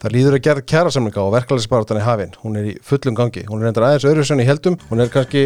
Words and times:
Það 0.00 0.14
líður 0.14 0.34
að 0.38 0.44
gera 0.46 0.62
kjærasamlinga 0.64 1.20
og 1.20 1.34
verklæðisbaratan 1.34 1.98
í 2.00 2.04
hafinn. 2.06 2.30
Hún 2.40 2.54
er 2.56 2.68
í 2.70 2.78
fullum 2.80 3.16
gangi. 3.18 3.42
Hún 3.44 3.60
er 3.60 3.68
reyndar 3.68 3.84
aðeins 3.84 4.06
öðru 4.08 4.22
sem 4.24 4.40
í 4.40 4.46
heldum. 4.48 4.78
Hún 4.88 5.02
er 5.04 5.10
kannski 5.12 5.42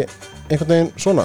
einhvern 0.46 0.68
veginn 0.70 0.92
svona. 0.94 1.24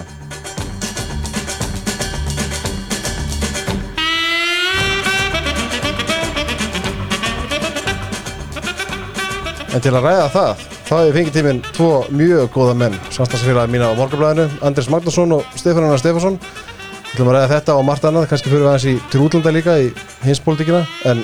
En 9.69 9.83
til 9.85 9.93
að 9.93 10.07
ræða 10.07 10.25
það, 10.33 10.63
þá 10.87 10.95
hefur 10.95 11.19
fengið 11.19 11.35
tíminn 11.35 11.61
tvo 11.69 11.91
mjög 12.09 12.49
góða 12.55 12.73
menn, 12.81 12.97
samstagsfélagi 13.13 13.69
mína 13.75 13.91
á 13.93 13.99
Morgablaðinu, 13.99 14.47
Andris 14.65 14.89
Magnússon 14.89 15.37
og 15.37 15.45
Stefán 15.53 15.85
Annar 15.85 16.01
Stefánsson. 16.01 16.39
Við 16.41 17.13
ætlum 17.13 17.29
að 17.29 17.37
ræða 17.37 17.53
þetta 17.53 17.77
og 17.77 17.85
margt 17.85 18.09
annað, 18.09 18.25
kannski 18.33 18.49
fyrir 18.49 18.65
við 18.65 18.71
aðeins 18.71 18.89
í 18.89 18.97
til 19.13 19.21
útlanda 19.27 19.53
líka 19.53 19.77
í 19.77 19.91
hinspolítikina, 20.25 20.81
en 21.05 21.21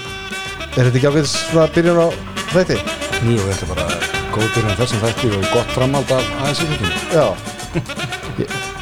er 0.75 0.83
þetta 0.87 0.97
ekki 0.99 1.09
ákveðis 1.11 1.35
svona 1.49 1.67
byrjun 1.75 2.01
á 2.03 2.07
þætti? 2.53 2.77
Jú, 3.25 3.39
þetta 3.47 3.63
er 3.63 3.69
bara 3.73 3.85
góð 4.35 4.47
byrjun 4.55 4.71
af 4.73 4.79
þessum 4.83 5.03
þætti 5.05 5.27
og 5.37 5.43
gott 5.53 5.69
framhald 5.75 6.09
af 6.15 6.31
aðeins 6.41 6.61
í 6.61 6.69
vikinu. 6.71 6.93
Já, 7.15 7.25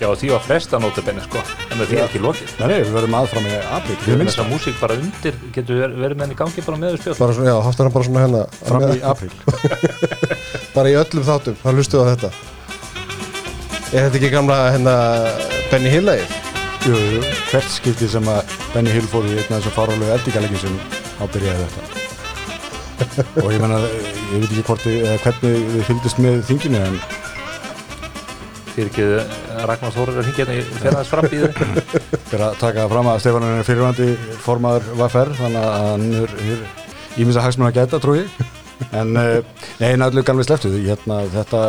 Já, 0.00 0.08
því 0.16 0.30
var 0.32 0.40
flesta 0.46 0.78
nótabenni 0.80 1.20
sko 1.26 1.36
en 1.42 1.76
það 1.82 1.90
er 1.92 1.98
ekki 2.06 2.20
lokið 2.24 2.52
Nei, 2.56 2.66
nei, 2.70 2.78
við 2.86 2.94
verðum 2.96 3.16
aðfram 3.18 3.48
í 3.50 3.52
apríl, 3.76 3.96
Við 4.00 4.06
við 4.08 4.16
minnst 4.22 4.38
þessa 4.38 4.46
músík 4.48 4.78
bara 4.80 4.96
undir 4.96 5.36
getur 5.52 5.76
ver- 5.82 5.92
verið 5.98 6.16
með 6.16 6.24
henni 6.24 6.38
gangi 6.38 6.64
bara 6.64 6.78
með 6.80 6.94
við 6.94 7.02
spjóð 7.02 7.20
bara 7.20 7.36
svona, 7.36 7.50
já, 7.50 7.56
hafst 7.66 7.82
hann 7.82 7.92
bara 7.92 8.06
svona 8.08 8.22
hérna, 8.24 8.40
fram 8.64 8.86
í 8.88 9.02
apríl. 9.10 9.32
bara 10.78 10.88
í 10.88 10.96
öllum 11.02 11.26
þáttum, 11.28 11.58
þá 11.60 11.68
hlustu 11.74 12.00
á 12.00 12.04
þetta. 12.14 12.32
Er 13.92 14.00
þetta 14.08 14.20
ekki 14.22 14.32
gamla 14.38 14.58
hérna 14.72 14.96
Benny 15.68 15.92
Hill-lægið? 15.92 16.45
Jú, 16.86 16.94
jú, 16.94 17.22
hvert 17.50 17.66
skipti 17.66 18.06
sem 18.06 18.28
að 18.30 18.52
Benny 18.70 18.92
Hill 18.94 19.08
fór 19.10 19.24
í 19.26 19.32
einn 19.34 19.48
af 19.50 19.56
þessum 19.56 19.72
farálegu 19.74 20.12
eldingalegin 20.14 20.60
sem 20.62 20.76
á 21.18 21.24
byrjaði 21.34 21.64
þetta. 21.64 22.04
og 23.42 23.48
ég 23.50 23.58
menna, 23.64 23.80
ég 23.82 24.44
veit 24.44 24.46
ekki 24.52 24.64
hvort 24.68 24.84
þið, 24.84 24.98
eða 25.00 25.16
hvernig 25.24 25.64
þið 25.72 25.88
fylgdist 25.88 26.22
með 26.22 26.38
þinginu 26.46 26.84
en 26.84 27.00
Fyrir 28.76 28.92
ekki 28.92 29.08
að 29.08 29.66
Ragnar 29.72 29.96
Þórir 29.96 30.20
er 30.20 30.26
hingið 30.28 30.40
hérna 30.52 30.56
í 30.60 30.80
ferðast 30.84 31.10
frambíðu 31.10 31.50
fyrir 32.30 32.46
að 32.52 32.56
taka 32.62 32.88
fram 32.94 33.10
að 33.10 33.20
Stefán 33.24 33.50
er 33.50 33.66
fyrirvandi 33.66 34.08
formaður 34.46 34.88
VFR 35.02 35.36
þannig 35.42 35.62
að 35.66 35.76
hann 35.90 36.08
er 36.22 36.34
ímins 37.16 37.40
að 37.40 37.48
hagsmun 37.48 37.70
að 37.72 37.78
geta 37.80 38.04
trúi 38.06 38.26
en 38.94 39.16
eh, 39.16 39.38
nei, 39.80 39.90
náttúrulega 39.96 40.30
gamlega 40.30 40.52
sleftu 40.52 40.76
hérna, 40.76 41.24
þetta 41.34 41.68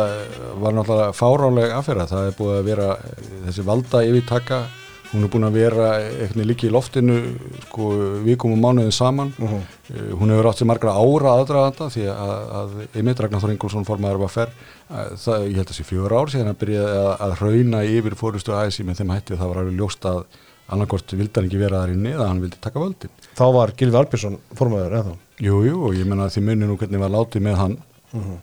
var 0.62 0.78
náttúrulega 0.78 1.14
fáráleg 1.16 1.78
affæra, 1.82 2.06
það 2.06 2.28
er 2.28 2.36
búið 2.38 2.58
að 2.60 2.68
vera 2.70 2.92
eh, 3.00 3.32
þessi 3.48 3.64
valda 3.66 4.04
yfirtaka 4.06 4.66
hún 5.12 5.24
er 5.24 5.30
búin 5.32 5.46
að 5.48 5.56
vera 5.56 5.86
eitthvað 6.04 6.48
líki 6.50 6.68
í 6.68 6.72
loftinu 6.74 7.14
sko 7.68 7.88
vikum 8.26 8.52
og 8.56 8.60
mánuðin 8.64 8.92
saman 8.94 9.32
Mhm. 9.38 9.60
Eh, 9.88 10.10
hún 10.20 10.28
hefur 10.28 10.50
átt 10.50 10.58
sér 10.60 10.68
margra 10.68 10.92
ára 10.92 11.30
aðdraðanda 11.38 11.86
því 11.94 12.02
að, 12.12 12.42
að 12.58 12.98
Emil 13.00 13.14
Ragnar 13.16 13.40
Þór 13.40 13.52
Ingólfsson 13.54 13.86
formaður 13.88 14.18
var 14.20 14.28
fer 14.34 14.50
það, 15.16 15.46
ég 15.48 15.56
held 15.56 15.70
að 15.72 15.78
sé 15.78 15.86
fjögur 15.88 16.12
ár 16.12 16.28
síðan 16.32 16.52
að 16.52 16.58
byrja 16.60 16.82
að, 16.84 17.08
að 17.24 17.32
rauna 17.40 17.80
yfir 17.88 18.16
fórustu 18.20 18.52
ASI 18.52 18.84
með 18.84 19.00
þeim 19.00 19.14
hætti 19.16 19.38
það 19.40 19.48
var 19.48 19.62
alveg 19.62 19.78
ljóst 19.80 20.04
að 20.04 20.20
annarkort 20.68 21.12
vildi 21.16 21.32
hann 21.40 21.48
ekki 21.48 21.60
vera 21.62 21.80
þar 21.80 21.94
inni 21.94 22.10
eða 22.12 22.26
hann 22.28 22.42
vildi 22.44 22.58
taka 22.60 22.80
völdin. 22.82 23.12
Þá 23.32 23.44
var 23.56 23.72
Gilvi 23.72 23.96
Albjörnsson 23.96 24.36
formaður, 24.58 24.92
eða 24.98 25.06
þá? 25.08 25.14
Jú, 25.40 25.62
jú, 25.64 25.76
og 25.88 25.94
ég 25.96 26.04
menna 26.10 26.26
að 26.28 26.34
þið 26.36 26.44
munir 26.50 26.68
nú 26.68 26.76
hvernig 26.76 27.00
var 27.00 27.14
látið 27.14 27.44
með 27.46 27.56
hann 27.62 27.76
uh, 28.16 28.38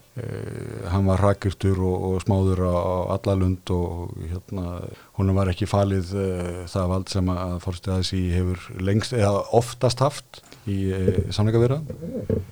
hann 0.92 1.08
var 1.10 1.24
rakirtur 1.24 1.80
og, 1.82 2.08
og 2.10 2.24
smáður 2.26 2.64
á, 2.70 2.76
á 2.76 2.96
alla 3.18 3.36
lund 3.40 3.74
og 3.74 4.16
hérna, 4.22 4.78
hún 5.18 5.34
var 5.38 5.52
ekki 5.52 5.70
falið 5.70 6.14
uh, 6.16 6.64
það 6.72 6.92
vald 6.94 7.14
sem 7.14 7.34
að 7.36 7.58
fórstu 7.66 7.96
ASI 7.96 8.24
hefur 8.36 8.70
lengst 8.80 9.16
eða 9.18 9.46
oftast 9.58 10.04
haft 10.06 10.42
í 10.70 10.80
uh, 10.94 11.22
samleikaverðan 11.36 11.88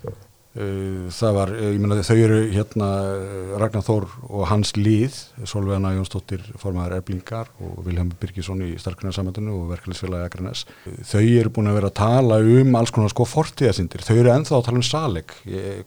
Uh, 0.03 0.22
það 0.53 1.31
var, 1.33 1.51
uh, 1.55 1.69
ég 1.73 1.79
meina 1.81 2.03
þau 2.05 2.17
eru 2.21 2.35
hérna 2.53 2.87
uh, 3.09 3.53
Ragnar 3.57 3.81
Þór 3.85 4.03
og 4.29 4.43
hans 4.51 4.75
líð 4.77 5.15
Solveigana 5.49 5.95
Jónsdóttir 5.95 6.43
formaður 6.61 6.99
Eblingar 6.99 7.49
og 7.57 7.79
Vilhelm 7.87 8.11
Birgisson 8.21 8.61
í 8.61 8.75
starfgrunarsamöndinu 8.81 9.55
og 9.57 9.71
verkefnisfélagi 9.71 10.27
Akranes 10.29 10.65
þau 11.09 11.23
eru 11.23 11.53
búin 11.55 11.71
að 11.71 11.79
vera 11.79 11.89
að 11.89 11.97
tala 11.97 12.37
um 12.37 12.77
alls 12.77 12.93
konar 12.93 13.09
sko 13.09 13.25
fortíðasindir, 13.29 14.05
þau 14.05 14.13
eru 14.15 14.33
ennþá 14.35 14.59
að 14.59 14.65
tala 14.67 14.81
um 14.81 14.85
Saleg, 14.85 15.33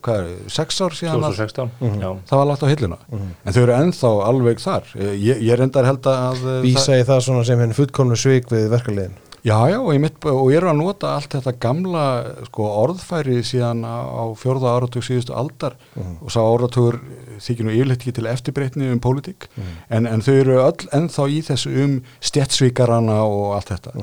hvað 0.03 0.19
er, 0.19 0.33
sex 0.51 0.81
ár 0.83 0.97
síðan 0.97 1.23
að 1.23 1.39
2016 1.39 2.03
Já, 2.03 2.09
það 2.27 2.41
var 2.41 2.49
lagt 2.51 2.65
á 2.65 2.71
hilluna. 2.71 2.99
En 3.13 3.55
þau 3.55 3.61
eru 3.61 3.75
ennþá 3.77 4.11
alveg 4.27 4.61
þar. 4.63 4.91
Ég, 5.13 5.45
ég 5.47 5.59
reyndar 5.59 5.87
held 5.87 6.09
að 6.11 6.43
Vísa 6.65 6.97
í 6.97 7.05
það 7.07 7.23
svona 7.29 7.47
sem 7.47 7.63
henni 7.63 7.77
fullkomnu 7.77 8.19
svik 8.19 8.51
við 8.51 8.67
verkefliðin. 8.73 9.15
Já, 9.47 9.57
já, 9.71 9.77
og 9.79 9.93
ég, 9.95 10.01
mitt, 10.03 10.17
og 10.27 10.49
ég 10.51 10.59
er 10.59 10.67
að 10.67 10.79
nota 10.81 11.13
allt 11.15 11.37
þetta 11.37 11.53
gamla 11.63 12.03
sko, 12.49 12.67
orðfæri 12.83 13.39
síðan 13.47 13.85
á, 13.87 13.95
á 14.03 14.23
fjórða 14.35 14.73
áratug 14.75 15.05
síðustu 15.07 15.35
aldar. 15.37 15.77
Og 16.19 16.33
sá 16.33 16.41
áratugur 16.43 16.99
þykir 17.43 17.67
nú 17.67 17.75
yfirleitt 17.75 18.03
ekki 18.03 18.15
til 18.17 18.27
eftirbreytni 18.27 18.91
um 18.91 19.01
pólitík 19.03 19.47
en, 19.93 20.09
en 20.09 20.23
þau 20.25 20.33
eru 20.35 20.57
öll 20.65 20.89
ennþá 20.97 21.27
í 21.31 21.41
þessu 21.47 21.75
um 21.85 21.99
stjætsvíkarana 22.19 23.21
og 23.23 23.53
allt 23.59 23.75
þetta 23.75 23.93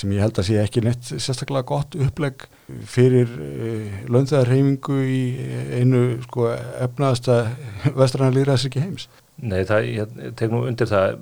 sem 0.00 0.12
ég 0.14 0.22
held 0.22 0.38
að 0.38 0.46
sé 0.46 0.58
ekki 0.62 0.82
neitt 0.86 1.08
sérstaklega 1.10 1.66
gott 1.66 1.96
upplegg 1.98 2.44
fyrir 2.86 3.30
uh, 3.30 3.96
launþeðarheimingu 4.06 4.98
í 5.02 5.22
einu 5.80 6.02
sko, 6.28 6.46
efnaðasta 6.86 7.40
vestræna 7.98 8.30
líðræðsriki 8.36 8.84
heims. 8.84 9.08
Nei, 9.40 9.64
það, 9.66 9.88
ég 9.88 10.32
tek 10.38 10.52
nú 10.52 10.62
undir 10.68 10.88
það. 10.90 11.16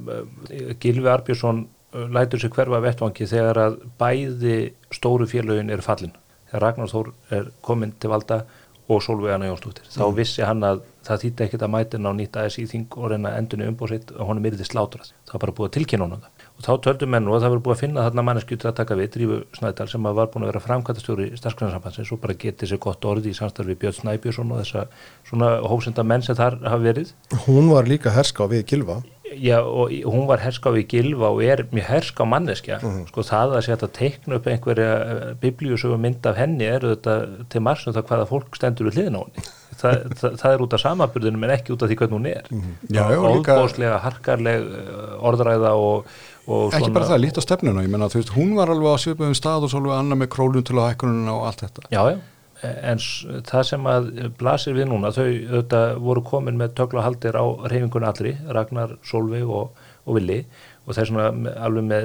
Eh, 0.51 0.73
Gilvi 0.83 1.09
Arbjörnsson 1.13 1.63
eh, 1.65 1.78
lætur 1.93 2.41
sig 2.43 2.53
hverfa 2.53 2.81
vettvangi 2.85 3.29
þegar 3.29 3.61
að 3.65 3.77
bæði 4.01 4.57
stóru 4.95 5.29
félögin 5.29 5.73
eru 5.73 5.85
fallin. 5.85 6.15
Þegar 6.49 6.65
Ragnar 6.65 6.91
Þór 6.93 7.13
er 7.37 7.53
komin 7.65 7.95
til 8.01 8.11
valda 8.13 8.43
og 8.89 9.03
Solveigana 9.05 9.49
Jónsdóttir. 9.51 9.89
Þá 9.93 10.05
vissi 10.17 10.45
hann 10.45 10.65
að 10.65 10.83
það 11.05 11.25
þýtti 11.25 11.45
ekkert 11.45 11.65
að 11.65 11.73
mætina 11.75 12.13
á 12.13 12.13
nýtt 12.17 12.39
ASI 12.41 12.65
þing 12.69 12.97
og 12.97 13.11
reyna 13.13 13.35
endunni 13.37 13.69
umbóðsitt 13.69 14.15
og 14.17 14.31
honum 14.31 14.49
yrði 14.49 14.65
slátrað. 14.69 15.13
Það 15.29 15.35
var 15.35 15.45
bara 15.45 15.57
búið 15.59 15.69
að 15.69 15.75
tilkynna 15.77 16.09
honum 16.09 16.25
það 16.25 16.38
og 16.59 16.65
þá 16.67 16.71
töldu 16.83 17.07
menn 17.07 17.23
nú 17.25 17.35
að 17.37 17.45
það 17.45 17.53
var 17.55 17.61
búið 17.67 17.77
að 17.77 17.83
finna 17.85 18.05
þarna 18.09 18.25
mannesku 18.27 18.57
til 18.59 18.71
að 18.71 18.77
taka 18.81 18.97
við 18.99 19.11
Drífu 19.15 19.37
Snædal 19.59 19.89
sem 19.93 20.09
að 20.11 20.17
var 20.19 20.31
búin 20.33 20.43
að 20.47 20.51
vera 20.53 20.63
framkvæmtastjóri 20.65 21.29
starfsgrunarsambandsins 21.39 22.11
og 22.17 22.21
bara 22.25 22.35
getið 22.35 22.73
sér 22.73 22.81
gott 22.83 23.07
orði 23.07 23.31
í 23.31 23.37
samstarfi 23.39 23.77
Björn 23.79 23.95
Snæbjörnsson 24.01 24.51
og 24.57 24.65
þessa 24.65 24.87
svona 25.29 25.53
hófsenda 25.71 26.03
menn 26.05 26.27
sem 26.27 26.35
þar 26.39 26.59
hafa 26.67 26.83
verið. 26.83 27.15
Hún 27.47 27.71
var 27.71 27.87
líka 27.87 28.11
herská 28.17 28.49
við 28.51 28.67
Gilva. 28.73 28.99
Já, 29.29 29.59
og 29.61 29.91
í- 29.93 30.03
hún 30.09 30.25
var 30.27 30.41
herská 30.41 30.71
við 30.73 30.87
Gilva 30.89 31.29
og 31.31 31.43
er 31.45 31.67
mjög 31.71 31.85
herská 31.93 32.25
manneskja. 32.27 32.79
Sko 33.11 33.21
það 33.23 33.59
að 33.59 33.67
að 33.85 33.93
teikna 33.93 34.39
upp 34.41 34.47
einhverja 34.49 35.35
biblíusögu 35.43 35.99
mynd 36.01 36.25
af 36.27 36.37
henni 36.41 36.65
er 36.65 36.81
þetta 36.81 37.47
til 37.53 37.61
marsum 37.61 37.93
það 37.93 38.07
hvaða 38.09 38.27
fólk 38.31 38.57
stendur 38.57 38.89
við 38.89 38.97
hliðin 38.99 39.19
á 39.21 39.23
henni. 39.29 39.45
Þa, 39.79 39.91
það, 40.19 40.33
það 40.41 40.53
er 40.57 40.63
út 40.65 40.73
af 40.75 40.81
samaburðunum 40.83 41.45
en 41.47 41.53
ekki 41.55 41.71
út 41.77 41.83
af 41.85 41.91
því 41.93 41.97
hvernig 42.01 42.17
hún 42.19 42.27
er. 42.33 42.49
Já, 42.89 43.05
já, 43.15 43.21
líka- 43.37 43.59
harkarleg 44.03 44.65
eh, 44.65 45.13
orðræða 45.29 45.71
og, 45.79 46.09
Ekki 46.49 46.91
bara 46.95 47.11
það, 47.11 47.21
líkt 47.27 47.41
á 47.41 47.43
stefnuna, 47.45 47.85
ég 47.85 47.93
menna 47.93 48.09
þú 48.09 48.23
veist, 48.23 48.35
hún 48.37 48.55
var 48.57 48.73
alveg 48.73 48.97
á 48.97 49.03
svipuðum 49.03 49.37
stað 49.37 49.67
og 49.67 49.73
svo 49.73 49.83
alveg 49.83 49.99
annað 49.99 50.21
með 50.23 50.31
królun 50.33 50.65
til 50.65 50.79
að 50.79 50.91
hækkununa 50.95 51.35
og 51.35 51.47
allt 51.51 51.65
þetta. 51.67 51.85
Já, 51.93 52.01
já, 52.15 52.71
en 52.93 53.03
það 53.51 53.67
sem 53.69 53.91
að 53.93 54.09
blasir 54.41 54.79
við 54.79 54.89
núna, 54.93 55.13
þau 55.13 55.27
auðvitað 55.27 56.01
voru 56.09 56.25
komin 56.31 56.59
með 56.61 56.75
tökla 56.81 57.05
haldir 57.05 57.37
á 57.37 57.45
reyfingun 57.69 58.09
allri, 58.09 58.35
Ragnar, 58.57 58.97
Solveig 59.07 59.45
og, 59.45 59.85
og 60.09 60.19
Vili 60.19 60.41
og 60.89 60.97
það 60.97 61.03
er 61.03 61.09
svona 61.11 61.53
alveg 61.61 61.85
með 61.85 62.05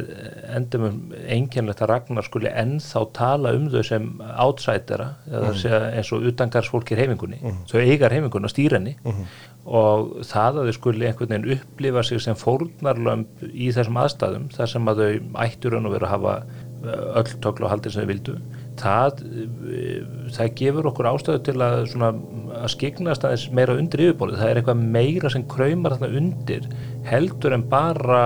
endum 0.58 0.86
einkennlegt 1.32 1.82
að 1.86 1.90
Ragnar 1.94 2.26
skuli 2.28 2.50
ennþá 2.52 3.04
tala 3.16 3.54
um 3.56 3.70
þau 3.72 3.84
sem 3.88 4.10
eða 5.32 5.54
segja 5.62 5.80
eins 5.94 6.12
og 6.12 6.28
utangarsfólk 6.28 6.92
í 6.92 6.98
reyfingunni, 7.00 7.40
þau 7.72 7.80
eiga 7.80 8.12
reyfingunni 8.12 8.50
og 8.50 8.52
stýra 8.52 8.82
henni. 8.82 8.98
Og 9.64 10.18
það 10.28 10.60
að 10.60 10.68
þau 10.68 10.76
skuli 10.76 11.08
einhvern 11.08 11.32
veginn 11.32 11.56
upplifa 11.56 12.04
sig 12.04 12.20
sem 12.26 12.36
fórnarlömb 12.36 13.46
í 13.54 13.72
þessum 13.72 14.02
aðstæðum, 14.04 14.50
þar 14.52 14.74
sem 14.74 14.92
að 14.92 15.04
þau 15.04 15.40
ættur 15.46 15.80
og 15.80 15.96
vera 15.96 16.10
að 16.10 16.16
hafa 16.18 16.36
öll 17.22 17.40
tökla 17.40 17.70
og 17.70 17.72
haldir 17.72 17.96
sem 17.96 18.04
þau 18.04 18.12
vildu 18.12 18.38
það, 18.84 19.24
eh, 19.72 19.98
það 20.36 20.54
gefur 20.62 20.92
okkur 20.92 21.10
ástæðu 21.14 21.44
til 21.48 21.58
að, 21.64 21.80
svona, 21.94 22.12
að 22.60 22.72
skiknast 22.76 23.28
aðeins 23.28 23.50
meira 23.56 23.78
undir 23.80 24.06
yfirbólið 24.08 24.40
það 24.42 24.52
er 24.54 24.62
eitthvað 24.62 24.86
meira 24.98 25.34
sem 25.34 25.48
kraumar 25.56 25.98
þarna 25.98 26.22
undir 26.22 26.70
heldur 27.10 27.58
en 27.58 27.68
bara 27.72 28.24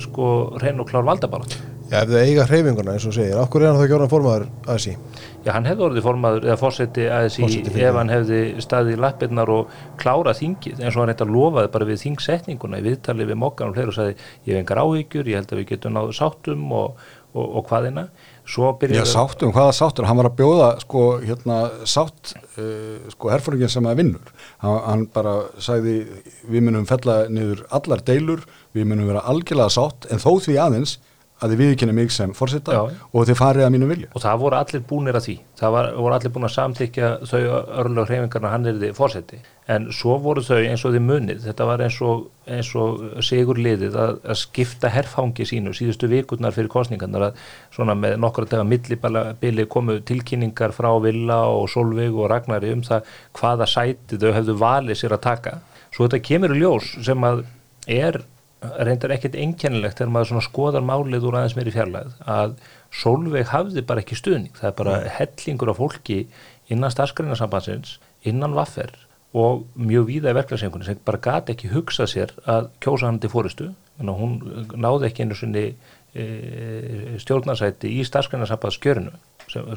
sko 0.00 0.30
hrein 0.58 0.82
og 0.82 0.90
klár 0.90 1.08
valdabarátt 1.08 1.58
Já, 1.90 2.04
ef 2.04 2.10
þau 2.12 2.20
eiga 2.22 2.44
hreyfinguna 2.46 2.92
eins 2.94 3.04
og 3.08 3.14
segir, 3.16 3.34
okkur 3.42 3.64
er 3.64 3.72
hann 3.72 3.80
þá 3.80 3.82
ekki 3.82 3.94
orðan 3.96 4.10
formaður 4.12 4.44
ASI? 4.70 4.92
Já, 5.42 5.48
hann 5.56 5.64
hefði 5.66 5.84
orðið 5.88 6.04
formaður 6.04 6.44
eða 6.46 6.58
fórseti 6.60 7.06
aðeins 7.10 7.38
í 7.42 7.80
ef 7.82 7.96
hann 7.98 8.12
hefði 8.12 8.38
staðið 8.62 8.94
í 8.94 9.00
lappirnar 9.02 9.50
og 9.50 9.72
klárað 9.98 10.38
þingið 10.38 10.84
eins 10.84 10.94
og 10.94 11.02
hann 11.02 11.10
eitthvað 11.10 11.32
lofaði 11.34 11.72
bara 11.74 11.88
við 11.88 12.02
þingsetninguna 12.04 12.78
í 12.78 12.84
viðtali 12.86 13.26
við 13.26 13.40
mokkan 13.42 13.72
og 13.72 13.74
fleiri 13.74 13.90
og 13.90 13.96
sagði 13.96 14.14
ég 14.14 14.52
hef 14.52 14.60
engar 14.60 14.82
áhyggjur, 14.84 15.32
ég 15.32 15.40
held 15.40 15.50
að 15.50 15.62
við 15.62 15.68
getum 15.72 15.96
náðu 15.96 16.14
sáttum 16.20 16.62
og, 16.78 17.02
og, 17.34 17.42
og 17.48 17.66
hvaðina 17.72 18.06
Já, 18.98 19.04
sáttum, 19.08 19.52
hvaða 19.54 19.74
sáttur? 19.76 20.08
Hann 20.08 20.18
var 20.20 20.30
að 20.30 20.38
bjóða, 20.40 20.70
sko, 20.82 21.04
hérna, 21.22 21.58
sátt, 21.88 22.34
uh, 22.58 22.96
sko, 23.14 23.30
herfóringin 23.32 23.70
sem 23.72 23.86
að 23.86 24.02
vinnur. 24.02 24.32
Hann, 24.64 24.80
hann 24.86 25.04
bara 25.14 25.36
sagði, 25.62 26.00
við 26.50 26.66
munum 26.66 26.88
fella 26.90 27.22
niður 27.30 27.62
allar 27.78 28.02
deilur, 28.06 28.42
við 28.76 28.90
munum 28.90 29.10
vera 29.10 29.22
algjörlega 29.30 29.74
sátt, 29.76 30.10
en 30.10 30.22
þó 30.22 30.32
því 30.42 30.58
aðeins 30.66 30.98
að 31.40 31.54
þið 31.54 31.62
viðkynna 31.64 31.96
mig 31.96 32.12
sem 32.14 32.34
fórseta 32.36 32.76
Já. 32.76 32.82
og 33.12 33.28
þið 33.28 33.40
farið 33.40 33.66
að 33.66 33.72
mínu 33.76 33.88
vilja. 33.90 34.10
Og 34.14 34.24
það 34.24 34.42
voru 34.44 34.60
allir 34.60 34.84
búnir 34.90 35.18
að 35.18 35.26
því. 35.28 35.36
Það 35.60 35.74
var, 35.76 35.88
voru 35.96 36.16
allir 36.16 36.34
búin 36.34 36.48
að 36.48 36.56
samþykja 36.56 37.10
þau 37.30 37.40
örlög 37.84 38.10
hreyfingarna 38.10 38.52
hann 38.54 38.70
er 38.70 38.80
þið 38.80 38.94
fórseti 38.98 39.40
en 39.70 39.86
svo 39.94 40.16
voru 40.22 40.42
þau 40.42 40.58
eins 40.58 40.82
og 40.86 40.94
þið 40.94 41.04
munið 41.06 41.44
þetta 41.44 41.66
var 41.68 41.82
eins 41.84 41.98
og, 42.02 42.24
eins 42.50 42.70
og 42.78 43.02
sigur 43.26 43.60
liðið 43.60 43.96
að, 44.02 44.16
að 44.32 44.38
skipta 44.40 44.90
herfangi 44.90 45.46
sínu 45.46 45.74
síðustu 45.76 46.08
vikurnar 46.10 46.54
fyrir 46.56 46.70
kostningarnar 46.72 47.28
að 47.28 47.44
svona 47.74 47.94
með 47.98 48.16
nokkra 48.24 48.48
daga 48.50 48.66
millibili 48.66 49.68
komu 49.70 50.00
tilkynningar 50.06 50.74
frá 50.76 50.90
Villa 51.04 51.42
og 51.52 51.68
Solveig 51.70 52.16
og 52.16 52.30
Ragnari 52.32 52.72
um 52.74 52.82
það 52.86 53.12
hvaða 53.38 53.68
sæti 53.70 54.18
þau 54.20 54.32
hefðu 54.38 54.58
valið 54.60 55.02
sér 55.02 55.16
að 55.16 55.24
taka. 55.28 55.56
Svo 55.94 56.06
þetta 56.06 56.24
kemur 56.26 56.54
í 56.56 56.60
ljós 56.62 56.94
sem 57.06 57.26
að 57.26 57.44
er 57.90 58.22
reyndar 58.60 59.14
ekkert 59.14 59.38
einkennilegt 59.40 60.00
þegar 60.00 60.12
maður 60.14 60.44
skoðar 60.44 60.84
málið 60.84 61.26
úr 61.28 61.38
aðeins 61.40 61.56
meiri 61.56 61.74
fjarlæð 61.74 62.16
að 62.28 62.56
Solveig 62.90 63.52
hafði 63.52 63.84
bara 63.86 64.02
ekki 64.02 64.18
stuðning. 64.18 64.56
Það 64.58 64.70
er 64.70 64.78
bara 64.80 64.96
hellingur 65.18 65.70
af 65.70 65.78
fólki 65.78 66.24
innan 66.70 66.92
starfskrænasambansins, 66.92 67.98
innan 68.26 68.56
vaffer 68.56 68.92
og 69.36 69.62
mjög 69.78 70.08
víða 70.08 70.32
í 70.32 70.36
verklæðsengunni 70.40 70.86
sem 70.88 71.00
bara 71.06 71.20
gati 71.22 71.54
ekki 71.54 71.70
hugsað 71.70 72.10
sér 72.10 72.34
að 72.50 72.70
kjósa 72.82 73.06
hann 73.06 73.20
til 73.22 73.30
fóristu 73.30 73.68
hún 74.00 74.38
náði 74.74 75.06
ekki 75.06 75.22
einu 75.22 75.36
svonni 75.38 75.64
e, 75.70 76.24
stjórnarsæti 77.22 77.92
í 77.94 78.02
starfskrænarsambandskjörinu 78.08 79.12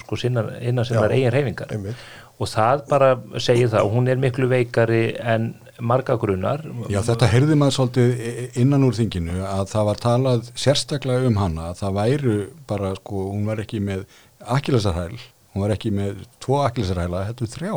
sko 0.01 0.17
innan 0.25 0.85
sinnar 0.87 1.13
eigin 1.13 1.33
reyfingar 1.33 1.73
og 1.73 2.49
það 2.49 2.83
bara 2.89 3.11
segir 3.37 3.69
það 3.69 3.85
og 3.85 3.93
hún 3.93 4.09
er 4.09 4.21
miklu 4.21 4.49
veikari 4.49 5.03
en 5.21 5.53
marga 5.83 6.15
grunar. 6.19 6.63
Já, 6.91 7.01
þetta 7.05 7.29
heyrði 7.31 7.57
maður 7.59 7.77
svolítið 7.77 8.57
innan 8.61 8.87
úr 8.87 8.97
þinginu 8.97 9.41
að 9.47 9.67
það 9.73 9.87
var 9.89 10.01
talað 10.05 10.49
sérstaklega 10.55 11.29
um 11.29 11.39
hana 11.41 11.69
að 11.71 11.83
það 11.83 11.99
væru 11.99 12.37
bara, 12.69 12.93
sko, 12.99 13.27
hún 13.33 13.45
var 13.49 13.63
ekki 13.63 13.81
með 13.83 14.05
akkilesarhæl, 14.57 15.19
hún 15.53 15.65
var 15.65 15.75
ekki 15.75 15.93
með 15.95 16.23
tvo 16.43 16.61
akkilesarhæla, 16.63 17.27
þetta 17.31 17.45
er 17.45 17.53
þrjá. 17.57 17.75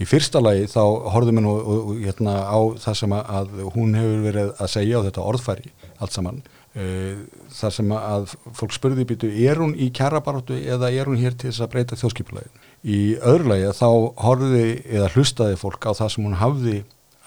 Í 0.00 0.08
fyrsta 0.08 0.40
lagi 0.40 0.70
þá 0.72 0.82
horfðum 1.16 1.42
við 1.42 2.06
hérna, 2.06 2.38
á 2.48 2.58
það 2.86 3.02
sem 3.02 3.18
að, 3.18 3.52
hún 3.74 3.98
hefur 3.98 4.24
verið 4.30 4.56
að 4.56 4.72
segja 4.76 5.02
á 5.02 5.06
þetta 5.10 5.28
orðfæri 5.32 5.76
allt 6.00 6.16
saman. 6.16 6.42
Uh, 6.70 7.24
þar 7.50 7.72
sem 7.74 7.92
að 7.98 8.28
fólk 8.54 8.74
spurði 8.76 9.02
býtu, 9.02 9.26
er 9.42 9.58
hún 9.58 9.72
í 9.74 9.88
kjærabaráttu 9.90 10.54
eða 10.70 10.92
er 10.94 11.08
hún 11.10 11.18
hér 11.18 11.34
til 11.34 11.48
þess 11.50 11.64
að 11.64 11.72
breyta 11.72 11.98
þjóðskipulegin 11.98 12.68
í 12.80 13.00
öðru 13.18 13.50
lagi 13.52 13.72
þá 13.76 13.88
horfði 14.24 14.64
eða 14.88 15.10
hlustaði 15.14 15.58
fólk 15.60 15.84
á 15.84 15.92
það 15.98 16.12
sem 16.14 16.26
hún 16.26 16.38
hafði 16.40 16.76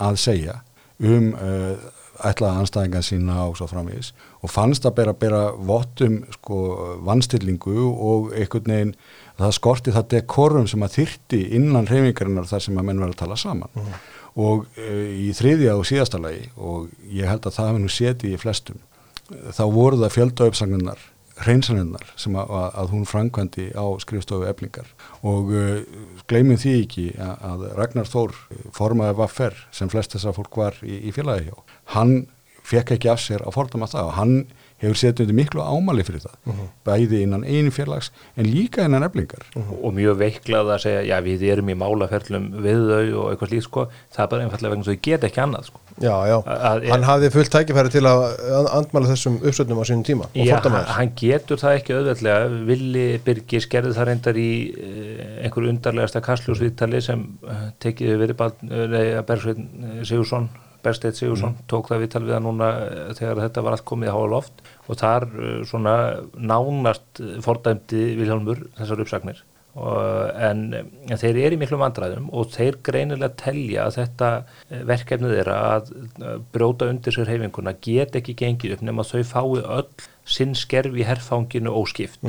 að 0.04 0.22
segja 0.24 0.60
um 1.04 1.34
uh, 1.34 1.76
ætlaða 2.24 2.62
anstæðingan 2.62 3.06
sína 3.06 3.38
og 3.48 3.58
svo 3.58 3.68
framvegis. 3.68 4.12
Og 4.46 4.52
fannst 4.52 4.86
að 4.86 4.96
bera, 5.00 5.14
bera 5.18 5.44
vottum 5.58 6.22
sko 6.36 6.60
vannstillingu 7.04 7.88
og 7.92 8.34
einhvern 8.38 8.70
veginn 8.70 8.96
það 9.40 9.56
skorti 9.58 9.96
það 9.96 10.10
dekorum 10.14 10.70
sem 10.70 10.86
að 10.86 11.00
þyrti 11.00 11.42
innan 11.58 11.90
reyfingarinnar 11.90 12.48
þar 12.52 12.68
sem 12.68 12.78
að 12.78 12.88
menn 12.90 13.02
verða 13.02 13.18
að 13.18 13.22
tala 13.24 13.40
saman. 13.42 13.84
Og 14.34 14.66
uh, 14.66 15.06
í 15.14 15.30
þriðja 15.36 15.78
og 15.78 15.88
síðasta 15.90 16.22
lagi 16.22 16.48
og 16.58 16.90
ég 17.10 17.30
held 17.30 17.48
að 17.48 17.58
það 17.58 17.72
hefði 17.72 17.86
nú 17.86 17.94
setið 17.98 18.36
í 18.36 18.42
flestum 18.42 18.82
þá 19.56 19.64
voru 19.72 20.00
það 20.02 20.16
fjöldaupsagnar 20.18 21.04
hreinsanirnar 21.44 22.14
sem 22.20 22.36
að, 22.40 22.54
að 22.82 22.94
hún 22.94 23.08
framkvæmdi 23.10 23.70
á 23.76 23.86
skrifstofu 24.04 24.48
eblingar 24.50 24.90
og 25.22 25.52
uh, 25.54 25.82
gleymum 26.32 26.60
því 26.60 26.76
ekki 26.82 27.08
að, 27.18 27.36
að 27.50 27.66
Ragnar 27.80 28.10
Þór 28.10 28.36
formaði 28.76 29.18
vaffer 29.20 29.58
sem 29.76 29.92
flest 29.92 30.16
þessar 30.16 30.38
fólk 30.38 30.60
var 30.60 30.80
í, 30.86 31.04
í 31.10 31.16
félagi 31.16 31.50
hjá 31.50 31.78
hann 31.98 32.16
fekk 32.64 32.96
ekki 32.96 33.12
af 33.12 33.24
sér 33.24 33.44
að 33.44 33.58
fordama 33.58 33.90
það 33.92 34.10
og 34.10 34.16
hann 34.20 34.38
hefur 34.84 35.00
setið 35.00 35.24
undir 35.26 35.38
miklu 35.40 35.64
ámali 35.64 36.04
fyrir 36.06 36.22
það 36.26 36.36
Mhm. 36.46 36.68
bæði 36.86 37.22
innan 37.26 37.44
einu 37.48 37.72
félags 37.72 38.12
en 38.38 38.46
líka 38.46 38.86
innan 38.86 39.04
eblingar 39.08 39.44
og 39.56 39.94
mjög 39.96 40.18
veiklað 40.20 40.74
að 40.76 40.82
segja 40.86 41.04
já 41.08 41.22
við 41.24 41.44
erum 41.54 41.70
í 41.72 41.76
málaferlum 41.80 42.50
við 42.62 42.84
þau 42.92 43.24
og 43.24 43.32
eitthvað 43.34 43.50
slíkt 43.54 43.64
sko. 43.70 43.88
Það 44.14 44.24
er 44.24 44.28
bara 44.34 44.44
einfallega 44.48 44.74
vegna 44.76 44.84
þau 44.92 45.00
geta 45.08 45.28
ekki 45.30 45.42
annað 45.44 45.66
sko. 45.72 45.80
Já, 46.02 46.16
já, 46.26 46.38
Að- 46.50 46.88
hann 46.90 47.04
hafði 47.06 47.30
fullt 47.32 47.52
tækifæri 47.54 47.90
til 47.94 48.02
að 48.02 48.24
andmæla 48.74 49.12
þessum 49.14 49.36
uppsögnum 49.46 49.78
á 49.78 49.86
sínum 49.86 50.04
tíma 50.04 50.26
og 50.26 50.36
Já, 50.36 50.56
hann, 50.60 50.72
þess. 50.74 50.90
hann 50.98 51.12
getur 51.16 51.58
það 51.62 51.78
ekki 51.80 51.94
auðveldlega. 51.94 52.66
Vili 52.66 53.18
Birgis 53.24 53.68
gerði 53.70 53.94
það 53.94 54.08
reyndar 54.10 54.36
í 54.42 54.50
eh, 54.74 55.46
einhverju 55.46 55.70
undarlegasta 55.70 56.22
kastljósviðtali 56.22 57.02
sem 57.02 57.28
eh, 57.48 57.70
tekið 57.80 58.18
við 58.24 58.34
Bergsveinn 59.28 60.04
Sigursson 60.06 60.50
Bersteit 60.84 61.18
Sigursson 61.18 61.56
tók 61.72 61.90
það 61.92 62.04
viðtal 62.04 62.24
við 62.26 62.36
hann 62.38 62.46
núna 62.48 62.70
eh, 62.84 63.10
þegar 63.18 63.42
þetta 63.46 63.64
var 63.66 63.78
allt 63.78 63.88
komið 63.90 64.10
í 64.10 64.14
háa 64.16 64.30
loft. 64.34 64.62
Og 64.88 65.00
þar 65.00 65.26
eh, 65.32 65.58
svona 65.70 65.96
nánast 66.36 67.24
eh, 67.24 67.40
fordæmdi 67.46 68.06
Vilhelmur 68.20 68.66
þessar 68.78 69.04
uppsagnir. 69.06 69.44
En, 69.74 70.60
en 71.10 71.18
þeir 71.18 71.40
eru 71.48 71.56
í 71.56 71.60
miklu 71.64 71.80
vandræðum 71.82 72.28
og 72.38 72.52
þeir 72.54 72.76
greinilega 72.86 73.32
telja 73.42 73.88
að 73.88 73.96
þetta 73.96 74.28
verkefnið 74.86 75.34
þeirra 75.34 75.56
að 75.72 75.90
brjóta 76.54 76.92
undir 76.94 77.16
sér 77.16 77.32
heifinguna 77.34 77.74
get 77.82 78.14
ekki 78.20 78.36
gengið 78.38 78.76
upp 78.76 78.84
nema 78.86 79.08
þau 79.10 79.24
fái 79.32 79.64
öll 79.64 79.88
sinn 80.30 80.54
skerfi 80.54 81.02
í 81.02 81.08
herfanginu 81.10 81.74
óskipt 81.74 82.22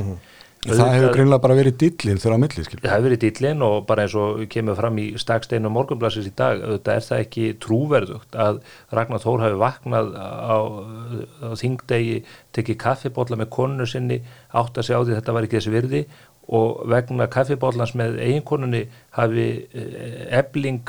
það 0.64 0.92
hefur 0.94 1.14
greinlega 1.14 1.42
bara 1.44 1.56
verið 1.58 1.76
dillin 1.82 2.20
þegar 2.22 2.36
á 2.36 2.42
milli 2.44 2.64
skil 2.66 2.78
Það 2.80 2.92
hefur 2.94 3.06
verið 3.08 3.22
dýllin 3.24 3.64
og 3.66 3.76
bara 3.88 4.04
eins 4.06 4.16
og 4.18 4.42
kemur 4.52 4.78
fram 4.78 5.00
í 5.02 5.06
staksteinu 5.20 5.70
og 5.70 5.74
morgunblassis 5.76 6.28
í 6.30 6.34
dag, 6.36 6.62
auðvitað 6.64 7.00
er 7.00 7.06
það 7.08 7.24
ekki 7.24 7.46
trúverðugt 7.64 8.38
að 8.46 8.60
Ragnar 8.96 9.24
Þór 9.24 9.44
hafi 9.44 9.58
vaknað 9.64 10.12
á, 10.16 10.56
á 10.56 11.48
þingdegi, 11.60 12.20
tekið 12.56 12.80
kaffibólla 12.84 13.40
með 13.40 13.50
konu 13.58 13.88
sinni, 13.88 14.22
átt 14.52 14.78
að 14.78 14.88
segja 14.88 15.02
á 15.02 15.04
því 15.04 15.18
þetta 15.18 15.36
var 15.36 15.48
ekki 15.48 15.60
þessi 15.60 15.74
virði 15.74 16.04
og 16.54 16.84
vegna 16.92 17.28
kaffibóllans 17.32 17.94
með 17.96 18.18
eiginkonunni 18.20 18.84
hafi 19.14 19.46
ebling 20.40 20.80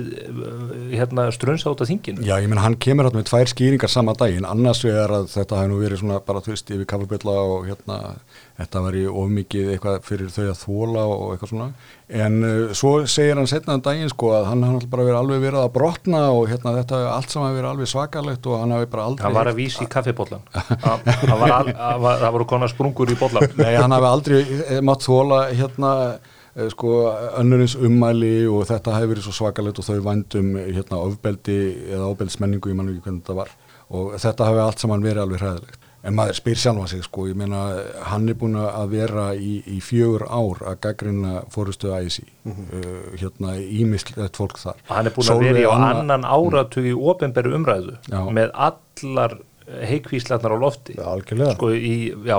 hérna 0.95 1.25
strunsa 1.35 1.73
út 1.73 1.81
af 1.83 1.89
þinginu. 1.91 2.23
Já, 2.25 2.37
ég 2.39 2.47
menn 2.51 2.61
hann 2.63 2.77
kemur 2.79 3.09
hérna 3.09 3.19
með 3.21 3.29
tvær 3.31 3.51
skýringar 3.51 3.91
sama 3.91 4.13
daginn, 4.15 4.47
annars 4.47 4.83
vegar 4.87 5.11
að 5.19 5.27
þetta 5.35 5.59
hefur 5.61 5.73
nú 5.73 5.81
verið 5.83 6.01
svona 6.03 6.21
bara 6.25 6.39
þú 6.45 6.55
veist 6.55 6.71
yfir 6.71 6.85
kaffabölla 6.93 7.35
og 7.43 7.67
hérna 7.69 7.99
þetta 8.55 8.81
var 8.85 8.95
í 8.95 9.03
ofmikið 9.11 9.73
eitthvað 9.75 10.01
fyrir 10.07 10.29
þau 10.31 10.45
að 10.47 10.59
þóla 10.63 11.01
og 11.11 11.23
eitthvað 11.35 11.49
svona 11.51 11.69
en 12.15 12.35
uh, 12.45 12.73
svo 12.77 12.91
segir 13.09 13.35
hann 13.35 13.49
setnaðan 13.49 13.81
daginn 13.83 14.11
sko 14.13 14.29
að 14.37 14.45
hann 14.51 14.61
hann 14.63 14.77
bara 14.91 15.03
verið 15.07 15.17
alveg 15.19 15.41
verið 15.41 15.59
að 15.65 15.71
brotna 15.75 16.21
og 16.31 16.45
hérna 16.51 16.75
þetta 16.77 16.99
allt 17.17 17.33
saman 17.33 17.55
verið 17.57 17.71
alveg 17.73 17.89
svakalegt 17.91 18.45
og 18.47 18.59
hann 18.61 18.71
hafi 18.77 18.87
bara 18.93 19.07
aldrei 19.09 19.25
Hann 19.25 19.33
var 19.35 19.49
að 19.49 19.57
vísi 19.59 19.83
í 19.83 19.89
var- 21.41 22.19
Það 22.21 22.31
voru 22.37 22.45
konar 22.49 22.69
sprungur 22.71 23.11
í 23.11 23.17
bóllan. 23.19 23.47
Nei, 23.57 23.73
hann 23.75 23.91
hafi 23.95 24.07
aldrei 24.09 24.39
eh, 24.45 24.81
mátt 24.87 25.05
þóla 25.05 25.39
hérna 25.51 25.91
eh, 26.55 26.67
sko 26.73 26.91
önnurins 27.41 27.77
ummæli 27.77 28.35
og 28.49 28.67
þetta 28.69 28.97
hefur 28.97 29.13
verið 29.13 29.27
svo 29.27 29.37
svakalegt 29.39 29.81
og 29.81 29.89
þau 29.89 30.03
vændum 30.09 30.53
hérna 30.61 31.01
ofbeldi 31.01 31.59
eða 31.89 32.11
ofbeldsmenningu, 32.11 32.71
ég 32.71 32.79
mann 32.79 32.93
ekki 32.93 33.07
hvernig 33.07 33.25
þetta 33.25 33.39
var. 33.41 33.55
Og 33.95 34.15
þetta 34.21 34.47
hafi 34.49 34.63
allt 34.63 34.81
saman 34.81 35.05
verið 35.05 35.25
alveg 35.25 35.43
hræðilegt. 35.43 35.81
En 36.05 36.13
maður 36.13 36.37
spyr 36.37 36.59
sjálfa 36.61 36.85
sig 36.91 37.01
sko, 37.01 37.23
ég 37.31 37.37
meina 37.37 37.63
hann 38.11 38.29
er 38.29 38.37
búin 38.37 38.59
að 38.61 38.91
vera 38.91 39.23
í, 39.33 39.55
í 39.65 39.79
fjögur 39.81 40.27
ár 40.29 40.61
að 40.69 40.77
gaggrina 40.83 41.39
fórustu 41.53 41.95
æsi 41.97 42.27
uh, 42.45 43.15
hérna 43.17 43.55
ímislegt 43.57 44.37
fólk 44.37 44.59
þar. 44.61 44.77
Hann 44.91 45.09
er 45.09 45.15
búin 45.15 45.25
að 45.25 45.31
Sólveig 45.31 45.57
vera 45.57 45.63
í 45.63 45.87
annan 45.89 46.27
áratug 46.29 46.85
í 46.85 46.93
ofinberu 46.93 47.55
umræðu 47.57 47.97
Já. 48.05 48.19
með 48.37 48.53
allar 48.67 49.37
heikvíslarnar 49.65 50.53
á 50.53 50.57
lofti. 50.61 50.95
Sko 51.55 51.71
í, 51.73 51.95
já, 52.25 52.37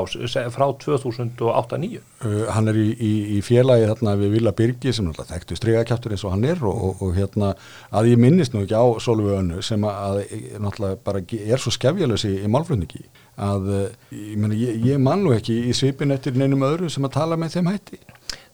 frá 0.55 0.67
2008-2009 0.85 2.03
Uh, 2.25 2.47
hann 2.49 2.71
er 2.71 2.79
í, 2.81 2.87
í, 2.97 3.11
í 3.37 3.41
félagi 3.45 3.85
þarna 3.91 4.15
við 4.17 4.31
Vila 4.39 4.53
Birgi 4.57 4.93
sem 4.97 5.11
þekktu 5.13 5.59
strigakjáttur 5.59 6.15
eins 6.15 6.25
og 6.25 6.33
hann 6.33 6.47
er 6.49 6.63
og, 6.65 6.79
og, 6.87 7.03
og 7.05 7.19
hérna 7.19 7.51
að 7.93 8.13
ég 8.15 8.23
minnist 8.23 8.55
nú 8.55 8.63
ekki 8.65 8.79
á 8.79 8.87
Solveig 9.05 9.37
Önnu 9.37 9.61
sem 9.61 9.85
að, 9.85 10.23
að 10.57 11.35
er 11.37 11.61
svo 11.61 11.75
skefjalös 11.75 12.25
í, 12.25 12.33
í 12.41 12.49
málflutningi. 12.49 13.05
Að 13.37 13.69
uh, 13.69 13.83
ég, 14.17 14.37
meni, 14.41 14.63
ég, 14.63 14.81
ég 14.95 15.03
man 15.03 15.27
nú 15.27 15.35
ekki 15.37 15.59
í 15.69 15.77
svipin 15.77 16.15
eftir 16.17 16.39
neinum 16.41 16.65
öðru 16.65 16.89
sem 16.93 17.05
að 17.05 17.19
tala 17.19 17.37
með 17.37 17.59
þeim 17.59 17.75
hætti 17.75 18.01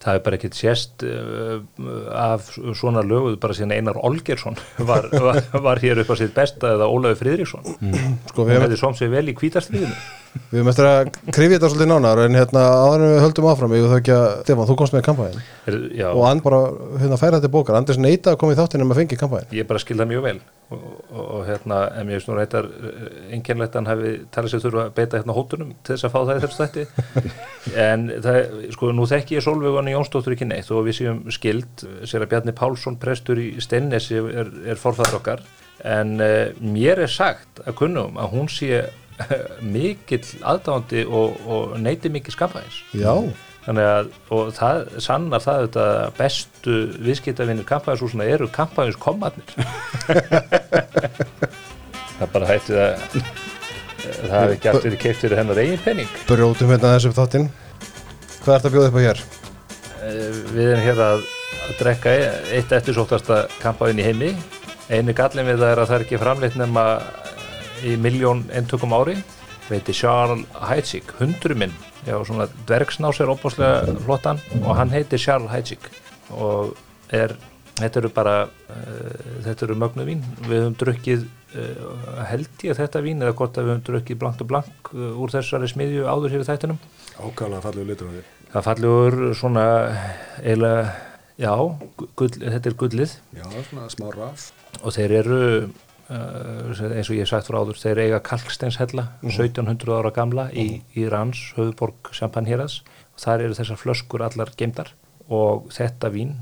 það 0.02 0.18
er 0.18 0.24
bara 0.26 0.38
ekkert 0.38 0.58
sést 0.58 1.04
uh, 1.06 1.60
af 2.18 2.50
svona 2.78 3.04
löguð 3.06 3.38
bara 3.42 3.56
síðan 3.56 3.74
Einar 3.76 4.00
Olgersson 4.02 4.58
var, 4.90 5.08
var, 5.12 5.40
var 5.66 5.82
hér 5.82 6.02
upp 6.02 6.12
á 6.12 6.16
sitt 6.20 6.34
besta 6.36 6.74
eða 6.76 6.90
Ólafur 6.90 7.22
Friðriksson. 7.22 7.64
Sko, 8.30 8.42
hún 8.42 8.50
við, 8.50 8.60
hefði 8.64 8.80
som 8.80 8.96
sig 8.98 9.12
vel 9.12 9.24
í 9.30 9.36
kvítastriðinu 9.38 9.94
Við 10.48 10.62
höfum 10.62 10.70
eftir 10.72 10.88
að 10.88 11.10
krifja 11.28 11.58
þetta 11.58 11.68
svolítið 11.68 11.90
nánar 11.90 12.22
en 12.22 12.38
hérna 12.38 12.62
áður 12.72 13.02
en 13.04 13.10
við 13.12 13.22
höldum 13.26 13.48
áfram 13.50 13.74
ég 13.76 13.90
þau 13.90 13.98
ekki 13.98 14.14
að, 14.16 14.28
Stefán, 14.46 14.68
þú 14.70 14.76
komst 14.80 14.96
með 14.96 15.04
kampæðin 15.10 15.42
Er, 15.68 15.78
og 16.08 16.24
hann 16.24 16.40
bara 16.44 16.60
hérna 17.02 17.18
færa 17.20 17.36
þetta 17.36 17.52
bókar. 17.52 17.76
Andris 17.76 18.00
neita 18.00 18.32
að 18.32 18.40
koma 18.40 18.56
í 18.56 18.58
þáttinn 18.58 18.86
um 18.86 18.94
að 18.94 19.02
fengi 19.02 19.18
kampæðin 19.20 19.58
ég 19.58 19.68
bara 19.68 19.82
skilða 19.82 20.08
mjög 20.08 20.24
vel 20.30 20.38
og, 20.72 20.84
og, 21.12 21.22
og 21.22 21.42
hérna, 21.46 21.80
en 21.98 22.08
mér 22.08 22.18
finnst 22.18 22.30
nú 22.30 22.36
reyndar 22.38 22.68
einkennlegt 23.32 23.76
að 23.76 23.80
hann 23.80 23.90
hefði 23.92 24.12
talið 24.34 24.54
sér 24.54 24.64
þurfa 24.64 24.84
að 24.84 24.94
beita 24.98 25.20
hérna 25.20 25.36
hóttunum 25.36 25.74
til 25.80 25.94
þess 25.94 26.08
að 26.08 26.14
fá 26.14 26.18
það 26.20 26.32
í 26.32 26.44
þessu 26.44 26.62
þætti 26.62 26.86
en 27.86 28.06
það, 28.26 28.40
sko, 28.76 28.92
nú 28.96 29.08
þekki 29.12 29.38
ég 29.38 29.46
Solveigani 29.46 29.96
Jónsdóttur 29.96 30.36
ekki 30.36 30.48
neitt 30.48 30.72
og 30.72 30.86
við 30.88 30.98
séum 31.00 31.22
skild 31.34 31.86
sér 32.08 32.26
að 32.26 32.32
Bjarni 32.32 32.56
Pálsson, 32.56 32.98
prestur 33.02 33.40
í 33.42 33.52
Steinnesi 33.62 34.18
er, 34.18 34.50
er 34.72 34.80
forfæður 34.80 35.20
okkar. 35.20 35.44
En 35.88 36.18
uh, 36.22 36.50
mér 36.62 37.02
er 37.02 37.10
sagt 37.10 37.62
að 37.66 37.78
kunnum 37.80 38.18
að 38.20 38.34
hún 38.36 38.50
sé 38.52 38.84
mikill 39.74 40.24
aðdáðandi 40.40 41.06
og, 41.08 41.40
og 41.46 41.74
neyti 41.82 42.10
mikið 42.12 42.36
skamfæðis 42.36 42.78
Já, 42.96 43.12
að, 43.70 44.10
og 44.34 44.50
það 44.56 44.82
sannar 45.04 45.42
það 45.44 45.60
þetta 45.66 45.86
bestu 46.18 46.78
viðskiptavinnir 47.06 47.68
kampæðishúsuna 47.68 48.26
eru 48.26 48.48
kampæðins 48.50 48.98
komarnir 48.98 49.54
það 52.18 52.32
bara 52.32 52.50
hætti 52.50 52.74
það 52.74 52.90
það 54.02 54.34
hefði 54.34 54.56
ekki 54.56 54.70
allt 54.72 54.86
verið 54.88 55.02
keift 55.04 55.22
fyrir 55.24 55.38
hennar 55.38 55.60
eigin 55.62 55.84
penning 55.84 56.16
brjótum 56.26 56.72
hérna 56.72 56.96
þessu 56.96 57.12
upp 57.12 57.18
þáttinn. 57.20 57.46
Hvað 58.42 58.56
ert 58.56 58.66
að 58.66 58.74
bjóða 58.74 58.90
upp 58.90 58.98
á 58.98 59.04
hér? 59.06 59.22
Eh, 60.02 60.40
við 60.50 60.70
erum 60.72 60.82
hér 60.82 61.02
að, 61.04 61.20
að 61.68 61.76
drekka 61.78 62.14
eitt 62.56 62.74
eftirsóttasta 62.74 63.44
kampæðin 63.62 64.02
í 64.02 64.08
heimi. 64.08 64.32
Einu 64.90 65.14
gallin 65.14 65.46
við 65.46 65.62
það 65.62 65.70
er 65.70 65.82
að 65.82 65.92
það 65.92 65.96
er 65.98 66.06
ekki 66.08 66.20
framleitt 66.24 66.58
nema 66.58 66.86
í 67.86 67.94
miljón 68.02 68.42
eintökum 68.50 68.96
ári. 68.98 69.14
Veiti 69.68 69.94
Charles 69.94 70.42
Heidsík, 70.66 71.14
hundru 71.20 71.54
minn 71.56 71.72
já, 72.06 72.16
svona 72.26 72.48
dvergsnás 72.66 73.20
er 73.20 73.32
opáslega 73.32 73.96
flottan. 74.04 74.40
Og 74.62 74.76
hann 74.78 74.92
heiti 74.94 75.20
Charles 75.20 75.52
Heidsík 75.52 75.88
og 76.32 76.76
er 77.12 77.34
þetta 77.78 78.02
eru 78.02 78.10
bara 78.14 78.34
uh, 78.46 79.38
þetta 79.44 79.66
eru 79.68 79.78
mögnu 79.80 80.06
vín. 80.08 80.24
Við 80.46 80.64
höfum 80.64 80.76
drukkið 80.80 81.24
uh, 81.26 82.24
held 82.30 82.66
ég 82.66 82.78
þetta 82.78 83.04
vín 83.04 83.22
eða 83.24 83.36
hvort 83.38 83.56
að 83.56 83.68
við 83.68 83.74
höfum 83.74 83.86
drukkið 83.88 84.20
blankt 84.22 84.44
og 84.44 84.50
blank 84.52 84.92
uh, 84.94 85.12
úr 85.20 85.34
þessari 85.34 85.70
smiðju 85.72 86.08
áður 86.08 86.36
hér 86.36 86.44
í 86.44 86.48
þættinum. 86.50 86.82
Ákvæmlega 87.18 87.64
fallegu 87.66 87.88
litur 87.90 88.10
á 88.10 88.12
því. 88.16 88.26
það 88.52 88.68
fallegur 88.68 89.18
svona 89.38 89.64
eiginlega, 90.42 90.84
já, 91.40 91.54
gull, 92.16 92.34
þetta 92.42 92.72
er 92.72 92.78
gullið. 92.84 93.16
Já, 93.38 93.46
svona 93.70 93.88
smá 93.92 94.10
raf. 94.16 94.50
og 94.82 94.94
þeir 94.96 95.18
eru 95.22 95.40
eins 96.12 97.08
og 97.10 97.16
ég 97.16 97.22
hef 97.24 97.30
sagt 97.32 97.48
frá 97.48 97.60
áður, 97.60 97.78
þeir 97.80 98.02
eiga 98.06 98.22
kalksteinshella 98.26 99.06
1700 99.24 99.94
ára 99.98 100.12
gamla 100.14 100.48
í, 100.52 100.82
í 100.98 101.06
Rans, 101.10 101.52
höfuborg 101.56 102.12
Champagne-héras 102.14 102.80
og 103.14 103.22
þar 103.22 103.46
eru 103.46 103.56
þessar 103.58 103.80
flöskur 103.80 104.24
allar 104.26 104.52
geimdar 104.58 104.92
og 105.32 105.68
þetta 105.72 106.10
vín, 106.12 106.34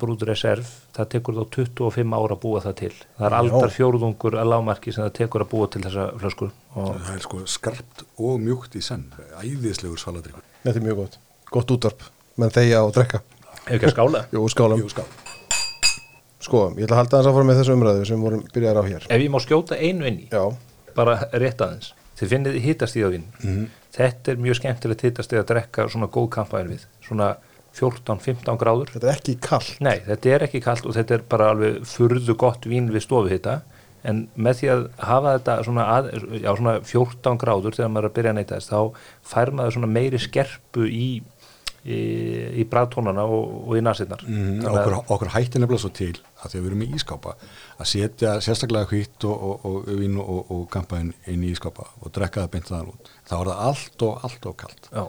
brúður 0.00 0.32
reserv 0.32 0.68
það 0.96 1.10
tekur 1.14 1.38
þá 1.38 1.44
25 1.56 2.16
ára 2.18 2.36
að 2.36 2.42
búa 2.42 2.62
það 2.64 2.76
til. 2.80 2.92
Það 3.16 3.28
er 3.28 3.36
aldar 3.38 3.72
fjórðungur 3.72 4.38
að 4.40 4.50
lámarki 4.52 4.94
sem 4.94 5.06
það 5.06 5.14
tekur 5.20 5.44
að 5.46 5.52
búa 5.54 5.70
til 5.72 5.84
þessa 5.86 6.08
flöskur 6.20 6.50
og 6.74 6.90
Það 6.98 7.12
er 7.14 7.24
sko 7.24 7.42
skarpt 7.54 8.04
og 8.18 8.40
mjúkt 8.42 8.76
í 8.76 8.82
senn. 8.84 9.06
Æðislegur 9.40 10.02
svaladrykkur. 10.02 10.44
Þetta 10.66 10.80
er 10.82 10.88
mjög 10.88 11.04
gott, 11.04 11.20
gott 11.54 11.76
útvarp. 11.78 12.08
Menn 12.40 12.52
þegja 12.52 12.82
og 12.84 12.96
drekka. 12.96 13.22
Hefur 13.64 13.78
ekki 13.78 13.88
að 13.88 13.94
skála? 13.96 14.26
Jú, 14.34 14.48
skálam 14.52 14.82
Jú, 14.82 14.90
skál. 14.92 15.23
Sko, 16.44 16.66
ég 16.76 16.84
ætla 16.86 16.98
að 16.98 17.02
halda 17.02 17.18
þess 17.18 17.30
að 17.30 17.36
fara 17.38 17.48
með 17.48 17.60
þessu 17.60 17.76
umræðu 17.78 18.08
sem 18.08 18.24
vorum 18.24 18.44
byrjaðar 18.52 18.84
á 18.84 18.90
hér. 18.90 19.06
Ef 19.08 19.24
ég 19.24 19.32
má 19.32 19.40
skjóta 19.40 19.78
einu 19.80 20.08
inn 20.10 20.20
í 20.24 20.28
Já, 20.28 20.42
bara 20.96 21.16
rétt 21.32 21.64
aðeins. 21.64 21.94
Þið 22.18 22.34
finnið 22.34 22.60
hitastíð 22.62 23.08
á 23.08 23.10
vín 23.14 23.24
þetta 23.94 24.32
er 24.32 24.40
mjög 24.42 24.60
skemmtilegt 24.60 25.04
hitastíð 25.06 25.42
að 25.42 25.50
drekka 25.52 25.88
svona 25.90 26.10
góð 26.10 26.30
kampaðin 26.36 26.72
við 26.74 26.86
svona 27.04 27.34
14-15 27.74 28.58
gráður. 28.60 28.90
Þetta 28.94 29.10
er 29.10 29.16
ekki 29.16 29.36
kall 29.42 29.70
nei, 29.82 29.96
þetta 30.06 30.34
er 30.34 30.46
ekki 30.46 30.62
kalt 30.62 30.86
og 30.86 30.94
þetta 30.94 31.16
er 31.16 31.24
bara 31.30 31.50
alveg 31.54 31.80
furðu 31.90 32.36
gott 32.38 32.68
vín 32.70 32.90
við 32.94 33.06
stofu 33.06 33.32
hitta 33.32 33.62
en 34.04 34.26
með 34.36 34.58
því 34.60 34.70
að 34.74 34.82
hafa 35.08 35.34
þetta 35.38 35.54
svona, 35.64 35.84
að, 35.96 36.08
já, 36.36 36.50
svona 36.52 36.74
14 36.84 37.38
gráður 37.40 37.76
þegar 37.78 37.92
maður 37.94 38.06
er 38.06 38.10
að 38.10 38.16
byrja 38.18 38.32
að 38.34 38.38
neyta 38.38 38.58
þess 38.58 38.72
þá 38.72 39.06
fær 39.32 39.52
maður 39.56 39.76
svona 39.78 39.90
meiri 39.94 40.20
skerpu 40.20 40.88
í 40.90 41.06
í, 41.84 41.98
í 42.60 42.64
bræðtónana 42.70 43.24
og, 43.28 43.50
og 43.68 43.76
í 43.78 43.82
nasinnar 43.84 44.22
Mm, 44.24 44.62
okkur, 44.70 44.96
okkur 45.04 45.32
hætti 45.34 45.60
nefnilega 45.60 45.82
svo 45.84 45.92
til 45.94 46.14
að 46.40 46.54
að 46.54 46.62
við 46.62 46.70
erum 46.70 46.84
í 46.86 46.88
ískápa 46.96 47.34
að 47.78 47.90
setja 47.90 48.32
sérstaklega 48.44 48.88
hvitt 48.90 49.26
og, 49.28 49.44
og, 49.48 49.66
og 49.68 49.90
og, 50.24 50.50
og 50.54 50.64
kampaðin 50.72 51.12
inn 51.30 51.44
í 51.44 51.52
ískápa 51.52 51.86
og 52.00 52.12
drekka 52.14 52.44
það 52.44 52.50
beint 52.54 52.70
þaðan 52.70 52.92
út. 52.94 53.12
þá 53.28 53.34
er 53.40 53.50
það 53.52 53.62
allt 53.68 54.06
og 54.08 54.24
allt 54.28 54.46
og 54.50 54.56
kalt. 54.64 54.90
já, 54.92 55.04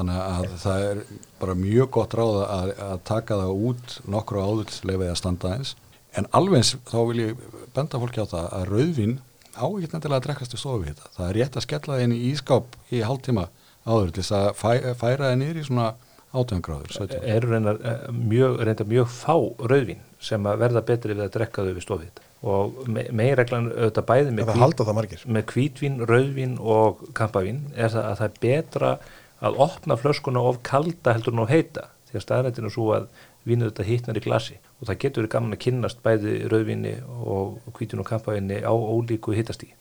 Þannig 0.00 0.20
að 0.22 0.44
það 0.62 0.84
er 0.88 1.00
bara 1.40 1.54
mjög 1.58 1.88
gott 1.96 2.14
ráð 2.16 2.36
að, 2.46 2.68
að 2.86 3.00
taka 3.10 3.38
það 3.40 3.64
út 3.68 3.96
nokkru 4.06 4.44
áður 4.44 4.68
til 4.70 4.88
leifaði 4.88 5.10
að 5.10 5.18
standa 5.18 5.54
eins. 5.56 5.72
En 6.16 6.28
alveg 6.32 6.62
eins 6.62 6.70
þá 6.88 6.98
vil 7.10 7.18
ég 7.20 7.42
benda 7.74 8.00
fólki 8.00 8.22
á 8.22 8.26
það 8.30 8.46
að 8.56 8.70
rauðvin 8.70 9.16
á 9.58 9.66
ekki 9.66 9.90
nefnilega 9.90 10.16
að 10.20 10.24
drekkast 10.28 10.54
í 10.54 10.60
stofu 10.62 10.86
þetta. 10.86 11.10
Það 11.16 11.26
er 11.26 11.36
rétt 11.40 11.58
að 11.58 11.66
skella 11.66 11.96
það 11.96 12.04
inn 12.06 12.14
í 12.16 12.20
ískáp 12.30 12.78
í 12.94 13.02
hálftíma 13.04 13.48
áður 13.84 14.14
til 14.14 14.22
þess 14.22 14.36
að 14.38 14.48
fæ, 14.60 14.70
færa 15.02 15.28
það 15.30 15.36
niður 15.42 15.60
í 15.60 15.66
svona 15.66 15.88
18 16.30 16.62
gráður. 16.64 16.92
17. 16.94 17.22
eru 17.34 17.50
reyndar 17.50 17.80
eh, 17.82 18.02
mjög, 18.14 18.58
reyndar 18.66 18.88
mjög 18.90 19.08
fá 19.12 19.34
rauðvín 19.72 20.04
sem 20.22 20.46
að 20.46 20.60
verða 20.62 20.82
betri 20.86 21.16
við 21.16 21.24
að 21.26 21.32
drekka 21.38 21.64
þau 21.64 21.72
við 21.72 21.86
stofið. 21.86 22.20
Og 22.50 22.76
me 22.88 23.06
meginreglan 23.12 23.70
auðvitað 23.72 24.06
bæði 24.10 24.36
með, 24.36 24.52
margir. 24.96 25.24
með 25.26 25.48
hvítvín, 25.50 25.98
rauðvín 26.08 26.54
og 26.60 27.02
kampavín 27.16 27.64
er 27.74 27.92
það 27.92 28.06
að 28.06 28.20
það 28.20 28.28
er 28.28 28.38
betra 28.46 28.92
að 29.40 29.58
opna 29.66 29.98
flöskuna 29.98 30.44
of 30.46 30.62
kalda 30.66 31.16
heldur 31.16 31.36
en 31.36 31.44
of 31.44 31.52
heita. 31.52 31.88
Því 32.10 32.20
að 32.20 32.26
staðrættinu 32.26 32.72
svo 32.72 32.88
að 32.96 33.10
vínu 33.48 33.68
þetta 33.68 33.88
hittnar 33.88 34.20
í 34.20 34.24
glasi. 34.24 34.56
Og 34.80 34.88
það 34.88 35.02
getur 35.04 35.24
verið 35.24 35.34
gaman 35.34 35.56
að 35.56 35.62
kynnast 35.66 36.02
bæði 36.04 36.38
rauðvíni 36.52 36.96
og 37.20 37.60
hvítvín 37.76 38.04
og 38.04 38.08
kampavíni 38.08 38.62
á 38.62 38.72
ólíku 38.72 39.34
hittastígi 39.36 39.74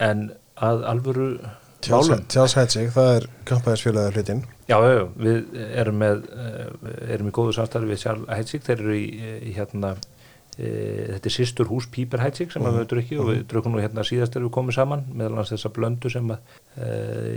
en 0.00 0.30
að 0.60 0.86
alvöru 0.88 1.28
málum 1.90 2.24
Tjáls 2.28 2.56
Hætsig, 2.56 2.90
það 2.92 3.10
er 3.18 3.26
kampaðisfélagið 3.48 4.16
hlutinn 4.18 4.42
Já, 4.70 4.76
við 5.18 5.50
erum 5.74 5.98
með 5.98 6.24
eh, 6.30 7.12
erum 7.16 7.30
í 7.30 7.34
góðu 7.34 7.54
samstarfi 7.56 7.90
við 7.90 8.02
Sjálf 8.04 8.26
Hætsík 8.30 8.66
þeir 8.68 8.76
eru 8.76 8.96
í, 8.96 9.06
í 9.50 9.54
hérna 9.56 9.96
e, 10.56 10.68
þetta 11.16 11.26
er 11.26 11.34
sýstur 11.34 11.70
hús 11.72 11.88
Píper 11.90 12.22
Hætsík 12.22 12.54
sem 12.54 12.62
mm. 12.62 12.76
við 12.78 12.86
drukki 12.92 13.18
og 13.18 13.30
við 13.32 13.40
drukum 13.50 13.74
nú 13.74 13.82
hérna 13.82 14.04
síðast 14.06 14.36
þegar 14.36 14.46
við 14.46 14.54
komum 14.54 14.76
saman 14.76 15.02
meðal 15.10 15.32
annars 15.34 15.50
þessa 15.56 15.72
blöndu 15.74 16.12
sem 16.12 16.30
að, 16.30 16.54
e, 16.76 16.92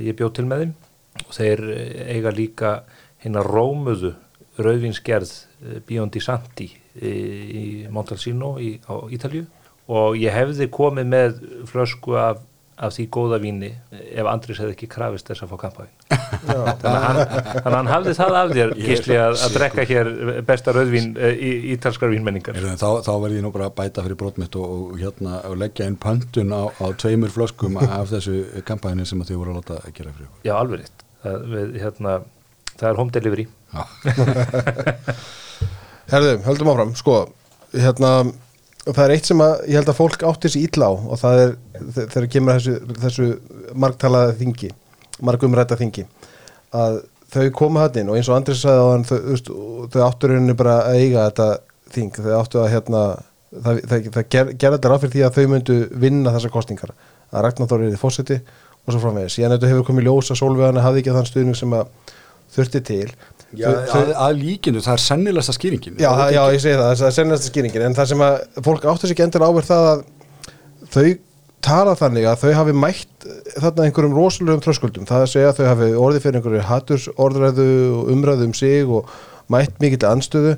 ég 0.09 0.19
bjóð 0.19 0.35
til 0.37 0.45
með 0.49 0.63
þeim. 0.65 0.75
Og 1.23 1.33
þeir 1.37 1.65
eiga 2.13 2.33
líka 2.33 2.75
hérna 3.23 3.43
rómuðu 3.45 4.13
rauðvinsgerð 4.61 5.33
Biondi 5.87 6.21
Santi 6.21 6.69
e, 6.69 7.09
í 7.09 7.65
Montalcino 7.89 8.55
í, 8.61 8.75
á 8.85 9.09
Ítalju 9.09 9.47
og 9.93 10.17
ég 10.21 10.33
hefði 10.37 10.69
komið 10.71 11.09
með 11.09 11.39
flösku 11.69 12.13
af, 12.19 12.43
af 12.77 12.93
því 12.95 13.05
góða 13.13 13.37
víni 13.43 13.69
ef 13.91 14.27
Andris 14.29 14.59
hefði 14.61 14.73
ekki 14.75 14.87
krafist 14.91 15.27
þess 15.29 15.45
að 15.45 15.51
fá 15.53 15.57
kampavín. 15.61 15.91
Þannig 16.09 16.87
að 16.89 17.03
hann, 17.05 17.19
að 17.61 17.75
hann 17.77 17.89
hafði 17.91 18.13
það 18.17 18.37
af 18.39 18.53
þér 18.53 18.73
gísli 18.79 19.17
að, 19.19 19.37
að 19.45 19.57
drekka 19.57 19.85
hér 19.89 20.11
besta 20.47 20.73
rauðvín 20.75 21.11
eh, 21.17 21.35
í 21.37 21.51
ítalskar 21.75 22.13
vínmenningar. 22.13 22.57
Þá, 22.57 22.87
þá 23.05 23.11
verði 23.23 23.39
ég 23.39 23.45
nú 23.45 23.53
bara 23.55 23.69
að 23.69 23.77
bæta 23.79 24.05
fyrir 24.05 24.19
brotmitt 24.19 24.57
og, 24.59 24.73
og, 24.77 24.95
hérna, 25.01 25.41
og 25.49 25.57
leggja 25.61 25.89
inn 25.89 25.99
pöntun 26.01 26.55
á, 26.55 26.63
á 26.73 26.85
tveimur 26.99 27.33
flöskum 27.33 27.77
af 27.83 28.09
þessu 28.11 28.39
kampæni 28.67 29.05
sem 29.09 29.21
að 29.21 29.33
þið 29.33 29.41
voru 29.43 29.53
að 29.53 29.61
láta 29.61 29.79
að 29.83 29.93
gera 29.99 30.15
fyrir. 30.17 30.31
Já, 30.47 30.55
alveg 30.57 30.83
rétt. 30.83 31.05
Það, 31.23 31.47
við, 31.53 31.77
hérna, 31.83 32.17
það 32.73 32.89
er 32.89 32.99
home 32.99 33.17
delivery. 33.19 33.47
Já, 33.73 33.83
Herðu, 36.13 36.33
höldum 36.45 36.73
áfram, 36.73 36.97
sko 36.97 37.21
hérna, 37.73 38.15
það 38.87 39.03
er 39.05 39.13
eitt 39.15 39.29
sem 39.29 39.41
að 39.43 39.53
ég 39.69 39.77
held 39.79 39.89
að 39.93 39.97
fólk 39.99 40.23
átti 40.27 40.49
sér 40.51 40.65
illa 40.67 40.89
á 40.89 40.93
og 40.93 41.19
það 41.21 41.41
er 41.43 41.51
þe- 41.95 42.07
þegar 42.13 42.29
kemur 42.35 42.53
að 42.53 42.59
þessu, 42.59 42.95
þessu 43.03 43.27
margtalaða 43.85 44.33
þingi, 44.41 44.71
margumrætta 45.23 45.77
þingi 45.79 46.03
að 46.75 46.97
þau 47.33 47.45
koma 47.57 47.85
hann 47.85 47.99
inn 48.01 48.09
og 48.11 48.17
eins 48.19 48.29
og 48.29 48.35
Andris 48.37 48.59
sagði 48.65 48.81
á 48.83 48.87
hann 48.91 49.05
þau, 49.07 49.19
þau 49.93 50.01
áttu 50.07 50.29
rauninni 50.33 50.57
bara 50.59 50.75
að 50.89 50.99
eiga 50.99 51.27
þetta 51.29 51.47
þing, 51.95 52.11
þau 52.19 52.35
áttu 52.41 52.59
að 52.61 52.71
hérna 52.73 53.03
það, 53.53 53.79
það, 53.89 54.09
það 54.17 54.27
ger, 54.35 54.51
gerði 54.57 54.77
þetta 54.77 54.91
ráð 54.91 55.01
fyrir 55.05 55.15
því 55.15 55.23
að 55.29 55.37
þau 55.39 55.47
myndu 55.53 55.77
vinna 56.03 56.33
þessar 56.35 56.53
kostingar 56.57 56.93
að 57.33 57.45
Ragnar 57.47 57.69
Þór 57.71 57.85
er 57.87 57.95
í 57.95 58.01
fósiti 58.01 58.37
og 58.83 58.91
svo 58.93 58.99
framvegis, 59.05 59.39
ég 59.39 59.49
þetta 59.53 59.69
hefur 59.71 59.87
komið 59.87 60.09
ljós 60.09 60.29
að 60.33 60.39
Sólveigana 60.41 60.83
hafði 60.83 61.01
ekki 61.05 61.15
þann 61.15 61.29
stuðning 61.29 61.55
sem 61.57 61.73
að 61.77 62.11
þurfti 62.53 62.81
til 62.85 63.13
Já 63.57 63.67
að, 63.69 64.13
að 64.17 64.39
líkinu, 64.39 64.81
það 64.81 64.95
er 64.95 65.03
sennilegsta 65.03 65.53
skýringin. 65.53 66.00
Já, 66.01 66.10
það, 66.10 66.31
já, 66.33 66.41
ég 66.55 66.63
segi 66.63 66.79
það, 66.79 66.95
það 67.01 67.10
er 67.10 67.15
sennast 67.17 67.50
skýringin 67.50 67.86
en 67.88 67.98
það 67.98 68.10
sem 68.13 68.24
að 68.25 68.38
fólk 68.65 68.88
áttur 68.89 69.10
sig 69.10 69.15
ekki 69.15 69.25
endur 69.27 69.45
áverð 69.45 69.69
það 69.69 69.89
að 69.91 70.03
þau 70.93 71.05
tala 71.63 71.93
þannig 72.00 72.25
að 72.27 72.41
þau 72.41 72.53
hafi 72.57 72.74
mætt 72.75 73.27
þarna 73.53 73.86
einhverjum 73.88 74.15
rosalegum 74.17 74.63
tröskuldum 74.63 75.07
það 75.07 75.25
að 75.25 75.29
segja 75.31 75.51
að 75.51 75.60
þau 75.60 75.67
hafi 75.69 75.91
orðið 76.05 76.25
fyrir 76.25 76.39
einhverju 76.39 76.63
haturs 76.67 77.05
orðræðu 77.13 77.67
og 78.00 78.10
umræðu 78.13 78.48
um 78.50 78.55
sig 78.57 78.89
og 78.98 79.13
mætt 79.53 79.77
mikill 79.83 80.10
anstöðu 80.10 80.57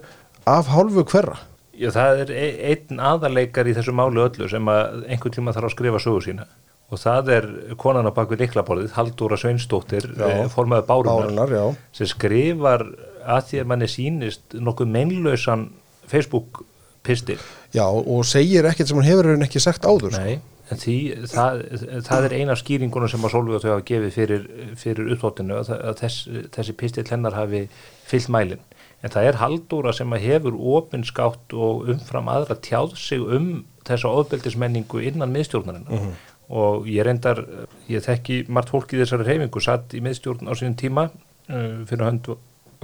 af 0.49 0.71
hálfu 0.73 1.05
hverra? 1.11 1.37
Já, 1.75 1.89
það 1.91 2.21
er 2.23 2.31
e- 2.31 2.71
einn 2.71 3.01
aðarleikar 3.11 3.67
í 3.67 3.75
þessu 3.75 3.93
máli 3.95 4.23
öllu 4.23 4.47
sem 4.49 4.71
að 4.71 5.03
einhvern 5.11 5.35
tíma 5.35 5.53
þarf 5.55 5.69
að 5.69 5.75
skrifa 5.75 6.01
sögu 6.01 6.23
sína 6.23 6.47
og 6.93 7.01
það 7.01 7.31
er 7.33 7.47
konan 7.81 8.05
á 8.05 8.13
baku 8.13 8.37
liklaborðið, 8.39 8.93
Halldóra 8.97 9.37
Sveinsdóttir 9.41 10.05
Já. 10.13 10.25
eh, 10.29 10.47
formaður 10.53 10.87
Bárunar, 10.91 11.31
Bárunar, 11.33 11.77
sem 11.95 12.09
skrifar 12.11 12.85
að 13.25 13.47
því 13.49 13.61
að 13.61 13.69
manni 13.71 13.89
sýnist 13.89 14.57
nokkuð 14.57 14.91
meinlausan 14.93 15.69
Facebook 16.05 16.61
pistil 17.05 17.39
Já, 17.73 17.85
og 17.89 18.25
segir 18.29 18.67
ekkert 18.69 18.91
sem 18.91 18.99
hún 18.99 19.07
hefur 19.07 19.33
en 19.33 19.45
ekki 19.45 19.61
sagt 19.61 19.85
áður 19.85 20.13
sko. 20.13 20.21
Nei, 20.21 20.37
en 20.71 20.81
því 20.81 20.97
það, 21.33 21.63
það 22.07 22.27
er 22.29 22.37
eina 22.37 22.53
af 22.55 22.61
skýringunum 22.61 23.11
sem 23.11 23.25
að 23.25 23.33
Solveig 23.33 23.65
þau 23.65 23.71
hafa 23.73 23.87
gefið 23.89 24.15
fyrir, 24.15 24.47
fyrir 24.79 25.11
uppþóttinu 25.15 25.59
að, 25.59 25.73
að 25.75 25.99
þess, 26.03 26.29
þessi 26.55 26.77
pistill 26.79 27.07
hennar 27.09 27.37
hafi 27.37 27.65
fyllt 28.05 28.31
mælin. 28.33 28.63
En 29.05 29.13
það 29.13 29.27
er 29.29 29.41
Halldóra 29.41 29.93
sem 29.93 30.13
að 30.15 30.23
hefur 30.25 30.55
opinskátt 30.77 31.53
og 31.53 31.89
umfram 31.93 32.29
aðra 32.31 32.57
tjáð 32.65 32.95
sig 32.97 33.21
um 33.21 33.65
þessa 33.85 34.09
ofbeldismenningu 34.21 35.03
innan 35.05 35.33
miðstjórnarinnar 35.35 36.07
og 36.49 36.89
ég 36.89 37.05
reyndar, 37.05 37.41
ég 37.89 38.03
þekki 38.05 38.43
margt 38.53 38.73
fólk 38.73 38.93
í 38.93 38.99
þessari 39.01 39.25
reyfingu, 39.29 39.61
satt 39.63 39.95
í 39.97 40.01
miðstjórn 40.05 40.49
á 40.49 40.53
sínum 40.53 40.75
tíma 40.79 41.07
uh, 41.09 41.81
fyrir 41.89 42.05
hönd 42.09 42.35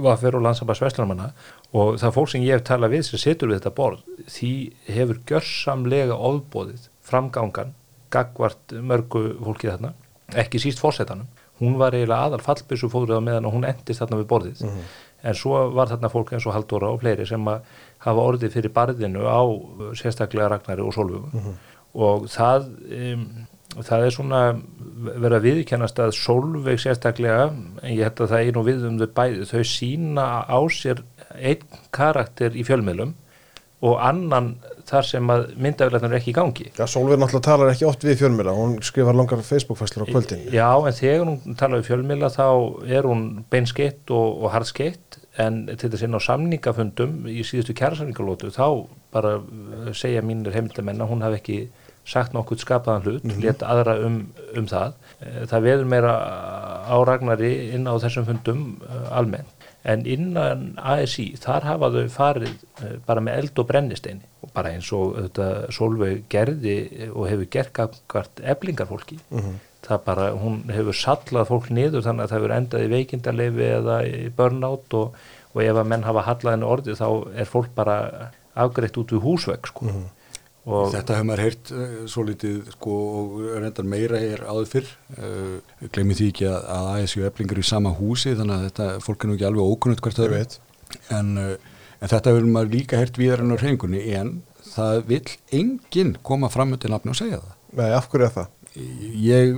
Vaffer 0.02 0.34
og 0.34 0.42
landsambars 0.42 0.80
Vestlarmanna 0.82 1.28
og 1.76 1.98
það 2.00 2.14
fólk 2.16 2.30
sem 2.32 2.42
ég 2.42 2.56
hef 2.56 2.64
talað 2.66 2.94
við 2.96 3.04
sem 3.06 3.20
setur 3.20 3.52
við 3.52 3.60
þetta 3.60 3.74
borð 3.76 4.00
því 4.34 4.52
hefur 4.88 5.20
gjörsamlega 5.28 6.16
ofbóðið 6.16 6.88
framgangan 7.06 7.74
gagvart 8.10 8.72
mörgu 8.72 9.22
fólki 9.44 9.68
þarna 9.68 9.92
ekki 10.42 10.62
síst 10.64 10.80
fórsetanum 10.82 11.28
hún 11.62 11.78
var 11.80 11.94
eiginlega 11.94 12.28
aðal 12.28 12.42
fallbissu 12.42 12.90
fóðrið 12.90 13.22
á 13.22 13.26
meðan 13.28 13.48
og 13.48 13.56
hún 13.56 13.66
endist 13.68 14.02
þarna 14.02 14.20
við 14.22 14.28
borðið. 14.32 14.62
En 15.22 15.36
svo 15.38 15.58
var 15.76 15.90
þarna 15.92 16.10
fólk 16.10 16.32
eins 16.34 16.46
og 16.48 16.56
Halldóra 16.56 16.90
og 16.90 17.02
fleiri 17.02 17.26
sem 17.28 17.44
að 17.50 17.68
hafa 18.02 18.24
orðið 18.30 18.56
fyrir 18.56 18.74
barðinu 18.74 19.22
á 19.22 19.42
uh, 19.46 19.92
sérstaklega 19.98 20.50
Ragnari 20.50 20.82
og 20.82 20.94
Solvögu 20.96 21.44
og 21.92 22.26
það 22.32 22.66
um, 22.98 23.26
það 23.80 24.06
er 24.06 24.14
svona 24.14 24.42
verið 25.02 25.36
að 25.38 25.46
viðkennast 25.48 26.00
að 26.02 26.14
Solveig 26.18 26.80
sérstaklega 26.82 27.48
en 27.48 27.90
ég 27.94 28.04
held 28.06 28.20
að 28.20 28.34
það 28.34 28.44
er 28.44 28.56
nú 28.56 28.64
við 28.66 28.86
um 28.88 29.00
þau 29.00 29.08
bæði 29.16 29.48
þau 29.48 29.62
sína 29.72 30.26
á 30.44 30.58
sér 30.72 31.02
einn 31.38 31.80
karakter 31.94 32.56
í 32.58 32.64
fjölmiðlum 32.68 33.14
og 33.82 33.98
annan 33.98 34.52
þar 34.86 35.06
sem 35.06 35.30
að 35.32 35.48
myndavilegnar 35.62 36.12
er 36.12 36.20
ekki 36.20 36.30
í 36.30 36.36
gangi. 36.36 36.68
Já, 36.76 36.84
Solveig 36.90 37.18
náttúrulega 37.18 37.46
talar 37.48 37.72
ekki 37.72 37.86
oft 37.88 38.04
við 38.06 38.20
fjölmjöla 38.20 38.54
hún 38.54 38.76
skrifar 38.84 39.16
langar 39.18 39.42
Facebook-fæslur 39.46 40.06
á 40.06 40.12
kvöldin. 40.12 40.44
Já, 40.54 40.68
en 40.78 40.96
þegar 40.98 41.24
hún 41.26 41.58
talar 41.58 41.80
við 41.80 41.88
fjölmiðla 41.90 42.30
þá 42.34 42.46
er 42.98 43.08
hún 43.10 43.24
beinskeitt 43.50 44.12
og, 44.14 44.44
og 44.44 44.54
harðskeitt 44.54 45.18
en 45.42 45.64
til 45.80 45.90
þess 45.90 46.06
inn 46.06 46.18
á 46.18 46.20
samningafundum 46.22 47.28
í 47.30 47.42
síðustu 47.46 47.74
kjærasamningalótu 47.78 48.52
þá 48.54 48.66
bara 49.14 49.38
uh, 49.40 49.90
segja 49.96 50.22
mínir 50.26 50.54
heimildamenn 50.54 51.02
að 51.02 51.14
hún 51.14 51.24
hafi 51.26 51.40
ekki 51.40 51.58
sagt 52.04 52.32
nokkuð 52.34 52.62
skapaðan 52.64 53.04
hlut, 53.06 53.24
mm 53.24 53.42
leta 53.42 53.68
aðra 53.70 53.96
um, 54.06 54.20
um 54.58 54.66
það. 54.66 54.94
Eh, 55.20 55.42
Það 55.50 55.66
veður 55.68 55.90
meira 55.92 56.14
á 56.90 56.96
Ragnari 57.06 57.52
inn 57.76 57.86
á 57.86 57.94
þessum 58.02 58.26
fundum 58.26 58.62
uh, 58.82 59.10
almennt. 59.18 59.50
En 59.84 60.04
innan 60.06 60.76
ASI, 60.78 61.32
þar 61.42 61.64
hafa 61.66 61.88
þau 61.90 62.08
farið 62.14 62.52
uh, 62.82 62.96
bara 63.06 63.20
með 63.20 63.38
eld 63.40 63.58
og 63.58 63.66
brennisteini 63.66 64.22
og 64.42 64.50
bara 64.54 64.70
eins 64.74 64.90
og 64.94 65.16
þetta 65.18 65.48
Solveig 65.74 66.24
gerði 66.30 66.76
og 67.12 67.26
hefur 67.30 67.48
gert 67.50 67.72
gafkvart 67.74 68.42
eblingarfólki. 68.54 69.18
Það 69.82 70.02
bara, 70.06 70.28
hún 70.38 70.60
hefur 70.70 70.94
sallað 70.94 71.48
fólk 71.50 71.70
niður 71.74 72.04
þannig 72.06 72.24
að 72.24 72.30
það 72.30 72.38
hefur 72.38 72.56
endað 72.56 72.84
í 72.84 72.90
veikindarleifi 72.92 73.64
eða 73.80 73.96
í 74.06 74.28
burnout 74.36 74.94
og, 74.94 75.16
og 75.54 75.62
ef 75.64 75.78
að 75.82 75.88
menn 75.90 76.06
hafa 76.06 76.22
hallað 76.28 76.54
henni 76.54 76.68
orði 76.70 76.94
þá 76.98 77.08
er 77.42 77.50
fólk 77.50 77.72
bara 77.74 77.96
afgreitt 78.54 78.98
út 79.02 79.10
við 79.14 79.24
húsvegg 79.26 79.66
sko. 79.72 79.90
Og 80.62 80.92
Þetta 80.94 81.16
hefur 81.16 81.26
maður 81.26 81.42
heyrt 81.42 81.72
uh, 81.74 81.94
svo 82.10 82.24
litið 82.28 82.70
sko, 82.76 82.96
og 83.18 83.32
reyndar 83.56 83.88
meira 83.88 84.20
er 84.22 84.44
áður 84.46 84.68
fyrr. 84.70 84.92
Uh, 85.16 85.88
glemir 85.94 86.18
því 86.18 86.28
ekki 86.30 86.46
að, 86.50 86.68
að 86.76 86.90
ASU 86.92 87.24
eblingar 87.26 87.62
í 87.62 87.66
sama 87.66 87.94
húsi 87.98 88.36
þannig 88.38 88.54
að 88.54 88.66
þetta 88.68 88.88
fólk 89.02 89.24
er 89.24 89.30
nú 89.30 89.36
ekki 89.38 89.48
alveg 89.48 89.74
ókunnut 89.74 90.04
hvert 90.04 90.22
öðru. 90.22 90.42
En, 91.18 91.34
uh, 91.40 91.82
en 91.98 92.12
þetta 92.14 92.34
hefur 92.34 92.48
maður 92.54 92.74
líka 92.76 93.02
heyrt 93.02 93.18
víðar 93.18 93.42
enn 93.42 93.56
á 93.56 93.58
reyningunni 93.58 94.04
en 94.20 94.36
það 94.72 95.02
vill 95.10 95.36
enginn 95.58 96.16
koma 96.22 96.50
fram 96.52 96.76
undir 96.76 96.92
nafni 96.92 97.12
og 97.14 97.18
segja 97.18 97.42
það. 97.42 97.58
Nei, 97.80 97.88
af 97.96 98.08
hverju 98.12 98.28
er 98.28 98.36
það? 98.36 98.50
Ég 98.72 99.56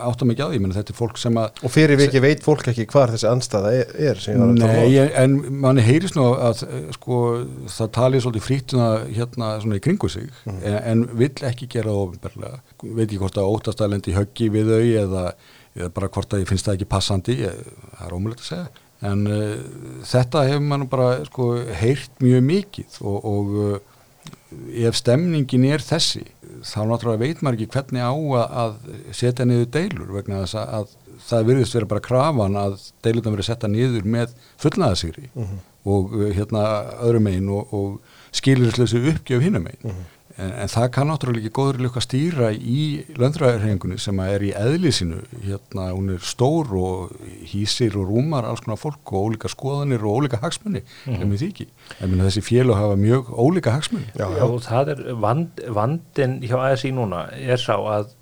átta 0.00 0.26
ekki 0.26 0.42
á 0.42 0.50
því, 0.50 0.58
menn 0.62 0.74
þetta 0.74 0.92
er 0.94 0.98
fólk 0.98 1.20
sem 1.22 1.36
að 1.38 1.60
Og 1.66 1.72
fyrir 1.74 2.00
viki 2.00 2.22
veit 2.22 2.42
fólk 2.42 2.66
ekki 2.72 2.86
hvar 2.90 3.12
þessi 3.12 3.28
andstaða 3.30 3.72
er, 3.78 3.92
er 4.10 4.22
Nei, 4.26 4.66
um. 4.66 4.90
ég, 4.90 5.12
en 5.20 5.36
manni 5.62 5.84
heyrist 5.86 6.18
nú 6.18 6.26
að 6.34 6.64
eh, 6.66 6.88
sko, 6.96 7.20
það 7.70 7.92
talið 7.98 8.24
svolítið 8.26 8.46
frítuna 8.48 8.90
hérna 9.06 9.52
svona 9.62 9.78
í 9.78 9.84
kringu 9.84 10.10
sig 10.10 10.28
en, 10.50 10.76
en 10.80 11.06
vill 11.20 11.32
ekki 11.46 11.70
gera 11.70 11.92
það 11.92 12.04
ofinberlega 12.08 12.60
veit 12.82 13.06
ekki 13.06 13.20
hvort 13.22 13.40
að 13.40 13.54
óttast 13.54 13.82
að 13.84 13.94
lendi 13.94 14.16
höggi 14.16 14.50
við 14.52 14.74
þau 14.74 14.84
eða, 15.04 15.24
eða 15.78 15.90
bara 15.96 16.10
hvort 16.12 16.34
að 16.34 16.44
ég 16.44 16.50
finnst 16.50 16.68
það 16.68 16.78
ekki 16.78 16.90
passandi, 16.90 17.36
ég, 17.44 17.66
það 17.98 18.06
er 18.06 18.16
ómulegt 18.16 18.44
að 18.44 18.50
segja. 18.50 18.86
En 19.10 19.22
uh, 19.30 19.54
þetta 20.04 20.44
hefur 20.48 20.66
mann 20.68 20.88
bara 20.90 21.12
sko, 21.28 21.46
heyrt 21.80 22.18
mjög 22.20 22.42
mikið 22.50 22.98
og, 23.00 23.28
og 23.30 23.54
uh, 23.56 23.78
ef 24.88 24.98
stemningin 24.98 25.66
er 25.68 25.84
þessi 25.84 26.24
þá 26.66 26.80
náttúrulega 26.88 27.22
veit 27.22 27.42
maður 27.42 27.60
ekki 27.60 27.74
hvernig 27.76 28.02
á 28.04 28.14
að, 28.44 28.78
setja 29.16 29.46
niður 29.46 29.68
deilur 29.76 30.14
vegna 30.18 30.42
þess 30.44 30.58
að, 30.60 30.72
að 30.78 31.18
það 31.30 31.48
virðist 31.50 31.76
vera 31.76 31.90
bara 31.90 32.04
krafan 32.04 32.56
að 32.58 32.78
deilurna 33.04 33.34
verið 33.34 33.48
setta 33.50 33.70
niður 33.70 34.08
með 34.08 34.32
fullnaðasigri 34.62 35.28
og 35.90 36.16
uh, 36.16 36.30
hérna 36.36 36.64
öðrum 37.04 37.28
megin 37.28 37.52
og, 37.52 37.74
og 37.76 38.36
skilurisleysu 38.36 39.02
uppgjöf 39.12 39.44
hinum 39.44 39.68
megin 39.68 40.00
en, 40.40 40.52
en 40.64 40.70
það 40.72 40.86
kann 40.96 41.10
náttúrulega 41.10 41.44
ekki 41.44 41.54
góður 41.58 41.80
lukka 41.84 42.02
stýra 42.04 42.50
í 42.54 42.84
löndræðarhengunni 43.20 43.98
sem 44.02 44.20
er 44.24 44.44
í 44.46 44.52
eðlisinu 44.56 45.20
hérna 45.44 45.88
hún 45.92 46.14
er 46.16 46.24
stór 46.26 46.72
og 46.80 47.16
hýsir 47.52 47.96
og 48.00 48.10
rúmar 48.10 48.48
alls 48.48 48.64
konar 48.64 48.80
fólk 48.80 49.12
og 49.12 49.30
ólíka 49.30 49.50
skoðanir 49.52 50.04
og 50.04 50.20
ólíka 50.20 50.40
hagsmunni 50.42 50.82
mm 50.82 51.14
-hmm. 51.14 51.36
því 51.36 51.50
ekki 51.50 51.66
en 52.00 52.10
minna, 52.10 52.28
þessi 52.28 52.42
félag 52.46 52.76
hafa 52.76 52.96
mjög 52.96 53.32
ólíka 53.34 53.70
hagsmunni 53.76 54.08
Já, 54.14 54.26
Já, 54.26 54.38
já. 54.38 54.60
það 54.70 54.88
er 54.88 55.14
vand, 55.14 55.60
vandin 55.68 56.40
hjá 56.40 56.58
ASI 56.72 56.92
núna 56.92 57.28
er 57.32 57.56
sá 57.56 57.76
að 57.76 58.14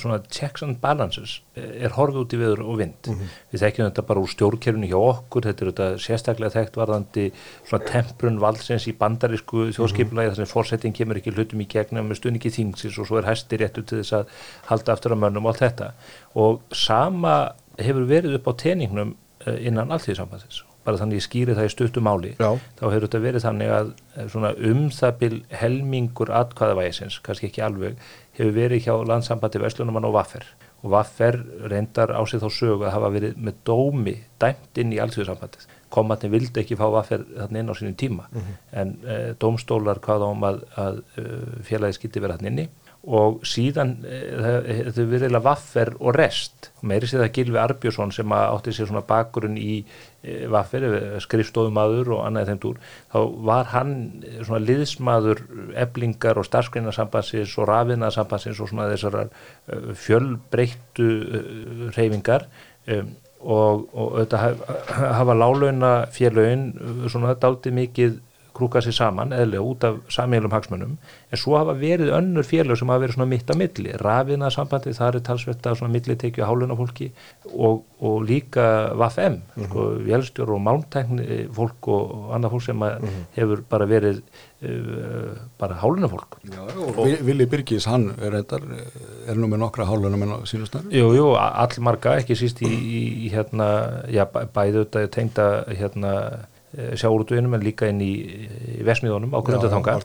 svona 0.00 0.18
checks 0.32 0.62
and 0.64 0.78
balances 0.80 1.40
eh, 1.56 1.84
er 1.86 1.94
horfið 1.96 2.20
út 2.22 2.36
í 2.36 2.40
viður 2.40 2.62
og 2.64 2.78
vind. 2.80 3.10
Við 3.52 3.62
þekkjum 3.64 3.88
þetta 3.88 4.04
bara 4.08 4.22
úr 4.22 4.32
stjórnkerfinu 4.32 4.90
hjá 4.90 4.98
okkur 4.98 5.48
þetta 5.48 5.64
er 5.64 5.70
þetta 5.72 5.88
sérstaklega 6.04 6.54
þekkt 6.54 6.78
varðandi 6.80 7.26
svona 7.66 7.90
temprun 7.90 8.40
valdsins 8.42 8.88
í 8.90 8.94
bandarísku 9.00 9.68
þjóðskipulagi 9.76 10.32
þar 10.32 10.40
sem 10.40 10.52
fórsetting 10.52 10.96
kemur 10.96 11.20
ekki 11.20 11.34
hlutum 11.36 11.64
í 11.64 11.68
gegnum 11.70 12.08
með 12.10 12.22
stuðningi 12.22 12.54
þingsins 12.56 13.00
og 13.02 13.10
svo 13.10 13.20
er 13.20 13.28
hæsti 13.30 13.60
réttu 13.60 13.84
til 13.84 14.00
þess 14.00 14.16
að 14.20 14.32
halda 14.70 14.96
aftur 14.96 15.16
að 15.16 15.22
mönnum 15.26 15.50
allt 15.50 15.64
þetta. 15.64 15.92
Og 16.40 16.62
sama 16.72 17.36
hefur 17.76 18.08
verið 18.08 18.38
upp 18.38 18.48
á 18.48 18.52
teningnum 18.64 19.14
uh, 19.46 19.58
innan 19.60 19.92
alltíðsambandsins 19.92 20.64
bara 20.86 21.00
þannig 21.00 21.20
ég 21.20 21.26
skýri 21.26 21.56
það 21.56 21.68
í 21.68 21.72
stuttu 21.72 22.02
máli 22.04 22.32
Já. 22.38 22.50
þá 22.78 22.84
hefur 22.84 23.06
þetta 23.06 23.22
verið 23.24 23.44
þannig 23.46 23.72
að 23.74 23.88
eh, 24.14 24.36
um 24.70 24.82
það 24.94 25.16
bil 25.22 25.38
helmingur 25.62 26.32
atkvæðavægisins, 26.40 27.18
kannski 27.26 27.50
ekki 27.50 27.64
alveg 27.66 27.98
hefur 28.36 28.54
verið 28.56 28.86
hjá 28.86 28.94
landsambandi 29.08 29.62
Vestlunumann 29.62 30.08
og 30.08 30.16
Vaffer 30.18 30.46
og 30.84 30.92
Vaffer 30.92 31.40
reyndar 31.70 32.12
á 32.12 32.20
sig 32.28 32.42
þá 32.42 32.48
sögu 32.52 32.84
að 32.84 32.94
hafa 32.94 33.12
verið 33.14 33.40
með 33.40 33.62
dómi 33.66 34.16
dæmt 34.40 34.80
inn 34.82 34.92
í 34.94 35.00
allsvíðsambandið 35.02 35.66
komandi 35.92 36.30
vildi 36.30 36.62
ekki 36.62 36.78
fá 36.78 36.86
Vaffer 36.92 37.24
þarna 37.28 37.62
inn 37.62 37.70
á 37.70 37.74
sínum 37.78 37.94
tíma. 37.98 38.26
En 38.76 38.96
uh, 39.04 39.30
dómstólar 39.40 40.02
hvaða 40.04 40.32
um 40.34 40.44
að, 40.48 40.64
að 40.80 40.98
uh, 41.22 41.54
félagi 41.66 41.98
skildi 42.00 42.22
vera 42.24 42.36
þarna 42.38 42.52
inni. 42.52 42.66
Og 43.16 43.38
síðan 43.46 43.92
uh, 44.02 44.48
þau 44.90 45.04
verið 45.04 45.28
eiginlega 45.28 45.44
Vaffer 45.46 45.92
og 46.00 46.16
rest. 46.18 46.70
Meiri 46.82 47.08
sér 47.10 47.24
það 47.24 47.34
Gilvi 47.38 47.62
Arbjörnsson 47.62 48.14
sem 48.14 48.36
átti 48.38 48.74
sér 48.74 48.90
svona 48.90 49.04
bakgrunn 49.06 49.58
í 49.60 49.78
Vaffer, 50.52 50.86
skrifstofumadur 51.22 52.12
og 52.16 52.22
annað 52.26 52.52
þeim 52.52 52.62
túr, 52.62 52.80
þá 53.12 53.18
var 53.50 53.70
hann 53.72 53.92
eh, 54.22 54.40
svona 54.42 54.62
liðsmaður 54.64 55.44
eblingar 55.84 56.40
og 56.40 56.48
starfsgreinarsambansins 56.48 57.54
og 57.60 57.70
rafinarsambansins 57.70 58.62
og 58.62 58.72
svona 58.72 58.88
þessar 58.92 59.28
fjölbreyttu 60.06 61.10
reyfingar 61.96 62.48
um, 62.92 63.14
og, 63.46 63.86
og 63.92 64.16
auðvitað 64.16 64.62
hafa, 64.96 65.36
lálauna 65.36 65.92
félögin 66.14 66.70
svona 67.12 67.36
dálítið 67.38 67.76
mikið 67.80 68.16
krúka 68.56 68.80
sér 68.84 68.96
saman 68.96 69.34
eðlega 69.36 69.62
út 69.70 69.84
af 69.88 69.98
samílum 70.16 70.52
hagsmunum 70.56 70.96
en 70.96 71.38
svo 71.42 71.58
hafa 71.60 71.74
verið 71.78 72.10
önnur 72.16 72.46
félög 72.48 72.78
sem 72.80 72.88
hafa 72.92 73.04
verið 73.04 73.16
svona 73.18 73.28
mitt 73.30 73.50
á 73.52 73.54
milli. 73.56 73.92
Rafina 74.00 74.48
sambandi, 74.54 74.94
það 74.96 75.20
er 75.20 75.24
talsvert 75.28 75.66
af 75.70 75.78
svona 75.80 75.92
millitekju 75.92 76.44
á 76.44 76.48
háluna 76.48 76.76
fólki 76.78 77.10
og, 77.52 77.84
og 78.00 78.18
líka 78.28 78.66
VFM 78.96 79.38
sko, 79.68 79.86
vélstjór 80.08 80.54
og 80.56 80.62
málmtækni 80.66 81.46
fólk 81.56 81.88
og, 81.92 82.10
og 82.16 82.34
annað 82.36 82.56
fólk 82.56 82.66
sem 82.70 82.84
að 82.88 83.06
hefur 83.36 83.62
bara 83.70 83.88
verið 83.90 84.22
uh, 84.64 85.36
bara 85.60 85.78
háluna 85.82 86.08
fólk 86.10 86.38
Já, 86.46 86.62
og 86.64 87.00
Vi- 87.06 87.20
Vili 87.26 87.46
Birgis, 87.46 87.86
hann 87.90 88.10
er, 88.16 88.30
reyndar, 88.36 88.62
er 89.28 89.36
nú 89.38 89.48
með 89.50 89.62
nokkra 89.64 89.86
hálunum 89.88 90.22
en 90.26 90.34
á 90.36 90.38
sínustar 90.48 90.86
Jú, 90.92 91.10
jú, 91.16 91.28
allmarga, 91.36 92.16
ekki 92.22 92.36
síst 92.38 92.62
í, 92.64 92.70
í, 92.70 93.00
í 93.26 93.32
hérna, 93.34 93.68
já, 94.12 94.24
bæ- 94.30 94.46
bæði 94.54 94.84
þetta 94.84 95.06
tengda 95.16 95.46
hérna 95.76 96.12
sjáurútuinum 97.00 97.56
en 97.56 97.64
líka 97.64 97.88
inn 97.90 98.02
í, 98.04 98.12
í 98.76 98.82
vesmiðunum 98.86 99.32
á 99.32 99.40
grundathanga 99.44 99.96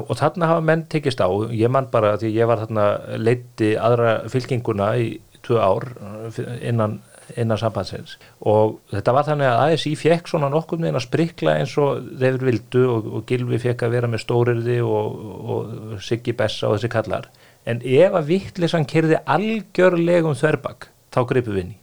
og 0.00 0.14
þarna 0.18 0.48
hafa 0.50 0.64
menn 0.64 0.86
tekist 0.90 1.22
á 1.22 1.28
ég 1.54 1.70
man 1.70 1.90
bara 1.92 2.16
því 2.20 2.32
ég 2.34 2.50
var 2.50 2.62
þarna 2.64 2.86
leiti 3.20 3.74
aðra 3.78 4.22
fylkinguna 4.32 4.94
í 4.98 5.12
tvö 5.42 5.58
ár 5.62 5.88
uh, 5.98 6.40
innan, 6.62 7.00
innan 7.36 7.60
sambandsins. 7.60 8.16
Og 8.46 8.78
þetta 8.92 9.14
var 9.16 9.26
þannig 9.28 9.50
að 9.50 9.74
ASI 9.76 9.94
fekk 9.98 10.30
svona 10.30 10.50
nokkuð 10.52 10.84
með 10.84 10.98
að 11.00 11.06
sprikla 11.06 11.56
eins 11.60 11.74
og 11.82 12.04
þeir 12.20 12.38
vildu 12.42 12.84
og, 12.90 13.08
og 13.18 13.24
Gilvi 13.28 13.60
fekk 13.62 13.86
að 13.86 13.96
vera 13.96 14.10
með 14.10 14.24
stórirði 14.24 14.78
og, 14.86 15.24
og 15.56 15.96
Siggi 16.04 16.36
Bessa 16.38 16.70
og 16.70 16.78
þessi 16.78 16.92
kallar. 16.92 17.28
En 17.66 17.82
ef 17.86 18.18
að 18.18 18.30
vittlisann 18.30 18.88
kerði 18.90 19.20
algjörlegum 19.30 20.38
þverbak 20.38 20.88
þá 21.14 21.20
gripu 21.30 21.54
við 21.54 21.66
inn 21.66 21.74
í 21.76 21.80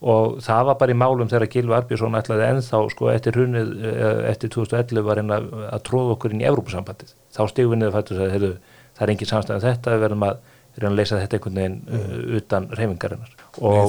og 0.00 0.38
það 0.44 0.68
var 0.70 0.78
bara 0.80 0.94
í 0.94 0.96
málum 0.96 1.28
þegar 1.28 1.50
Gilvi 1.52 1.76
Arbjörnsson 1.76 2.16
ætlaði 2.16 2.46
ennþá 2.46 2.78
sko 2.94 3.10
eftir 3.12 3.36
hrunið 3.36 3.72
eh, 3.84 4.22
eftir 4.30 4.52
2011 4.54 5.04
var 5.04 5.20
hann 5.20 5.34
að, 5.36 5.50
að 5.68 5.82
tróða 5.88 6.14
okkur 6.16 6.34
inn 6.34 6.40
í 6.40 6.48
Evrópusambandið 6.48 7.12
þá 7.36 7.42
niður 7.60 7.98
fættu 7.98 8.16
sagði 8.16 8.32
heyrðu, 8.36 8.54
það 8.96 9.04
er 9.04 9.12
engin 9.14 9.30
samstæðan 9.34 9.66
þetta 9.66 9.92
við 9.92 10.04
verðum 10.06 10.24
að, 10.30 10.40
verðum 10.78 10.94
að 10.94 11.02
leysa 11.02 11.20
þetta 11.20 11.36
einhvern 11.36 11.60
veginn 11.60 11.76
mm. 11.84 12.24
utan 12.40 12.70
reyfingarinnar 12.80 13.36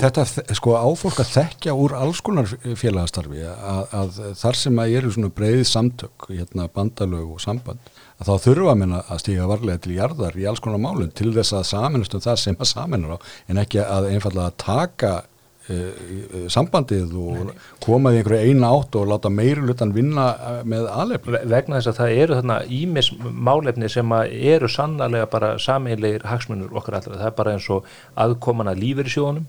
þetta 0.04 0.28
sko 0.60 0.76
áfólk 0.82 1.24
að 1.24 1.34
þekkja 1.38 1.80
úr 1.80 1.98
alls 2.02 2.22
konar 2.28 2.52
félagastarfi 2.60 3.48
að, 3.48 3.82
að 4.02 4.22
þar 4.44 4.62
sem 4.66 4.84
að 4.84 5.00
eru 5.00 5.16
svona 5.16 5.34
breið 5.40 5.64
samtök 5.72 6.32
hérna 6.34 6.68
bandalög 6.76 7.38
og 7.38 7.44
samband 7.44 7.92
að 8.22 8.28
þá 8.28 8.46
þurfa 8.50 8.74
að 8.76 8.80
minna 8.84 9.04
að 9.08 9.24
stíga 9.24 9.50
varlega 9.50 9.82
til 9.82 9.96
jarðar 9.96 10.36
í 10.38 10.44
alls 10.50 10.62
konar 10.62 10.82
málun 10.82 11.14
til 11.16 11.32
þess 11.34 11.56
að 11.58 11.70
saminast 11.72 12.16
um 12.18 12.24
það 12.28 12.42
sem 12.44 12.60
að 12.60 12.74
saminar 12.76 13.16
á 13.16 13.18
en 13.50 13.62
ekki 13.64 13.82
að 13.82 14.12
einfallega 14.12 14.52
taka 14.62 15.14
sambandið 16.52 17.16
og 17.22 17.52
koma 17.84 18.12
í 18.14 18.20
einhverju 18.20 18.52
eina 18.52 18.72
átt 18.76 18.96
og 19.00 19.10
láta 19.10 19.32
meirulutan 19.34 19.94
vinna 19.96 20.28
með 20.68 20.88
aðlefni. 20.92 21.42
Vegna 21.52 21.80
þess 21.80 21.92
að 21.92 22.00
það 22.02 22.22
eru 22.24 22.38
þarna 22.40 22.58
ímis 22.78 23.12
málefni 23.22 23.90
sem 23.92 24.16
eru 24.22 24.70
sannlega 24.72 25.30
bara 25.32 25.54
sameinlegir 25.62 26.26
hagsmunur 26.30 26.74
okkar 26.78 27.00
allra. 27.00 27.20
Það 27.20 27.30
er 27.30 27.38
bara 27.40 27.56
eins 27.56 27.70
og 27.74 27.88
aðkoman 28.20 28.72
að 28.72 28.82
lífeyrisjónum, 28.84 29.48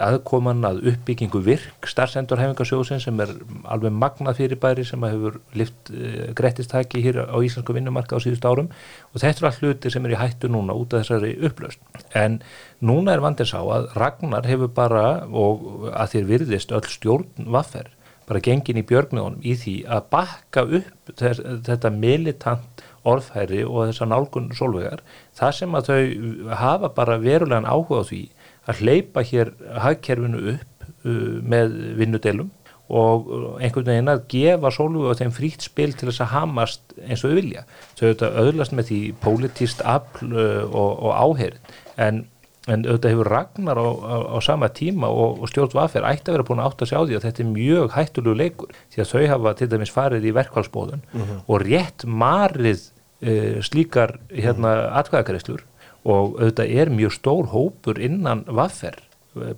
aðkoman 0.00 0.64
að 0.64 0.82
uppbyggingu 0.92 1.42
virk, 1.44 1.90
starfsendurhefingarsjóðsinn 1.92 3.02
sem 3.04 3.20
er 3.20 3.34
alveg 3.68 3.92
magnað 3.92 4.40
fyrirbæri 4.40 4.86
sem 4.88 5.04
hefur 5.04 5.40
lift 5.58 5.92
grettistæki 6.38 7.02
hér 7.04 7.26
á 7.28 7.36
Íslandsku 7.36 7.76
vinnumarka 7.76 8.16
á 8.16 8.22
síðust 8.22 8.46
árum 8.48 8.70
og 9.12 9.20
þetta 9.20 9.44
er 9.44 9.50
all 9.50 9.58
hluti 9.60 9.92
sem 9.92 10.06
er 10.06 10.16
í 10.16 10.20
hættu 10.20 10.48
núna 10.48 10.76
út 10.76 10.94
af 10.94 11.04
þessari 11.04 11.34
upplaust. 11.44 11.82
En 12.16 12.40
núna 12.80 13.14
er 13.14 13.22
vandins 13.24 13.54
á 13.56 13.60
að 13.60 13.88
Ragnar 13.98 14.48
hefur 14.48 14.70
bara 14.74 15.06
og 15.26 15.88
að 15.92 16.14
þér 16.14 16.28
virðist 16.34 16.74
öll 16.76 16.86
stjórn 16.88 17.50
vaffer 17.52 17.90
bara 18.30 18.42
gengin 18.44 18.78
í 18.78 18.86
björgmiðunum 18.86 19.42
í 19.42 19.56
því 19.58 19.74
að 19.90 20.06
bakka 20.12 20.62
upp 20.78 21.14
þess, 21.18 21.42
þetta 21.66 21.90
militant 21.90 22.84
orðfæri 23.08 23.64
og 23.64 23.88
þessa 23.88 24.06
nálgun 24.06 24.52
solvegar 24.54 25.02
það 25.38 25.56
sem 25.58 25.74
að 25.76 25.90
þau 25.90 26.54
hafa 26.60 26.92
bara 26.94 27.18
verulegan 27.22 27.66
áhuga 27.66 28.04
á 28.04 28.08
því 28.10 28.22
að 28.70 28.82
hleypa 28.84 29.24
hér 29.26 29.52
hagkerfinu 29.82 30.42
upp 30.54 30.88
uh, 31.04 31.36
með 31.42 31.76
vinnudelum 31.98 32.50
og 32.90 33.28
einhvern 33.62 33.86
veginn 33.86 34.10
að 34.10 34.24
gefa 34.32 34.72
sólvögu 34.74 35.14
á 35.14 35.18
þeim 35.20 35.34
frítt 35.34 35.62
spil 35.62 35.92
til 35.94 36.08
þess 36.08 36.24
að 36.24 36.32
hamast 36.34 36.96
eins 37.04 37.22
og 37.22 37.30
þau 37.30 37.36
vilja. 37.38 37.62
Þau 37.94 38.04
auðvitað 38.08 38.38
auðlast 38.42 38.74
með 38.74 38.88
því 38.88 38.98
pólitíst 39.22 39.84
afl 39.86 40.32
uh, 40.32 40.64
og, 40.66 40.90
og 40.98 41.12
áherin 41.14 41.60
en 42.02 42.24
en 42.70 42.86
auðvitað 42.86 43.14
hefur 43.14 43.30
Ragnar 43.30 43.80
á, 43.80 43.88
á, 43.88 44.16
á 44.36 44.38
sama 44.44 44.70
tíma 44.74 45.10
og, 45.10 45.42
og 45.42 45.50
stjórn 45.50 45.74
Vaffer 45.76 46.06
ætti 46.06 46.30
að 46.30 46.38
vera 46.38 46.46
búin 46.48 46.62
að 46.62 46.70
átta 46.70 46.88
sig 46.88 47.00
á 47.00 47.02
því 47.02 47.18
að 47.18 47.26
þetta 47.26 47.42
er 47.42 47.50
mjög 47.50 47.92
hættulegu 47.96 48.38
leikur 48.38 48.78
því 48.92 49.02
að 49.02 49.12
þau 49.12 49.26
hafa 49.34 49.54
til 49.58 49.70
dæmis 49.72 49.94
farið 49.94 50.30
í 50.30 50.34
verkvælsbóðun 50.38 51.04
mm 51.04 51.20
-hmm. 51.20 51.42
og 51.46 51.66
rétt 51.66 52.06
marið 52.06 52.80
uh, 52.86 53.60
slíkar 53.62 54.18
hérna 54.30 54.70
mm 54.74 54.80
-hmm. 54.80 54.98
atkvæðakarislur 55.02 55.62
og 56.04 56.40
auðvitað 56.40 56.74
er 56.80 56.90
mjög 56.90 57.12
stór 57.18 57.46
hópur 57.52 58.00
innan 58.00 58.44
Vaffer 58.46 58.96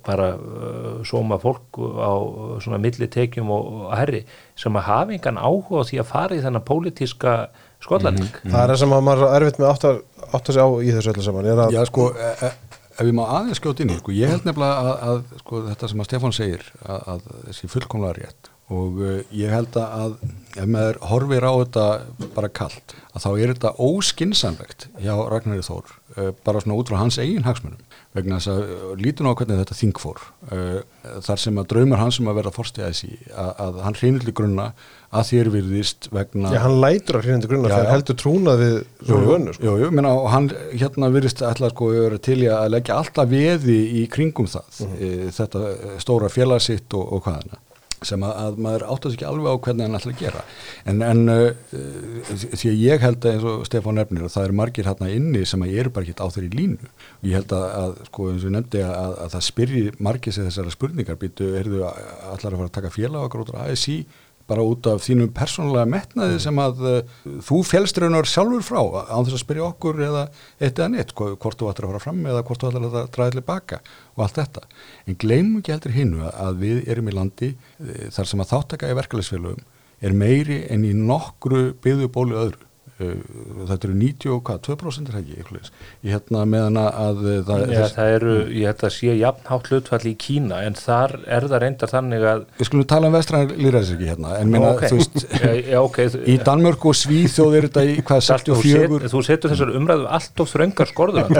bara 0.05 0.35
uh, 0.37 1.01
sóma 1.03 1.39
fólk 1.41 1.77
á 1.97 2.13
svona 2.61 2.77
millitekjum 2.77 3.49
og, 3.49 3.89
og 3.89 3.97
herri 3.97 4.25
sem 4.55 4.75
að 4.75 4.85
hafa 4.85 5.13
engan 5.13 5.37
áhuga 5.37 5.81
á 5.81 5.87
því 5.89 5.99
að 5.99 6.11
fara 6.11 6.35
í 6.35 6.43
þennan 6.43 6.65
pólitíska 6.67 7.49
skollarning. 7.81 8.29
Mm 8.29 8.37
-hmm. 8.43 8.51
Það 8.51 8.63
er 8.63 8.69
það 8.69 8.79
sem 8.79 8.93
að 8.93 9.01
maður 9.01 9.25
er 9.27 9.41
erfitt 9.41 9.59
með 9.59 9.69
átt 9.69 9.83
að 9.83 9.97
átta 10.33 10.53
sig 10.53 10.61
á 10.61 10.69
í 10.77 10.89
þessu 10.93 11.09
öllu 11.09 11.23
saman. 11.23 11.45
Já 11.73 11.85
sko, 11.85 12.11
e, 12.13 12.29
e 12.45 12.51
ef 12.93 13.05
ég 13.07 13.15
má 13.17 13.23
aðeins 13.25 13.61
skjóta 13.61 13.83
inn 13.83 13.93
í, 13.93 13.99
sko, 13.99 14.15
ég 14.15 14.31
held 14.33 14.47
nefnilega 14.47 14.81
að, 14.81 15.05
að 15.09 15.37
sko, 15.43 15.61
þetta 15.69 15.91
sem 15.91 16.03
að 16.03 16.09
Stefán 16.09 16.35
segir 16.35 16.65
að, 16.83 16.99
að 17.13 17.29
þessi 17.49 17.69
fullkomlega 17.73 18.17
rétt. 18.19 18.49
Og 18.73 19.01
uh, 19.03 19.17
ég 19.35 19.51
held 19.53 19.75
að 19.79 20.15
ef 20.55 20.69
maður 20.69 20.99
horfir 21.09 21.45
á 21.45 21.53
þetta 21.53 21.87
bara 22.35 22.51
kallt 22.61 22.95
að 23.11 23.25
þá 23.25 23.29
er 23.33 23.51
þetta 23.53 23.73
óskinsanlegt 23.83 24.87
hjá 25.01 25.13
Ragnarður 25.17 25.67
Þór 25.67 25.91
uh, 25.91 26.29
bara 26.45 26.63
svona 26.63 26.77
út 26.79 26.89
frá 26.89 27.01
hans 27.01 27.19
eigin 27.21 27.45
hagsmunum 27.47 27.81
vegna 28.13 28.39
þess 28.39 28.51
að 28.53 28.61
uh, 28.63 28.89
lítun 28.99 29.29
á 29.29 29.33
hvernig 29.33 29.61
þetta 29.61 29.77
þing 29.77 30.01
fór 30.01 30.21
þar 31.25 31.41
sem 31.41 31.57
að 31.59 31.69
draumar 31.73 32.01
hans 32.01 32.19
um 32.21 32.29
að 32.31 32.37
vera 32.39 32.53
fórstið 32.53 32.85
að 32.85 32.91
þessi 32.93 33.09
að, 33.31 33.49
að 33.65 33.79
hann 33.85 33.97
hreinildi 33.99 34.35
grunna 34.37 34.67
að 35.13 35.27
þér 35.29 35.49
virðist 35.53 36.07
vegna 36.13 36.53
Já, 36.53 36.59
hann 36.63 36.77
lætur 36.83 37.19
að 37.19 37.27
hreinildi 37.27 37.51
grunna 37.51 37.73
þegar 37.73 37.91
heldur 37.91 38.19
trúnað 38.21 38.63
við 38.63 38.77
svona 39.01 39.27
vönnu 39.29 39.55
sko. 39.57 39.65
Jú, 39.67 39.75
jú, 39.83 39.91
menna, 39.97 40.13
og 40.21 40.31
hann 40.33 40.49
hérna 40.71 41.11
virðist 41.13 41.43
alltaf 41.45 41.73
sko 41.75 41.91
til 42.29 42.39
að 42.47 42.71
leggja 42.73 42.97
alltaf 43.01 43.29
veði 43.33 43.79
í 44.01 44.07
kringum 44.13 44.49
það 44.49 44.79
mm 44.79 44.95
-hmm. 44.95 45.35
þetta 45.39 45.99
stóra 46.05 46.31
félagsitt 46.33 46.97
og, 46.97 47.17
og 47.17 47.27
hvaðana 47.27 47.61
sem 48.07 48.25
að, 48.25 48.33
að 48.43 48.59
maður 48.65 48.85
áttast 48.93 49.17
ekki 49.17 49.27
alveg 49.29 49.53
á 49.53 49.63
hvernig 49.67 49.87
hann 49.87 49.99
ætla 49.99 50.13
að 50.13 50.23
gera. 50.23 50.43
En, 50.89 51.03
en 51.05 51.23
uh, 51.33 51.49
því 52.53 52.71
að 52.71 52.83
ég 52.83 53.05
held 53.07 53.27
að 53.27 53.35
eins 53.35 53.47
og 53.51 53.63
Stefán 53.69 53.99
nefnir 53.99 54.27
að 54.27 54.35
það 54.35 54.47
eru 54.49 54.57
margir 54.59 54.89
hérna 54.89 55.11
inni 55.13 55.45
sem 55.49 55.65
að 55.65 55.73
ég 55.73 55.85
eru 55.85 55.93
bara 55.95 56.07
ekki 56.07 56.17
á 56.19 56.27
þeirri 56.35 56.51
línu. 56.57 56.91
Og 57.21 57.29
ég 57.29 57.39
held 57.39 57.55
að, 57.57 57.65
að 57.83 57.95
sko 58.09 58.27
eins 58.31 58.47
og 58.47 58.55
nefndi 58.57 58.83
að, 58.87 59.15
að 59.25 59.33
það 59.37 59.47
spyrji 59.49 59.85
margir 60.09 60.35
sér 60.35 60.49
þessara 60.49 60.75
spurningar. 60.75 61.19
Býtu, 61.23 61.49
erðu 61.59 61.85
allar 61.87 62.53
að 62.53 62.59
fara 62.59 62.69
að 62.69 62.77
taka 62.79 62.93
félag 62.93 63.27
okkur 63.27 63.45
út 63.45 63.55
á 63.55 63.65
ASI 63.67 64.01
bara 64.49 64.65
út 64.67 64.87
af 64.91 65.03
þínum 65.05 65.31
persónulega 65.35 65.87
metnaði 65.89 66.39
sem 66.43 66.59
að 66.61 66.81
uh, 66.87 67.13
þú 67.47 67.61
félstraunar 67.67 68.27
sjálfur 68.29 68.65
frá 68.65 68.81
án 68.81 69.27
þess 69.27 69.37
að 69.37 69.43
spyrja 69.43 69.67
okkur 69.69 70.01
eða 70.07 70.23
eitt 70.59 70.79
eða 70.79 70.89
neitt, 70.95 71.13
hvort 71.15 71.59
þú 71.59 71.69
ættir 71.71 71.87
að 71.87 71.93
fara 71.93 72.03
fram 72.03 72.25
eða 72.27 72.43
hvort 72.47 72.63
þú 72.63 72.71
ættir 72.71 72.87
að 72.89 72.97
draða 73.15 73.35
til 73.35 73.45
baka 73.47 73.79
og 74.15 74.25
allt 74.25 74.41
þetta. 74.41 74.65
En 75.07 75.19
gleymum 75.23 75.61
ekki 75.61 75.75
heldur 75.75 75.95
hinnu 75.95 76.27
að 76.31 76.59
við 76.65 76.83
erum 76.91 77.09
í 77.09 77.15
landi 77.15 77.53
uh, 77.53 78.09
þar 78.15 78.31
sem 78.33 78.43
að 78.43 78.51
þáttaka 78.55 78.91
í 78.91 78.99
verkefælisfélögum 78.99 79.65
er 80.03 80.15
meiri 80.17 80.63
en 80.73 80.83
í 80.83 80.91
nokkru 80.97 81.69
byggðu 81.83 82.11
bóli 82.11 82.35
öðru 82.35 82.72
þetta 83.69 83.87
eru 83.87 83.95
92% 83.99 85.11
er 85.11 85.17
ekki 85.19 85.37
eitthvað 85.39 85.69
ég 86.03 86.13
hérna 86.13 86.43
meðan 86.49 86.79
að 86.81 87.21
það, 87.47 87.63
Já, 87.73 87.83
það 87.95 88.13
eru, 88.17 88.35
ég 88.57 88.83
að 88.83 88.93
sé 88.95 89.15
jafnhátt 89.19 89.69
hlutfall 89.71 90.01
í 90.09 90.13
Kína 90.19 90.61
en 90.67 90.77
þar 90.77 91.15
er 91.23 91.47
það 91.51 91.63
reyndar 91.63 91.91
þannig 91.91 92.25
að 92.31 92.45
Við 92.59 92.69
skulum 92.69 92.87
tala 92.93 93.09
um 93.09 93.17
vestræðar 93.17 93.53
líðræðisriki 93.59 94.09
hérna 94.11 94.33
en 94.39 94.53
minna, 94.53 94.71
okay. 94.73 94.91
þú 94.91 94.99
veist, 94.99 95.19
ja, 95.73 95.83
okay. 95.83 96.11
í 96.33 96.37
Danmörk 96.43 96.87
og 96.89 96.97
Svíþjóð 96.99 97.57
er 97.59 97.69
þetta 97.69 97.85
í 97.85 97.95
hvað 98.01 98.23
64 98.29 99.11
Þú 99.13 99.23
setur 99.27 99.53
þessar 99.53 99.73
umræðu 99.79 100.09
allt 100.17 100.43
of 100.43 100.51
þröngar 100.53 100.91
skorður 100.91 101.31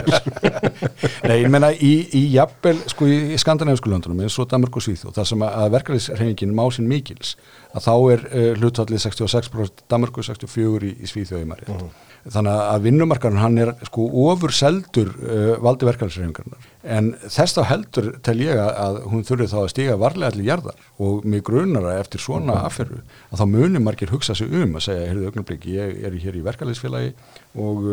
Nei, 1.28 1.38
ég 1.44 1.50
menna 1.54 1.74
í, 1.74 1.94
í 2.16 2.24
jafnvel, 2.36 2.78
sko 2.92 3.10
í 3.10 3.40
skandinavísku 3.42 3.92
löndunum 3.92 4.24
eins 4.26 4.38
og 4.42 4.50
Danmörk 4.52 4.80
og 4.80 4.86
Svíþjóð, 4.86 5.16
þar 5.18 5.30
sem 5.34 5.46
að 5.48 5.76
verkefnisreifingin 5.78 6.56
má 6.56 6.66
sín 6.74 6.90
mikils 6.90 7.36
að 7.74 7.86
þá 7.88 7.94
er 8.14 8.26
uh, 8.30 8.50
hlutfallið 8.62 9.06
66% 9.08 9.86
Danmarku 9.92 10.26
64% 10.26 10.88
í, 10.88 10.96
í 11.02 11.10
Svíþjóði 11.10 11.48
maður 11.50 11.72
uh 11.74 11.80
-huh. 11.80 12.10
þannig 12.36 12.60
að 12.62 12.86
vinnumarkarinn 12.88 13.42
hann 13.42 13.58
er 13.58 13.74
sko 13.90 14.06
ofur 14.28 14.54
seldur 14.54 15.10
uh, 15.10 15.56
valdi 15.64 15.88
verkefælsreifingarnar 15.90 16.70
en 16.84 17.14
þess 17.24 17.58
þá 17.58 17.64
heldur 17.72 18.10
tel 18.26 18.38
ég 18.44 18.60
að 18.60 19.00
hún 19.10 19.24
þurfi 19.26 19.48
þá 19.50 19.60
að 19.62 19.70
stiga 19.72 19.96
varlega 19.96 20.34
allir 20.34 20.50
jarðar. 20.50 20.82
Og 21.00 21.24
mig 21.26 21.44
grunara 21.48 21.94
eftir 22.00 22.20
svona 22.20 22.58
-huh. 22.58 22.66
afferru 22.68 23.00
að 23.32 23.40
þá 23.40 23.46
munir 23.48 23.82
margir 23.82 24.12
hugsa 24.12 24.36
sig 24.36 24.52
um 24.52 24.76
að 24.76 24.84
segja, 24.90 25.08
heyrðu 25.08 25.30
ögnablik, 25.32 25.66
ég 25.66 26.04
er 26.04 26.12
hér 26.12 26.36
í 26.36 26.44
verkefælsfélagi 26.44 27.14
og 27.56 27.88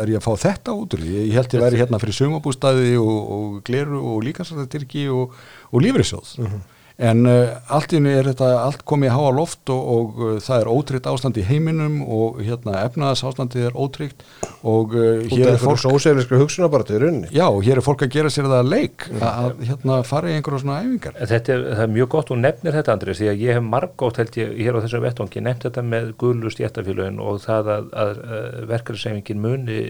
er 0.00 0.10
ég 0.10 0.18
að 0.18 0.26
fá 0.26 0.34
þetta 0.36 0.74
út 0.74 0.94
úr 0.94 1.00
því, 1.00 1.14
ég 1.30 1.38
held 1.38 1.54
ég 1.54 1.62
væri 1.62 1.78
hérna 1.78 2.00
fyrir 2.02 2.18
sumabústæði 2.18 2.98
og, 2.98 3.30
og 3.30 3.62
gleru 3.62 4.00
og 4.00 4.24
líkansrættirki 4.24 5.08
og, 5.08 5.32
og 5.70 5.82
lífrisjóð 5.82 6.36
-huh 6.38 6.60
en 7.00 7.24
uh, 7.24 7.54
allt 7.72 7.94
í 7.94 7.98
henni 7.98 8.12
er 8.12 8.28
þetta 8.28 8.48
allt 8.60 8.82
komið 8.88 9.08
í 9.08 9.14
háa 9.14 9.30
loft 9.32 9.72
og, 9.72 9.80
og 9.94 10.20
uh, 10.20 10.32
það 10.44 10.62
er 10.62 10.70
ótryggt 10.70 11.08
ástand 11.08 11.40
í 11.40 11.44
heiminum 11.48 12.00
og 12.04 12.42
hérna 12.44 12.82
efnaðas 12.84 13.22
ástandið 13.24 13.70
er 13.70 13.78
ótryggt 13.80 14.24
og 14.60 14.92
uh, 14.98 15.22
hér 15.30 15.54
er 15.54 15.60
fólk 15.62 15.80
Sósæliskri 15.80 16.40
hugsunar 16.40 16.72
bara 16.72 16.84
til 16.88 17.00
runni 17.00 17.30
Já, 17.32 17.46
hér 17.48 17.80
er 17.80 17.86
fólk 17.86 18.04
að 18.04 18.12
gera 18.18 18.32
sér 18.32 18.50
það 18.52 18.68
leik 18.68 19.08
mm. 19.08 19.24
að 19.30 19.64
hérna 19.70 19.98
fara 20.10 20.30
í 20.30 20.36
einhverja 20.36 20.62
svona 20.64 20.78
æfingar. 20.84 21.18
Þetta 21.32 21.54
er, 21.56 21.66
er 21.86 21.92
mjög 21.96 22.12
gott 22.16 22.32
og 22.34 22.40
nefnir 22.42 22.76
þetta 22.76 22.96
Andrés 22.96 23.22
því 23.22 23.32
að 23.32 23.44
ég 23.46 23.58
hef 23.58 23.68
margótt 23.70 24.20
held 24.20 24.40
ég 24.42 24.56
hér 24.60 24.76
á 24.76 24.82
þessum 24.84 25.04
vettongi 25.06 25.44
nefnt 25.46 25.68
þetta 25.68 25.86
með 25.86 26.14
guðlust 26.20 26.60
jættafélagin 26.60 27.20
og 27.24 27.40
það 27.46 27.74
að, 27.76 27.92
að, 28.04 28.24
að 28.38 28.58
verkefnisefingin 28.74 29.40
muni 29.40 29.82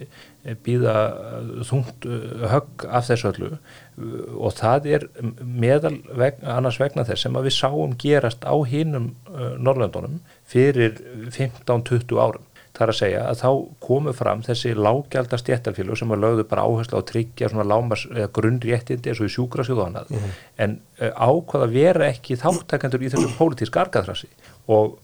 býða 0.65 0.95
þungt 1.69 2.07
högg 2.49 2.85
af 2.89 3.11
þessu 3.11 3.29
öllu 3.29 3.51
og 4.37 4.55
það 4.59 4.87
er 4.97 5.07
meðal 5.41 5.97
vegna, 6.17 6.57
annars 6.57 6.79
vegna 6.81 7.05
þess 7.09 7.27
sem 7.27 7.37
að 7.37 7.49
við 7.49 7.57
sáum 7.57 7.97
gerast 8.01 8.47
á 8.47 8.55
hinnum 8.69 9.11
uh, 9.31 9.57
Norrlöndunum 9.61 10.21
fyrir 10.49 10.97
15-20 11.35 12.17
árum. 12.21 12.47
Það 12.71 12.85
er 12.85 12.93
að 12.93 12.99
segja 13.01 13.23
að 13.27 13.41
þá 13.41 13.51
komu 13.83 14.13
fram 14.17 14.43
þessi 14.47 14.73
lágjaldar 14.79 15.43
stjættarfélag 15.43 15.99
sem 15.99 16.13
var 16.13 16.21
lögðu 16.23 16.47
bara 16.49 16.65
áherslu 16.65 17.03
á 17.03 17.09
tryggja 17.09 17.51
grunnréttindi 18.33 19.11
eins 19.11 19.21
og 19.21 19.29
í 19.29 19.35
sjúkrasjóðu 19.35 19.83
og 19.83 19.89
annað 19.91 20.13
mm 20.15 20.19
-hmm. 20.23 20.41
en 20.65 20.81
uh, 21.03 21.11
ákvað 21.11 21.67
að 21.67 21.77
vera 21.77 22.09
ekki 22.09 22.39
þáttakandur 22.41 23.05
í 23.05 23.13
þessu 23.13 23.37
pólitísk 23.37 23.77
argaðrassi 23.77 24.31
og 24.71 24.99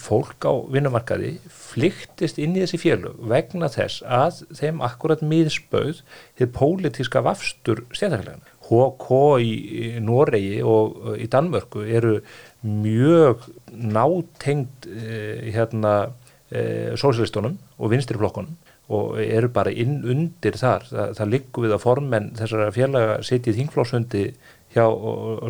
fólk 0.00 0.46
á 0.46 0.52
vinnumarkaði 0.70 1.34
flyktist 1.50 2.38
inn 2.42 2.54
í 2.56 2.62
þessi 2.62 2.80
félög 2.82 3.20
vegna 3.30 3.70
þess 3.72 4.04
að 4.06 4.42
þeim 4.54 4.82
akkurat 4.86 5.22
miðspauð 5.24 6.02
þið 6.38 6.52
pólitíska 6.58 7.24
vafstur 7.26 7.84
stjættarfélagina. 7.90 8.50
HK 8.64 9.16
í 9.44 9.88
Noregi 10.00 10.60
og 10.64 11.18
í 11.20 11.28
Danmörku 11.30 11.84
eru 11.84 12.18
mjög 12.64 13.44
nátengt 13.74 14.86
uh, 14.88 15.42
hérna 15.52 15.94
e, 16.48 16.94
sósíalistunum 16.96 17.58
og 17.76 17.92
vinstirflokkunum 17.92 18.56
og 18.94 19.16
eru 19.20 19.48
bara 19.52 19.72
inn 19.72 20.02
undir 20.04 20.58
þar 20.60 20.84
það, 20.88 21.12
það 21.18 21.30
liggur 21.32 21.64
við 21.64 21.74
að 21.76 21.84
formenn 21.86 22.32
þessara 22.36 22.72
félaga 22.74 23.14
setið 23.24 23.60
þingflósundi 23.60 24.24
hjá 24.74 24.84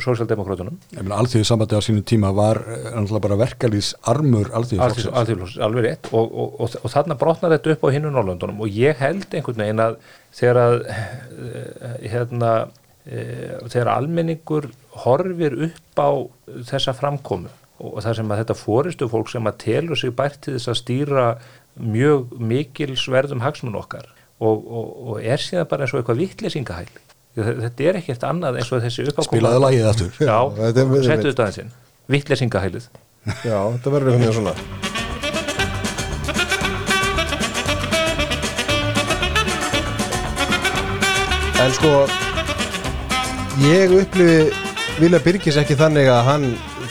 sósíaldemokrátunum 0.05 0.77
Alþjóðu 1.01 1.49
sambandi 1.49 1.79
á 1.79 1.83
sínu 1.85 2.05
tíma 2.07 2.31
var 2.37 2.61
eh, 2.69 3.19
bara 3.25 3.39
verkalýs 3.41 3.95
armur 4.11 4.51
alþjóðu 4.53 5.49
Alveg 5.65 5.89
rétt. 5.89 6.11
Og, 6.13 6.29
og, 6.29 6.61
og, 6.61 6.79
og 6.83 6.93
þarna 6.93 7.17
brotnar 7.21 7.57
þetta 7.57 7.75
upp 7.75 7.87
á 7.89 7.95
hinnu 7.95 8.13
Norrlöndunum 8.13 8.65
og 8.65 8.79
ég 8.79 9.01
held 9.01 9.27
einhvern 9.33 9.65
veginn 9.65 9.85
að 9.85 9.99
þegar 10.35 10.61
að 10.65 10.79
eh, 10.93 11.99
hérna 12.13 12.55
e, 13.05 13.21
þegar 13.69 13.93
almenningur 13.95 14.71
horfir 15.05 15.57
upp 15.69 16.01
á 16.01 16.11
þessa 16.71 16.97
framkomu 16.97 17.53
og 17.85 18.01
það 18.05 18.19
sem 18.21 18.31
að 18.31 18.43
þetta 18.43 18.59
fóristu 18.59 19.09
fólk 19.11 19.33
sem 19.33 19.51
að 19.51 19.61
telur 19.65 19.99
sig 19.99 20.13
bært 20.17 20.43
til 20.45 20.57
þess 20.57 20.71
að 20.71 20.81
stýra 20.83 21.25
mjög 21.81 22.37
mikil 22.39 22.93
sverðum 23.01 23.43
hagsmun 23.43 23.81
okkar 23.81 24.07
og, 24.39 24.61
og, 24.63 24.93
og 25.09 25.25
er 25.25 25.43
síðan 25.43 25.69
bara 25.71 25.87
eins 25.87 25.95
og 25.95 26.03
eitthvað 26.03 26.23
vittlesingahæl 26.23 26.93
þetta 27.35 27.89
er 27.89 27.99
ekkert 28.03 28.29
annað 28.29 28.61
eins 28.61 28.71
og 28.73 28.85
þessi 28.85 29.09
uppákoma. 29.11 29.31
Spilaðu 29.31 29.65
lagið 29.65 29.89
aftur. 29.91 30.13
Já, 30.21 30.39
settu 31.09 31.31
þetta 31.31 31.49
aðeins 31.49 31.61
inn. 31.65 31.75
Vittlesingahælið 32.15 32.91
Já, 33.25 33.57
þetta 33.73 33.93
verður 33.95 34.19
veginn 34.19 34.35
svona. 34.37 34.53
En 41.65 41.73
sko 41.73 41.93
ég 43.65 43.95
upplifi 43.97 44.53
Vilja 44.99 45.21
Byrkis 45.25 45.57
ekki 45.59 45.75
þannig 45.79 46.11
að 46.13 46.27
hann 46.29 46.45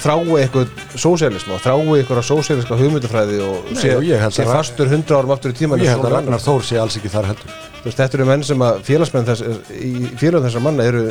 þrái 0.04 0.40
eitthvað 0.44 0.74
sósélism 1.00 1.54
og 1.56 1.62
þrái 1.64 2.00
eitthvað 2.00 2.26
sóséliska 2.28 2.80
hugmyndafræði 2.80 3.38
og 3.46 3.70
Nei, 3.70 3.78
sé, 3.80 3.94
og 3.98 4.34
sé 4.36 4.48
fastur 4.48 4.92
hundra 4.92 5.22
árum 5.22 5.36
aftur 5.36 5.54
í 5.54 5.60
tíman 5.60 5.80
og 5.80 5.86
ég 5.86 5.94
held 5.94 6.08
að 6.08 6.18
Ragnar 6.18 6.44
Þór 6.44 6.66
sé 6.68 6.82
alls 6.82 6.98
ekki 7.00 7.12
þar 7.14 7.30
heldur. 7.32 7.62
Veist, 7.84 8.00
þetta 8.00 8.20
eru 8.20 8.28
menn 8.28 8.44
sem 8.48 8.64
að 8.64 8.84
félagsmenn 8.88 9.30
þess, 9.30 9.72
í 9.76 9.94
félagum 10.20 10.48
þessar 10.48 10.66
manna 10.66 10.88
eru 10.88 11.06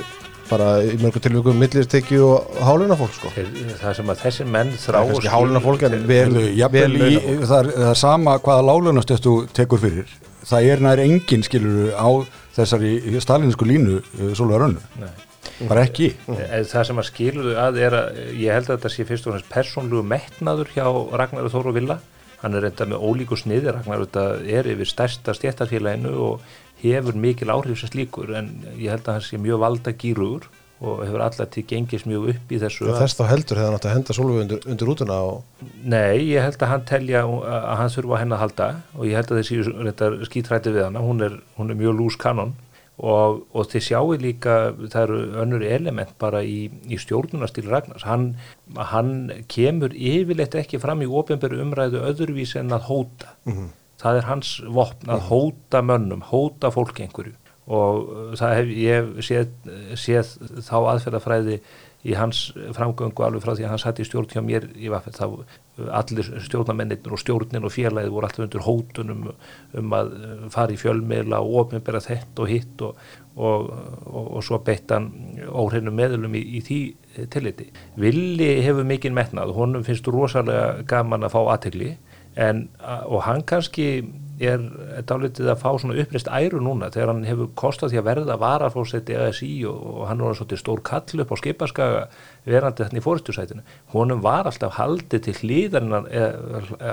bara 0.53 0.69
í 0.85 0.97
mörgu 1.01 1.23
tilvíkum 1.23 1.57
millistekju 1.61 2.27
og 2.27 2.61
háluna 2.67 2.97
fólk 2.99 3.15
sko 3.17 3.31
það 3.33 3.97
sem 3.99 4.13
að 4.13 4.23
þessi 4.27 4.47
menn 4.53 4.73
þrá 4.83 4.99
háluna 5.33 5.63
fólk 5.65 5.87
en 5.89 5.99
vel, 6.09 6.29
vel 6.75 6.93
í, 6.99 7.13
það, 7.47 7.59
er, 7.59 7.71
það 7.79 7.89
er 7.93 8.01
sama 8.03 8.37
hvaða 8.43 8.67
lálunastöð 8.69 9.25
þú 9.27 9.35
tekur 9.57 9.83
fyrir. 9.83 10.15
Það 10.43 10.71
er 10.75 10.85
nær 10.85 11.03
engin 11.05 11.45
skilur 11.47 11.93
á 11.97 12.09
þessari 12.57 13.21
stalinsku 13.23 13.69
línu 13.69 14.01
uh, 14.03 14.33
Solveig 14.37 14.65
Rönnu 14.65 14.83
bara 15.69 15.85
ekki. 15.87 16.13
Mm. 16.27 16.41
það 16.71 16.89
sem 16.89 17.03
að 17.03 17.09
skiluðu 17.11 17.55
að 17.61 17.79
er 17.83 17.99
að 17.99 18.23
ég 18.39 18.57
held 18.57 18.69
að 18.69 18.75
þetta 18.77 18.93
sé 18.95 19.07
fyrst 19.09 19.29
og 19.29 19.37
fremst 19.37 19.53
persónlugu 19.53 20.09
metnaður 20.15 20.73
hjá 20.75 20.87
Ragnar 21.21 21.53
Þóru 21.53 21.77
Villa. 21.77 22.01
Hann 22.43 22.59
er 22.59 22.67
reynda 22.67 22.89
með 22.91 23.05
ólíku 23.07 23.39
sniði 23.39 23.75
Ragnar 23.77 24.07
er 24.43 24.71
yfir 24.73 24.91
stærsta 24.91 25.35
stjættarfélaginu 25.39 26.17
og 26.27 26.43
hefur 26.83 27.19
mikil 27.19 27.53
áhrif 27.55 27.79
sem 27.81 27.93
slíkur 27.93 28.35
en 28.39 28.51
ég 28.75 28.91
held 28.91 29.07
að 29.07 29.19
hann 29.19 29.25
sé 29.27 29.39
mjög 29.39 29.63
valda 29.63 29.95
gýrugur 29.95 30.49
og 30.83 31.05
hefur 31.07 31.23
alltaf 31.23 31.51
til 31.55 31.63
gengis 31.71 32.03
mjög 32.09 32.33
upp 32.33 32.51
í 32.51 32.59
þessu 32.59 32.89
Þess 32.89 33.19
þá 33.19 33.23
heldur 33.31 33.61
hefur 33.61 33.69
hann 33.69 33.79
átt 33.79 33.87
að 33.87 33.95
henda 33.95 34.17
Solveig 34.17 34.43
undir, 34.43 34.65
undir 34.67 34.91
útuna 34.91 35.19
og... 35.29 35.69
Nei, 35.87 36.33
ég 36.33 36.43
held 36.43 36.59
að 36.59 36.73
hann 36.73 36.87
telja 36.89 37.23
að 37.23 37.77
hann 37.79 37.95
þurfa 37.95 38.17
að 38.17 38.23
henn 38.25 38.35
að 38.35 38.43
halda 38.43 38.69
og 38.97 39.07
ég 39.07 39.21
held 39.21 39.31
að 39.31 39.41
þessi 39.43 40.27
skítræti 40.27 40.75
við 40.75 40.89
hann 40.89 40.99
hún 40.99 41.23
er, 41.29 41.39
hún 41.59 41.71
er 41.71 41.79
mjög 41.79 41.99
lús 42.01 42.19
kanon 42.19 42.57
og, 43.03 43.43
og 43.51 43.69
þið 43.73 43.85
sjáu 43.89 44.17
líka 44.23 44.57
það 44.79 45.03
eru 45.03 45.21
önnur 45.43 45.65
element 45.67 46.15
bara 46.23 46.43
í, 46.47 46.71
í 46.87 46.99
stjórnunastíl 47.03 47.67
Ragnars 47.71 48.07
hann, 48.07 48.33
hann 48.79 49.13
kemur 49.51 49.95
yfirleitt 49.95 50.55
ekki 50.61 50.81
fram 50.83 51.03
í 51.03 51.11
ofenbæru 51.11 51.61
umræðu 51.65 52.03
öðruvís 52.07 52.55
en 52.61 52.71
að 52.71 52.87
hóta 52.91 53.35
mm 53.45 53.53
-hmm. 53.53 53.71
það 54.03 54.21
er 54.21 54.29
hans 54.31 54.57
vopn 54.67 55.11
að 55.11 55.19
mm 55.19 55.23
-hmm. 55.23 55.29
hóta 55.29 55.83
mönnum, 55.83 56.23
hóta 56.31 56.71
fólk 56.71 57.01
einhverju 57.01 57.35
og 57.67 58.35
það 58.39 58.55
hef 58.55 58.69
ég 58.75 59.11
séð, 59.23 59.49
séð 59.95 60.27
þá 60.67 60.77
aðferðafræði 60.93 61.61
í 62.03 62.15
hans 62.19 62.51
framgöngu 62.75 63.23
alveg 63.23 63.45
frá 63.45 63.55
því 63.55 63.67
að 63.67 63.73
hann 63.73 63.83
satt 63.83 64.01
í 64.03 64.07
stjórn 64.07 64.31
hjá 64.33 64.43
mér 64.43 64.67
í 64.75 64.91
vaffet 64.91 65.15
þá 65.15 65.45
allir 65.79 66.29
stjórnamennir 66.45 67.01
og 67.09 67.21
stjórnin 67.21 67.65
og 67.65 67.73
félagið 67.73 68.13
voru 68.13 68.29
alltaf 68.29 68.45
undir 68.45 68.65
hótunum 68.67 69.23
um 69.81 69.95
að 69.97 70.11
eh, 70.19 70.47
fara 70.53 70.75
í 70.75 70.79
fjölmiðla 70.81 71.41
og 71.41 71.59
ofinbera 71.63 72.03
þetta 72.05 72.45
og 72.45 72.51
hitt 72.51 72.85
og, 72.85 72.99
og, 73.37 73.71
og, 74.05 74.27
og 74.37 74.45
svo 74.45 74.61
beittan 74.67 75.09
óhreinum 75.49 75.97
meðlum 75.97 76.37
í, 76.37 76.45
í 76.59 76.65
því 76.67 76.81
tilliti. 77.33 77.71
Villi 78.01 78.51
hefur 78.67 78.89
mikinn 78.89 79.17
metnað 79.17 79.55
honum 79.57 79.85
finnst 79.87 80.09
rosalega 80.13 80.85
gaman 80.89 81.25
að 81.25 81.37
fá 81.37 81.41
aðtegli 81.43 81.95
og 82.37 83.19
hann 83.27 83.43
kannski 83.45 83.87
er 84.43 84.63
dálitið 85.09 85.51
að 85.53 85.61
fá 85.63 85.69
svona 85.79 85.97
uppreist 86.03 86.29
æru 86.33 86.61
núna 86.63 86.91
þegar 86.93 87.13
hann 87.13 87.25
hefur 87.29 87.51
kostað 87.59 87.93
því 87.93 88.01
að 88.01 88.09
verða 88.09 88.37
varafósetti 88.43 89.17
ASI 89.19 89.51
og, 89.71 89.81
og 89.93 90.05
hann 90.11 90.23
var 90.25 90.39
svona 90.39 90.61
stór 90.61 90.83
kall 90.87 91.25
upp 91.25 91.33
á 91.33 91.37
skipaskaga 91.41 92.05
verandi 92.49 92.85
þetta 92.85 93.01
í 93.01 93.05
fóristusætinu. 93.07 93.65
Honum 93.95 94.23
var 94.25 94.51
alltaf 94.51 94.77
haldið 94.79 95.27
til 95.29 95.37
hlýðarinn 95.41 95.99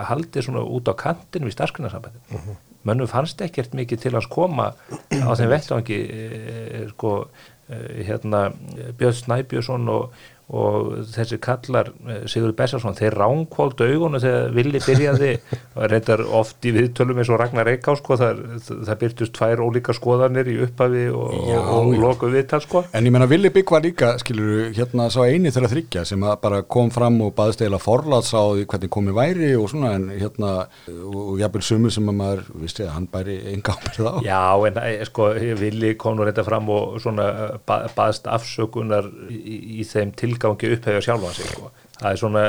haldið 0.09 0.47
svona 0.47 0.65
út 0.65 0.91
á 0.91 0.93
kantinu 0.99 1.49
við 1.49 1.57
starfsgrunarsambandin. 1.57 2.25
Uh 2.29 2.41
-huh. 2.41 2.57
Mönnum 2.87 3.07
fannst 3.11 3.41
ekkert 3.43 3.73
mikið 3.75 3.99
til 4.05 4.15
að 4.15 4.29
koma 4.31 4.73
á 5.11 5.31
þeim 5.35 5.49
vettvangi 5.51 5.99
e, 5.99 6.87
sko 6.93 7.27
e, 7.67 8.03
hérna 8.07 8.51
Björn 8.97 9.17
Snæbjörnsson 9.19 9.89
og 9.89 10.13
og 10.49 11.03
þessi 11.13 11.37
kallar 11.41 11.91
eh, 12.09 12.23
Sigur 12.29 12.55
Bessarsson, 12.57 12.95
þeir 12.97 13.13
ránkvóldu 13.19 13.85
augunum 13.85 14.21
þegar 14.21 14.53
villi 14.55 14.81
byrjaði 14.81 15.31
reyndar 15.91 16.23
oft 16.25 16.65
í 16.65 16.73
viðtölum 16.73 17.21
eins 17.21 17.29
og 17.29 17.37
Ragnar 17.41 17.69
Eikás 17.69 18.01
sko, 18.01 18.17
það, 18.17 18.41
það 18.65 18.99
byrtust 19.03 19.35
tvær 19.37 19.61
ólíka 19.61 19.93
skoðanir 19.93 20.49
í 20.49 20.57
upphafi 20.65 21.05
og, 21.13 21.35
og, 21.37 21.69
og 21.75 21.91
loku 22.01 22.31
viðtal 22.33 22.61
sko. 22.65 22.83
En 22.97 23.05
ég 23.05 23.13
menna 23.13 23.29
Villi 23.29 23.51
Bygg 23.53 23.75
var 23.75 23.85
líka, 23.85 24.11
skilur, 24.21 24.71
hérna 24.73 25.09
sá 25.13 25.19
eini 25.27 25.53
þeirra 25.53 25.69
þryggja 25.75 26.05
sem 26.09 26.25
bara 26.41 26.63
kom 26.65 26.89
fram 26.93 27.21
og 27.27 27.35
baðist 27.37 27.61
eila 27.65 27.77
forlads 27.81 28.33
á 28.33 28.41
hvernig 28.57 28.93
komið 28.93 29.17
væri 29.19 29.51
og 29.59 29.69
svona 29.69 29.93
en 29.99 30.09
hérna 30.15 30.55
og 30.89 31.37
jafnvel 31.37 31.65
sumu 31.65 31.93
sem 31.93 32.09
að 32.09 32.19
maður, 32.23 32.43
viðst 32.63 32.81
ég 32.81 32.89
að 32.89 32.95
hann 32.97 33.07
bæri 33.13 33.37
enga 33.53 33.77
ámrið 33.77 34.09
á. 34.09 34.15
Já 34.25 34.67
en 34.71 34.81
eh, 34.81 35.05
sko 35.05 35.29
Villi 35.59 35.93
kom 35.99 36.17
nú 36.17 36.25
reynda 36.25 36.45
fram 36.47 36.73
og 36.73 36.97
svona 37.03 37.29
eh, 37.45 37.87
baðist 37.93 38.25
afsökunar 38.31 39.13
í, 39.29 39.59
í 39.79 39.85
þeim 39.87 40.17
til 40.17 40.38
tilgangi 40.39 40.73
upphefja 40.75 41.01
sjálfa 41.01 41.33
sig 41.33 41.47
sko. 41.51 41.71
það 41.99 42.11
er 42.11 42.19
svona, 42.21 42.43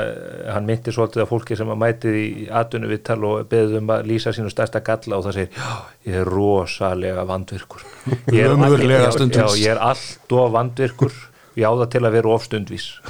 hann 0.55 0.67
myndir 0.67 0.95
svolítið 0.95 1.23
að 1.25 1.31
fólki 1.31 1.57
sem 1.59 1.71
að 1.71 1.81
mætið 1.81 2.15
í 2.15 2.27
atvinnu 2.61 2.87
vittal 2.87 3.19
og 3.27 3.49
beðum 3.51 3.91
að 3.91 4.05
lýsa 4.07 4.31
sínu 4.35 4.49
stærsta 4.51 4.79
galla 4.79 5.17
og 5.17 5.25
það 5.27 5.37
segir, 5.39 5.51
já, 5.57 5.71
ég 6.07 6.21
er 6.21 6.31
rosalega 6.31 7.25
vandvirkur. 7.27 7.83
Ég 8.31 8.45
er, 8.45 8.55
all, 8.55 8.79
já, 8.79 9.11
já, 9.27 9.45
ég 9.59 9.69
er 9.73 9.83
allt 9.91 10.37
of 10.37 10.53
vandvirkur. 10.55 11.13
Ég 11.59 11.67
á 11.67 11.71
það 11.75 11.89
til 11.91 12.03
að 12.07 12.15
vera 12.15 12.31
ofstundvís 12.31 12.85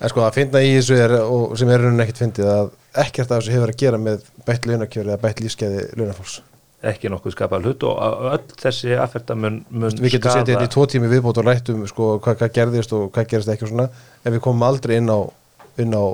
En 0.00 0.10
sko 0.10 0.24
að 0.24 0.34
finna 0.34 0.62
í 0.66 0.72
þessu 0.72 0.96
er, 0.98 1.12
og 1.22 1.54
sem 1.60 1.70
er 1.70 1.84
raunin 1.84 2.02
ekkert 2.02 2.22
fyndið 2.24 2.48
að 2.50 2.70
ekkert 3.04 3.30
af 3.30 3.38
þessu 3.38 3.54
hefur 3.54 3.70
að 3.70 3.80
gera 3.84 3.98
með 4.02 4.24
bætt 4.48 4.66
launakjöru 4.66 5.12
eða 5.12 5.22
bætt 5.22 5.42
lífskeiði 5.44 5.84
launafólks 5.94 6.40
ekki 6.80 7.10
nokkuð 7.12 7.34
skapað 7.34 7.66
hlut 7.68 7.84
og 7.88 7.98
öll 8.30 8.56
þessi 8.60 8.94
aðferda 8.96 9.36
mun, 9.36 9.60
mun 9.68 9.92
Við 10.00 10.16
getum 10.16 10.32
setið 10.32 10.54
þetta 10.54 10.68
í 10.68 10.72
tvo 10.72 10.86
tími 10.88 11.10
viðbót 11.12 11.40
og 11.42 11.46
rættum 11.46 11.82
sko, 11.90 12.14
hvað, 12.24 12.38
hvað 12.40 12.54
gerðist 12.56 12.94
og 12.96 13.10
hvað 13.12 13.28
gerðist 13.34 13.52
ekki 13.54 13.66
og 13.66 13.72
svona 13.74 13.88
en 14.24 14.34
við 14.34 14.42
komum 14.46 14.64
aldrei 14.64 14.96
inn 14.96 15.12
á, 15.12 15.20
á 15.28 16.04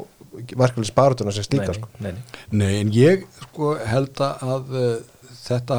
verkefli 0.59 0.89
sparutuna 0.89 1.35
sem 1.35 1.47
slíka 1.47 1.71
nei, 1.71 1.79
sko. 1.79 1.91
nei, 2.03 2.11
nei. 2.11 2.23
nei, 2.51 2.73
en 2.81 2.91
ég 2.97 3.27
sko, 3.45 3.77
held 3.87 4.23
að 4.27 4.75
uh, 4.75 4.89
þetta 5.45 5.79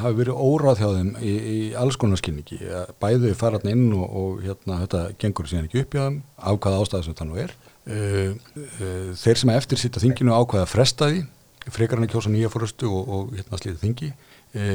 hafi 0.00 0.18
verið 0.18 0.40
órað 0.40 0.80
hjá 0.80 0.88
þeim 0.88 1.12
í, 1.20 1.34
í 1.34 1.58
alls 1.78 1.98
konar 2.00 2.18
skynningi 2.18 2.58
bæðu 3.02 3.34
faraðn 3.38 3.70
inn 3.70 3.86
og, 3.94 4.08
og 4.08 4.42
hérna, 4.42 4.80
þetta 4.86 5.04
gengur 5.20 5.50
síðan 5.50 5.68
ekki 5.68 5.84
upp 5.84 5.94
hjá 5.94 6.06
þeim 6.06 6.18
af 6.40 6.58
hvaða 6.64 6.80
ástæðu 6.82 7.06
sem 7.06 7.20
það 7.20 7.30
nú 7.30 7.40
er 7.44 7.54
uh, 7.54 8.34
uh, 8.64 9.08
þeir 9.20 9.42
sem 9.44 9.54
eftir 9.54 9.84
sitt 9.84 10.00
að 10.00 10.08
þinginu 10.08 10.34
ákvaða 10.40 10.70
fresta 10.72 11.12
því 11.12 11.26
frekar 11.72 11.98
hann 11.98 12.08
að 12.08 12.14
kjósa 12.14 12.32
nýja 12.32 12.52
fórustu 12.52 12.90
og, 12.90 13.08
og 13.08 13.34
hérna 13.38 13.60
slítið 13.60 13.82
þingi 13.84 14.10
e, 14.10 14.68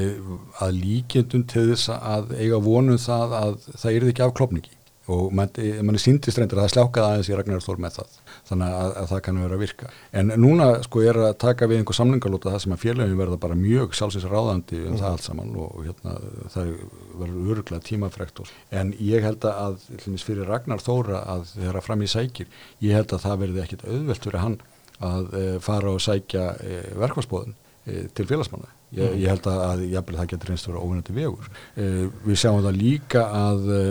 að 0.63 0.75
líkjendum 0.79 1.45
til 1.49 1.67
þess 1.73 1.93
að 1.95 2.35
eiga 2.39 2.61
vonum 2.63 2.99
það 3.01 3.37
að 3.43 3.55
það 3.75 3.93
er 3.93 4.09
ekki 4.11 4.25
af 4.25 4.35
klopningi 4.39 4.75
og 5.09 5.33
manni 5.33 5.71
man 5.85 5.97
síndist 6.01 6.37
reyndir 6.37 6.59
að 6.59 6.67
það 6.67 6.73
sljákaði 6.75 7.07
aðeins 7.07 7.29
í 7.31 7.37
Ragnar 7.37 7.63
Þór 7.65 7.79
með 7.81 7.95
það. 7.97 8.17
Þannig 8.49 8.75
að, 8.79 8.91
að 9.01 9.07
það 9.09 9.21
kannu 9.25 9.43
vera 9.43 9.57
að 9.57 9.63
virka. 9.63 9.91
En 10.19 10.33
núna 10.43 10.67
sko 10.85 11.03
er 11.09 11.19
að 11.23 11.37
taka 11.41 11.69
við 11.69 11.81
einhver 11.81 11.97
samlingalóta 11.97 12.53
það 12.53 12.63
sem 12.65 12.75
að 12.75 12.83
félagin 12.83 13.19
verða 13.19 13.39
bara 13.41 13.57
mjög 13.57 13.95
sjálfsins 13.97 14.27
ráðandi 14.29 14.81
um 14.83 14.93
mm. 14.93 14.99
það 15.01 15.09
allt 15.09 15.25
saman 15.25 15.53
og 15.65 15.79
hérna, 15.87 16.15
það 16.53 16.73
verður 17.23 17.53
öruglega 17.55 17.87
tímafrekt 17.89 18.43
en 18.69 18.93
ég 19.01 19.25
held 19.25 19.49
að 19.49 19.79
fyrir 20.21 20.49
Ragnar 20.49 20.83
Þóra 20.83 21.23
að 21.33 21.47
þeirra 21.55 21.85
fram 21.85 22.05
í 22.05 22.09
sækir 22.09 22.51
ég 22.85 22.97
held 22.97 23.15
að 23.15 23.25
það 23.25 23.41
verði 23.45 23.63
ekkit 23.65 23.87
auðvelt 23.89 24.27
fyrir 24.27 24.43
hann 24.43 24.59
að 25.05 25.31
e, 25.39 25.45
fara 25.63 25.93
og 25.93 26.03
sækja 26.03 26.49
e, 26.59 26.81
verkvarsbóðin 26.99 27.55
e, 27.85 28.05
til 28.15 28.27
félagsmanna 28.29 28.73
Ég, 28.89 29.05
mm. 29.05 29.17
ég 29.21 29.29
held 29.29 29.47
að, 29.49 29.59
að 29.63 29.81
jafnvel, 29.91 30.15
það 30.17 30.29
getur 30.31 30.51
einst 30.53 30.65
að 30.67 30.71
vera 30.71 30.83
óvinnandi 30.85 31.13
vegur. 31.13 31.49
Uh, 31.77 32.05
við 32.25 32.39
sjáum 32.41 32.63
það 32.65 32.79
líka 32.79 33.25
að 33.37 33.67
uh, 33.75 33.89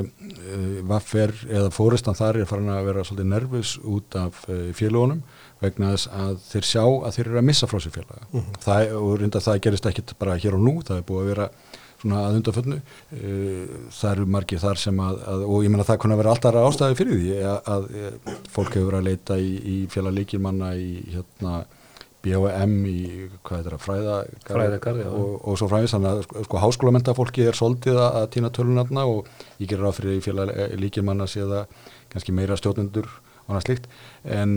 vaffer 0.91 1.35
eða 1.47 1.69
fóristan 1.75 2.19
þar 2.19 2.41
er 2.41 2.49
farin 2.51 2.73
að 2.75 2.89
vera 2.89 3.05
svolítið 3.07 3.29
nervus 3.31 3.77
út 3.87 4.17
af 4.19 4.41
uh, 4.49 4.65
félagunum 4.75 5.21
vegna 5.63 5.93
þess 5.95 6.11
að 6.15 6.35
þeir 6.49 6.67
sjá 6.73 6.83
að 6.83 7.13
þeir 7.15 7.25
eru 7.29 7.41
að 7.41 7.47
missa 7.53 7.71
frá 7.71 7.79
sér 7.83 7.95
félaga. 7.95 8.27
Mm. 8.33 8.49
Það, 8.67 8.97
og 8.99 9.15
reynda 9.23 9.45
það 9.47 9.61
gerist 9.69 9.89
ekkit 9.93 10.15
bara 10.19 10.39
hér 10.39 10.59
og 10.59 10.67
nú, 10.67 10.75
það 10.83 10.99
er 10.99 11.07
búið 11.07 11.23
að 11.23 11.31
vera 11.35 11.49
svona 12.03 12.21
að 12.27 12.39
undanfönnu. 12.39 12.79
Það 13.99 14.13
eru 14.13 14.29
margir 14.35 14.63
þar 14.63 14.83
sem 14.83 15.01
að, 15.03 15.23
að 15.33 15.47
og 15.49 15.65
ég 15.67 15.75
menna 15.75 15.89
það 15.89 16.01
kunna 16.05 16.21
vera 16.21 16.35
alltaf 16.35 16.61
ástæði 16.63 16.99
fyrir 17.01 17.19
því 17.23 17.41
að, 17.51 17.73
að 17.75 18.47
fólk 18.55 18.77
hefur 18.77 18.93
verið 18.93 19.01
að 19.01 19.11
leita 19.11 19.41
í, 19.43 19.51
í 19.59 19.77
félaglíkirmanna 19.93 20.73
í 20.79 20.93
hérna 21.17 21.59
BHM 22.25 22.75
í, 22.91 23.01
hvað 23.47 23.61
heitir 23.61 23.75
það, 23.75 23.83
fræða 23.85 24.15
fræðagarði 24.49 25.07
og, 25.07 25.35
og 25.39 25.59
svo 25.61 25.69
fræðis 25.71 25.95
þannig 25.95 26.11
að 26.11 26.23
sko, 26.27 26.45
sko 26.49 26.63
háskólamendafólki 26.65 27.47
er 27.47 27.59
soldið 27.59 28.01
að 28.03 28.27
týna 28.35 28.51
tölunarna 28.55 29.05
og 29.07 29.29
ég 29.61 29.69
gerir 29.71 29.87
ráð 29.87 30.01
fyrir 30.01 30.25
félag 30.25 30.51
eh, 30.55 30.75
líkir 30.81 31.07
manna 31.07 31.29
séða 31.31 31.65
kannski 32.11 32.35
meira 32.35 32.59
stjórnendur 32.59 33.07
og 33.07 33.53
annað 33.53 33.69
slikt 33.69 33.87
en 34.27 34.57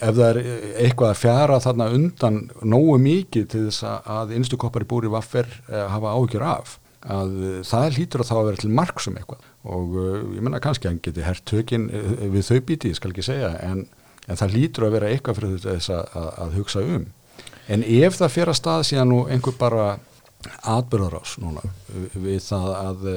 ef 0.00 0.16
það 0.16 0.26
er 0.26 0.40
eitthvað 0.86 1.12
að 1.12 1.20
fjara 1.20 1.60
þarna 1.62 1.88
undan 1.96 2.42
nógu 2.64 2.98
mikið 3.04 3.48
til 3.52 3.64
þess 3.68 3.84
að 3.86 4.34
einstu 4.38 4.58
koppar 4.60 4.86
í 4.86 4.90
búri 4.90 5.12
vaffer 5.12 5.48
uh, 5.68 5.86
hafa 5.92 6.16
ágjör 6.16 6.46
af 6.56 6.76
að 7.00 7.38
uh, 7.38 7.54
það 7.64 7.96
hlýtur 7.96 8.24
að 8.24 8.30
þá 8.30 8.34
að 8.38 8.44
vera 8.50 8.62
til 8.64 8.74
marksum 8.80 9.16
eitthvað. 9.20 9.46
Og 9.70 9.96
ég 10.36 10.44
menna 10.44 10.60
kannski 10.64 10.88
að 10.88 10.94
hann 10.94 11.02
geti 11.04 11.24
hert 11.24 11.44
tökin 11.48 11.88
við 12.32 12.46
þau 12.48 12.60
bíti, 12.64 12.92
ég 12.92 12.96
skal 12.96 13.12
ekki 13.12 13.26
segja 13.26 13.54
en 13.60 13.84
en 14.30 14.38
það 14.38 14.54
lítur 14.56 14.86
að 14.86 14.96
vera 14.96 15.10
eitthvað 15.10 15.40
fyrir 15.40 15.62
þess 15.64 15.92
að, 15.94 16.14
að, 16.20 16.30
að 16.44 16.56
hugsa 16.58 16.84
um. 16.84 17.06
En 17.70 17.84
ef 17.86 18.18
það 18.18 18.38
að 18.46 18.58
stað 18.58 18.86
síðan 18.88 19.12
nú 19.12 19.20
einhver 19.30 19.56
bara 19.58 19.86
atbyrðarás 20.64 21.36
núna 21.42 21.62
við 22.14 22.40
það 22.46 22.70
að 22.78 23.08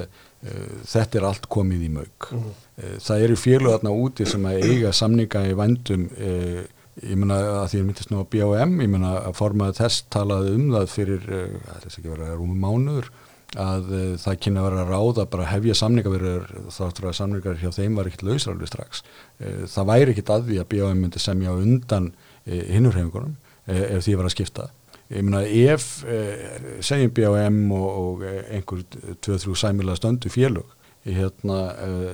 þetta 0.43 1.19
er 1.19 1.25
allt 1.27 1.49
komið 1.51 1.83
í 1.87 1.89
mög 1.93 2.29
mm 2.29 2.39
-hmm. 2.39 2.95
það 2.99 3.25
eru 3.25 3.35
félöðarna 3.39 3.91
úti 4.05 4.25
sem 4.27 4.45
að 4.45 4.63
eiga 4.67 4.91
samninga 4.91 5.43
í 5.47 5.53
vandum 5.55 6.07
uh, 6.17 6.63
ég 7.01 7.17
menna 7.17 7.37
að 7.63 7.67
því 7.71 7.79
að 7.79 7.85
myndist 7.87 8.11
nú 8.11 8.21
á 8.21 8.31
BOM 8.33 8.81
ég 8.81 8.89
menna 8.89 9.13
að 9.23 9.37
formaði 9.39 9.77
þess 9.79 10.05
talaði 10.13 10.55
um 10.57 10.65
það 10.73 10.89
fyrir, 10.93 11.23
það 11.23 11.77
er 11.77 11.87
ekki 11.87 12.09
verið 12.09 12.27
að 12.27 12.37
rúmi 12.37 12.57
mánuður 12.59 13.09
að 13.53 13.89
það 14.17 14.37
kynna 14.41 14.61
að 14.61 14.67
vera 14.69 14.85
ráða 14.89 15.25
bara 15.29 15.49
hefja 15.49 15.73
samningaverður 15.77 16.45
þáttur 16.73 17.07
að 17.09 17.17
samningar 17.17 17.57
hjá 17.61 17.71
þeim 17.71 17.97
var 17.97 18.07
ekkert 18.09 18.23
lausralvi 18.27 18.69
strax 18.69 19.03
það 19.69 19.89
væri 19.89 20.13
ekkert 20.13 20.29
að 20.29 20.47
því 20.47 20.59
að 20.61 20.69
BHM 20.69 21.01
myndi 21.01 21.19
semja 21.21 21.53
undan 21.53 22.13
hinnurhefingunum 22.45 23.35
ef 23.65 24.05
því 24.05 24.15
var 24.17 24.29
að 24.29 24.35
skipta 24.35 24.69
ég 25.13 25.25
meina 25.27 25.43
ef 25.45 25.87
segjum 26.83 27.13
BHM 27.13 27.59
og, 27.71 27.89
og 28.03 28.25
einhver 28.27 28.83
2-3 29.25 29.55
sæmilag 29.63 29.99
stöndu 29.99 30.31
félög 30.33 30.79
hérna, 31.03 31.57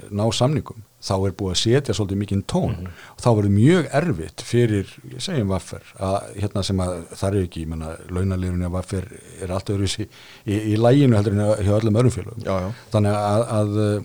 ná 0.10 0.24
samningum 0.34 0.84
þá 1.00 1.14
er 1.16 1.36
búið 1.40 1.54
að 1.54 1.60
setja 1.62 1.96
svolítið 1.96 2.20
mikinn 2.20 2.44
tón. 2.44 2.74
Mm 2.76 2.86
-hmm. 2.86 3.04
og 3.16 3.22
þá 3.24 3.30
verður 3.38 3.54
mjög 3.56 3.90
erfitt 4.00 4.42
fyrir, 4.44 4.88
segjum 5.18 5.48
vaffer 5.54 5.84
að 5.98 6.18
hérna 6.36 6.64
sem 6.64 6.80
að 6.80 6.94
það 7.14 7.30
er 7.30 7.44
ekki, 7.44 7.62
ég 7.62 7.68
menna 7.68 7.96
launalýrunni 8.10 8.66
að 8.66 8.76
vaffer 8.78 9.06
er 9.42 9.52
allt 9.52 9.70
öðru 9.70 9.88
í, 9.88 10.08
í, 10.46 10.56
í 10.74 10.76
læginu 10.78 11.16
heldur 11.16 11.34
en 11.34 11.66
hjá 11.66 11.74
öllum 11.80 11.96
öðrum 11.96 12.12
félagum 12.12 12.74
þannig 12.92 13.14
að, 13.16 13.44
að 13.60 14.04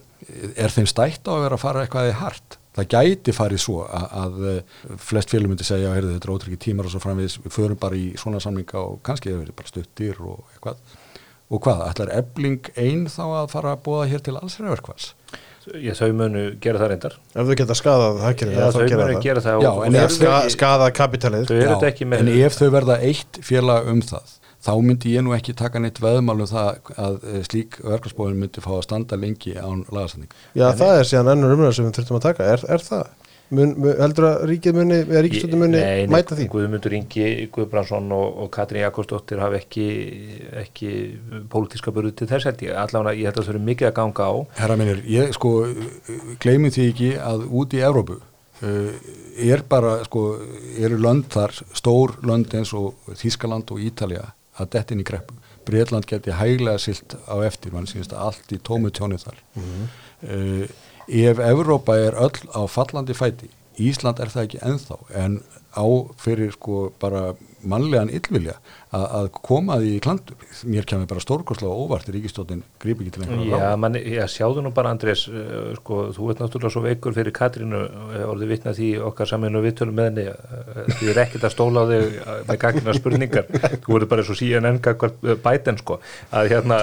er 0.57 0.71
þeim 0.71 0.87
stætt 0.87 1.27
á 1.27 1.33
að 1.35 1.43
vera 1.43 1.55
að 1.55 1.65
fara 1.65 1.83
eitthvað 1.83 2.09
í 2.09 2.19
hart 2.21 2.59
það 2.75 2.91
gæti 2.97 3.35
farið 3.37 3.63
svo 3.63 3.85
að, 3.87 4.05
að 4.21 4.99
flest 5.03 5.33
félagum 5.33 5.55
myndi 5.55 5.67
segja 5.67 5.93
að 5.95 6.11
þetta 6.11 6.29
er 6.29 6.35
ótryggi 6.35 6.61
tímar 6.67 6.89
og 6.89 6.95
svo 6.95 7.03
framvegis, 7.05 7.39
við 7.45 7.55
förum 7.55 7.81
bara 7.81 7.99
í 7.99 8.11
svona 8.21 8.43
samlinga 8.43 8.83
og 8.83 9.01
kannski 9.07 9.33
það 9.33 9.41
verður 9.45 9.59
bara 9.61 9.73
stuttir 9.73 10.21
og 10.25 10.45
eitthvað. 10.55 11.01
Og 11.55 11.61
hvað, 11.63 11.83
ætlar 11.91 12.15
ebling 12.17 12.71
einn 12.81 13.05
þá 13.13 13.25
að 13.27 13.51
fara 13.53 13.75
að 13.77 13.83
búa 13.85 14.07
hér 14.09 14.23
til 14.25 14.39
allsræðverkvals 14.41 15.13
Ég, 15.81 15.97
þau 15.97 16.11
munu 16.13 16.41
gera 16.61 16.81
það 16.83 16.91
reyndar. 16.93 17.15
Ef 17.33 17.47
þau 17.49 17.55
geta 17.57 17.77
skadað 17.79 18.19
hækkerið 18.21 18.57
Já, 18.59 18.65
þau 18.75 18.81
munu 19.01 19.21
gera 19.25 19.43
það 19.45 19.63
Já, 19.65 19.69
og, 19.71 19.79
en 19.87 19.97
og 19.97 20.11
ska, 20.13 20.33
skadað 20.53 20.91
kapitalið. 20.99 21.47
Þau 21.49 21.55
eru 21.57 21.69
þetta 21.71 21.89
ekki 21.89 22.09
með 22.11 22.25
En 22.25 22.33
ef 22.35 22.59
þau 22.59 22.67
verða 22.75 22.97
eitt 23.09 23.39
félag 23.49 23.89
um 23.93 24.03
það 24.05 24.35
þá 24.65 24.73
myndi 24.81 25.13
ég 25.15 25.25
nú 25.25 25.35
ekki 25.37 25.57
taka 25.59 25.83
neitt 25.83 26.01
veðmálum 26.03 26.49
það 26.49 26.95
að 26.97 27.19
eh, 27.31 27.43
slík 27.49 27.81
verkefnsbóðin 27.85 28.41
myndi 28.41 28.65
fá 28.65 28.73
að 28.79 28.87
standa 28.87 29.19
lengi 29.21 29.57
án 29.59 29.85
lagasending 29.91 30.33
Já, 30.55 30.71
en 30.71 30.81
það 30.81 30.97
er 31.01 31.11
síðan 31.11 31.35
ennur 31.35 31.55
umræðar 31.57 31.77
sem 31.79 31.89
við 31.89 32.01
þurftum 32.01 32.21
að 32.21 32.27
taka 32.31 32.49
Er, 32.55 32.67
er 32.77 32.85
það? 32.85 33.13
Mun, 33.55 33.75
mun, 33.77 33.93
heldur 34.01 34.25
að 34.25 34.45
ríkið 34.49 34.77
muni, 34.79 34.99
eða 35.05 35.23
ríkistöndum 35.27 35.61
muni 35.61 35.81
nei, 35.81 36.07
mæta 36.11 36.37
því? 36.39 36.47
Guðmundur 36.51 36.95
Ingi, 36.97 37.27
Guðbrandsson 37.53 38.07
og, 38.17 38.39
og 38.41 38.49
Katrín 38.55 38.81
Jakobsdóttir 38.83 39.43
hafa 39.43 39.59
ekki, 39.61 39.89
ekki 40.63 40.93
pólitíska 41.53 41.93
börðu 41.95 42.15
til 42.19 42.29
þess 42.31 42.49
held 42.49 42.65
ég, 42.65 42.73
allavega 42.81 43.21
ég 43.21 43.29
held 43.29 43.37
að 43.37 43.43
það 43.43 43.51
fyrir 43.51 43.67
mikið 43.69 43.91
að 43.91 43.97
ganga 44.01 44.29
á 44.33 44.35
Herra 44.63 44.79
minnir, 44.81 45.03
ég 45.13 45.35
sko 45.37 45.53
gleymið 46.43 46.79
því 46.79 46.87
ekki 46.95 47.11
að 47.21 47.45
út 47.61 47.77
í 47.77 47.83
Evrópu 47.85 48.17
uh, 48.17 49.13
er 49.45 49.65
bara 49.69 49.99
sko, 50.09 50.25
eru 50.81 51.03
lönd 51.05 51.29
þar, 51.37 51.55
stór 51.77 52.17
lönd 52.25 52.57
eins 52.57 52.73
og 52.75 53.13
Þískaland 53.13 53.77
og 53.77 53.85
Ítalja 53.85 54.25
að 54.61 54.71
dettin 54.77 55.03
í 55.03 55.07
greppu, 55.07 55.35
Breitland 55.65 56.07
geti 56.07 56.35
hæglega 56.37 56.79
silt 56.79 57.17
á 57.27 57.35
eftir, 57.47 57.73
mann 57.73 57.89
sínst 57.91 58.13
að 58.13 58.29
allt 58.29 58.53
í 58.53 58.61
tómu 58.63 58.93
tjónu 58.95 59.19
þar 59.19 59.39
mm 59.55 59.63
-hmm. 59.69 59.87
uh, 60.31 60.67
ef 61.09 61.39
Evrópa 61.39 61.97
er 61.99 62.15
öll 62.15 62.41
á 62.53 62.63
fallandi 62.69 63.15
fæti 63.15 63.51
Ísland 63.79 64.21
er 64.23 64.31
það 64.31 64.45
ekki 64.47 64.63
enþá 64.63 64.99
en 65.25 65.41
á 65.75 65.87
fyrir 66.23 66.53
sko 66.55 66.93
bara 67.01 67.35
mannlegan 67.69 68.13
yllvilja 68.15 68.59
að 68.95 69.31
koma 69.35 69.81
því 69.81 69.95
í 69.97 70.03
klandur. 70.05 70.37
Mér 70.71 70.87
kemur 70.89 71.09
bara 71.11 71.23
stórkoslega 71.23 71.75
óvart 71.75 72.09
í 72.11 72.15
ríkistóttin 72.15 72.63
grípi 72.83 73.05
ekki 73.05 73.15
til 73.15 73.25
einhverja 73.25 73.59
Já, 73.59 73.77
man, 73.81 73.97
já, 73.99 74.25
sjáðu 74.31 74.65
nú 74.65 74.73
bara 74.75 74.93
Andrés 74.95 75.25
uh, 75.31 75.73
sko, 75.79 76.01
þú 76.15 76.31
ert 76.33 76.43
náttúrulega 76.43 76.75
svo 76.75 76.83
veikur 76.85 77.17
fyrir 77.17 77.35
Katrínu 77.35 77.81
orðið 78.29 78.53
vitna 78.53 78.75
því 78.77 78.91
okkar 79.09 79.31
saman 79.31 79.59
og 79.59 79.65
viðtölum 79.67 79.99
með 79.99 80.09
henni 80.11 80.27
uh, 80.31 80.93
því 80.99 81.11
er 81.13 81.21
ekkert 81.25 81.49
að 81.49 81.55
stóla 81.55 81.85
á 81.85 81.91
þig 81.91 82.19
uh, 82.21 82.37
með 82.51 82.61
gagna 82.65 82.97
spurningar 82.99 83.49
þú 83.55 83.97
verður 83.97 84.11
bara 84.13 84.27
svo 84.29 84.39
síðan 84.39 84.71
enga 84.71 84.95
bæten 85.45 85.81
sko 85.81 85.99
að 86.35 86.53
hérna 86.53 86.81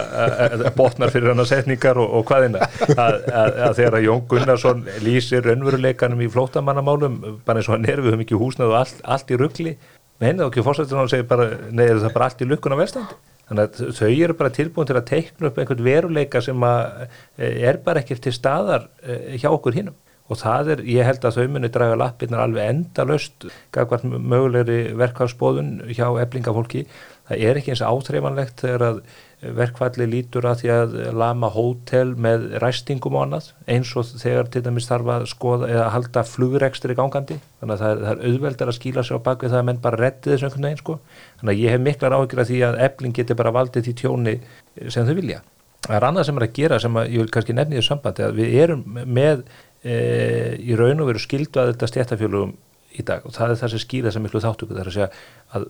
að 0.48 0.68
botnar 0.78 1.14
fyrir 1.14 1.32
hann 1.32 1.44
að 1.44 1.52
setningar 1.54 2.02
og, 2.02 2.18
og 2.20 2.28
hvaðina 2.30 2.68
að, 2.92 3.18
að, 3.32 3.62
að 3.70 3.78
þegar 3.80 4.00
að 4.00 4.08
Jón 4.08 4.28
Gunnarsson 4.32 4.86
lýsir 5.06 5.52
önveruleikanum 5.56 6.26
í 6.26 6.30
flótamannamálum 6.32 7.20
bara 7.46 7.62
eins 7.62 7.70
og 7.70 7.78
hann 7.78 7.90
er 7.90 8.04
við 8.04 8.16
höfum 8.16 8.26
ekki 8.26 8.40
húsnað 8.42 8.74
og 8.74 8.80
allt, 8.82 9.04
allt 9.16 9.32
í 9.34 9.40
ruggli 9.40 9.76
Nei, 10.22 10.36
þá 10.38 10.46
ekki 10.46 10.64
fórsættur 10.66 11.02
og 11.02 11.10
segir 11.10 11.26
bara, 11.30 11.48
nei, 11.74 11.88
er 11.88 12.00
það 12.04 12.14
bara 12.14 12.30
allt 12.30 12.44
í 12.44 12.48
lukkuna 12.50 12.78
velstandi? 12.78 13.18
Þannig 13.50 13.80
að 13.82 13.96
þau 13.98 14.10
eru 14.12 14.36
bara 14.38 14.54
tilbúin 14.56 14.88
til 14.88 14.96
að 14.96 15.08
teikna 15.10 15.50
upp 15.50 15.58
einhvern 15.60 15.84
veruleika 15.84 16.42
sem 16.46 16.64
e, 16.68 17.50
er 17.68 17.82
bara 17.84 18.04
ekkert 18.04 18.22
til 18.24 18.36
staðar 18.36 18.86
e, 19.02 19.40
hjá 19.42 19.50
okkur 19.50 19.76
hinnum. 19.76 19.98
Og 20.32 20.40
það 20.40 20.70
er, 20.76 20.84
ég 20.88 21.08
held 21.10 21.26
að 21.28 21.40
þau 21.40 21.48
muni 21.52 21.72
draga 21.74 21.98
lappirnar 22.00 22.46
alveg 22.46 22.70
endalöst 22.72 23.50
gagvart 23.76 24.06
mögulegri 24.08 24.94
verkvæðsbóðun 25.02 25.74
hjá 25.90 26.06
eblingafólki. 26.22 26.86
Það 27.28 27.44
er 27.50 27.60
ekki 27.60 27.74
eins 27.74 27.84
áþreifanlegt 27.84 28.64
þegar 28.64 28.88
að 28.88 29.02
verkfalli 29.42 30.06
lítur 30.06 30.46
að 30.46 30.60
því 30.62 30.70
að 30.76 30.96
lama 31.18 31.50
hótel 31.50 32.12
með 32.14 32.44
ræstingum 32.62 33.16
og 33.18 33.24
annað 33.26 33.48
eins 33.74 33.94
og 33.98 34.12
þegar 34.22 34.52
til 34.54 34.62
dæmis 34.68 34.90
þarf 34.90 35.10
að 35.16 35.26
skoða 35.32 35.70
eða 35.72 35.88
halda 35.96 36.24
flugrekstur 36.30 36.94
í 36.94 36.98
gangandi. 37.00 37.40
Þannig 37.62 37.74
að 37.76 37.82
það 37.82 37.94
er, 37.94 38.04
það 38.04 38.12
er 38.12 38.30
auðveldar 38.30 38.72
að 38.72 38.78
skýla 38.78 39.06
sér 39.08 39.18
á 39.18 39.26
bakvið 39.26 39.56
það 39.56 39.64
að 39.64 39.68
menn 39.72 39.82
bara 39.82 40.02
reddi 40.04 40.34
þessu 40.34 40.48
einhvern 40.48 40.68
veginn 40.70 40.84
sko. 40.84 40.98
Þannig 41.42 41.54
að 41.56 41.64
ég 41.64 41.76
hef 41.76 41.86
miklar 41.88 42.18
áhyggjur 42.18 42.44
að 42.44 42.52
því 42.52 42.62
að 42.68 42.80
ebling 42.88 43.18
getur 43.18 43.42
bara 43.42 43.56
valdið 43.58 43.88
því 43.88 43.98
tjóni 44.04 44.38
sem 44.88 45.10
þau 45.10 45.16
vilja. 45.18 45.42
Það 45.82 45.98
er 45.98 46.08
annað 46.12 46.28
sem 46.28 46.38
er 46.38 46.46
að 46.46 46.58
gera 46.60 46.82
sem 46.82 46.98
að 47.02 47.08
ég 47.10 47.24
vil 47.24 47.34
kannski 47.34 47.58
nefni 47.58 47.80
þessu 47.80 47.96
sambandi 47.96 48.28
að 48.28 48.36
við 48.38 48.58
erum 48.62 48.84
með 49.10 49.40
e, 49.82 49.96
í 50.62 50.78
raun 50.78 51.02
og 51.02 51.10
veru 51.10 51.24
skildu 51.24 51.62
að 51.62 51.74
þetta 51.74 51.90
stjættafjölugum 51.90 52.54
í 52.98 53.06
dag. 53.08 53.26
Og 53.26 53.36
það 53.36 53.54
er 53.54 53.62
það 53.62 53.74
sem 53.74 53.84
skýra 53.86 54.14
sem 54.14 54.26
miklu 54.26 54.44
þáttöku 54.44 54.76
það 54.76 54.84
er 54.84 54.92
að 54.92 54.98
segja 54.98 55.10
að 55.52 55.66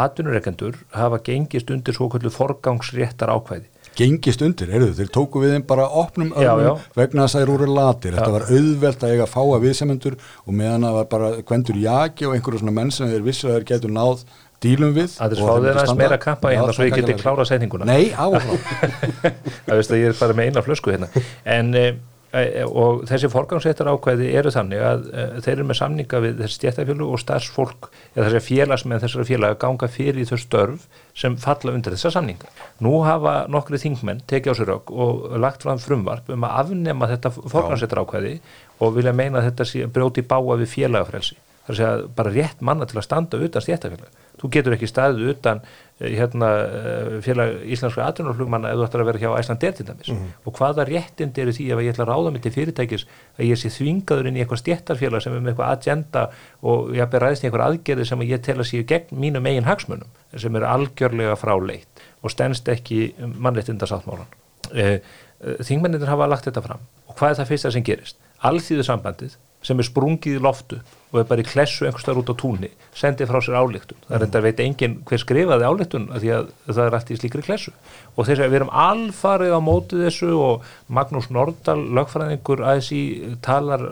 atvinnureikendur 0.00 0.80
hafa 0.94 1.20
gengist 1.26 1.70
undir 1.74 1.96
svo 1.96 2.10
kvöldu 2.12 2.32
forgangsréttar 2.34 3.32
ákvæði 3.34 3.68
Gengist 3.98 4.42
undir, 4.44 4.70
heyrðu, 4.70 4.92
þeir 4.96 5.08
tóku 5.12 5.40
við 5.42 5.56
þeim 5.56 5.64
bara 5.68 5.86
opnum 5.98 6.30
öllum 6.38 6.78
vegna 6.96 7.24
þess 7.24 7.36
að 7.36 7.42
þeir 7.42 7.50
eru 7.56 7.66
latir. 7.74 8.14
Þetta 8.14 8.28
já. 8.28 8.34
var 8.36 8.44
auðvelt 8.46 9.02
að 9.02 9.14
eiga 9.14 9.24
að 9.26 9.32
fáa 9.32 9.58
viðsemendur 9.64 10.16
og 10.44 10.54
meðan 10.60 10.86
það 10.86 10.94
var 10.98 11.08
bara 11.10 11.30
kvendur 11.48 11.80
jaki 11.80 12.28
og 12.28 12.36
einhverju 12.36 12.62
svona 12.62 12.76
menn 12.76 12.94
sem 12.94 13.10
þeir 13.10 13.26
vissu 13.26 13.50
að 13.50 13.58
þeir 13.58 13.66
getur 13.72 13.92
náð 13.96 14.22
dílum 14.60 14.94
við 14.94 15.16
Það 15.16 15.34
er 15.34 15.40
sváðið 15.40 15.70
aðeins 15.72 15.98
meira 15.98 16.20
kappa 16.20 16.52
Já, 16.52 16.60
hérna 16.60 16.76
svo 16.76 16.86
ég 16.86 16.96
geti 17.00 17.16
klárað 17.18 17.50
setninguna. 17.50 17.88
Nei, 17.88 18.12
áfram 18.14 18.62
það 19.66 19.74
veist 19.80 19.94
að 19.94 20.02
ég 20.02 20.12
er 20.12 20.18
bara 20.20 20.36
með 20.38 20.50
eina 20.50 20.64
flösku 20.64 20.94
hérna. 20.94 21.10
En 21.58 21.74
e, 21.74 21.84
e, 21.90 21.94
og 22.30 23.02
þessi 23.10 23.30
forgangsréttar 23.32 23.88
ákvæði 23.90 24.28
eru 24.38 24.52
þannig 24.54 24.82
að 24.86 25.08
e, 25.10 25.24
þeir 25.42 25.52
eru 25.56 25.66
með 25.66 25.78
samninga 25.80 26.20
við 26.22 26.42
þessi 26.44 26.58
stjættafjölu 26.60 27.08
og 27.10 27.22
starfsfólk 27.22 27.88
eða 28.14 28.28
þessi 28.28 28.42
félagsmenn 28.46 29.02
þessara 29.02 29.26
félaga 29.26 29.58
ganga 29.64 29.90
fyrir 29.90 30.28
þau 30.30 30.38
störf 30.38 30.86
sem 31.18 31.34
falla 31.42 31.74
undir 31.74 31.96
þessa 31.96 32.14
samninga. 32.14 32.52
Nú 32.86 33.00
hafa 33.02 33.34
nokkri 33.50 33.82
þingmenn 33.82 34.22
tekið 34.30 34.54
á 34.54 34.58
sér 34.60 34.70
rauk 34.70 34.94
og 34.94 35.26
lagt 35.42 35.66
fram 35.66 35.82
frumvarp 35.82 36.30
um 36.30 36.46
að 36.46 36.58
afnema 36.64 37.10
þetta 37.10 37.34
forgangsréttar 37.40 38.04
ákvæði 38.04 38.38
og 38.78 38.94
vilja 38.96 39.16
meina 39.16 39.42
að 39.42 39.50
þetta 39.50 39.90
brjóti 39.90 40.26
báa 40.26 40.60
við 40.60 40.70
félagafrelsi 40.78 41.40
það 41.70 41.84
er 41.84 41.92
að 41.92 42.00
segja 42.00 42.10
bara 42.16 42.32
rétt 42.34 42.64
manna 42.64 42.86
til 42.88 42.98
að 42.98 43.06
standa 43.06 43.38
utan 43.40 43.64
stjættafélag. 43.64 44.18
Þú 44.40 44.50
getur 44.54 44.74
ekki 44.76 44.88
staðið 44.88 45.30
utan 45.34 45.60
eh, 46.00 46.14
hérna, 46.16 46.48
eh, 46.64 47.16
félag 47.24 47.64
íslenskra 47.74 48.08
atvinnarflugmanna 48.10 48.72
ef 48.72 48.80
þú 48.80 48.86
ætlar 48.86 49.04
að 49.04 49.10
vera 49.10 49.22
hjá 49.22 49.30
Æsland 49.38 49.64
til 49.64 49.86
dæmis 49.88 50.12
og 50.46 50.56
hvaða 50.56 50.86
réttindi 50.88 51.44
eru 51.44 51.54
því 51.56 51.66
ef 51.74 51.82
ég 51.84 51.92
ætla 51.94 52.06
að 52.06 52.12
ráða 52.12 52.32
mig 52.34 52.44
til 52.44 52.54
fyrirtækis 52.54 53.06
að 53.38 53.50
ég 53.50 53.60
sé 53.60 53.72
þvingaður 53.74 54.30
inn 54.30 54.38
í 54.38 54.44
eitthvað 54.44 54.62
stjættarfélag 54.62 55.24
sem 55.24 55.36
er 55.36 55.44
með 55.44 55.52
eitthvað 55.52 55.74
agenda 55.76 56.26
og 56.62 56.94
ég 56.96 57.04
hafði 57.04 57.22
ræðist 57.24 57.44
í 57.44 57.50
eitthvað 57.50 57.66
aðgerði 57.66 58.08
sem 58.08 58.24
ég 58.26 58.44
tel 58.46 58.58
að 58.58 58.70
séu 58.70 58.86
gegn 58.88 59.20
mínum 59.26 59.50
eigin 59.50 59.68
hagsmunum 59.68 60.16
sem 60.36 60.56
er 60.56 60.68
algjörlega 60.70 61.36
fráleitt 61.36 62.06
og 62.22 62.32
stendst 62.32 62.68
ekki 62.68 63.10
mannréttindasáttmálan. 63.18 64.28
Eh, 64.72 64.98
Þingmenninir 65.40 66.10
hafa 66.10 66.26
lagt 66.28 66.48
þetta 66.48 66.62
fram 66.64 66.82
og 67.08 67.16
hvað 67.16 67.32
er 67.32 67.38
það 67.38 67.52
fyrsta 67.52 67.70
sem 67.72 67.84
gerist? 67.84 68.18
Alþýðu 68.44 68.84
sambandið 68.84 69.36
sem 69.64 69.80
er 69.80 69.88
sprungið 69.88 70.36
í 70.38 70.42
loftu 70.42 70.80
og 71.10 71.20
er 71.20 71.26
bara 71.26 71.42
í 71.42 71.46
klessu 71.48 71.86
einhverstaðar 71.88 72.20
út 72.22 72.30
á 72.30 72.34
túnni 72.38 72.68
sendið 72.94 73.30
frá 73.30 73.40
sér 73.42 73.56
ályktun. 73.58 73.98
Það 74.08 74.16
er 74.16 74.24
enda 74.26 74.40
veit 74.44 74.60
enginn 74.62 74.96
hver 75.08 75.18
skrifaði 75.22 75.66
ályktun 75.66 76.08
af 76.14 76.20
því 76.22 76.30
að 76.36 76.48
það 76.68 76.80
er 76.86 76.96
allt 76.98 77.10
í 77.10 77.16
slíkri 77.18 77.42
klessu. 77.46 77.72
Og 78.18 78.26
þess 78.28 78.42
að 78.44 78.50
við 78.52 78.58
erum 78.60 78.70
alfarið 78.84 79.54
á 79.54 79.60
mótið 79.62 80.04
þessu 80.06 80.30
og 80.38 80.64
Magnús 80.90 81.28
Nordal, 81.34 81.78
lögfræðingur 81.98 82.62
ASI, 82.74 83.00
talar 83.42 83.84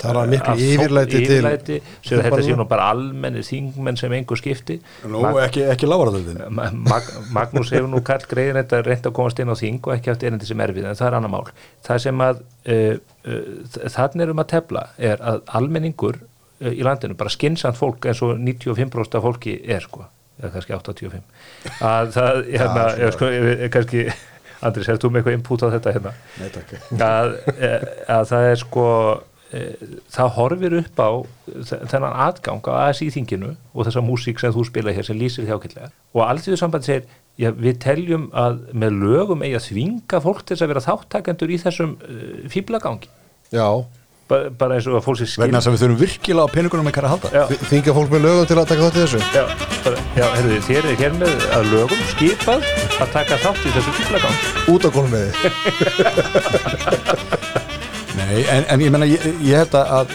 Talar 0.00 0.30
miklu 0.32 0.54
af 0.54 0.60
yfirlæti 0.64 1.10
til- 1.12 1.24
yfirlæti, 1.26 1.74
sér 2.08 2.22
að 2.22 2.28
þetta 2.30 2.44
sé 2.46 2.54
nú 2.56 2.64
bara 2.68 2.86
almenni 2.94 3.42
þingmenn 3.44 3.98
sem 4.00 4.12
engu 4.16 4.36
skipti. 4.40 4.78
Nú, 5.04 5.20
ekki, 5.44 5.66
ekki 5.68 5.86
lávarðöldin 5.90 6.40
Ma- 6.56 6.70
Mag 6.72 7.04
Magnús 7.36 7.68
hefur 7.76 7.88
nú 7.92 8.00
kall 8.04 8.24
greiðin 8.30 8.56
þetta 8.62 8.80
reynd 8.86 9.04
að 9.10 9.12
komast 9.18 9.38
inn 9.44 9.52
á 9.52 9.56
þing 9.60 9.80
og 9.84 9.92
ekki 9.98 10.08
haft 10.14 10.24
erindi 10.24 10.48
sem 10.48 10.64
erfið 10.64 10.88
en 10.88 10.96
það 10.96 11.06
er 11.10 11.18
annar 11.20 11.34
mál. 11.36 11.52
Það 11.84 11.98
sem 12.06 12.24
að 12.24 12.40
uh, 12.40 12.96
uh, 13.28 13.88
þannig 13.92 14.24
erum 14.24 14.40
að 14.40 14.50
tefla 14.56 14.86
er 14.96 15.20
að 15.20 15.42
almenningur 15.60 16.20
í 16.60 16.82
landinu, 16.84 17.16
bara 17.16 17.32
skynsant 17.32 17.78
fólk 17.78 18.04
eins 18.10 18.20
og 18.26 18.34
95% 18.38 19.16
af 19.16 19.24
fólki 19.24 19.54
er 19.64 19.80
sko 19.86 20.04
eða 20.40 20.50
kannski 20.54 20.76
85 20.76 21.22
að 21.84 22.12
það, 22.16 22.38
hérna, 22.54 22.84
eða 22.96 23.14
sko, 23.16 23.30
eða 23.38 23.70
kannski 23.76 24.04
Andris, 24.60 24.88
er 24.92 24.98
þú 25.00 25.08
með 25.08 25.22
eitthvað 25.22 25.36
input 25.38 25.62
á 25.64 25.68
þetta 25.72 25.92
hérna? 25.96 26.10
Nei, 26.36 26.48
takk. 26.52 26.72
Að, 27.00 27.30
eh, 27.56 27.84
að 28.12 28.26
það 28.28 28.48
er 28.50 28.58
sko 28.60 28.82
e, 29.56 29.62
það 30.12 30.34
horfir 30.36 30.74
upp 30.82 31.00
á 31.00 31.10
þe- 31.70 31.78
þennan 31.88 32.18
atgang 32.26 32.68
á 32.68 32.72
ASI 32.90 33.08
þinginu 33.14 33.54
og 33.72 33.86
þessa 33.88 34.02
músík 34.04 34.42
sem 34.42 34.52
þú 34.52 34.66
spila 34.68 34.92
hér 34.92 35.08
sem 35.08 35.16
lýsir 35.16 35.46
því 35.48 35.54
ákveðlega 35.56 35.88
og 36.12 36.22
alltíðu 36.26 36.58
sambandi 36.60 36.90
segir 36.90 37.08
já, 37.40 37.48
við 37.56 37.78
teljum 37.86 38.28
að 38.36 38.60
með 38.84 39.00
lögum 39.00 39.46
eigi 39.48 39.56
að 39.56 39.66
þvinga 39.70 40.20
fólk 40.28 40.44
til 40.44 40.52
þess 40.58 40.66
að 40.66 40.72
vera 40.74 40.84
þáttakendur 40.90 41.54
í 41.56 41.58
þessum 41.64 41.96
uh, 41.96 42.48
fíblagangi 42.52 43.08
Já, 43.56 43.66
bara 44.30 44.76
eins 44.76 44.86
og 44.86 44.94
að 44.98 45.04
fólk 45.06 45.18
sér 45.20 45.28
skil 45.30 45.42
Vegna 45.44 45.58
þess 45.60 45.70
að 45.70 45.74
við 45.74 45.82
þurfum 45.82 46.00
virkilega 46.00 46.44
á 46.46 46.54
peningunum 46.54 46.86
með 46.86 46.94
hverja 46.96 47.12
halda 47.14 47.28
þingja 47.70 47.94
fólk 47.96 48.10
með 48.14 48.20
lögum 48.26 48.46
til 48.50 48.58
að 48.60 48.70
taka 48.70 48.82
þátt 48.86 48.96
í 48.96 49.02
þessu? 49.04 49.20
Já, 49.34 49.44
bara, 49.86 49.96
já, 50.14 50.26
herðu, 50.36 50.58
þér 50.68 50.84
er 50.90 50.96
hér 51.00 51.12
með 51.18 51.34
að 51.56 51.62
lögum 51.74 52.02
skipað 52.12 52.60
að 53.00 53.08
taka 53.16 53.34
þátt 53.42 53.62
í 53.64 53.74
þessu 53.76 53.92
fíblagangi 53.98 54.40
út 54.74 54.82
á 54.86 54.90
gólum 54.94 55.12
með 55.14 55.22
þið 55.26 55.38
Nei, 58.20 58.38
en, 58.44 58.62
en 58.70 58.82
ég 58.84 58.90
menna, 58.94 59.06
ég, 59.08 59.22
ég 59.46 59.54
held 59.64 59.74
að, 59.80 60.14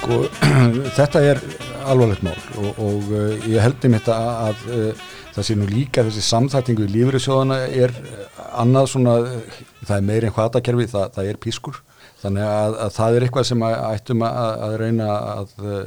sko, 0.00 0.20
þetta 0.98 1.24
er 1.30 1.40
alvarlegt 1.84 2.24
mál 2.24 2.36
og, 2.60 2.70
og 2.80 3.10
uh, 3.12 3.48
ég 3.48 3.60
held 3.64 3.88
um 3.88 3.96
þetta 3.96 4.14
að, 4.16 4.34
að 4.44 4.56
uh, 4.76 5.08
það 5.34 5.48
sé 5.48 5.56
nú 5.58 5.66
líka 5.70 6.04
þessi 6.06 6.22
samþættingu 6.28 6.86
í 6.86 6.92
lífriðsjóðana 6.98 7.58
er 7.72 7.96
annað 8.60 8.92
svona, 8.94 9.18
uh, 9.24 9.58
það 9.84 9.96
er 9.98 10.06
meiri 10.08 10.30
en 10.30 10.36
hvatakerfi, 10.36 10.88
það, 10.92 11.10
það 11.16 11.32
er 11.32 11.42
pískur 11.44 11.80
þannig 12.24 12.48
að, 12.48 12.80
að 12.86 12.96
það 12.96 13.18
er 13.18 13.28
eitthvað 13.28 13.46
sem 13.50 13.68
að, 13.68 13.76
ættum 13.92 14.26
að, 14.26 14.50
að 14.66 14.74
reyna 14.82 15.12
að 15.12 15.54
uh, 15.60 15.78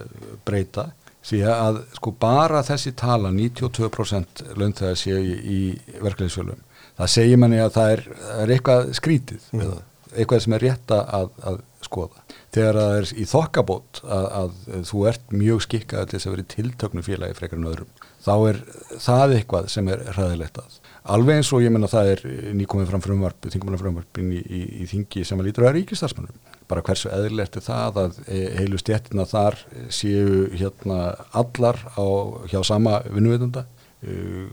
breyta. 0.48 0.88
Því 1.28 1.42
að 1.52 1.82
sko 1.98 2.14
bara 2.16 2.64
þessi 2.64 2.94
tala 2.96 3.34
92% 3.36 4.46
launþegar 4.56 5.00
séu 5.02 5.20
í, 5.20 5.36
í 5.36 5.60
verkefliðsfjölum 6.00 6.62
það 6.98 7.14
segir 7.14 7.42
manni 7.42 7.62
að 7.62 7.74
það 7.76 7.94
er, 7.94 8.04
er 8.42 8.54
eitthvað 8.56 8.92
skrítið 8.98 9.50
mm. 9.54 9.74
eitthvað 10.16 10.44
sem 10.46 10.56
er 10.58 10.66
rétt 10.66 10.94
að, 10.96 11.32
að 11.52 11.60
skoða. 11.86 12.24
Þegar 12.56 12.80
það 12.80 12.96
er 12.98 13.10
í 13.14 13.28
þokkabót 13.30 14.02
að, 14.04 14.28
að 14.40 14.84
þú 14.90 15.04
ert 15.12 15.36
mjög 15.36 15.64
skikkað 15.68 16.08
til 16.10 16.18
þess 16.18 16.30
að 16.30 16.36
vera 16.36 16.46
í 16.46 16.52
tiltöknu 16.56 17.06
félagi 17.06 17.38
frekar 17.38 17.62
en 17.62 17.70
öðrum 17.74 17.92
þá 18.28 18.34
er 18.50 18.62
það 19.04 19.36
eitthvað 19.38 19.70
sem 19.72 19.92
er 19.94 20.04
hræðilegt 20.16 20.62
að 20.64 20.80
alveg 21.14 21.40
eins 21.40 21.54
og 21.56 21.64
ég 21.64 21.74
menna 21.74 21.90
það 21.92 22.12
er 22.14 22.24
nýkomið 22.58 22.92
fram 22.92 23.04
frumvarp, 23.06 23.48
þingumana 23.54 23.80
frumvarpin 23.82 24.34
í, 24.36 24.42
í, 24.42 24.62
í 24.84 24.90
þingi 24.92 25.24
sem 25.28 25.40
að 25.40 25.50
lítur 25.50 25.68
að 25.70 25.80
ríkistarsmannum 25.80 26.44
bara 26.68 26.84
hversu 26.84 27.12
eðlilegt 27.14 27.58
er 27.60 27.64
það 27.64 28.02
að 28.04 28.20
e, 28.28 28.42
heilu 28.58 28.80
stjættina 28.82 29.24
þar 29.30 29.56
séu 29.94 30.50
hérna 30.52 31.00
allar 31.32 31.80
á, 31.96 32.06
hjá 32.52 32.60
sama 32.68 33.00
vinnuveitunda 33.08 33.68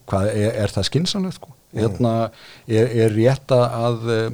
hvað 0.09 0.31
er, 0.31 0.55
er 0.65 0.73
það 0.73 0.89
skinsanlegt 0.89 1.37
sko? 1.37 1.51
hérna 1.75 2.13
er, 2.71 2.89
er 3.05 3.15
rétt 3.15 3.55
að 3.55 4.07
uh, 4.09 4.27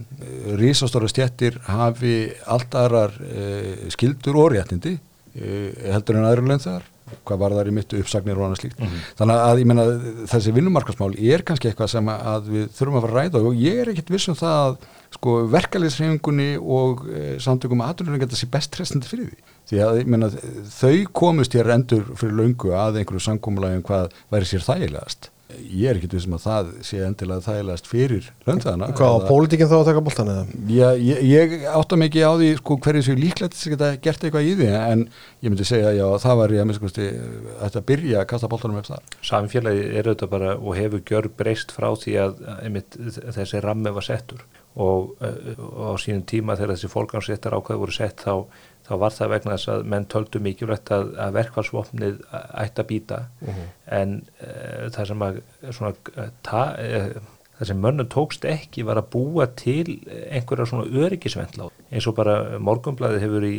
rísastóra 0.60 1.08
stjættir 1.10 1.58
hafi 1.68 2.30
allt 2.50 2.76
aðrar 2.78 3.16
uh, 3.16 3.88
skildur 3.92 4.38
og 4.42 4.52
réttindi 4.54 4.96
uh, 4.96 5.70
heldur 5.88 6.20
en 6.20 6.28
aðra 6.28 6.46
lögn 6.46 6.64
þar 6.66 6.86
hvað 7.28 7.42
var 7.42 7.56
þar 7.58 7.70
í 7.70 7.74
mittu 7.76 8.00
uppsagnir 8.00 8.38
og 8.38 8.46
annað 8.46 8.62
slíkt. 8.62 8.84
Þannig 9.18 9.42
að 9.46 9.62
ég 9.62 9.70
menna 9.70 9.86
þessi 10.30 10.54
vinnumarkasmál 10.56 11.10
er 11.18 11.44
kannski 11.46 11.70
eitthvað 11.70 11.92
sem 11.94 12.12
að 12.14 12.50
við 12.54 12.68
þurfum 12.78 13.00
að 13.00 13.06
fara 13.06 13.12
að 13.12 13.18
ræða 13.20 13.44
og 13.50 13.60
ég 13.64 13.80
er 13.82 13.92
ekkit 13.92 14.14
viss 14.14 14.30
um 14.30 14.38
það 14.38 14.60
að 14.60 14.78
sko 15.16 15.36
verkefliðsreifingunni 15.50 16.50
og 16.60 17.02
e, 17.10 17.24
samtökum 17.42 17.82
aðunum 17.82 18.20
geta 18.22 18.38
sér 18.38 18.52
best 18.52 18.70
trestandi 18.76 19.10
fyrir 19.10 19.32
því. 19.32 19.56
Því 19.70 19.82
að 19.86 19.98
ég 20.00 20.12
menna 20.14 20.30
þau 20.70 20.94
komust 21.20 21.56
hér 21.58 21.72
endur 21.74 22.06
fyrir 22.14 22.38
löngu 22.38 22.72
að 22.78 23.00
einhverju 23.00 23.26
samkómulagi 23.26 23.80
um 23.80 23.86
hvað 23.90 24.14
væri 24.30 24.50
sér 24.52 24.66
þægilegast 24.68 25.32
ég 25.58 25.90
er 25.90 25.98
ekkit 25.98 26.14
vissum 26.16 26.36
að 26.36 26.44
það 26.44 26.70
sé 26.86 27.00
endilega 27.06 27.44
þægilegast 27.46 27.88
fyrir 27.90 28.28
löndæðana 28.46 28.90
Hvað 28.98 29.16
á 29.16 29.18
pólitíkinn 29.28 29.70
þá 29.70 29.76
að 29.78 29.88
taka 29.90 30.04
boltan 30.06 30.30
eða? 30.32 30.44
Já, 30.70 30.86
ég, 31.00 31.22
ég 31.30 31.66
átta 31.72 31.98
mikið 32.00 32.26
á 32.26 32.32
því 32.40 32.50
sko, 32.60 32.78
hverju 32.86 33.04
séu 33.06 33.18
líklegt 33.18 33.56
þess 33.56 33.68
að 33.68 33.74
geta 33.74 33.90
gert 34.06 34.26
eitthvað 34.28 34.48
í 34.50 34.54
því 34.60 34.70
en 34.78 35.04
ég 35.40 35.48
myndi 35.48 35.68
segja 35.68 35.92
já, 35.96 36.06
það 36.24 36.40
var 36.42 36.54
ég 36.56 36.64
að 36.64 36.70
minnst 36.70 37.02
að 37.80 37.88
byrja 37.90 38.22
að 38.22 38.30
kasta 38.34 38.50
boltanum 38.52 38.80
upp 38.80 38.90
þar. 38.90 39.18
Samfélagi 39.30 39.84
er 39.90 40.08
auðvitað 40.10 40.32
bara 40.36 40.56
og 40.56 40.78
hefur 40.78 41.04
gjör 41.10 41.30
breyst 41.40 41.74
frá 41.74 41.90
því 41.98 42.16
að 42.24 42.40
einmitt, 42.60 42.98
þessi 43.36 43.62
rammi 43.64 43.94
var 43.94 44.06
settur 44.06 44.44
og, 44.78 45.16
og 45.20 45.86
á 45.90 45.94
sínum 45.98 46.22
tíma 46.28 46.56
þegar 46.58 46.76
þessi 46.76 46.90
fólkansréttar 46.92 47.56
ákvæði 47.58 47.82
voru 47.82 47.94
sett 47.94 48.22
þá, 48.22 48.46
þá 48.90 48.94
var 48.98 49.14
það 49.14 49.32
vegna 49.34 49.56
þess 49.56 49.70
að 49.70 49.90
menn 49.92 50.06
töldu 50.10 50.40
mikilvægt 50.42 50.90
að, 50.94 51.12
að 51.22 51.36
verkfallsvopnið 51.38 52.16
ætti 52.64 52.82
að 52.82 52.88
býta 52.88 53.18
uh 53.20 53.50
-huh. 53.50 53.68
en 54.00 54.16
uh, 54.42 54.88
það 54.96 55.10
sem 55.12 55.26
að 55.26 55.42
svona, 55.76 55.92
ta, 56.46 56.62
uh, 56.74 57.36
það 57.58 57.70
sem 57.70 57.82
mönnum 57.84 58.10
tókst 58.10 58.46
ekki 58.50 58.86
var 58.88 58.98
að 58.98 59.10
búa 59.14 59.46
til 59.62 60.00
einhverja 60.30 60.66
svona 60.72 61.04
öryggisvendla 61.04 61.70
eins 61.90 62.08
og 62.10 62.16
bara 62.18 62.58
morgunblæði 62.58 63.22
hefur 63.22 63.46
í, 63.46 63.56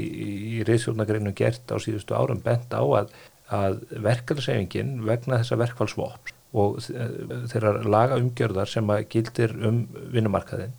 í 0.57 0.63
reyðsjórnagreinu 0.67 1.33
gert 1.37 1.71
á 1.71 1.77
síðustu 1.79 2.17
árum 2.17 2.43
bent 2.43 2.75
á 2.75 2.83
að, 2.83 3.15
að 3.47 3.81
verkefælsefingin 3.91 4.99
vegna 5.07 5.39
þessa 5.39 5.59
verkfallsvopn 5.63 6.37
og 6.51 6.81
þeirra 6.83 7.77
laga 7.87 8.17
umgjörðar 8.19 8.67
sem 8.67 8.89
að 8.91 9.05
gildir 9.13 9.53
um 9.63 9.85
vinnumarkaðin 10.11 10.73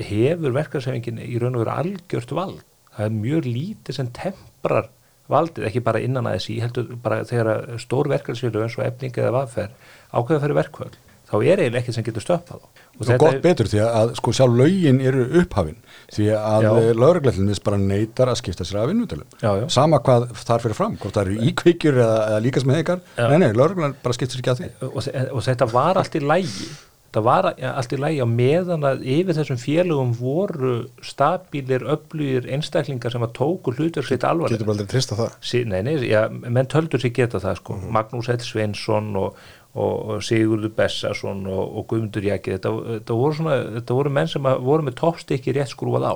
hefur 0.00 0.54
verkefælsefingin 0.56 1.20
í 1.20 1.36
raun 1.36 1.58
og 1.58 1.66
veru 1.66 1.74
algjört 1.74 2.32
vald 2.32 2.64
það 2.98 3.08
er 3.08 3.18
mjög 3.18 3.48
lítið 3.48 4.00
sem 4.00 4.12
temprar 4.18 4.90
valdið, 5.28 5.68
ekki 5.68 5.84
bara 5.84 6.00
innan 6.02 6.28
aðeins 6.28 6.48
í 6.52 6.60
heldur 6.62 6.94
bara 7.02 7.20
þegar 7.28 7.78
stór 7.82 8.08
verkefælsfélög 8.14 8.64
eins 8.64 8.78
og 8.78 8.86
efning 8.88 9.20
eða 9.20 9.34
vaðferð 9.36 9.92
ákveða 10.08 10.42
fyrir 10.44 10.58
verkvöld 10.58 10.96
þá 11.28 11.34
er 11.44 11.60
eiginlega 11.60 11.82
ekkert 11.82 11.96
sem 11.98 12.06
getur 12.06 12.24
stöppað 12.24 12.62
og, 12.62 12.68
og 13.02 13.10
gott 13.20 13.34
er... 13.34 13.40
betur 13.44 13.68
því 13.68 13.82
að 13.84 14.14
sko 14.16 14.32
sjálf 14.38 14.56
lögin 14.56 15.02
eru 15.04 15.26
upphafin 15.42 15.76
því 16.14 16.30
að 16.38 16.68
lögreglætlinn 16.96 17.62
bara 17.66 17.80
neytar 17.82 18.32
að 18.32 18.40
skipta 18.40 18.64
sér 18.64 18.80
af 18.82 18.88
vinnutölum 18.88 19.68
sama 19.72 20.00
hvað 20.04 20.30
þar 20.40 20.64
fyrir 20.64 20.78
fram, 20.78 20.96
hvort 20.96 21.18
það 21.18 21.28
eru 21.28 21.50
íkveikjur 21.50 22.00
eða, 22.00 22.18
eða 22.30 22.42
líka 22.46 22.64
sem 22.64 22.72
heikar, 22.78 23.04
nei 23.20 23.38
nei, 23.44 23.50
lögreglæn 23.52 23.98
bara 24.00 24.16
skipta 24.16 24.38
sér 24.38 24.44
ekki 24.44 24.54
að 24.54 24.62
því. 24.62 24.70
Og, 24.88 25.10
og 25.36 25.44
þetta 25.50 25.68
var 25.74 26.00
allt 26.00 26.16
í 26.16 26.24
lægi 26.24 26.70
það 27.14 27.24
var 27.24 27.46
allt 27.56 27.92
í 27.94 27.98
lægi 27.98 28.20
á 28.20 28.28
meðan 28.28 28.84
að 28.84 29.04
yfir 29.08 29.36
þessum 29.38 29.60
félögum 29.60 30.10
voru 30.18 30.72
stabílir, 31.04 31.86
öflugir 31.88 32.48
einstaklingar 32.52 33.14
sem 33.14 33.24
að 33.24 33.32
tóku 33.38 33.72
hlutur 33.72 34.04
sitt 34.04 34.26
alvarlega. 34.28 34.58
Getur 34.58 34.68
bara 34.68 34.76
aldrei 34.76 34.92
trista 34.92 35.16
það. 35.18 35.38
Sí, 35.40 35.62
Nei, 35.68 35.80
nei, 35.86 35.94
já, 36.08 36.26
menn 36.28 36.68
töldur 36.68 37.00
sér 37.02 37.14
geta 37.16 37.40
það 37.40 37.62
sko. 37.62 37.76
Mm 37.76 37.82
-hmm. 37.82 37.96
Magnús 37.96 38.28
Ell 38.28 38.44
Sveinsson 38.44 39.16
og, 39.16 39.36
og, 39.74 40.22
Sigurður 40.22 40.74
Bessason 40.76 41.46
og, 41.46 41.76
og 41.76 41.86
Guðmundur 41.88 42.24
Jækir 42.24 42.58
þetta, 42.58 42.72
þetta, 42.98 43.14
voru 43.14 43.34
svona, 43.34 43.56
þetta 43.78 43.94
voru 43.94 44.10
menn 44.10 44.28
sem 44.28 44.42
voru 44.42 44.82
með 44.82 44.98
toppstykki 45.00 45.52
rétt 45.56 45.72
skrúað 45.72 46.08
á. 46.12 46.14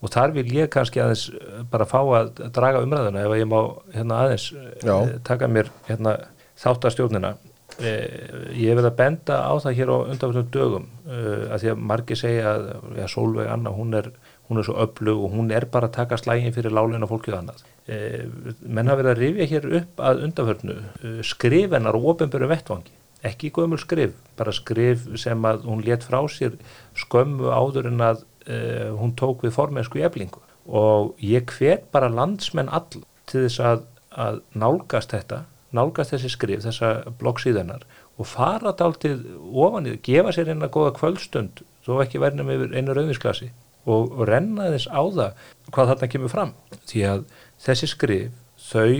Og 0.00 0.10
þar 0.12 0.32
vil 0.36 0.48
ég 0.52 0.68
kannski 0.68 1.00
aðeins 1.00 1.30
eh, 1.32 1.62
bara 1.70 1.84
fá 1.84 2.00
að 2.00 2.50
draga 2.52 2.82
umræðuna 2.84 3.24
ef 3.24 3.36
ég 3.40 3.48
má 3.48 3.60
hérna 3.94 4.20
aðeins 4.24 4.52
Já. 4.84 5.02
eh, 5.02 5.18
taka 5.24 5.48
mér 5.48 5.70
hérna 5.88 6.18
þáttastjórnina 6.60 7.36
eh, 7.82 8.54
ég 8.58 8.76
vil 8.76 8.84
að 8.84 8.96
benda 8.98 9.40
á 9.48 9.54
það 9.62 9.78
hér 9.78 9.92
á 9.92 9.96
undanfjörnum 10.12 10.50
dögum 10.54 10.88
eh, 11.08 11.44
að 11.50 11.60
því 11.62 11.72
að 11.72 11.84
margir 11.90 12.20
segja 12.20 12.54
að 12.54 12.66
ja, 13.00 13.08
Solveig 13.10 13.50
Anna 13.50 13.72
hún 13.74 13.94
er, 13.98 14.10
hún 14.48 14.60
er 14.60 14.68
svo 14.68 14.76
öflug 14.84 15.24
og 15.26 15.36
hún 15.36 15.52
er 15.54 15.66
bara 15.72 15.90
að 15.90 15.96
taka 15.98 16.18
slægin 16.20 16.54
fyrir 16.54 16.74
láleina 16.74 17.08
fólkið 17.10 17.38
annað. 17.38 17.64
Eh, 17.84 18.24
menn 18.64 18.88
hafa 18.88 19.02
verið 19.02 19.12
að 19.12 19.22
rifja 19.22 19.48
hér 19.50 19.66
upp 19.80 20.04
að 20.08 20.22
undanfjörnu 20.28 20.76
eh, 20.80 21.18
skrifennar 21.26 21.98
og 21.98 22.12
ofinböru 22.14 22.48
vettvangi. 22.48 22.94
Ekki 23.24 23.50
gömul 23.56 23.80
skrif, 23.80 24.14
bara 24.36 24.52
skrif 24.52 25.06
sem 25.20 25.44
að 25.48 25.64
hún 25.68 25.82
let 25.84 26.04
frá 26.04 26.18
sér 26.28 26.58
skömmu 27.00 27.48
áður 27.48 27.88
en 27.88 28.02
að 28.04 28.18
uh, 28.52 28.90
hún 28.98 29.14
tók 29.16 29.46
við 29.46 29.54
formensku 29.56 30.02
eflingu. 30.04 30.42
Og 30.68 31.14
ég 31.24 31.48
hvet 31.56 31.86
bara 31.92 32.12
landsmenn 32.12 32.68
all 32.68 32.84
til 32.90 33.46
þess 33.46 33.62
að, 33.64 33.86
að 34.12 34.42
nálgast 34.52 35.16
þetta, 35.16 35.40
nálgast 35.74 36.14
þessi 36.14 36.30
skrif 36.32 36.64
þessa 36.64 36.90
bloggsíðanar 37.20 37.84
og 38.18 38.28
fara 38.30 38.74
dáltið 38.78 39.24
ofan 39.50 39.88
í 39.88 39.94
það, 39.94 40.00
gefa 40.08 40.34
sér 40.36 40.52
eina 40.52 40.70
góða 40.72 40.94
kvöldstund 40.98 41.64
þó 41.84 41.98
ekki 42.04 42.22
verðnum 42.22 42.52
yfir 42.54 42.76
einu 42.78 42.96
rauðisklasi 42.96 43.50
og, 43.84 44.22
renna 44.28 44.70
þess 44.72 44.88
á 44.88 45.02
það 45.02 45.44
hvað 45.74 45.90
þarna 45.92 46.10
kemur 46.14 46.32
fram 46.32 46.54
því 46.88 47.04
að 47.10 47.24
þessi 47.66 47.90
skrif 47.90 48.40
þau 48.70 48.94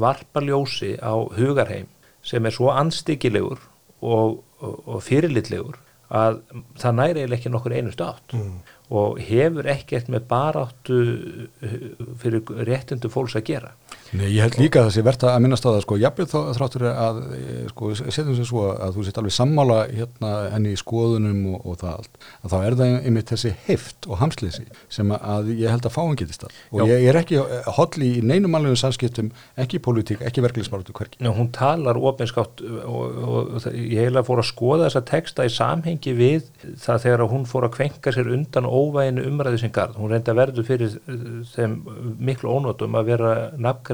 varpa 0.00 0.42
ljósi 0.44 0.96
á 1.00 1.14
hugarheim 1.36 1.88
sem 2.26 2.46
er 2.46 2.54
svo 2.54 2.72
anstíkilegur 2.74 3.60
og, 4.02 4.40
og, 4.60 4.80
og 4.84 5.04
fyrirlitlegur 5.06 5.78
að 6.06 6.40
það 6.78 6.98
næri 7.00 7.22
eiginlega 7.22 7.38
ekki 7.40 7.50
nokkur 7.50 7.74
einu 7.74 7.92
státt 7.94 8.34
mm. 8.36 8.58
og 8.94 9.20
hefur 9.26 9.66
ekkert 9.70 10.10
með 10.12 10.26
baráttu 10.30 10.98
uh, 11.02 11.78
fyrir 12.20 12.52
réttundu 12.68 13.10
fólks 13.10 13.34
að 13.38 13.48
gera 13.50 13.72
Nei, 14.14 14.28
ég 14.36 14.44
held 14.44 14.56
líka 14.60 14.80
að 14.80 14.88
það 14.88 14.94
sé 14.94 15.02
verðt 15.06 15.24
að 15.26 15.38
minnast 15.42 15.66
á 15.66 15.70
það 15.70 15.80
sko, 15.82 15.96
jafnveg 15.98 16.28
þá 16.30 16.38
þráttur 16.56 16.84
að 16.92 17.16
eh, 17.34 17.64
sko, 17.72 17.90
setjum 17.98 18.36
sér 18.36 18.46
svo 18.46 18.62
að 18.70 18.90
þú 18.94 19.00
sett 19.06 19.18
alveg 19.20 19.34
sammála 19.34 19.78
hérna 19.90 20.30
henni 20.52 20.70
í 20.74 20.78
skoðunum 20.78 21.40
og, 21.54 21.58
og 21.66 21.74
það 21.80 21.92
allt, 21.96 22.14
að 22.42 22.48
þá 22.52 22.58
er 22.60 22.76
það 22.80 22.88
einmitt 22.96 23.32
þessi 23.32 23.52
heift 23.66 24.00
og 24.06 24.14
hamsleysi 24.20 24.64
sem 24.92 25.08
að 25.16 25.50
ég 25.56 25.68
held 25.72 25.88
að 25.88 25.96
fáum 25.96 26.14
getist 26.18 26.42
það 26.44 26.50
og 26.70 26.78
Já. 26.78 26.84
ég 26.92 27.08
er 27.10 27.16
ekki 27.22 27.36
hodli 27.78 28.06
í 28.18 28.22
neinum 28.22 28.54
alvegum 28.58 28.80
samskiptum, 28.80 29.28
ekki 29.58 29.80
í 29.80 29.82
pólitík, 29.82 30.20
ekki 30.26 30.44
verkefnisbaratu 30.44 30.92
hverki. 30.96 31.16
Njá, 31.24 31.30
hún 31.34 31.50
talar 31.54 31.96
opinskátt 31.98 32.62
og, 32.62 33.04
og, 33.26 33.56
og 33.58 33.66
ég 33.74 34.06
heila 34.06 34.22
fór 34.26 34.40
að 34.42 34.50
skoða 34.52 34.86
þessa 34.86 35.02
texta 35.10 35.46
í 35.46 35.50
samhengi 35.52 36.12
við 36.16 36.42
það 36.82 37.02
þegar 37.06 37.26
hún 37.32 37.44
fór 37.48 37.66
að 37.66 37.74
kvenka 37.80 38.14
sér 38.14 38.30
undan 38.36 38.68
óvæginu 38.70 39.26
umræði 39.26 39.58
sem 39.64 39.72
garð. 39.74 39.98
Hún 39.98 40.12
reyndi 40.14 40.30
að 40.30 40.38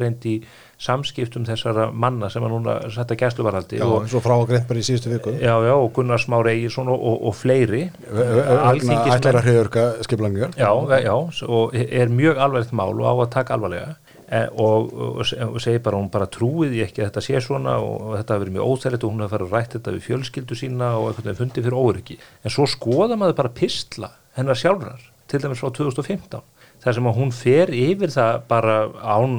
nafngreind 0.03 0.26
í 0.26 0.34
samskiptum 0.82 1.46
þessara 1.46 1.88
manna 1.94 2.30
sem 2.32 2.42
að 2.42 2.55
núna 2.57 2.76
setja 2.90 3.16
gæsluvarhaldi 3.20 3.78
Já, 3.78 3.86
eins 3.86 4.14
og 4.18 4.24
frá 4.24 4.34
að 4.34 4.46
greint 4.50 4.68
bara 4.68 4.82
í 4.82 4.86
síðustu 4.86 5.12
viku. 5.12 5.34
Já, 5.38 5.55
já, 5.62 5.74
og 5.76 5.90
Gunnar 5.94 6.22
Smár 6.22 6.50
Egirsson 6.50 6.90
og, 6.90 6.98
og, 6.98 7.18
og 7.30 7.36
fleiri. 7.38 7.84
Ætlar 8.11 9.38
að 9.38 9.46
hriðurka 9.46 9.88
skiplangar. 10.07 10.57
já, 10.59 10.70
já, 11.07 11.14
og 11.46 11.76
er 11.78 12.11
mjög 12.11 12.40
alvarlegt 12.42 12.74
mál 12.74 12.96
og 12.96 13.07
á 13.07 13.14
að 13.14 13.30
taka 13.36 13.59
alvarlega. 13.59 13.94
Eh, 14.32 14.48
og, 14.57 14.92
og, 14.96 15.59
segir 15.61 15.82
bara 15.84 15.98
hún 16.00 16.09
bara 16.09 16.24
trúið 16.24 16.78
ég 16.78 16.88
ekki 16.88 17.03
að 17.03 17.11
þetta 17.11 17.22
sé 17.26 17.40
svona 17.44 17.74
og, 17.84 18.14
þetta 18.16 18.38
verið 18.40 18.55
mjög 18.55 18.70
óþægilegt 18.70 19.05
og 19.05 19.12
hún 19.12 19.20
hafi 19.20 19.34
farið 19.34 19.50
að 19.50 19.59
rætt 19.59 19.74
þetta 19.76 19.92
við 19.92 20.07
fjölskyldu 20.07 20.57
sína 20.57 20.88
og 20.96 21.18
veginn 21.18 21.36
fundið 21.36 21.66
fyrir 21.66 21.76
óryggi 21.76 22.16
en 22.16 22.55
svo 22.55 22.64
skoða 22.64 23.18
maður 23.20 23.36
bara 23.42 23.53
pistla 23.53 24.09
hennar 24.38 24.57
sjálfrar, 24.57 25.05
til 25.28 25.42
dæmis 25.42 25.61
frá 25.61 25.68
2015 25.76 26.40
þar 26.82 26.96
sem 26.96 27.11
að 27.11 27.18
hún 27.20 27.34
fer 27.36 27.72
yfir 27.76 28.12
það 28.14 28.40
bara 28.48 28.76
án, 29.05 29.36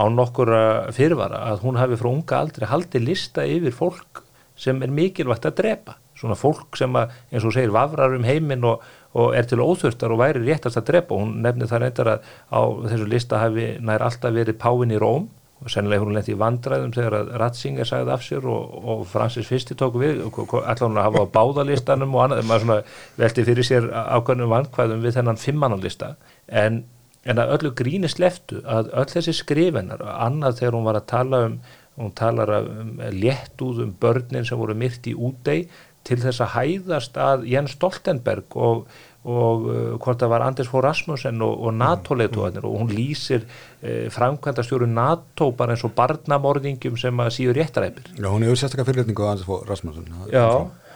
án 0.00 0.16
nokkur 0.16 0.50
fyrirvara 0.96 1.44
að 1.52 1.64
hún 1.66 1.78
hafi 1.80 1.98
frá 2.00 2.10
unga 2.10 2.40
aldrei 2.40 2.68
haldið 2.70 3.06
lista 3.06 3.44
yfir 3.46 3.74
fólk 3.76 4.24
sem 4.60 4.80
er 4.84 4.92
mikilvægt 4.92 5.48
að 5.48 5.58
drepa. 5.62 5.96
Svona 6.20 6.36
fólk 6.36 6.76
sem 6.76 6.96
að, 7.00 7.12
eins 7.32 7.46
og 7.48 7.54
segir, 7.56 7.72
vafrar 7.72 8.12
um 8.16 8.26
heiminn 8.28 8.64
og, 8.68 8.82
og 9.16 9.34
er 9.36 9.46
til 9.48 9.62
óþurftar 9.64 10.12
og 10.12 10.20
væri 10.20 10.42
réttast 10.44 10.76
að 10.76 10.90
drepa. 10.92 11.16
Og 11.16 11.24
hún 11.24 11.36
nefnir 11.44 11.70
það 11.70 11.84
reyndar 11.86 12.10
að 12.12 12.32
á 12.52 12.60
þessu 12.90 13.06
lista 13.08 13.40
hafi 13.40 13.68
nær 13.80 14.04
alltaf 14.04 14.34
verið 14.36 14.58
Páin 14.60 14.92
í 14.92 15.00
Róm. 15.00 15.30
Og 15.60 15.68
sennilega 15.68 16.04
hún 16.04 16.14
lendi 16.16 16.32
í 16.32 16.38
vandræðum 16.40 16.92
þegar 16.96 17.16
að 17.18 17.32
Ratzinger 17.40 17.88
sagði 17.88 18.12
af 18.14 18.22
sér 18.24 18.46
og, 18.48 18.76
og 18.80 19.02
Francis 19.08 19.48
Fyrsti 19.48 19.76
tók 19.76 19.98
við. 20.00 20.22
Allar 20.28 20.86
hún 20.86 21.00
að 21.00 21.08
hafa 21.08 21.24
á 21.24 21.32
báðalistanum 21.34 22.16
og 22.16 22.22
annað, 22.24 22.46
maður 22.48 22.64
svona 22.64 22.78
velti 23.20 23.44
fyrir 23.48 23.68
sér 23.68 23.90
ákveðnum 23.92 24.54
vandkvæðum 24.54 25.04
við 25.04 25.18
þennan 25.18 25.40
fimmannalista. 25.40 26.14
En, 26.48 26.82
en 27.24 27.42
að 27.42 27.52
öllu 27.58 27.74
gríni 27.76 28.08
sleftu 28.08 28.62
að 28.64 28.92
öll 28.96 29.10
þessi 29.10 29.36
skrifennar, 29.36 30.00
annað 30.00 30.62
þegar 30.62 30.78
hún 30.78 30.88
var 30.88 31.00
að 31.00 31.10
tala 31.12 31.44
um 31.48 31.60
hún 32.00 32.14
talar 32.16 32.50
um 32.62 32.98
létt 33.12 33.60
út 33.60 33.78
um 33.84 33.94
börnin 34.00 34.46
sem 34.46 34.58
voru 34.58 34.74
myrt 34.74 35.06
í 35.10 35.14
útei 35.14 35.68
til 36.06 36.16
þess 36.22 36.40
að 36.40 36.52
hæðast 36.54 37.18
að 37.20 37.42
Jens 37.50 37.74
Stoltenberg 37.76 38.56
og, 38.56 38.86
og 39.28 39.66
uh, 39.68 39.80
hvort 40.00 40.22
það 40.22 40.32
var 40.32 40.44
Anders 40.46 40.70
Fogh 40.70 40.84
Rasmussen 40.86 41.42
og, 41.44 41.58
og 41.60 41.74
NATO-leituðanir 41.76 42.64
og 42.64 42.78
hún 42.80 42.92
lýsir 42.94 43.44
uh, 43.44 44.06
framkvæmdastjóru 44.14 44.88
NATO 44.88 45.50
bara 45.58 45.76
eins 45.76 45.84
og 45.84 45.92
barnamorðingjum 45.98 46.96
sem 47.00 47.20
að 47.20 47.34
síður 47.36 47.60
réttaræpir. 47.60 48.08
Já, 48.16 48.28
hún 48.30 48.46
hefur 48.46 48.62
sérstaklega 48.62 48.88
fyrirlitningu 48.88 49.28
á 49.28 49.32
Anders 49.34 49.50
Fogh 49.50 49.68
Rasmussen. 49.68 50.08
Já, 50.32 50.48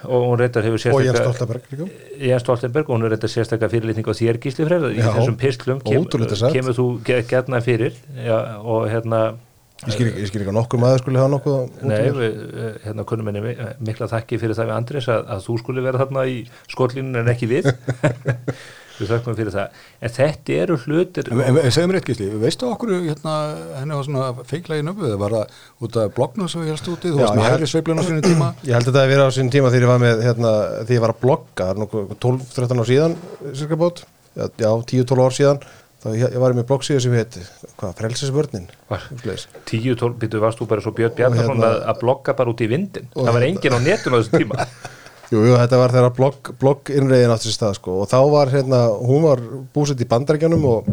og 0.04 0.26
hún 0.28 0.38
reyndar 0.40 0.64
hefur 0.66 0.94
og 0.94 1.02
Jens 1.04 1.18
Stoltenberg 1.22 1.62
líka. 1.72 1.88
Jens 2.20 2.42
Stoltenberg 2.44 2.90
og 2.90 2.96
hún 2.98 3.08
reyndar 3.08 3.30
sérstaklega 3.32 3.70
fyrirlitning 3.72 4.06
á 4.06 4.14
þér 4.14 4.38
gísli 4.44 4.66
freyr 4.68 4.86
í 4.92 5.00
þessum 5.00 5.36
pislum 5.40 5.80
kem, 5.84 6.04
kemur 6.54 6.76
þú 6.78 6.86
ge- 7.06 7.24
gjarna 7.30 7.60
fyrir 7.64 7.92
já, 8.24 8.38
og 8.62 8.88
hérna 8.92 9.24
Ég 9.84 9.90
skil 9.92 10.06
ekki, 10.06 10.20
ég 10.22 10.28
skil 10.30 10.40
ekki 10.44 10.52
að 10.52 10.56
nokkur 10.56 10.78
maður 10.80 11.00
skulle 11.02 11.18
hafa 11.18 11.32
nokkuð 11.34 11.82
Nei, 11.90 11.96
við, 12.14 12.36
eh, 12.54 12.76
hérna 12.86 13.04
kunnum 13.04 13.26
henni 13.28 13.40
mi- 13.42 13.56
mikla 13.84 14.06
þakki 14.08 14.38
fyrir 14.40 14.54
það 14.56 14.68
við 14.70 14.76
Andris 14.78 15.08
að, 15.12 15.24
að 15.34 15.42
þú 15.48 15.56
skulle 15.60 15.82
vera 15.84 15.98
þarna 16.04 16.22
í 16.30 16.36
skollínun 16.72 17.18
en 17.20 17.32
ekki 17.34 17.48
við 17.50 17.68
við 18.98 19.10
þakkum 19.10 19.36
fyrir 19.38 19.54
það. 19.54 19.82
En 20.00 20.14
þetta 20.14 20.56
eru 20.64 20.78
hlutir 20.84 21.30
En, 21.32 21.42
en, 21.44 21.60
en 21.64 21.74
segðu 21.74 21.90
mér 21.90 21.98
eitt 22.00 22.08
gísli, 22.10 22.28
veistu 22.42 22.68
okkur 22.70 22.94
hérna, 22.94 23.34
henni 23.80 23.98
var 23.98 24.08
svona 24.08 24.46
feikla 24.48 24.80
í 24.80 24.86
nöfðu, 24.86 25.12
var 25.20 25.36
það 25.38 25.62
út 25.86 26.00
af 26.02 26.16
bloggnu 26.18 26.48
sem 26.50 26.64
við 26.64 26.74
helst 26.74 26.90
úti, 26.94 27.12
þú 27.12 27.22
varst 27.22 27.38
með 27.38 27.48
hægri 27.50 27.70
sveiflun 27.72 28.02
á 28.02 28.04
sinni 28.08 28.24
tíma. 28.24 28.50
Ég 28.68 28.74
held 28.78 28.84
að 28.84 28.90
þetta 28.90 29.06
að 29.06 29.14
vera 29.14 29.28
á 29.28 29.30
sín 29.34 29.54
tíma 29.54 29.72
þegar 29.74 29.86
ég 29.88 29.92
var 29.94 30.04
með 30.04 30.26
hérna, 30.28 30.52
þegar 30.82 30.98
ég 30.98 31.06
var 31.06 31.14
að 31.14 31.22
blogga, 31.24 31.62
það 31.64 31.72
er 31.74 31.80
nokkuð 31.84 32.12
12-13 32.26 32.84
ár 32.84 32.92
síðan 32.92 33.16
cirka 33.54 33.80
bót, 33.80 34.04
já, 34.34 34.46
já 34.62 34.70
10-12 34.94 35.24
ár 35.24 35.38
síðan 35.40 35.64
þá 36.04 36.10
ég, 36.18 36.34
ég 36.34 36.42
var 36.42 36.54
með 36.56 36.66
bloggsíðu 36.68 37.00
sem 37.00 37.14
heit 37.16 37.36
hvað, 37.80 37.94
tíu 39.70 39.94
tól, 39.98 40.12
býtu 40.20 40.40
varst 40.42 40.60
þú 40.60 40.68
bara 40.68 40.84
svo 40.84 40.92
Björn 40.96 41.14
Bjarnason 41.16 41.54
hérna- 41.54 41.70
að, 41.70 41.78
að 41.92 42.02
blogga 42.02 42.34
bara 42.36 42.52
út 42.52 42.60
í 42.60 42.68
vindin 42.68 43.08
það 43.14 43.30
var 43.30 43.46
hérna- 43.46 43.48
engin 43.48 43.76
á 43.76 43.80
netun 43.86 44.16
á 44.16 44.18
þessu 44.20 44.42
tíma 44.42 44.66
Jú, 45.34 45.40
jú, 45.48 45.54
þetta 45.58 45.78
var 45.80 45.92
þegar 45.94 46.12
blogg, 46.14 46.48
blogg 46.60 46.90
innreiðin 46.94 47.32
átti 47.34 47.48
sér 47.48 47.56
stað 47.56 47.78
sko 47.80 47.94
og 48.04 48.10
þá 48.10 48.18
var 48.30 48.52
hérna, 48.52 48.82
hún 49.02 49.24
var 49.24 49.40
búsett 49.74 50.02
í 50.04 50.06
bandarækjanum 50.06 50.66
og, 50.70 50.90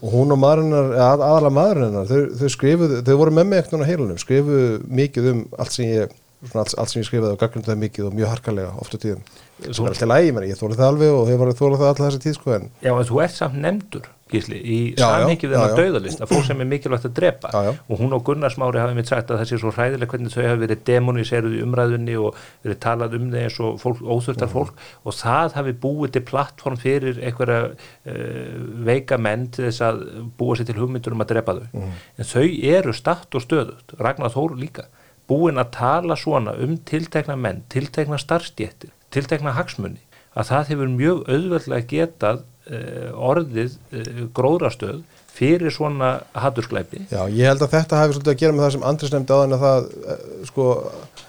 hún 0.00 0.32
og 0.32 0.40
maðurinnar, 0.40 0.94
að, 0.94 1.24
aðalega 1.26 1.56
maðurinnar 1.58 2.08
þau, 2.08 2.22
þau 2.40 2.52
skrifuðu, 2.54 3.02
þau 3.04 3.18
voru 3.20 3.34
með 3.36 3.50
mig 3.50 3.60
ekkert 3.60 3.84
á 3.84 3.90
heilunum 3.90 4.22
skrifuðu 4.22 4.70
mikið 5.00 5.28
um 5.34 5.42
allt 5.60 5.76
sem 5.76 5.90
ég 5.90 6.16
allt, 6.46 6.74
allt 6.78 6.92
sem 6.92 7.02
ég 7.02 7.08
skrifaði 7.08 7.34
og 7.34 7.40
gagnum 7.40 7.66
það 7.66 7.80
mikið 7.84 8.08
og 8.08 8.18
mjög 8.18 8.34
harkalega 8.34 8.76
ofta 8.82 9.00
tíðum. 9.02 9.24
Sem 9.64 9.82
er 9.84 9.90
alltaf 9.90 10.12
lægi, 10.12 10.36
ég 10.46 10.60
þóli 10.60 10.78
það 10.78 10.92
alveg 10.92 11.16
og 11.16 11.32
hefur 11.32 11.56
þólið 11.58 11.80
það 11.80 11.90
alltaf 11.90 12.06
þessa 12.06 12.22
tíð 12.22 12.38
sko 12.38 12.54
en 12.54 12.70
Já, 12.84 12.92
en 12.92 13.08
þú 13.08 13.20
ert 13.24 13.34
samt 13.34 13.58
nefndur 13.64 14.06
Gísli, 14.28 14.58
í 14.60 14.78
Já, 14.92 15.00
já, 15.00 15.06
samhengi 15.08 15.48
við 15.48 15.54
já, 15.56 15.60
þennan 15.72 16.06
að 16.20 16.32
fólk 16.32 16.44
sem 16.44 16.60
er 16.60 16.68
mikilvægt 16.68 17.06
að 17.08 17.14
drepa. 17.16 17.50
Já, 17.52 17.68
já. 17.68 17.70
og 17.88 18.00
hún 18.02 18.12
og 18.12 18.24
Gunnar 18.26 18.52
Smári 18.52 18.80
hafi 18.82 18.96
mitt 18.98 19.08
sagt 19.08 19.32
að 19.32 19.40
það 19.40 19.48
sé 19.50 19.60
svo 19.62 19.72
hræðileg 19.72 20.12
hvernig 20.12 20.34
þau 20.34 20.42
hafi 20.44 20.60
verið 20.62 20.82
demoniseruð 20.90 21.56
í 21.56 21.62
umræðunni 21.64 22.18
og 22.20 22.42
verið 22.66 22.80
talað 22.84 23.16
um 23.16 23.30
þeir 23.32 23.46
eins 23.46 23.58
og 23.64 23.80
fólk, 23.80 24.02
óþurftar 24.04 24.52
fólk. 24.52 24.84
Og 25.08 25.16
það 25.16 25.56
hafi 25.56 25.74
búið 25.86 26.14
til 26.18 26.24
plattform 26.28 26.78
fyrir 26.82 27.22
einhverja 27.24 27.72
uh, 27.72 28.52
veika 28.90 29.16
menn 29.16 29.48
til 29.54 29.70
þess 29.70 29.86
að 29.88 30.04
búa 30.36 30.58
sér 30.58 30.68
til 30.68 30.78
hugmyndur 30.82 31.16
um 31.16 31.24
að 31.24 31.32
drepa 31.32 31.56
þau. 31.62 31.88
En 32.20 32.32
þau 32.34 32.46
eru 32.76 32.96
statt 32.96 33.32
og 33.32 33.46
stöðut 33.46 33.96
Ragnar 33.96 34.34
Þór 34.36 34.58
líka 34.60 34.90
búin 35.28 35.60
að 35.60 35.72
tala 35.76 36.16
svona 36.16 36.54
um 36.64 36.76
tiltekna 36.88 37.36
menn 37.36 37.62
tiltekna 37.72 38.18
starfstjéttir, 38.20 38.92
tiltekna 39.14 39.52
hagsmunni 39.58 40.00
að 40.38 40.50
það 40.52 40.72
hefur 40.72 40.90
mjög 40.94 41.22
auðveldlega 41.28 41.88
getað 41.90 42.42
uh, 42.70 43.12
orðið 43.30 43.78
uh, 43.92 44.26
gróðrastöð 44.36 45.00
fyrir 45.38 45.70
svona 45.74 46.12
hattursklæpi 46.34 47.04
Já, 47.12 47.22
ég 47.30 47.46
held 47.46 47.62
að 47.62 47.74
þetta 47.76 48.00
hafi 48.02 48.16
svolítið 48.16 48.32
að 48.34 48.40
gera 48.42 48.56
með 48.56 48.64
það 48.66 48.72
sem 48.76 48.86
Andris 48.90 49.12
nefndi 49.14 49.34
áðan 49.36 49.54
að 49.56 49.64
það, 49.64 49.88
eh, 50.14 50.22
sko, 50.48 50.64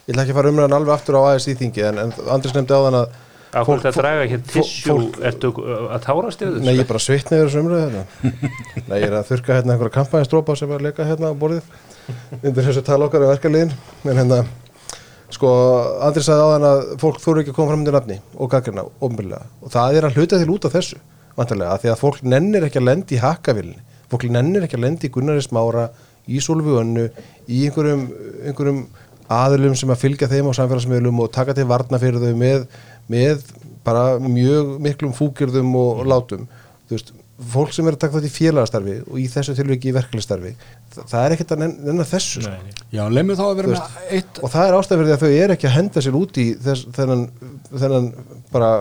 ég 0.08 0.14
ætla 0.14 0.24
ekki 0.24 0.34
að 0.34 0.40
fara 0.40 0.54
umræðan 0.54 0.78
alveg 0.80 0.94
aftur 0.96 1.18
á 1.20 1.22
ASI 1.34 1.56
þingi 1.60 1.84
en, 1.90 2.00
en 2.06 2.14
Andris 2.34 2.56
nefndi 2.58 2.78
áðan 2.78 2.98
að 3.04 3.18
Af 3.50 3.66
Fólk- 3.66 3.86
að 3.90 3.96
draga 3.98 4.26
hér 4.30 4.42
tissjú, 4.46 4.96
ertu 5.26 5.50
uh, 5.58 5.88
að 5.96 6.04
tárast 6.06 6.42
yfir 6.46 6.60
Nei, 6.60 6.68
þessu? 6.68 6.82
ég 6.84 6.90
bara 6.92 7.00
svitna 7.02 7.38
yfir 7.40 7.48
þessu 7.50 7.62
umræðu 7.64 7.86
hérna. 7.88 8.04
Nei, 8.92 8.98
ég 9.00 9.06
er 9.08 9.16
að 9.18 9.32
þurka 9.32 9.56
hérna 9.58 9.74
einhverja 9.74 9.96
kampænstrópa 9.96 10.56
sem 10.60 10.70
er 10.70 10.78
að 10.78 10.86
leika 10.86 11.08
hérna 11.08 11.32
á 11.34 11.40
borðið 11.42 11.72
undir 12.40 12.66
þessu 12.66 12.84
tala 12.86 13.08
okkar 13.08 13.26
af 13.26 13.36
verkaliðin 13.36 13.72
en 14.06 14.20
hérna, 14.22 14.42
sko, 15.34 15.52
Andri 16.06 16.24
sagði 16.26 16.46
á 16.46 16.54
þann 16.54 16.68
að 16.70 16.84
fólk 17.04 17.22
þóru 17.24 17.44
ekki 17.44 17.54
að 17.54 17.60
koma 17.60 17.72
fram 17.72 17.84
undir 17.84 17.98
nafni 17.98 18.20
og 18.36 18.52
gaggrina 18.54 18.86
ofnbyrlega 19.00 19.50
og 19.64 19.74
það 19.74 20.00
er 20.00 20.10
að 20.10 20.20
hluta 20.20 20.42
til 20.42 20.54
út 20.54 20.68
af 20.70 20.76
þessu 20.78 21.00
vantarlega, 21.40 21.74
af 21.76 21.84
því 21.84 21.92
að 21.94 22.02
fólk 22.02 22.24
nennir 22.28 22.66
ekki 22.68 22.82
að 22.82 22.88
lendi 22.90 23.16
í 23.16 23.24
hakkavilni, 23.24 23.78
fólk 24.12 24.26
nennir 24.34 24.66
ekki 24.66 24.80
að 24.80 24.86
lendi 24.86 25.08
í 25.08 25.14
Gunnari 25.14 25.44
Smára, 25.46 25.90
í 26.30 26.42
Solvi 26.44 26.76
Önnu 26.80 27.06
í 27.50 27.64
einhverjum, 27.68 28.10
einhverjum 28.44 28.84
aðlum 29.30 29.76
sem 29.78 29.92
að 29.94 30.02
fylgja 30.04 30.30
þeim 30.30 30.50
á 30.50 30.58
samfélagsmiðlum 30.58 31.22
og 31.24 31.32
taka 31.34 31.56
til 31.58 31.68
varna 31.70 32.00
fyrir 32.02 32.22
þau 32.22 32.38
með, 32.38 32.66
með 33.10 33.46
bara 33.86 34.18
mjög 34.22 34.76
miklum 34.84 35.14
fúkjörðum 35.18 35.70
og 35.78 36.02
látum. 36.10 36.48
Þú 36.90 36.98
veist, 36.98 37.12
fólk 37.54 37.72
sem 37.72 37.88
er 37.88 37.96
að 37.96 38.02
taka 38.04 38.18
þetta 38.20 38.28
í 38.28 38.34
félagastarfi 38.36 38.96
og 39.08 39.20
í 39.22 39.26
þessu 39.32 39.54
tilviki 39.56 39.90
í 39.90 39.94
verkefnistarfi 39.96 40.50
það, 40.92 41.04
það 41.08 41.22
er 41.26 41.36
ekkert 41.36 41.54
að 41.56 41.62
nenn- 41.64 41.78
nenna 41.88 42.06
þessu 42.10 42.42
sko. 42.44 42.52
Já, 42.92 43.04
leið 43.08 43.26
mér 43.30 43.40
þá 43.40 43.44
að 43.46 43.54
vera 43.62 43.70
Þú 43.70 43.76
með 43.76 44.10
eitt 44.18 44.42
og 44.44 44.52
það 44.56 44.68
er 44.72 44.78
ástæð 44.80 44.98
fyrir 45.00 45.08
því 45.10 45.16
að 45.16 45.24
þau 45.24 45.32
eru 45.46 45.56
ekki 45.56 45.70
að 45.70 45.76
henda 45.78 46.04
sér 46.04 46.18
út 46.20 46.40
í 46.44 46.48
þess, 46.68 46.86
þennan, 47.00 47.24
þennan 47.72 48.10
bara 48.52 48.72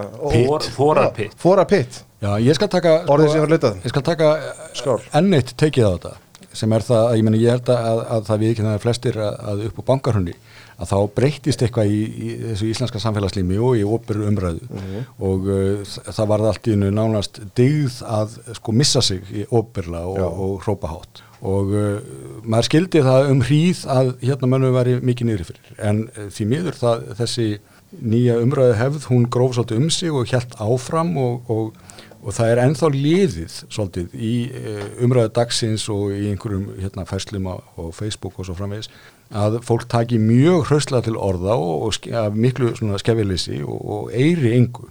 fórapitt, 1.38 2.00
Já, 2.18 2.32
ég 2.42 2.56
skal 2.58 2.68
taka 2.72 2.96
orðið 3.06 3.30
sem 3.36 3.44
var 3.44 3.52
leitað 3.54 3.76
Ég 3.86 3.92
skal 3.94 4.02
taka 4.08 4.30
Skál. 4.74 4.98
enn 5.20 5.34
eitt 5.38 5.52
tekið 5.60 5.86
á 5.86 5.90
þetta 5.94 6.16
sem 6.58 6.72
er 6.74 6.82
það, 6.82 7.04
ég 7.20 7.22
meni 7.28 7.38
ég 7.44 7.52
held 7.54 7.68
að, 7.70 7.98
að 8.16 8.22
það 8.26 8.40
við 8.42 8.52
ekki 8.54 8.64
það 8.66 8.78
flestir 8.82 9.18
að, 9.22 9.34
að 9.52 9.60
upp 9.68 9.78
á 9.78 9.82
bankarhunni 9.92 10.34
að 10.78 10.90
þá 10.92 10.98
breyttist 11.16 11.62
eitthvað 11.64 11.92
í, 11.92 12.00
í 12.06 12.34
þessu 12.52 12.68
íslenska 12.70 13.00
samfélagslími 13.02 13.58
og 13.62 13.78
í 13.78 13.86
óperu 13.86 14.28
umræðu. 14.28 14.66
Mhm. 14.68 15.06
og 15.28 15.48
uh, 15.50 15.96
það 16.06 16.28
var 16.32 16.44
allt 16.50 16.68
í 16.68 16.74
hennu 16.76 16.90
nánast 16.94 17.40
digð 17.58 18.02
að 18.06 18.36
sko 18.60 18.74
missa 18.76 19.02
sig 19.02 19.32
í 19.32 19.46
óperla 19.50 20.04
og, 20.06 20.20
og 20.28 20.54
hrópa 20.66 20.92
hátt. 20.92 21.24
Og 21.48 21.74
uh, 21.74 21.98
maður 22.44 22.70
skildi 22.70 23.02
það 23.06 23.32
um 23.32 23.42
hríð 23.46 23.82
að 23.94 24.14
hérna 24.22 24.52
mönnum 24.54 24.78
væri 24.78 24.98
mikið 25.02 25.30
niðri 25.30 25.50
fyrir. 25.50 25.74
En 25.90 26.06
uh, 26.12 26.30
því 26.34 26.48
miður 26.54 26.78
það, 26.78 27.04
þessi 27.22 27.50
nýja 27.98 28.38
umræðu 28.42 28.74
hefð, 28.78 29.10
hún 29.10 29.28
gróf 29.32 29.56
svolítið 29.56 29.82
um 29.82 29.92
sig 29.94 30.14
og 30.14 30.28
hjælt 30.28 30.58
áfram 30.60 31.14
og, 31.18 31.50
og 31.50 31.70
og 32.18 32.34
það 32.34 32.50
er 32.50 32.60
ennþá 32.64 32.88
liðið 32.94 33.52
svolítið 33.70 34.14
í 34.18 34.32
uh, 34.50 34.80
umræðu 35.06 35.30
dagsins 35.38 35.84
og 35.92 36.10
í 36.16 36.26
einhverjum 36.32 36.72
hérna, 36.80 37.06
fæslum 37.08 37.46
á, 37.46 37.62
á 37.62 37.82
Facebook 37.94 38.40
og 38.40 38.48
svo 38.48 38.56
framvegis 38.58 38.90
að 39.34 39.60
fólk 39.66 39.88
taki 39.90 40.18
mjög 40.22 40.68
hrauslega 40.70 41.08
til 41.08 41.18
orða 41.20 41.58
og, 41.60 41.88
og 41.88 42.36
miklu 42.36 42.72
skefilisi 43.00 43.62
og, 43.62 43.78
og 43.78 44.10
eiri 44.16 44.54
engu. 44.56 44.88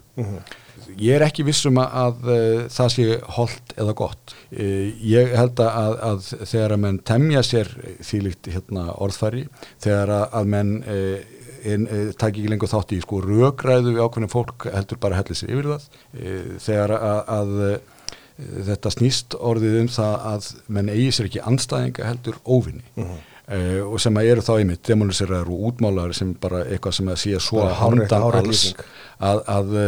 Ég 0.97 1.17
er 1.17 1.25
ekki 1.25 1.43
vissum 1.45 1.77
að, 1.81 1.95
að 1.99 2.29
uh, 2.31 2.59
það 2.73 2.91
sé 2.93 3.05
holdt 3.35 3.73
eða 3.77 3.95
gott. 3.97 4.35
Uh, 4.53 4.87
ég 5.03 5.33
held 5.37 5.59
að, 5.61 5.97
að 6.09 6.29
þegar 6.47 6.73
að 6.73 6.83
menn 6.85 6.99
temja 7.05 7.43
sér 7.45 7.73
þýlikt 8.07 8.49
hérna, 8.53 8.85
orðfæri, 8.95 9.43
þegar 9.83 10.13
að, 10.15 10.23
að 10.39 10.53
menn 10.53 10.71
uh, 10.85 11.17
en 11.65 11.87
e, 11.87 12.01
taki 12.17 12.41
ekki 12.41 12.51
lengur 12.51 12.71
þátt 12.71 12.93
í 12.95 12.99
sko 13.03 13.21
rökræðu 13.23 13.93
við 13.95 14.03
ákveðin 14.03 14.31
fólk 14.31 14.67
heldur 14.73 14.99
bara 15.03 15.19
hellir 15.19 15.39
sér 15.39 15.53
yfir 15.55 15.69
það 15.71 15.87
e, 16.13 16.35
þegar 16.63 16.93
að, 16.97 17.21
að 17.37 17.55
e, 17.67 17.71
þetta 18.69 18.93
snýst 18.93 19.37
orðið 19.51 19.79
um 19.81 19.89
það 19.97 20.27
að 20.31 20.51
menn 20.77 20.93
eigi 20.93 21.09
sér 21.17 21.29
ekki 21.31 21.43
anstæðinga 21.51 22.11
heldur 22.11 22.39
óvinni 22.45 22.85
e, 23.47 23.79
og 23.81 23.97
sem 24.03 24.17
að 24.19 24.29
eru 24.33 24.43
þá 24.45 24.51
einmitt 24.57 24.83
demoniseraður 24.87 25.51
og 25.55 25.65
útmálaður 25.71 26.15
sem 26.19 26.33
bara 26.43 26.63
eitthvað 26.67 26.97
sem 26.99 27.11
að 27.13 27.19
sé 27.23 27.39
svo 27.43 27.63
hárrétt- 27.63 28.11
handan 28.11 28.39
alls 28.43 28.63
að, 29.19 29.41
að 29.57 29.75
e, 29.81 29.87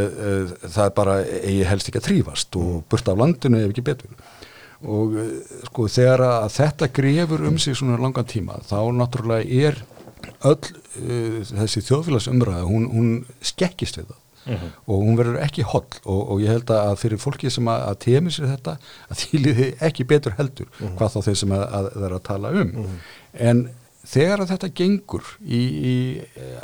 það 0.65 0.83
er 0.85 0.95
bara 1.01 1.17
eigi 1.43 1.63
helst 1.69 1.89
ekki 1.91 2.01
að 2.01 2.07
trífast 2.09 2.59
og 2.61 2.83
burt 2.89 3.11
af 3.13 3.17
landinu 3.19 3.61
ef 3.63 3.71
ekki 3.73 3.85
betur. 3.91 4.15
Og 4.89 5.17
e, 5.19 5.27
sko 5.67 5.87
þegar 5.91 6.23
að 6.29 6.49
þetta 6.55 6.91
grefur 7.01 7.47
um 7.49 7.57
sig 7.59 7.75
svona 7.75 7.99
langan 7.99 8.25
tíma 8.31 8.61
þá 8.69 8.77
náttúrulega 8.95 9.67
er 9.67 9.81
öll 10.43 10.55
uh, 10.59 11.43
þessi 11.47 11.81
þjóðfélagsumræða 11.87 12.65
hún, 12.67 12.87
hún 12.91 13.11
skekkist 13.41 13.99
við 14.01 14.09
það. 14.09 14.17
Og 14.89 15.03
hún 15.05 15.17
verður 15.19 15.37
ekki 15.45 15.61
holl 15.67 15.85
og, 16.09 16.19
og 16.33 16.39
ég 16.41 16.49
held 16.49 16.71
að 16.73 16.95
fyrir 16.97 17.19
fólki 17.21 17.51
sem 17.53 17.67
að, 17.69 17.83
að 17.91 17.97
temi 18.05 18.31
sér 18.33 18.47
þetta 18.49 18.73
að 19.11 19.19
því 19.21 19.39
liði 19.43 19.67
ekki 19.85 20.05
betur 20.09 20.33
heldur 20.39 20.69
hvað 20.97 21.11
þá 21.13 21.19
þeir 21.27 21.37
sem 21.43 21.53
að, 21.53 21.63
að 21.79 21.89
það 21.93 22.05
er 22.07 22.15
að 22.17 22.23
tala 22.29 22.51
um 22.63 22.71
en 23.33 23.67
þegar 24.09 24.43
að 24.43 24.51
þetta 24.53 24.69
gengur 24.79 25.31
í, 25.43 25.59
í 25.59 25.95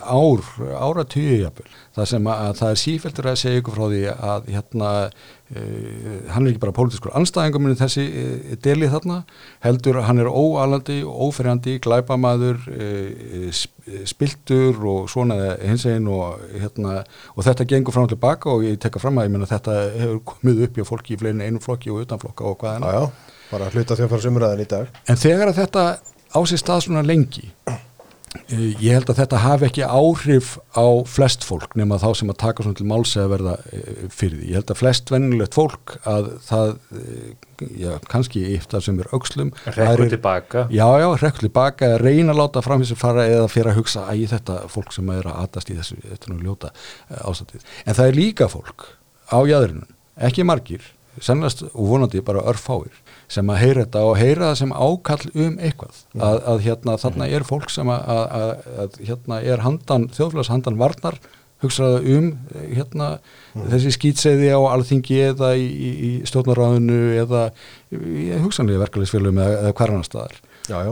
ár, 0.01 0.43
ára 0.79 1.03
jafnvel, 1.05 1.65
það 1.95 2.07
sem 2.11 2.29
að, 2.31 2.43
að 2.45 2.59
það 2.61 2.69
er 2.69 2.79
sífæltur 2.81 3.27
að 3.29 3.41
segja 3.41 3.61
ykkur 3.61 3.75
frá 3.75 3.85
því 3.91 3.99
að 4.13 4.47
hérna 4.53 4.91
uh, 5.11 6.15
hann 6.31 6.45
er 6.45 6.53
ekki 6.53 6.63
bara 6.63 6.75
pólitískur 6.77 7.13
anstæðingum 7.19 7.67
en 7.69 7.77
þessi 7.81 8.05
uh, 8.07 8.55
deli 8.65 8.89
þarna 8.93 9.19
heldur 9.65 9.99
hann 10.07 10.23
er 10.23 10.31
óalandi, 10.31 11.01
óferjandi 11.03 11.77
glæpamaður 11.85 12.65
uh, 12.71 13.61
spiltur 14.07 14.81
og 14.95 15.11
svona 15.11 15.53
hins 15.59 15.85
einn 15.91 16.09
og, 16.09 16.41
hérna, 16.55 17.03
og 17.35 17.45
þetta 17.45 17.69
gengur 17.75 17.93
fram 17.93 18.09
og 18.09 18.15
tilbaka 18.15 18.55
og 18.55 18.65
ég 18.65 18.81
tekka 18.81 19.03
fram 19.03 19.21
að 19.21 19.29
ég 19.29 19.35
menna 19.35 19.51
þetta 19.51 19.77
hefur 19.99 20.23
komið 20.33 20.65
upp 20.69 20.81
í 20.81 20.89
fólki 20.89 21.17
í 21.17 21.21
fleinin 21.21 21.45
einum 21.45 21.63
flokki 21.63 21.93
og 21.93 22.07
utanflokka 22.07 22.49
og 22.49 22.59
hvað 22.63 22.81
já, 22.81 22.97
já, 22.97 23.39
bara 23.51 23.71
hluta 23.75 23.99
þjóðfærsumræðin 23.99 24.65
í 24.65 24.69
dag. 24.71 25.01
En 25.11 25.19
þegar 25.19 25.53
þetta 25.53 25.87
á 26.35 26.39
sér 26.43 26.59
stað 26.59 26.81
svona 26.83 27.03
lengi, 27.05 27.47
eh, 28.51 28.75
ég 28.83 28.91
held 28.91 29.07
að 29.07 29.21
þetta 29.21 29.39
hafi 29.39 29.67
ekki 29.69 29.85
áhrif 29.87 30.55
á 30.75 30.85
flest 31.07 31.45
fólk 31.47 31.77
nema 31.79 31.95
þá 32.01 32.09
sem 32.19 32.31
að 32.33 32.41
taka 32.43 32.65
svona 32.65 32.79
til 32.79 32.87
máls 32.89 33.13
eða 33.15 33.31
verða 33.31 33.53
eh, 33.71 34.01
fyrir 34.11 34.41
því. 34.41 34.49
Ég 34.49 34.59
held 34.59 34.73
að 34.73 34.81
flest 34.81 35.13
vennilegt 35.13 35.55
fólk 35.55 35.95
að 36.03 36.27
það, 36.49 36.73
eh, 36.99 37.29
já, 37.79 37.91
kannski 38.11 38.43
yftar 38.57 38.83
sem 38.83 38.99
er 38.99 39.09
aukslum. 39.15 39.53
Rekkur 39.77 40.11
tilbaka. 40.11 40.65
Já, 40.75 40.87
já, 40.99 41.07
rekkur 41.23 41.47
tilbaka, 41.47 41.93
eða 41.93 42.03
reyna 42.03 42.35
að 42.35 42.41
láta 42.43 42.65
fram 42.65 42.83
þessu 42.83 42.99
fara 42.99 43.29
eða 43.31 43.47
fyrir 43.53 43.71
að 43.71 43.79
hugsa 43.79 44.05
að 44.11 44.27
þetta 44.35 44.59
fólk 44.75 44.91
sem 44.97 45.15
er 45.15 45.31
að 45.31 45.39
atast 45.45 45.71
í 45.71 45.79
þessu, 45.79 46.01
þetta 46.03 46.29
er 46.29 46.35
nú 46.35 46.43
ljóta 46.43 46.73
ástættið. 47.23 47.63
En 47.85 47.95
það 47.95 48.11
er 48.11 48.19
líka 48.19 48.51
fólk 48.51 48.89
á 49.31 49.39
jæðrinu, 49.47 49.87
ekki 50.27 50.43
margir, 50.43 50.83
sannast 51.23 51.63
og 51.71 51.87
vonandi 51.87 52.19
bara 52.25 52.43
örfáir 52.43 53.04
sem 53.31 53.49
að 53.49 53.61
heyra 53.61 53.85
þetta 53.85 54.03
og 54.05 54.19
heyra 54.19 54.49
það 54.49 54.59
sem 54.61 54.75
ákall 54.75 55.31
um 55.33 55.55
eitthvað. 55.59 56.03
Að, 56.15 56.37
að 56.51 56.61
hérna 56.67 56.97
þarna 57.01 57.29
er 57.37 57.47
fólk 57.47 57.71
sem 57.73 57.89
að, 57.91 58.11
að, 58.15 58.27
að, 58.41 58.53
að 58.83 58.99
hérna 59.09 59.41
er 59.53 59.65
handan, 59.65 60.07
þjóðfélags 60.15 60.53
handan 60.53 60.79
varnar 60.81 61.19
hugsaða 61.63 62.01
um 62.15 62.27
eh, 62.53 62.65
hérna 62.75 63.09
þessi 63.71 63.93
skýtseiði 63.95 64.51
á 64.51 64.59
alþingi 64.73 65.21
eða 65.29 65.53
í, 65.57 65.65
í, 65.65 65.91
í 66.07 66.11
stjórnaráðinu 66.27 66.99
eða 67.21 67.45
í 67.95 68.27
hugsanlega 68.43 68.83
verkefælisfélum 68.83 69.39
eða, 69.39 69.61
eða 69.63 69.77
hver 69.79 69.93
annar 69.93 70.09
staðar. 70.09 70.37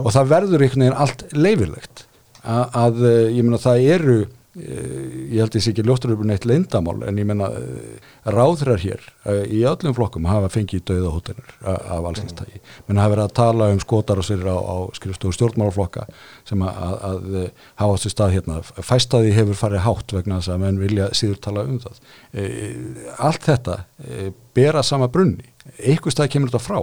Og 0.00 0.10
það 0.14 0.32
verður 0.32 0.64
einhvern 0.64 0.86
veginn 0.86 1.02
allt 1.04 1.26
leifilegt 1.34 2.06
að, 2.42 2.64
að 2.84 3.04
eh, 3.10 3.20
ég 3.36 3.46
meina 3.46 3.60
það 3.60 3.86
eru 3.96 4.18
ég 4.54 5.40
held 5.40 5.50
þessi 5.56 5.72
ekki 5.72 5.82
ljóttur 5.86 6.12
upp 6.14 6.20
neitt 6.28 6.44
leindamál 6.46 7.00
en 7.08 7.16
ég 7.18 7.26
meina 7.26 7.48
ráðrar 8.30 8.78
hér 8.78 9.00
eh, 9.26 9.40
í 9.50 9.64
öllum 9.66 9.96
flokkum 9.96 10.28
hafa 10.30 10.50
fengið 10.54 10.84
dauða 10.92 11.10
hóttinur 11.16 11.50
af 11.66 12.06
allsynstægi 12.10 12.60
menn 12.86 13.00
hafa 13.02 13.14
verið 13.16 13.24
að 13.26 13.34
tala 13.40 13.68
um 13.74 13.80
skotar 13.82 14.22
og 14.22 14.28
sér 14.28 14.44
á, 14.46 14.54
á 14.54 14.76
skrifstofu 14.94 15.34
stjórnmálaflokka 15.34 16.06
sem 16.46 16.62
að, 16.62 16.78
að, 16.86 16.96
að 17.10 17.38
eh, 17.42 17.50
hafa 17.82 17.98
ástu 17.98 18.12
stað 18.14 18.34
hérna. 18.36 18.60
Fæstaði 18.86 19.34
hefur 19.34 19.58
farið 19.58 19.84
hátt 19.88 20.14
vegna 20.20 20.38
þess 20.38 20.54
að 20.54 20.62
menn 20.66 20.78
vilja 20.82 21.10
síður 21.18 21.40
tala 21.48 21.66
um 21.66 21.80
það. 21.82 21.98
Allt 23.18 23.46
þetta 23.48 23.76
bera 24.54 24.82
sama 24.86 25.08
brunni. 25.10 25.46
Einhver 25.80 26.14
stað 26.14 26.30
kemur 26.34 26.52
þetta 26.52 26.62
frá. 26.64 26.80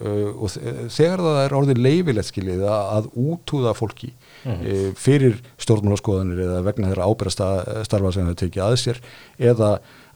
Og 0.00 0.46
þe- 0.54 0.86
þegar 0.96 1.20
það 1.26 1.38
er 1.44 1.54
orðið 1.58 1.80
leifilegt 1.84 2.30
skiljið 2.30 2.62
að, 2.64 2.84
að 2.96 3.08
útúða 3.20 3.74
fólki 3.76 4.14
mm. 4.44 4.92
fyrir 4.98 5.38
stjórnmálaskoðanir 5.60 6.42
eða 6.46 6.60
vegna 6.66 6.90
þeirra 6.90 7.08
ábyrra 7.10 7.32
starfa 7.86 8.12
sem 8.14 8.28
það 8.30 8.38
tekið 8.44 8.64
að 8.66 8.76
sér 8.82 9.00
eða 9.50 9.70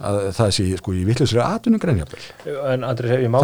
að 0.05 0.21
það 0.35 0.53
sé 0.57 0.67
sko 0.81 0.95
í 0.97 1.05
vittlusri 1.07 1.41
aðtunum 1.45 1.83
greinjafel 1.83 2.21
En 2.73 2.85
Andris, 2.87 3.15
ef 3.15 3.23
ég 3.23 3.31
má, 3.31 3.39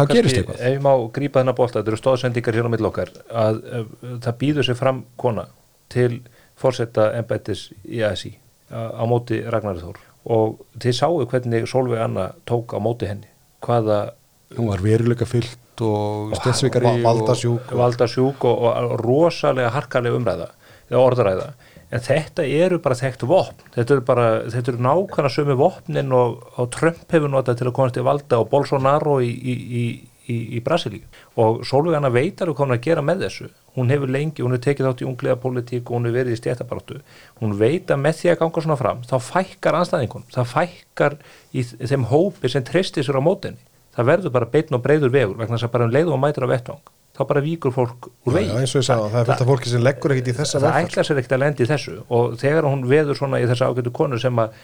má 0.83 0.91
grípa 1.15 1.41
þennan 1.41 1.57
bolta, 1.57 1.79
þetta 1.79 1.93
eru 1.93 2.01
stóðsendingar 2.01 2.57
hér 2.59 2.67
á 2.67 2.73
mill 2.73 2.89
okkar, 2.89 3.11
að 3.31 3.61
uh, 3.63 3.83
það 4.25 4.39
býður 4.43 4.67
sér 4.67 4.79
fram 4.79 5.03
kona 5.21 5.47
til 5.91 6.21
fórsetta 6.59 7.11
embættis 7.17 7.69
í 7.87 8.03
ASI 8.05 8.35
á 8.71 9.03
móti 9.09 9.41
Ragnarður 9.43 9.89
Þór 9.91 10.01
og 10.31 10.59
þið 10.79 10.95
sáu 10.95 11.23
hvernig 11.25 11.67
Solveig 11.69 12.03
Anna 12.03 12.29
tók 12.47 12.75
á 12.77 12.79
móti 12.83 13.09
henni, 13.09 13.29
hvaða 13.65 14.13
hún 14.57 14.69
var 14.69 14.83
veruleika 14.83 15.25
fyllt 15.25 15.81
og 15.81 16.35
stetsvikari 16.37 16.85
Va- 16.85 17.03
valdasjúk. 17.09 17.71
valdasjúk 17.71 18.45
og, 18.45 18.63
og 18.67 18.99
rosalega 19.01 19.71
harkalega 19.73 20.17
umræða 20.19 20.49
eða 20.91 21.03
orðræða. 21.07 21.47
En 21.91 22.03
þetta 22.05 22.45
eru 22.45 22.77
bara 22.83 22.95
þekkt 22.95 23.25
vopn. 23.27 23.65
Þetta 23.75 23.97
eru 23.97 24.05
bara, 24.07 24.27
þetta 24.51 24.71
eru 24.71 24.85
nákvæmlega 24.85 25.33
sömu 25.35 25.57
vopnin 25.59 26.13
og, 26.15 26.37
og 26.55 26.69
Trump 26.75 27.03
hefur 27.11 27.31
notað 27.31 27.59
til 27.59 27.67
að 27.67 27.75
komast 27.79 27.97
til 27.97 28.05
valda 28.07 28.39
og 28.39 28.51
Bolsonaro 28.51 29.17
í, 29.23 29.31
í, 29.31 29.55
í, 29.81 29.83
í, 30.31 30.37
í 30.55 30.61
Brasilíu. 30.63 31.03
Og 31.41 31.65
Sólveig 31.67 31.99
Anna 31.99 32.13
veit 32.13 32.39
alveg 32.39 32.55
hvað 32.55 32.69
hún 32.69 32.77
að 32.77 32.85
gera 32.85 33.03
með 33.03 33.25
þessu. 33.25 33.49
Hún 33.75 33.91
hefur 33.91 34.11
lengi, 34.11 34.43
hún 34.43 34.55
hefur 34.55 34.65
tekið 34.67 34.87
þátt 34.87 35.03
í 35.03 35.07
ungliða 35.07 35.37
politík 35.43 35.89
og 35.89 35.97
hún 35.97 36.07
hefur 36.07 36.17
verið 36.21 36.35
í 36.35 36.39
stjættabaratu 36.39 37.01
hún 37.41 37.57
veit 37.59 37.91
að 37.91 38.01
með 38.03 38.17
því 38.19 38.31
að 38.31 38.39
ganga 38.41 38.63
svona 38.65 38.79
fram 38.79 39.03
þá 39.07 39.15
fækkar 39.25 39.77
anstæðingun, 39.79 40.25
það 40.33 40.49
fækkar 40.51 41.17
í 41.55 41.63
þeim 41.63 42.07
hópi 42.11 42.51
sem 42.51 42.65
treystir 42.67 43.07
sér 43.07 43.19
á 43.19 43.23
mótinni 43.23 43.63
það 43.95 44.09
verður 44.11 44.35
bara 44.35 44.49
beinn 44.53 44.77
og 44.77 44.83
breyður 44.83 45.13
vegur 45.13 45.39
vegna 45.39 45.57
þess 45.57 45.67
að 45.67 45.73
bara 45.75 45.87
um 45.87 45.95
leiðum 45.95 46.17
og 46.17 46.21
mætur 46.23 46.47
á 46.47 46.53
vettvang 46.53 46.91
þá 47.21 47.27
bara 47.29 47.43
víkur 47.45 47.73
fólk 47.75 48.07
úr 48.27 48.35
vegi 48.35 48.49
já, 48.49 48.55
eins 48.59 48.73
og 48.75 48.81
ég 48.81 48.87
sagði, 48.87 49.09
það 49.13 49.21
er 49.21 49.31
af 49.35 49.49
fólki 49.51 49.71
sem 49.71 49.83
leggur 49.85 50.13
ekkit 50.15 50.31
í 50.31 50.35
þessa 50.39 50.57
það 50.57 50.65
vegferð. 50.67 50.89
ætla 50.89 51.05
sér 51.07 51.21
ekkert 51.21 51.35
að 51.37 51.41
lendi 51.43 51.63
í 51.63 51.69
þessu. 51.69 51.95
Og 52.17 52.35
þegar 52.41 52.67
hún 52.67 52.83
veður 52.89 53.19
svona 53.19 53.41
í 53.41 53.47
þessa 53.49 53.69
ágætu 53.69 53.93
konu 54.01 54.19
sem 54.21 54.41
að 54.41 54.57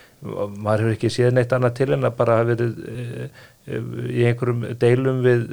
maður 0.57 0.85
hefur 0.85 0.97
ekki 0.97 1.13
séð 1.13 1.37
neitt 1.37 1.55
annað 1.55 1.77
til 1.79 1.89
en 1.95 2.09
að 2.09 2.17
bara 2.17 2.39
hafa 2.39 2.49
verið 2.51 2.81
e, 2.87 3.29
e, 3.67 3.81
í 4.17 4.27
einhverjum 4.31 4.65
deilum 4.81 5.23
við 5.25 5.45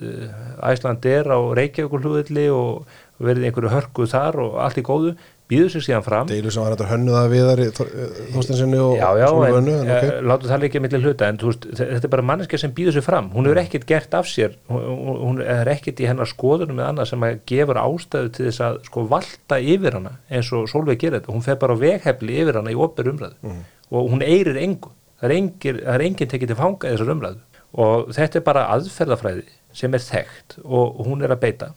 Æslandir 0.72 1.28
á 1.28 1.38
Reykjavíkur 1.60 2.04
hlúðilli 2.04 2.48
og 2.54 2.96
verið 3.22 3.48
einhverju 3.48 3.74
hörku 3.74 4.08
þar 4.10 4.40
og 4.42 4.58
allt 4.64 4.80
í 4.80 4.86
góðu 4.86 5.14
býður 5.50 5.68
sér 5.74 5.82
síðan 5.84 6.04
fram. 6.06 6.26
Deilu 6.30 6.50
sem 6.54 6.62
var 6.64 6.72
hægt 6.72 6.82
að 6.86 6.90
hönnuða 6.94 7.22
viðar 7.32 7.60
í 7.60 7.66
Þorstensinni 8.32 8.78
og 8.80 8.94
já, 8.96 9.08
já, 9.20 9.26
Sólveig 9.28 9.50
en, 9.50 9.58
Önnu, 9.58 9.74
en 9.74 9.90
ok. 9.90 9.96
okay. 10.06 10.22
látum 10.30 10.50
það 10.52 10.62
líka 10.64 10.80
millir 10.84 11.02
hluta 11.04 11.28
en 11.28 11.38
veist, 11.42 11.66
þe- 11.68 11.88
þetta 11.90 12.08
er 12.08 12.12
bara 12.14 12.24
manneskja 12.30 12.60
sem 12.62 12.72
býður 12.78 12.96
sér 12.96 13.04
fram. 13.04 13.28
Hún 13.34 13.48
hefur 13.48 13.60
ekkert 13.64 13.86
gert 13.90 14.16
af 14.18 14.26
sér. 14.30 14.54
Hún, 14.72 15.18
hún- 15.20 15.42
er 15.44 15.70
ekkert 15.74 16.00
í 16.00 16.08
hennar 16.08 16.30
skoðunum 16.30 16.78
með 16.80 16.88
annað 16.90 17.10
sem 17.12 17.26
gefur 17.52 17.80
ástæðu 17.84 18.32
til 18.38 18.46
þess 18.48 18.64
að 18.68 18.78
sko 18.88 19.04
valta 19.12 19.60
yfir 19.60 19.98
hana 20.00 20.14
eins 20.30 20.52
og 20.56 20.68
Sólveig 20.72 20.98
gerir 21.04 21.20
þetta, 21.20 21.32
hún 21.36 21.44
fer 21.44 21.56
bara 21.60 21.76
veghefli 21.76 22.40
yfir 22.42 22.60
hana 22.62 22.72
í 22.72 22.78
opir 22.80 23.12
umræðu. 23.12 23.54
Og 23.92 24.10
hún 24.10 24.24
eirir 24.24 24.56
engu, 24.64 24.90
það 25.20 25.28
er, 25.30 25.36
engir, 25.36 25.82
það 25.84 25.94
er 25.98 26.06
enginn 26.08 26.32
tekið 26.32 26.54
til 26.54 26.56
fanga 26.62 26.88
þessar 26.94 27.12
umræðu. 27.14 27.42
Og 27.74 28.08
þetta 28.14 28.38
er 28.40 28.44
bara 28.46 28.68
aðferðafræði 28.74 29.44
sem 29.74 29.94
er 29.94 30.02
þekkt 30.08 30.60
og 30.64 31.04
hún 31.06 31.22
er 31.26 31.32
að 31.34 31.40
beita. 31.42 31.72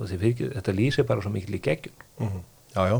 þetta 0.00 0.76
lýsir 0.76 1.08
bara 1.08 1.24
svo 1.24 1.32
mikil 1.34 1.58
í 1.58 1.62
geggjum 1.62 2.40
Já, 2.72 2.86
já, 2.88 2.94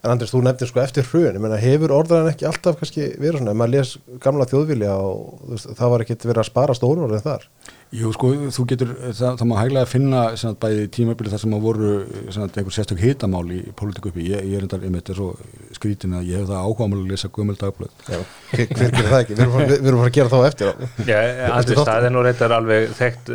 en 0.00 0.12
Andris, 0.14 0.30
þú 0.32 0.38
nefndir 0.40 0.70
sko 0.70 0.80
eftir 0.80 1.04
hrun, 1.04 1.34
ég 1.36 1.42
menna, 1.44 1.58
hefur 1.60 1.92
orðan 1.92 2.30
ekki 2.30 2.46
alltaf 2.48 2.78
kannski 2.80 3.10
verið 3.20 3.42
svona, 3.42 3.52
ef 3.52 3.58
maður 3.60 3.74
les 3.74 3.90
gamla 4.24 4.46
þjóðvilja 4.48 4.94
og 5.04 5.42
veist, 5.50 5.68
það 5.76 5.92
var 5.92 6.04
ekkit 6.04 6.24
verið 6.24 6.40
að 6.40 6.48
spara 6.48 6.76
stórun 6.78 7.12
en 7.12 7.24
þar. 7.26 7.44
Jú, 7.88 8.10
sko, 8.12 8.28
þú 8.52 8.64
getur, 8.68 8.90
það, 9.16 9.38
það 9.40 9.46
má 9.48 9.54
hæglega 9.62 9.84
að 9.86 9.92
finna 9.94 10.22
sem 10.36 10.50
sagt, 10.50 10.58
bæði 10.60 10.82
tímabili 10.92 11.30
þar 11.32 11.40
sem 11.40 11.54
að 11.56 11.62
voru 11.64 11.92
sem 12.28 12.34
sagt, 12.42 12.58
einhver 12.60 12.74
sérstök 12.76 12.98
hitamál 13.00 13.46
í 13.54 13.60
pólitíku 13.78 14.10
uppi 14.10 14.26
ég, 14.28 14.42
ég 14.44 14.58
er 14.58 14.66
endar, 14.66 14.82
ég 14.84 14.92
mitt 14.92 15.08
er 15.08 15.16
svo 15.16 15.30
skrítin 15.72 16.12
að 16.18 16.26
ég 16.28 16.42
hef 16.42 16.50
það 16.50 16.58
áhugamáli 16.66 17.06
að 17.06 17.12
lesa 17.14 17.30
gömul 17.32 17.56
dagblöð 17.56 18.04
Já, 18.12 18.18
hver 18.52 18.68
gerir 18.92 19.08
það 19.08 19.22
ekki? 19.22 19.36
Við 19.38 19.40
erum 19.46 19.54
fara- 19.56 19.68
við 19.70 19.88
erum 19.88 20.02
fara 20.02 20.10
að 20.10 20.18
gera 20.18 20.32
þá 20.34 20.38
eftir 20.50 20.68
á. 20.68 20.72
Já, 21.08 21.18
Andri 21.48 21.78
þáttinn. 21.78 21.86
staðin 21.86 22.18
og 22.20 22.26
reyndar 22.28 22.54
alveg 22.58 22.92
þekkt, 22.98 23.32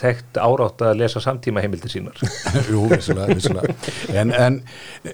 þekkt 0.00 0.40
árátt 0.46 0.84
að 0.88 0.96
lesa 1.02 1.22
samtíma 1.24 1.64
heimildir 1.64 1.92
sínar 1.92 2.24
Jú, 2.72 2.86
vissulega, 2.94 3.36
vissulega 3.36 3.76
En, 4.14 4.32
en 4.32 4.58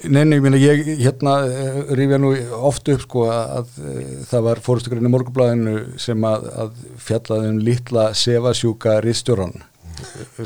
neina, 0.06 0.38
ég 0.38 0.44
meina, 0.46 0.60
ég 0.62 0.84
hérna 1.02 1.34
eh, 1.50 1.82
rifja 1.98 2.18
nú 2.22 2.32
oft 2.70 2.86
upp 2.94 3.02
sko 3.06 3.26
að 3.34 3.74
eh, 3.82 4.14
það 4.30 4.46
var 4.46 4.62
fórustukurinn 4.66 5.10
í 5.10 5.14
morgunblæðinu 5.14 5.76
sem 6.00 6.26
að, 6.30 6.48
að 6.66 6.80
fjallaði 7.10 7.52
um 7.54 7.60
litla 7.66 8.08
sefasjúka 8.60 9.00
riðstjóran 9.04 9.60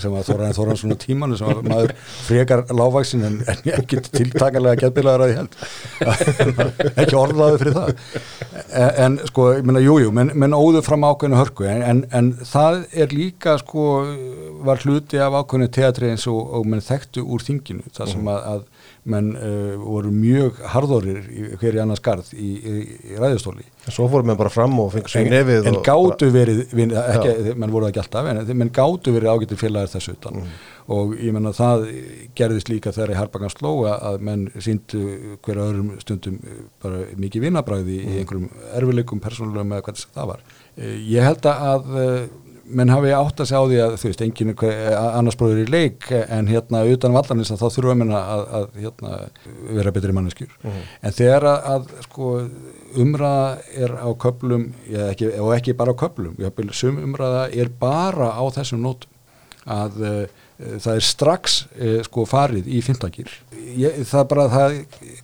sem 0.00 0.10
að 0.10 0.24
Þóran 0.26 0.54
Þóran 0.56 0.78
svona 0.80 0.96
tímanu 0.98 1.36
sem 1.38 1.46
að 1.46 1.60
maður 1.68 1.92
frekar 2.26 2.64
lágvaksin 2.74 3.22
en, 3.22 3.36
en 3.46 3.60
ekki 3.76 4.00
tiltakalega 4.08 4.80
geðbilaður 4.80 5.22
að 5.22 5.30
ég 5.30 5.38
held 5.38 5.52
ekki 7.04 7.18
orðlaði 7.20 7.60
fyrir 7.60 7.76
það. 7.76 7.92
En, 8.64 8.90
en 9.04 9.18
sko, 9.30 9.46
ég 9.54 9.68
meina, 9.68 9.84
jújú 9.84 10.08
jú, 10.08 10.14
menn, 10.16 10.32
menn 10.42 10.58
óðu 10.58 10.82
fram 10.82 11.06
ákveðinu 11.06 11.38
hörku 11.38 11.68
en, 11.70 11.84
en, 11.86 12.02
en 12.18 12.32
það 12.50 12.80
er 13.04 13.14
líka 13.14 13.54
sko 13.62 13.86
var 14.66 14.82
hluti 14.82 15.22
af 15.22 15.38
ákveðinu 15.38 15.70
teatri 15.78 16.10
eins 16.10 16.26
og, 16.30 16.40
og 16.58 16.66
menn 16.66 16.82
þekktu 16.82 17.22
úr 17.22 17.46
þinginu 17.46 17.94
það 17.94 18.14
sem 18.16 18.34
að, 18.34 18.50
að 18.56 18.66
menn 19.04 19.26
uh, 19.36 19.74
voru 19.84 20.08
mjög 20.14 20.60
harðorir 20.72 21.18
í 21.28 21.42
hverju 21.60 21.80
annars 21.82 22.00
garð 22.04 22.30
í, 22.32 22.50
í, 22.56 22.74
í 23.12 23.18
ræðustóli 23.20 23.66
En 23.84 23.92
svo 23.92 24.06
fórum 24.08 24.30
við 24.32 24.38
bara 24.40 24.52
fram 24.52 24.78
og 24.80 24.94
fengið 24.94 25.26
í 25.26 25.32
nefið 25.34 25.66
en 25.68 25.76
gátu 25.84 26.30
verið, 26.32 26.62
vin, 26.72 26.94
ekki, 26.96 27.34
menn 27.60 27.74
voru 27.74 27.84
það 27.84 27.90
ekki 27.92 28.02
alltaf 28.04 28.30
en 28.32 28.56
menn 28.62 28.72
gátu 28.78 29.12
verið 29.12 29.34
ágættir 29.34 29.60
félagar 29.60 29.92
þessu 29.92 30.14
utan 30.16 30.40
Mm. 30.44 30.54
og 30.94 31.12
ég 31.16 31.32
menna 31.32 31.52
það 31.56 31.84
gerðist 32.36 32.68
líka 32.68 32.90
þegar 32.92 33.12
í 33.14 33.16
Harpagan 33.16 33.52
slóa 33.52 33.94
að 34.10 34.18
menn 34.26 34.42
síndu 34.60 35.04
hverja 35.44 35.64
öðrum 35.70 35.94
stundum 36.02 36.34
eh, 36.44 36.58
bara 36.82 37.04
mikið 37.16 37.46
vinnabræði 37.46 37.98
Mm. 38.02 38.08
í 38.10 38.18
einhverjum 38.22 38.48
erfileikum 38.80 39.20
persónulegum 39.24 39.72
eða 39.76 39.86
hvernig 39.88 40.08
það 40.16 40.30
var 40.34 40.44
Eh, 40.74 40.96
ég 41.06 41.22
held 41.22 41.44
að 41.46 41.84
menn 42.66 42.92
hafi 42.92 43.12
átt 43.14 43.42
að 43.42 43.48
segja 43.50 43.60
á 43.60 43.68
því 43.70 43.80
að 43.84 43.96
þú 44.00 44.10
veist, 44.10 44.22
enginn 44.24 44.52
annars 45.04 45.38
bróður 45.40 45.62
í 45.62 45.66
leik 45.70 46.06
en 46.14 46.48
hérna 46.50 46.84
utan 46.90 47.16
vallanins 47.16 47.52
að 47.54 47.64
þá 47.64 47.76
þurfa 47.76 47.96
menn 48.00 48.14
að, 48.16 48.44
að 48.58 48.68
hérna, 48.82 49.18
vera 49.78 49.94
betri 49.94 50.16
manneskjur. 50.16 50.54
En 51.04 51.16
þegar 51.16 51.48
að, 51.50 51.66
að 51.74 52.06
sko, 52.06 52.30
umræða 53.04 53.50
er 53.86 53.96
á 54.00 54.08
köplum 54.24 54.68
ekki, 55.10 55.32
og 55.40 55.52
ekki 55.56 55.76
bara 55.78 55.96
á 55.96 56.00
köplum 56.04 56.38
sum 56.74 57.00
umræða 57.02 57.48
er 57.52 57.72
bara 57.80 58.32
á 58.34 58.44
þessum 58.54 58.82
nótum 58.84 59.10
að 59.64 60.00
uh, 60.04 60.24
það 60.54 60.92
er 60.94 61.04
strax 61.08 61.56
uh, 61.74 61.98
sko 62.06 62.24
farið 62.30 62.68
í 62.70 62.80
fymtakir 62.86 63.32
það 64.06 64.26
bara, 64.30 64.44
það 64.52 64.76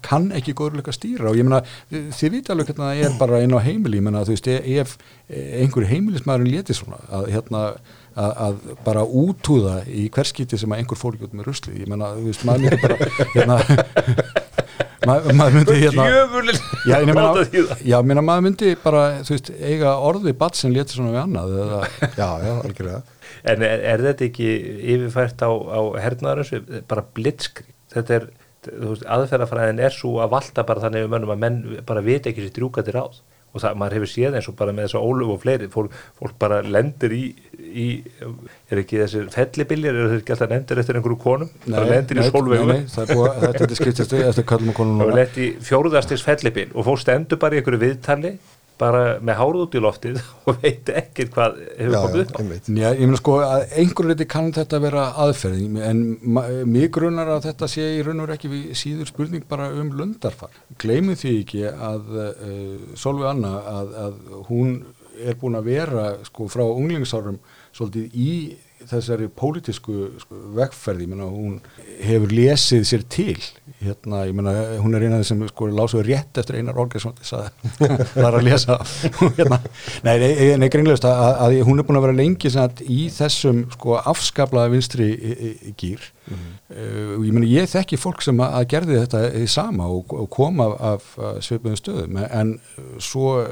kann 0.03 0.31
ekki 0.35 0.57
góðurleika 0.59 0.95
stýra 0.97 1.31
og 1.31 1.39
ég 1.39 1.47
meina, 1.47 1.61
þið 1.91 2.35
vita 2.35 2.55
alveg 2.55 2.73
hvernig 2.73 2.87
það 2.89 3.05
er 3.07 3.17
bara 3.21 3.41
inn 3.45 3.55
á 3.55 3.61
heimili, 3.63 4.01
ég 4.01 4.07
meina, 4.07 4.25
þú 4.27 4.35
veist, 4.35 4.51
ef 4.51 4.97
einhver 5.31 5.87
heimilismæðurinn 5.91 6.55
leti 6.57 6.75
svona 6.75 6.99
að 7.15 7.31
hérna 7.37 7.65
að, 8.19 8.33
að 8.47 8.61
bara 8.87 9.05
útúða 9.07 9.81
í 9.87 10.09
hverskiti 10.13 10.59
sem 10.59 10.73
að 10.75 10.83
einhver 10.83 10.99
fór 10.99 11.15
ekki 11.15 11.29
út 11.29 11.37
með 11.39 11.51
rusli, 11.51 11.77
ég 11.85 11.91
meina, 11.91 12.11
þú 12.17 12.27
veist, 12.27 12.47
maður 12.49 12.67
myndi 12.67 12.81
bara 12.83 12.97
hérna 13.37 13.61
maður 15.09 15.37
maður 15.39 15.57
myndi 15.57 15.77
hérna 15.81 16.07
Já, 16.11 16.97
ég 16.99 17.15
það. 17.15 17.87
já, 17.87 17.97
meina, 18.05 18.25
maður 18.25 18.47
myndi 18.49 18.75
bara, 18.83 19.05
þú 19.25 19.37
veist, 19.37 19.53
eiga 19.61 19.95
orði 20.11 20.35
bat 20.43 20.59
sem 20.59 20.75
leti 20.75 20.97
svona 20.99 21.15
við 21.15 21.23
annað 21.23 21.57
eða, 21.65 21.81
já, 22.19 22.29
já, 22.45 22.53
algjörlega. 22.59 23.01
En 23.49 23.65
er, 23.65 23.83
er 23.95 24.05
þetta 24.05 24.27
ekki 24.29 24.53
yfirfært 24.95 25.45
á, 25.45 25.51
á 25.51 25.81
hernaðarins 26.05 26.85
bara 26.91 27.07
blitzkrig? 27.17 27.73
Þetta 27.91 28.17
er, 28.19 28.31
þú 28.67 28.93
veist, 28.93 29.09
aðferðafræðin 29.17 29.85
er 29.87 29.97
svo 29.97 30.17
að 30.23 30.33
valta 30.37 30.65
bara 30.69 30.85
þannig 30.85 31.07
um 31.07 31.15
mönnum 31.15 31.35
að 31.35 31.45
menn 31.45 31.61
bara 31.89 32.05
vita 32.05 32.31
ekki 32.31 32.47
sér 32.47 32.57
drjúka 32.59 32.87
til 32.87 32.97
ráð. 32.99 33.21
Og 33.51 33.59
það, 33.59 33.79
maður 33.81 33.97
hefur 33.97 34.11
séð 34.13 34.35
eins 34.39 34.47
og 34.47 34.55
bara 34.61 34.73
með 34.75 34.85
þessa 34.87 35.01
ólöf 35.03 35.31
og 35.35 35.39
fleiri, 35.43 35.67
fólk, 35.73 35.95
fólk 36.21 36.37
bara 36.39 36.61
lendir 36.63 37.15
í, 37.17 37.25
í, 37.59 37.87
er 38.71 38.83
ekki 38.85 39.01
þessir 39.01 39.25
fellibiljar, 39.35 39.97
eru 39.99 40.13
þeir 40.13 40.21
ekki 40.21 40.35
alltaf 40.37 40.53
nefndir 40.53 40.83
eftir 40.85 40.99
einhverju 41.01 41.19
konum, 41.25 41.51
bara 41.65 41.89
lendir 41.89 42.21
í 42.23 42.29
sólvegu 42.29 42.69
nei, 42.69 42.77
nei, 42.85 42.93
það 42.93 43.11
er 43.11 43.19
búið, 43.19 43.41
þetta 43.43 43.67
er 43.67 43.75
skiptist 43.81 44.15
eftir 44.21 44.47
kallum 44.53 44.71
og 44.71 44.79
konum 44.79 45.03
og 45.03 45.11
lett 45.19 45.41
í 45.43 45.49
fjóruðastis 45.67 46.23
fellibil 46.29 46.69
og 46.77 46.87
fólk 46.93 47.03
stendur 47.03 47.43
bara 47.43 47.59
í 47.59 47.65
einhverju 47.65 47.83
viðtali 47.83 48.33
bara 48.81 49.03
með 49.23 49.39
hárið 49.41 49.65
út 49.65 49.77
í 49.77 49.83
loftið 49.85 50.21
og 50.49 50.63
veit 50.63 50.93
ekkert 51.01 51.35
hvað 51.37 51.59
hefur 51.79 51.95
Já, 51.95 52.01
komið 52.01 52.21
já, 52.21 52.25
upp 52.25 52.41
á. 52.41 52.43
Já, 52.81 52.87
ég 52.89 53.03
meina 53.05 53.21
sko 53.21 53.35
að 53.45 53.75
einhver 53.83 54.09
leiti 54.11 54.29
kann 54.35 54.53
þetta 54.57 54.81
vera 54.87 55.05
aðferð 55.25 55.83
en 55.91 56.03
mig 56.71 56.89
grunar 56.97 57.35
að 57.37 57.51
þetta 57.51 57.71
sé 57.75 57.87
í 57.99 58.01
raun 58.07 58.25
og 58.25 58.33
ekki 58.35 58.53
við 58.53 58.71
síður 58.81 59.13
spurning 59.13 59.45
bara 59.51 59.69
um 59.77 59.93
lundarfar. 59.99 60.55
Gleymið 60.81 61.23
því 61.25 61.35
ekki 61.45 61.63
að 61.71 62.11
uh, 62.17 62.89
Solveig 62.99 63.31
Anna 63.35 63.53
að, 63.75 63.95
að 64.07 64.19
hún 64.49 64.75
er 65.21 65.37
búin 65.37 65.59
að 65.59 65.69
vera 65.69 66.09
sko 66.27 66.49
frá 66.51 66.65
unglingsárum 66.65 67.39
svolítið 67.77 68.17
í 68.17 68.33
þessari 68.89 69.29
pólitísku 69.37 69.97
sko, 70.23 70.39
vegferði, 70.57 71.07
ég 71.07 71.11
meina, 71.13 71.29
hún 71.31 71.59
hefur 72.01 72.33
lesið 72.35 72.87
sér 72.89 73.05
til. 73.13 73.37
Hérna, 73.81 74.25
ég 74.29 74.37
meina, 74.37 74.55
hún 74.83 74.97
er 74.97 75.07
eina 75.07 75.21
sem 75.27 75.41
sko 75.49 75.69
lásuður 75.73 76.09
rétt 76.11 76.41
eftir 76.41 76.61
einar 76.61 76.79
Olgesson 76.81 77.17
það 77.25 77.51
er 78.17 78.39
að 78.39 78.47
lesa. 78.47 78.79
Hérna, 79.39 79.61
nei, 80.07 80.15
nei, 80.61 80.69
greinlegust 80.73 81.07
að, 81.09 81.27
að 81.47 81.59
hún 81.69 81.81
er 81.81 81.89
búin 81.89 82.01
að 82.01 82.07
vera 82.09 82.19
lengi 82.21 82.53
sagt, 82.53 82.85
í 82.85 83.09
þessum 83.15 83.67
sko 83.77 83.99
afskaplaða 84.01 84.75
vinstri 84.75 85.11
gýr 85.81 86.03
mm 86.31 86.37
-hmm. 86.37 86.53
uh, 86.77 87.27
ég 87.27 87.33
meina, 87.33 87.47
ég 87.47 87.71
þekki 87.71 87.99
fólk 88.01 88.23
sem 88.23 88.41
að 88.41 88.69
gerði 88.75 89.01
þetta 89.05 89.23
í 89.41 89.47
sama 89.49 89.89
og, 89.89 90.13
og 90.13 90.31
koma 90.31 90.71
af, 90.93 91.19
af 91.19 91.43
sveipuðum 91.45 91.77
stöðum 91.77 92.21
en 92.31 92.61
svo 92.99 93.47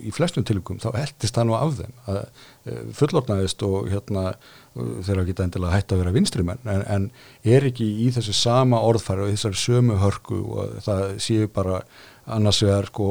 í 0.00 0.10
flestum 0.10 0.44
tilugum 0.44 0.78
þá 0.78 0.90
heldist 0.96 1.34
það 1.34 1.46
nú 1.46 1.58
af 1.58 1.76
þeim 1.80 1.94
að 2.06 2.24
fullornaðist 2.94 3.62
og 3.66 3.88
hérna 3.90 4.36
þeirra 4.72 5.24
geta 5.26 5.44
endilega 5.46 5.74
hægt 5.74 5.92
að 5.92 6.02
vera 6.04 6.14
vinstrimenn 6.14 6.70
en, 6.70 6.84
en 6.86 7.08
er 7.42 7.66
ekki 7.68 7.88
í 8.04 8.08
þessu 8.14 8.34
sama 8.36 8.80
orðfæri 8.86 9.26
og 9.26 9.34
þessari 9.34 9.60
sömu 9.60 9.98
hörku 10.00 10.38
og 10.54 10.78
það 10.86 11.04
séu 11.24 11.50
bara 11.52 11.82
annars 12.30 12.60
vegar 12.62 12.86
sko, 12.86 13.08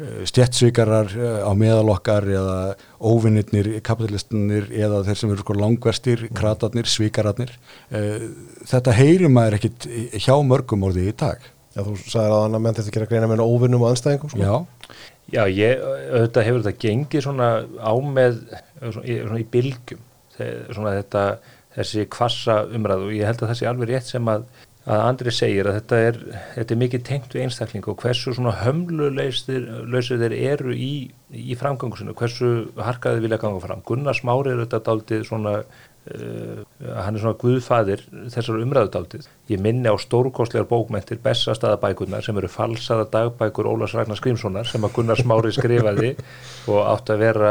eh, 0.00 0.22
stjettsvíkarar 0.28 1.10
eh, 1.12 1.40
á 1.44 1.52
meðalokkar 1.52 2.26
eða 2.32 2.58
óvinnirnir, 2.96 3.74
kapitalistinir 3.84 4.70
eða 4.72 5.02
þeir 5.04 5.20
sem 5.20 5.34
eru 5.34 5.44
sko 5.44 5.56
langverstir, 5.58 6.22
mm. 6.24 6.36
kratarnir, 6.38 6.88
svíkararnir 6.88 7.52
eh, 7.92 8.30
þetta 8.70 8.96
heyrir 8.96 9.32
maður 9.32 9.58
ekkit 9.58 9.88
hjá 10.16 10.38
mörgum 10.46 10.88
orði 10.88 11.10
í 11.10 11.18
dag 11.24 11.50
Já, 11.74 11.82
þú 11.82 11.94
sagði 12.06 12.34
að 12.38 12.60
menn 12.62 12.76
þetta 12.76 12.92
gera 12.94 13.06
greina 13.10 13.28
með 13.32 13.40
óvinnum 13.42 13.82
og 13.82 13.88
anstæðingum 13.90 14.30
sko. 14.30 14.38
Já, 14.38 14.98
Já 15.34 15.44
ég, 15.50 15.80
auðvitað 15.82 16.46
hefur 16.48 16.64
þetta 16.64 16.82
gengið 16.84 17.24
svona 17.26 17.48
á 17.82 17.92
með 18.18 18.36
svona 18.80 19.16
svona 19.28 19.40
í 19.40 19.46
bylgjum 19.54 20.04
svona 20.34 20.94
þetta, 20.98 21.24
þessi 21.78 22.06
kvassa 22.10 22.60
umræðu 22.74 23.08
og 23.08 23.16
ég 23.16 23.28
held 23.28 23.42
að 23.42 23.50
það 23.50 23.58
sé 23.60 23.68
alveg 23.70 23.90
rétt 23.90 24.10
sem 24.10 24.30
að, 24.30 24.44
að 24.84 25.02
Andri 25.08 25.34
segir 25.34 25.70
að 25.70 25.78
þetta 25.78 26.00
er, 26.08 26.20
þetta 26.56 26.74
er 26.74 26.80
mikið 26.82 27.04
tengt 27.08 27.34
við 27.34 27.46
einstakling 27.46 27.88
og 27.90 27.98
hversu 28.02 28.34
svona 28.36 28.54
hömluleysir 28.60 30.20
þeir 30.22 30.36
eru 30.36 30.74
í, 30.74 30.92
í 31.30 31.58
framgangu 31.58 31.98
sinu, 31.98 32.14
hversu 32.18 32.52
harkaði 32.78 33.24
vilja 33.24 33.40
ganga 33.42 33.62
fram. 33.62 33.82
Gunnar 33.86 34.18
Smári 34.18 34.54
er 34.54 34.64
þetta 34.64 34.84
daldið 34.90 35.26
svona 35.30 35.58
Uh, 36.04 36.60
hann 37.00 37.16
er 37.16 37.22
svona 37.22 37.38
guðfæðir 37.40 38.02
þessar 38.28 38.58
umræðudaldið. 38.60 39.24
Ég 39.44 39.60
minni 39.60 39.90
á 39.92 39.96
stórkostlegar 40.00 40.64
bókmentir 40.70 41.18
bestastæðabækurnar 41.20 42.24
sem 42.24 42.38
eru 42.40 42.48
falsaða 42.48 43.04
dagbækur 43.12 43.66
Ólars 43.68 43.92
Ragnar 43.92 44.16
Skrimssonar 44.16 44.64
sem 44.64 44.80
að 44.86 44.94
Gunnar 44.96 45.20
Smári 45.20 45.50
skrifaði 45.52 46.14
og 46.72 46.78
átti 46.80 47.12
að 47.12 47.20
vera 47.20 47.50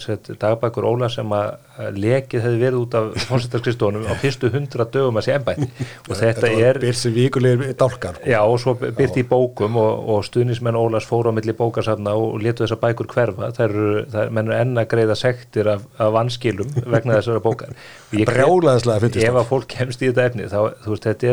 set, 0.00 0.30
dagbækur 0.40 0.86
Óla 0.88 1.10
sem 1.12 1.28
að 1.36 1.92
lekið 2.00 2.46
hefði 2.46 2.60
verið 2.62 2.78
út 2.78 2.96
af 2.96 3.26
fórsettarskristónum 3.28 4.06
á 4.08 4.14
fyrstu 4.22 4.48
hundra 4.54 4.86
dögum 4.88 5.20
að 5.20 5.26
sé 5.26 5.34
ennbætt 5.34 5.60
og 6.08 6.14
þetta 6.22 6.52
er 6.64 6.80
byrsi 6.80 7.12
vikulegir 7.12 7.74
dálkar 7.76 8.22
já 8.24 8.40
og 8.40 8.56
svo 8.62 8.72
byrt 8.80 9.20
í 9.20 9.26
bókum 9.28 9.76
og, 9.82 10.08
og 10.14 10.24
stuðnismenn 10.24 10.80
Ólas 10.80 11.04
fóru 11.04 11.28
á 11.28 11.36
milli 11.36 11.52
bókarsafna 11.52 12.16
og 12.16 12.40
letu 12.40 12.64
þessar 12.64 12.80
bækur 12.80 13.10
hverfa. 13.12 13.50
Það 13.56 13.76
er 14.22 14.32
mennur 14.32 14.56
enna 14.56 14.86
greiða 14.88 15.16
sektir 15.18 15.68
af, 15.74 15.84
af 16.00 16.12
vanskilum 16.14 16.72
vegna 16.88 17.18
þessara 17.18 17.44
bókar. 17.44 17.76
Brjálaðislega 18.14 19.02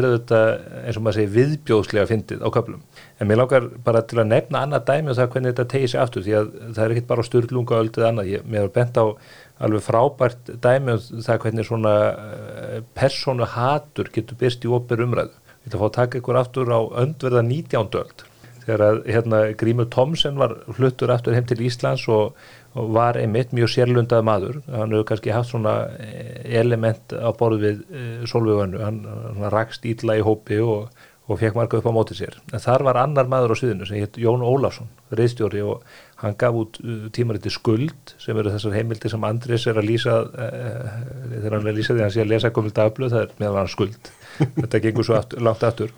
í 0.07 0.11
þetta 0.15 0.39
eins 0.81 0.97
og 0.97 1.03
maður 1.05 1.17
segi 1.17 1.31
viðbjóðslega 1.35 2.09
fyndið 2.09 2.45
á 2.45 2.49
köflum 2.55 2.81
en 3.19 3.29
mér 3.29 3.39
langar 3.41 3.67
bara 3.85 4.01
til 4.07 4.19
að 4.21 4.31
nefna 4.31 4.63
annað 4.65 4.87
dæmi 4.89 5.11
og 5.11 5.19
það 5.19 5.29
hvernig 5.35 5.53
þetta 5.53 5.67
tegir 5.73 5.91
sig 5.91 6.01
aftur 6.01 6.25
því 6.25 6.35
að 6.39 6.49
það 6.61 6.83
er 6.83 6.95
ekkit 6.95 7.09
bara 7.11 7.27
styrlunga 7.27 7.81
öldið 7.83 8.07
annað, 8.07 8.31
ég, 8.31 8.47
mér 8.47 8.67
er 8.67 8.73
bent 8.75 8.99
á 8.99 9.05
alveg 9.61 9.85
frábært 9.85 10.51
dæmi 10.63 10.95
og 10.95 11.07
það 11.27 11.41
hvernig 11.45 11.69
svona 11.69 11.95
uh, 12.11 12.81
persónu 12.97 13.47
hatur 13.55 14.11
getur 14.15 14.39
byrst 14.41 14.65
í 14.65 14.73
óper 14.73 15.05
umræðu 15.05 15.37
ég 15.61 15.69
ætla 15.69 15.77
að 15.77 15.83
fá 15.83 15.87
að 15.89 15.97
taka 15.99 16.21
ykkur 16.21 16.41
aftur 16.41 16.73
á 16.73 16.81
öndverða 17.03 17.45
19. 17.45 18.01
öld 18.01 18.25
þegar 18.61 18.83
að 18.85 18.99
hérna, 19.09 19.41
Grímur 19.57 19.87
Tomsen 19.93 20.37
var 20.37 20.55
fluttur 20.77 21.13
aftur 21.13 21.35
heim 21.37 21.47
til 21.49 21.61
Íslands 21.65 22.07
og 22.11 22.35
og 22.79 22.91
var 22.95 23.19
einmitt 23.19 23.51
mjög 23.55 23.71
sérlundað 23.73 24.25
maður. 24.27 24.59
Hann 24.71 24.93
hefur 24.95 25.07
kannski 25.09 25.33
haft 25.35 25.51
svona 25.51 25.75
eh, 25.99 26.59
element 26.61 27.11
á 27.11 27.29
borð 27.35 27.65
við 27.65 27.81
eh, 27.91 28.21
Solveiganu 28.29 28.79
hann, 28.83 29.01
hann 29.07 29.49
rakst 29.51 29.87
ítla 29.87 30.15
í 30.19 30.23
hópi 30.23 30.61
og, 30.63 30.87
og 31.27 31.41
fekk 31.41 31.57
marga 31.59 31.81
upp 31.81 31.89
á 31.91 31.93
móti 31.95 32.15
sér. 32.15 32.37
En 32.55 32.63
þar 32.63 32.87
var 32.87 33.01
annar 33.01 33.27
maður 33.31 33.55
á 33.55 33.59
sviðinu 33.59 33.89
sem 33.89 33.99
hétt 33.99 34.19
Jón 34.21 34.45
Ólafsson 34.45 34.87
reyðstjóri 35.11 35.65
og 35.67 35.83
hann 36.23 36.37
gaf 36.39 36.55
út 36.55 36.79
uh, 36.85 37.05
tímariti 37.11 37.51
skuld 37.51 38.15
sem 38.21 38.37
eru 38.39 38.53
þessar 38.53 38.77
heimildi 38.77 39.11
sem 39.11 39.27
Andris 39.27 39.67
er 39.67 39.81
að 39.81 39.89
lýsa 39.89 40.17
e, 40.21 40.49
þegar 41.33 41.55
hann 41.57 41.65
er 41.65 41.71
að 41.73 41.79
lýsa 41.79 41.93
því 41.95 41.99
að 41.99 42.05
hann 42.05 42.15
sé 42.15 42.23
að 42.23 42.31
lesa 42.31 42.53
komil 42.55 42.75
dagblöð 42.77 43.15
það 43.15 43.25
er 43.25 43.33
meðan 43.41 43.59
hann 43.63 43.73
skuld. 43.73 44.11
Þetta 44.61 44.83
gengur 44.85 45.07
svo 45.07 45.17
aftur, 45.17 45.43
langt 45.43 45.65
aftur. 45.67 45.91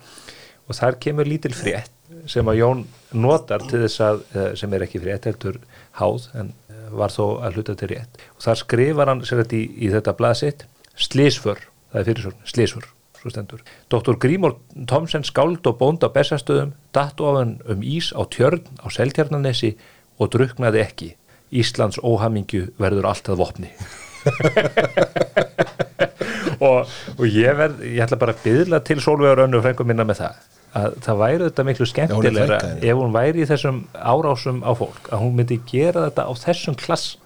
Og 0.64 0.78
þar 0.80 0.98
kemur 1.04 1.28
lítil 1.30 1.54
frétt 1.54 1.92
sem 2.30 2.48
að 2.48 2.60
Jón 2.62 2.86
notar 3.14 3.66
til 3.68 3.84
þess 3.84 4.02
að 4.02 4.22
sem 4.58 4.74
er 4.74 4.86
ekki 4.86 5.02
frétt 5.04 5.28
heldur 5.28 5.60
háð 6.00 6.30
en 6.40 6.54
var 6.92 7.14
þó 7.14 7.46
að 7.46 7.60
hluta 7.60 7.78
til 7.80 7.92
rétt 7.94 8.20
og 8.36 8.46
þar 8.46 8.62
skrifar 8.64 9.12
hann 9.12 9.24
sér 9.24 9.44
þetta 9.44 9.60
í, 9.60 9.64
í 9.86 9.94
þetta 9.94 10.16
blasitt 10.18 10.66
slísför, 10.94 11.62
það 11.94 12.02
er 12.02 12.10
fyrirsögn, 12.10 12.44
slísför 12.50 12.90
svo 13.24 13.32
stendur. 13.32 13.64
Dr. 13.90 14.18
Grímur 14.20 14.58
Tomsen 14.88 15.24
skáld 15.24 15.66
og 15.70 15.78
bónd 15.80 16.04
á 16.04 16.12
bestastöðum 16.12 16.74
datt 16.96 17.22
ofan 17.24 17.58
um 17.72 17.84
ís 17.84 18.12
á 18.12 18.22
tjörn 18.28 18.64
á 18.84 18.88
seltjarnanesi 18.92 19.74
og 20.20 20.34
druknaði 20.36 20.84
ekki 20.84 21.10
Íslands 21.54 22.02
óhamingju 22.04 22.74
verður 22.82 23.08
alltaf 23.12 23.40
vopni 23.40 23.72
og, 26.68 26.88
og 27.18 27.26
ég 27.28 27.56
verð 27.60 27.84
ég 27.88 28.04
ætla 28.04 28.20
bara 28.20 28.36
að 28.36 28.44
byðla 28.48 28.78
til 28.88 29.00
Solveig 29.04 29.38
Rönnu 29.40 29.62
frengum 29.64 29.88
minna 29.90 30.06
með 30.08 30.24
það 30.24 30.36
að 30.80 30.96
það 31.06 31.20
væri 31.22 31.48
þetta 31.48 31.66
miklu 31.68 31.88
skemmtilegra 31.90 32.60
ef 32.82 33.00
hún 33.00 33.14
væri 33.16 33.44
í 33.44 33.50
þessum 33.50 33.82
árásum 33.94 34.62
á 34.66 34.72
fólk 34.78 35.10
að 35.12 35.26
hún 35.26 35.36
myndi 35.38 35.60
gera 35.70 36.08
þetta 36.08 36.26
á 36.26 36.32
þessum 36.44 36.78
klass 36.80 37.18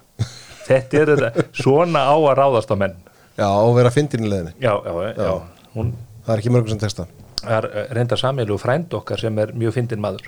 þetta 0.68 1.00
er 1.02 1.12
þetta 1.14 1.46
svona 1.56 2.04
á 2.04 2.16
að 2.16 2.34
ráðast 2.42 2.72
á 2.72 2.76
menn. 2.76 2.96
Já, 3.38 3.46
og 3.48 3.76
vera 3.78 3.88
að 3.92 3.96
fyndin 4.00 4.26
í 4.26 4.32
leðinni 4.32 4.52
já, 4.58 4.74
já, 4.74 4.92
já, 4.92 5.12
já. 5.16 5.64
Hún, 5.76 5.94
Það 6.26 6.34
er 6.34 6.42
ekki 6.42 6.52
mörgur 6.52 6.74
sem 6.74 6.82
texta 6.82 7.06
Það 7.38 7.54
er 7.56 7.68
eh, 7.70 7.86
reynda 7.96 8.18
sameilu 8.18 8.58
frænd 8.60 8.94
okkar 8.98 9.22
sem 9.22 9.38
er 9.38 9.54
mjög 9.56 9.76
fyndin 9.78 10.02
maður 10.02 10.26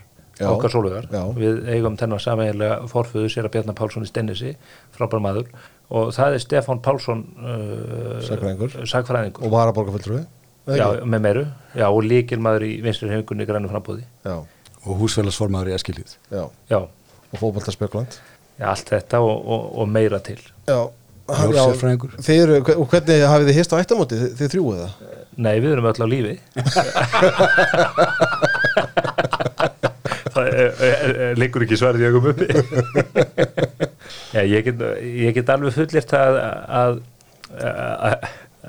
okkar 0.49 0.73
sólugar, 0.73 1.09
við 1.37 1.67
eigum 1.69 1.99
þennan 2.01 2.23
sameilega 2.23 2.79
forföðu 2.89 3.29
sér 3.29 3.45
að 3.49 3.59
Bjarnar 3.59 3.77
Pálsson 3.77 4.07
í 4.07 4.09
Stennisi 4.09 4.55
frábær 4.95 5.21
maður. 5.21 5.51
Og 5.93 6.15
það 6.17 6.37
er 6.37 6.45
Stefan 6.45 6.81
Pálsson 6.81 7.25
uh, 7.45 8.23
sagfræðingur 8.25 9.43
og 9.45 9.53
varaborgarfjöldröfi 9.53 10.23
Já, 10.69 10.87
með 11.09 11.23
meiru, 11.25 11.45
já, 11.75 11.87
og 11.89 12.03
líkilmaður 12.05 12.67
í 12.69 12.73
vinstri 12.85 13.09
hengunni 13.11 13.47
grænum 13.49 13.71
frambóði 13.73 14.05
Já, 14.27 14.37
og 14.85 15.01
húsfélagsformaður 15.01 15.73
í 15.73 15.75
Eskilíð 15.79 16.13
Já, 16.31 16.45
já. 16.71 16.81
og 16.85 17.41
fókbaltarspjökland 17.41 18.19
Já, 18.61 18.67
allt 18.75 18.91
þetta 18.93 19.23
og, 19.25 19.39
og, 19.41 19.63
og 19.81 19.89
meira 19.89 20.19
til. 20.21 20.37
Já, 20.69 20.81
já. 20.85 21.63
Þeir, 22.21 22.51
og 22.75 22.85
hvernig 22.91 23.23
hafið 23.25 23.47
þið 23.49 23.57
hist 23.57 23.73
á 23.73 23.81
ættamóti, 23.81 24.19
þið, 24.21 24.31
þið 24.37 24.51
þrjúið 24.55 24.81
það? 24.83 24.93
Nei, 25.41 25.55
við 25.65 25.71
erum 25.73 25.89
öll 25.89 26.05
á 26.05 26.07
lífi. 26.11 26.35
Það 30.31 30.47
liggur 31.41 31.65
ekki 31.65 31.79
svarði 31.81 32.07
ögum 32.11 32.29
uppi. 32.31 32.47
Já, 34.37 34.43
ég 34.45 34.69
get, 34.69 34.85
ég 35.01 35.35
get 35.39 35.49
alveg 35.55 35.75
fullirt 35.75 36.13
að 36.17 36.37
að, 36.41 37.01
að 37.57 38.13
að 38.13 38.15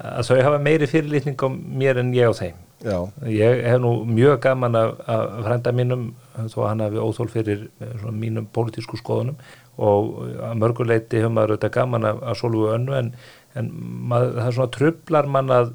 þau 0.02 0.42
hafa 0.42 0.60
meiri 0.62 0.90
fyrirlitning 0.90 1.38
á 1.38 1.48
mér 1.52 2.02
en 2.02 2.14
ég 2.16 2.30
á 2.30 2.34
þeim. 2.34 2.60
Já. 2.82 2.98
ég 3.30 3.60
hef 3.70 3.78
nú 3.78 3.92
mjög 4.10 4.40
gaman 4.42 4.76
af, 4.76 4.96
af 5.06 5.44
frænda 5.46 5.72
mínum 5.78 6.08
þó 6.50 6.64
að 6.64 6.68
hann 6.68 6.80
hafi 6.82 6.98
óþól 6.98 7.30
fyrir 7.30 7.68
eh, 7.78 8.08
mínum 8.10 8.48
pólitísku 8.50 8.98
skoðunum. 8.98 9.38
Og 9.82 10.10
að 10.48 10.58
mörguleiti 10.62 11.22
hefur 11.22 11.36
maður 11.36 11.56
auðvitað 11.56 11.76
gaman 11.78 12.10
af, 12.10 12.24
af 12.32 12.42
solvu 12.42 12.72
önnu 12.74 12.98
en, 12.98 13.14
en 13.58 13.70
maður, 14.10 14.36
það 14.40 14.48
er 14.48 14.58
svona 14.58 14.74
trublar 14.78 15.30
mann 15.38 15.54
að, 15.54 15.72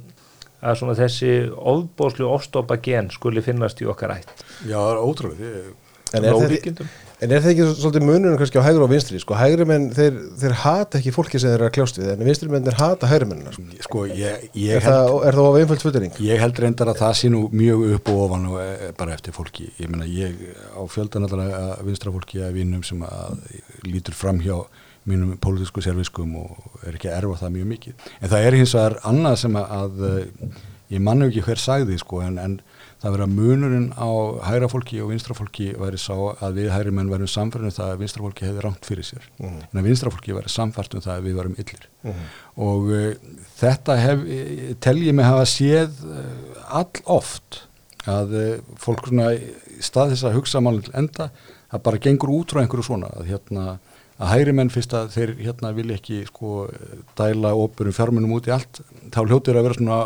að 0.67 0.95
þessi 0.99 1.33
ofbóslu 1.57 2.29
ofstopa 2.29 2.81
gen 2.83 3.13
skuli 3.15 3.45
finnast 3.45 3.83
í 3.83 3.89
okkar 3.91 4.19
ætt. 4.19 4.35
Já, 4.67 4.77
það 4.77 4.93
er 4.93 5.03
ótrúlega 5.07 5.67
En 6.15 6.23
er, 6.23 6.37
þetta, 6.63 6.85
en 7.17 7.33
er 7.33 7.41
það 7.41 7.53
ekki 7.53 7.67
svolítið 7.81 8.05
mununum 8.05 8.37
kannski 8.41 8.61
á 8.61 8.67
hægur 8.67 8.85
og 8.85 8.91
vinstri 8.93 9.19
sko, 9.23 9.37
hægri 9.39 9.65
menn, 9.69 9.87
þeir, 9.97 10.19
þeir 10.41 10.55
hata 10.61 10.99
ekki 11.01 11.13
fólki 11.15 11.41
sem 11.41 11.49
þeir 11.49 11.57
eru 11.57 11.69
að 11.69 11.75
kljást 11.79 12.01
við, 12.01 12.11
en 12.13 12.25
vinstri 12.29 12.51
menn 12.53 12.67
þeir 12.67 12.79
hata 12.81 13.11
hægri 13.11 13.29
mennina 13.31 13.55
sko. 13.55 13.65
sko, 13.87 14.03
ég, 14.11 14.45
ég 14.53 14.77
er, 14.77 14.85
held, 14.85 14.99
það, 14.99 15.13
er 15.31 15.39
það 15.39 15.49
of 15.49 15.59
einföld 15.61 15.85
fullering? 15.87 16.19
Ég 16.27 16.43
held 16.45 16.61
reyndar 16.65 16.93
að 16.93 17.01
það 17.01 17.15
sé 17.23 17.33
nú 17.33 17.43
mjög 17.57 17.87
upp 17.97 18.13
og 18.13 18.23
ofan 18.27 18.47
og 18.51 18.61
e, 18.61 18.91
bara 19.01 19.17
eftir 19.17 19.37
fólki 19.37 19.71
ég 19.81 19.93
meina 19.93 20.09
ég 20.11 20.45
á 20.77 20.83
fjöldan 20.93 21.29
allar 21.29 21.83
vinstra 21.89 22.13
fólki 22.13 22.45
að 22.45 22.61
vinum 22.61 22.85
sem 22.85 23.01
að 23.09 23.41
lítur 23.89 24.17
fram 24.17 24.43
hjá 24.45 24.59
mínum 25.09 25.37
pólitísku 25.41 25.81
serviskum 25.85 26.37
og 26.43 26.81
er 26.85 26.99
ekki 26.99 27.09
að 27.09 27.21
erfa 27.23 27.45
það 27.47 27.57
mjög 27.57 27.69
mikið 27.73 28.09
en 28.21 28.33
það 28.33 28.49
er 28.49 28.61
hins 28.61 28.77
vegar 28.77 28.97
annað 29.09 29.37
sem 29.45 29.61
að 29.63 30.03
ég 30.93 31.03
manna 31.03 31.31
ekki 31.31 31.45
hver 31.47 31.63
sagði 31.63 31.99
sko 32.03 32.21
en, 32.27 32.41
en 32.43 32.59
það 33.03 33.13
verið 33.13 33.25
að 33.27 33.35
munurinn 33.37 33.89
á 33.93 34.09
hægra 34.49 34.69
fólki 34.73 35.01
og 35.05 35.11
vinstra 35.13 35.35
fólki 35.37 35.67
væri 35.77 35.99
sá 36.01 36.15
að 36.17 36.55
við 36.61 36.71
hægri 36.73 36.93
menn 36.97 37.11
verðum 37.13 37.29
samfærið 37.29 37.69
um 37.69 37.75
það 37.77 37.91
að 37.93 38.01
vinstra 38.03 38.25
fólki 38.25 38.47
hefði 38.49 38.65
rámt 38.65 38.89
fyrir 38.89 39.05
sér 39.11 39.27
Mhm. 39.39 39.59
en 39.73 39.81
að 39.81 39.87
vinstra 39.91 40.11
fólki 40.15 40.33
verið 40.37 40.55
samfært 40.55 40.95
um 40.97 41.01
það 41.05 41.17
að 41.19 41.27
við 41.29 41.35
varum 41.37 41.57
illir 41.61 41.85
Mhm. 42.05 42.25
og 42.57 42.83
uh, 42.91 43.15
þetta 43.61 43.97
hef, 44.01 44.25
tel 44.81 44.97
ég 45.05 45.15
mig 45.15 45.25
hafa 45.29 45.45
séð 45.45 45.93
uh, 46.09 46.81
all 46.81 46.91
oft 47.05 47.63
að 48.07 48.33
uh, 48.33 48.59
fólk 48.79 49.07
svona 49.09 49.29
stað 49.81 50.15
þess 50.15 50.25
að 50.25 50.37
hugsa 50.41 50.61
málinn 50.65 50.83
til 50.89 50.95
enda 50.97 51.31
það 51.71 51.83
bara 51.83 51.99
gengur 51.99 52.31
út 52.33 52.49
frá 52.55 52.63
einhverju 52.65 52.85
svona 52.89 53.11
að 53.13 53.27
hérna 53.29 53.79
að 54.17 54.31
hægri 54.33 54.53
menn 54.57 54.71
fyrst 54.73 54.95
að 54.97 55.11
þeir 55.13 55.31
hérna 55.45 55.75
vilja 55.77 55.97
ekki 55.99 56.23
sko 56.31 56.71
dæla 57.19 57.51
óperum 57.53 57.93
fjármunum 57.93 58.33
út 58.39 58.47
í 58.49 58.53
allt 58.55 58.81
þá 59.13 59.19
hljótir 59.29 59.59
að 59.59 59.67
vera 59.67 59.77
svona 59.77 59.99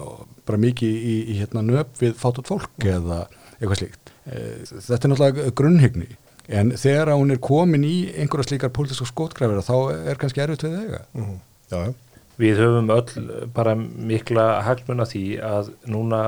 bara 0.51 0.61
mikið 0.67 0.97
í, 0.99 1.15
í 1.33 1.39
hérna 1.41 1.63
nöp 1.67 1.95
við 2.03 2.15
fátat 2.21 2.51
fólk 2.51 2.87
eða 2.91 3.23
eitthvað 3.61 3.79
slíkt 3.85 4.07
Eh, 4.31 4.61
þetta 4.69 5.07
er 5.07 5.11
náttúrulega 5.11 5.51
grunnhyggni 5.57 6.07
en 6.53 6.69
þegar 6.79 7.09
að 7.11 7.21
hún 7.23 7.33
er 7.35 7.39
komin 7.43 7.87
í 7.89 7.95
einhverja 8.21 8.51
slíkar 8.51 8.71
pólitíska 8.77 9.07
skotgræfira 9.09 9.63
þá 9.65 9.75
er 10.13 10.19
kannski 10.21 10.43
erfitt 10.45 10.63
við 10.67 10.77
þegar 10.77 11.07
Mhm. 11.17 11.39
Já, 11.73 11.79
já. 11.87 11.95
Við 12.41 12.61
höfum 12.61 12.91
öll 12.95 13.47
bara 13.57 13.75
mikla 13.75 14.45
hagsmun 14.67 15.01
af 15.03 15.11
því 15.15 15.25
að 15.45 15.73
núna 15.89 16.21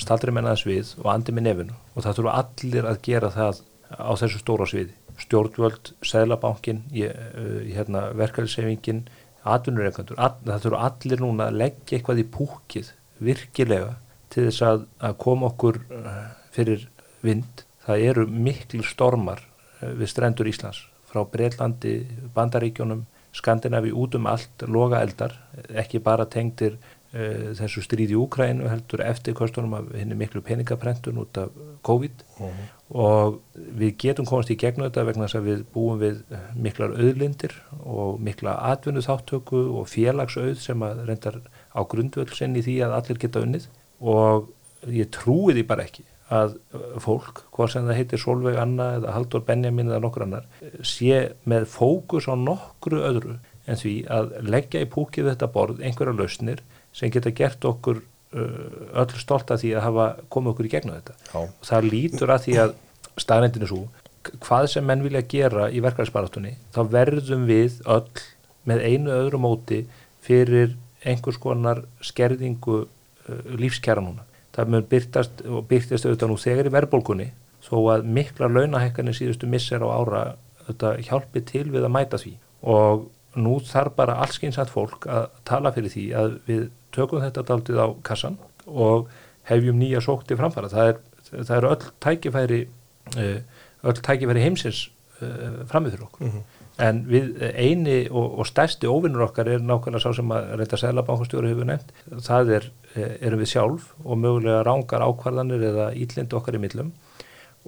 staldri 0.00 0.32
menna 0.32 0.54
þess 0.54 0.66
við 0.70 0.94
og 1.02 1.10
andi 1.12 1.34
með 1.34 1.46
nefinu 1.48 1.76
og 1.96 2.02
það 2.06 2.16
þurfa 2.20 2.36
allir 2.40 2.88
að 2.92 3.02
gera 3.10 3.30
það 3.34 3.60
á 3.98 4.12
þessu 4.22 4.40
stóra 4.40 4.66
sviði. 4.70 4.94
Stjórnvöld, 5.24 5.92
Sælabankin, 6.02 6.80
hérna, 6.94 8.08
verkefælsefingin, 8.18 9.04
atvinnureikandur, 9.44 10.18
all, 10.18 10.34
það 10.46 10.64
þurfa 10.68 10.82
allir 10.88 11.22
núna 11.22 11.48
að 11.50 11.58
leggja 11.60 11.98
eitthvað 11.98 12.22
í 12.22 12.26
púkið 12.38 12.92
virkilega 13.26 13.94
til 14.34 14.48
þess 14.48 14.66
að, 14.66 14.84
að 15.04 15.16
koma 15.22 15.50
okkur 15.52 15.80
uh, 15.94 16.18
fyrir 16.54 16.88
vind. 17.24 17.64
Það 17.84 18.06
eru 18.08 18.26
miklu 18.28 18.84
stormar 18.86 19.42
uh, 19.44 19.92
við 19.94 20.10
strendur 20.10 20.50
Íslands 20.50 20.84
frá 21.10 21.22
Breitlandi, 21.30 22.00
Bandaríkjónum, 22.34 23.04
Skandinavi 23.34 23.90
út 23.94 24.14
um 24.14 24.28
allt 24.30 24.62
loga 24.70 25.00
eldar, 25.02 25.34
ekki 25.74 26.00
bara 26.02 26.26
tengdir 26.30 26.76
uh, 26.76 27.50
þessu 27.58 27.82
stríði 27.86 28.18
Úkrænu 28.18 28.66
heldur 28.70 29.04
eftir 29.06 29.36
kostunum 29.38 29.76
af 29.78 29.92
henni 29.94 30.18
miklu 30.18 30.42
peningaprentun 30.42 31.20
út 31.22 31.38
af 31.38 31.54
COVID 31.86 32.24
og 32.94 33.40
við 33.54 33.94
getum 34.02 34.26
komast 34.28 34.50
í 34.50 34.58
gegnum 34.58 34.86
þetta 34.88 35.06
vegna 35.08 35.26
þess 35.26 35.38
að 35.38 35.48
við 35.50 35.62
búum 35.74 36.00
við 36.02 36.20
miklar 36.66 36.94
auðlindir 36.94 37.54
og 37.82 38.18
mikla 38.22 38.56
atvinnu 38.70 39.02
þáttöku 39.04 39.62
og 39.80 39.88
félagsauð 39.90 40.58
sem 40.62 40.82
að 40.86 41.04
reyndar 41.08 41.40
á 41.74 41.80
grundvöldsinn 41.90 42.56
í 42.58 42.64
því 42.64 42.76
að 42.86 42.96
allir 42.98 43.20
geta 43.24 43.42
unnið 43.44 43.68
og 44.04 44.50
ég 44.90 45.10
trúi 45.14 45.54
því 45.56 45.64
bara 45.68 45.86
ekki 45.86 46.04
að 46.34 46.54
fólk, 47.04 47.42
hvað 47.52 47.70
sem 47.72 47.88
það 47.88 47.98
heitir 47.98 48.20
Solveig 48.22 48.56
Anna 48.58 48.94
eða 48.98 49.12
Haldur 49.12 49.42
Benjamin 49.44 49.90
eða 49.90 50.00
nokkur 50.06 50.24
annar, 50.24 50.46
sé 50.80 51.34
með 51.48 51.66
fókus 51.70 52.28
á 52.30 52.34
nokkru 52.38 53.02
öðru 53.04 53.36
en 53.68 53.80
því 53.80 53.94
að 54.12 54.32
leggja 54.44 54.82
í 54.84 54.88
púkið 54.92 55.30
þetta 55.32 55.50
borð 55.52 55.82
einhverja 55.84 56.16
lausnir 56.16 56.62
sem 56.96 57.12
geta 57.12 57.32
gert 57.36 57.64
okkur 57.68 58.00
uh, 58.00 59.02
öll 59.02 59.20
stolt 59.20 59.52
að 59.52 59.64
því 59.64 59.74
að 59.74 59.86
hafa 59.88 60.06
komið 60.32 60.54
okkur 60.54 60.68
í 60.68 60.72
gegnum 60.74 60.96
þetta. 60.98 61.16
Já. 61.32 61.52
Það 61.68 61.90
lítur 61.92 62.34
að 62.34 62.46
því 62.46 62.56
að 62.64 62.74
staðnendinu 63.24 63.70
svo, 63.70 63.82
hvað 64.44 64.70
sem 64.72 64.88
menn 64.88 65.04
vilja 65.04 65.24
gera 65.28 65.68
í 65.68 65.82
verkefælisbaratunni, 65.84 66.56
þá 66.74 66.80
verðum 66.92 67.44
við 67.48 67.80
öll 67.84 68.24
með 68.68 68.84
einu 68.88 69.12
öðru 69.12 69.40
móti 69.44 69.82
fyrir 70.24 70.72
einhvers 71.04 71.38
konar 71.40 71.84
skerðingu 72.04 72.84
uh, 72.84 73.40
lífskjara 73.58 74.04
núna. 74.04 74.24
Það 74.54 74.70
mun 74.74 74.86
byrtast 74.90 75.42
og 75.48 75.66
byrtast 75.70 76.06
auðvitað 76.06 76.30
nú 76.30 76.38
þegar 76.40 76.70
í 76.70 76.74
verðbólkunni 76.74 77.28
þó 77.64 77.76
að 77.94 78.08
mikla 78.16 78.50
launahekkanir 78.52 79.16
síðustu 79.16 79.48
misser 79.50 79.82
á 79.82 79.88
ára 79.88 80.22
auðvitað 80.64 81.02
hjálpi 81.08 81.44
til 81.48 81.66
við 81.72 81.86
að 81.86 81.94
mæta 81.96 82.20
því. 82.20 82.34
Og 82.70 83.08
nú 83.40 83.58
þarf 83.66 83.96
bara 83.98 84.18
allskynsamt 84.22 84.70
fólk 84.70 85.08
að 85.10 85.26
tala 85.48 85.72
fyrir 85.74 85.92
því 85.92 86.04
að 86.20 86.36
við 86.46 86.66
tökum 86.94 87.24
þetta 87.24 87.46
daldið 87.48 87.80
á 87.82 87.88
kassan 88.06 88.38
og 88.70 89.08
hefjum 89.50 89.80
nýja 89.80 90.02
sókti 90.04 90.38
framfara. 90.38 90.70
Það 90.70 90.92
er, 90.92 91.00
það 91.34 91.56
er 91.56 91.68
öll 91.72 91.88
tækifæri 92.04 92.60
öll 93.84 94.00
tækifæri 94.00 94.44
heimsins 94.44 94.86
framið 95.20 95.96
fyrir 95.96 96.06
okkur 96.06 96.30
en 96.82 97.04
við 97.06 97.36
eini 97.54 97.98
og, 98.10 98.40
og 98.40 98.48
stærsti 98.48 98.88
óvinnur 98.90 99.28
okkar 99.28 99.50
er 99.52 99.62
nákvæmlega 99.62 100.02
sá 100.02 100.16
sem 100.16 100.32
að 100.34 100.48
reynda 100.58 100.80
sælabankastjóri 100.80 101.52
hefur 101.52 101.68
nefnt. 101.68 101.92
Það 102.26 102.50
er, 102.56 102.66
erum 103.20 103.42
við 103.44 103.52
sjálf 103.52 103.92
og 104.02 104.18
mögulega 104.18 104.64
rángar 104.66 105.04
ákvarðanir 105.06 105.68
eða 105.70 105.92
íllindi 105.94 106.38
okkar 106.38 106.58
í 106.58 106.62
millum. 106.64 106.90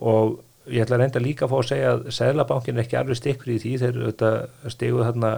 Og 0.03 0.41
ég 0.67 0.83
ætla 0.83 0.99
að 0.99 1.05
reynda 1.05 1.23
líka 1.23 1.47
að 1.47 1.55
fá 1.55 1.57
að 1.61 1.69
segja 1.71 1.95
að 1.95 2.11
sælabankin 2.19 2.81
er 2.81 2.87
ekki 2.87 2.99
alveg 2.99 3.21
stikkur 3.21 3.55
í 3.55 3.61
því. 3.63 3.77
Þeir 3.85 4.75
steguð 4.75 5.07
þarna 5.07 5.33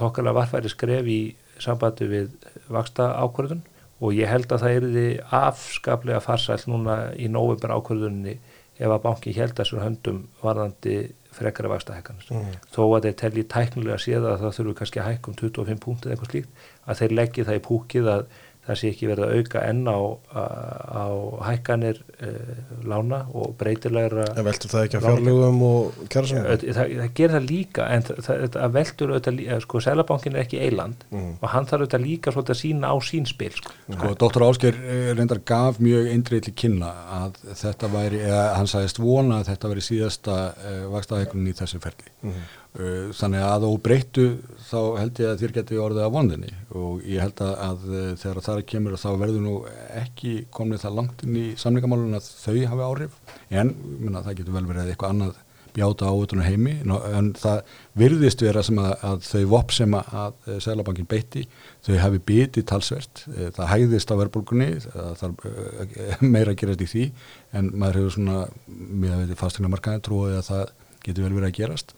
þokkarlega 0.00 0.38
varfæri 0.40 0.72
skref 0.72 1.10
í 1.10 1.20
sambandi 1.60 2.08
við 2.08 2.32
vaksta 2.72 3.12
ákvarðun 3.20 3.62
og 4.04 4.16
ég 4.16 4.28
held 4.28 4.50
að 4.52 4.64
það 4.64 4.76
erði 4.78 5.06
afskaplega 5.38 6.22
farsælt 6.24 6.66
núna 6.70 6.96
í 7.20 7.28
nóvember 7.30 7.74
ákvarðunni 7.76 8.38
ef 8.74 8.90
að 8.90 9.02
banki 9.04 9.34
held 9.36 9.54
þessum 9.58 9.82
höndum 9.84 10.24
varðandi 10.42 10.96
frekara 11.34 11.70
vakstahækkanast. 11.72 12.32
Mm. 12.32 12.56
Þó 12.74 12.82
að 12.86 13.08
þeir 13.08 13.16
telli 13.22 13.44
tæknilega 13.54 14.00
séð 14.02 14.28
að 14.30 14.42
það 14.44 14.56
þurfu 14.58 14.74
kannski 14.80 15.02
að 15.02 15.08
hækka 15.10 15.30
um 15.32 15.38
25 15.42 15.82
punktið 15.84 16.14
eitthvað 16.14 16.32
slíkt, 16.32 16.66
að 16.84 17.00
þeir 17.00 17.16
leggja 17.20 17.46
það 17.48 17.60
í 17.60 17.64
púkið 17.68 18.10
að 18.14 18.26
það 18.64 18.78
sé 18.80 18.90
ekki 18.92 19.08
verið 19.10 19.24
að 19.26 19.38
auka 19.38 19.62
enn 19.68 19.82
á, 19.90 19.98
á 20.34 21.06
hækkanir 21.48 22.00
uh, 22.00 22.52
lána 22.88 23.20
og 23.36 23.54
breytilegra 23.60 24.26
En 24.32 24.46
veldur 24.46 24.72
það 24.72 24.86
ekki 24.86 24.98
að 24.98 25.06
fjárlugum 25.08 25.62
og 25.68 25.98
kjærasamum? 26.12 26.46
Það, 26.48 26.64
það, 26.78 26.94
það 27.00 27.12
gerir 27.20 27.34
það 27.36 27.48
líka 27.50 27.88
en 27.94 28.06
það, 28.08 28.44
það 28.56 28.74
veldur 28.78 29.14
auðvitað 29.14 29.38
líka, 29.38 29.60
sko, 29.66 29.82
Sælabankin 29.84 30.38
er 30.38 30.44
ekki 30.46 30.62
eiland 30.64 31.06
mm. 31.10 31.30
og 31.40 31.46
hann 31.54 31.70
þarf 31.70 31.84
auðvitað 31.84 32.06
líka 32.08 32.34
svolítið 32.34 32.56
að 32.56 32.60
sína 32.62 32.92
á 32.92 32.96
sín 33.04 33.28
spil, 33.28 33.52
sko. 33.58 33.76
Sko, 33.92 34.12
Dr. 34.24 34.46
Ásker 34.48 34.82
reyndar 35.18 35.42
gaf 35.46 35.80
mjög 35.84 36.10
eindrið 36.14 36.46
til 36.48 36.56
kynna 36.64 36.92
að 37.20 37.40
þetta 37.60 37.92
væri, 37.92 38.24
eða 38.24 38.44
hann 38.58 38.70
sagðist 38.70 39.00
vona 39.02 39.42
að 39.42 39.52
þetta 39.52 39.72
væri 39.74 39.88
síðasta 39.92 40.42
uh, 40.52 40.84
vakstahækunni 40.94 41.52
í 41.52 41.58
þessu 41.60 41.82
ferli. 41.84 42.14
Mm. 42.24 42.44
Uh, 42.74 43.12
þannig 43.14 43.42
að 43.46 43.64
þú 43.68 43.74
breyttu 43.84 44.22
þá 44.66 44.78
held 44.98 45.18
ég 45.22 45.28
að 45.30 45.42
þér 45.44 45.52
geti 45.54 45.76
orðið 45.78 46.06
af 46.08 46.14
vonðinni. 46.16 46.52
Og 46.74 47.04
ég 47.06 47.22
held 47.22 47.42
að, 47.46 47.54
að 47.68 47.84
þegar 48.18 48.40
það 48.48 48.62
kemur 48.72 48.98
þá 48.98 49.08
verður 49.20 49.44
nú 49.44 49.54
ekki 50.00 50.32
komnið 50.54 50.82
það 50.82 50.98
langt 50.98 51.22
inn 51.22 51.38
í 51.38 51.46
samlingamálun 51.60 52.18
að 52.18 52.30
þau 52.32 52.56
hafi 52.72 52.86
áhrif. 52.88 53.18
En 53.54 53.74
minna, 54.00 54.24
það 54.26 54.40
getur 54.40 54.58
vel 54.58 54.64
verið 54.72 54.90
eitthvað 54.90 55.14
annað 55.14 55.40
bjáta 55.74 56.10
á 56.10 56.14
utan 56.14 56.42
heimi. 56.42 56.76
En 57.14 57.32
það 57.38 57.62
virðist 57.98 58.42
vera 58.42 58.62
sem 58.66 58.82
að, 58.82 58.92
að 59.06 59.24
þau 59.28 59.44
vopp 59.54 59.74
sem 59.74 59.96
að, 59.98 60.12
að 60.24 60.60
Sælabankin 60.66 61.10
beitti 61.10 61.46
þau 61.86 61.96
hafi 62.02 62.22
bitið 62.30 62.68
talsvert. 62.70 63.24
Það 63.56 63.70
hægðist 63.70 64.14
á 64.14 64.18
verðbólkunni 64.18 64.70
það 64.90 65.44
er 65.46 66.22
meira 66.22 66.54
að 66.54 66.60
gerast 66.62 66.86
í 66.86 66.90
því. 66.90 67.10
En 67.54 67.70
maður 67.74 68.02
hefur 68.02 68.16
svona 68.18 68.40
að 68.46 69.28
við 69.28 69.38
fastegna 69.38 69.70
markaði 69.70 70.08
trúið 70.08 70.40
að 70.40 70.48
það 70.50 70.80
getur 71.04 71.26
vel 71.26 71.34
verið 71.36 71.48
að 71.48 71.56
gerast. 71.58 71.94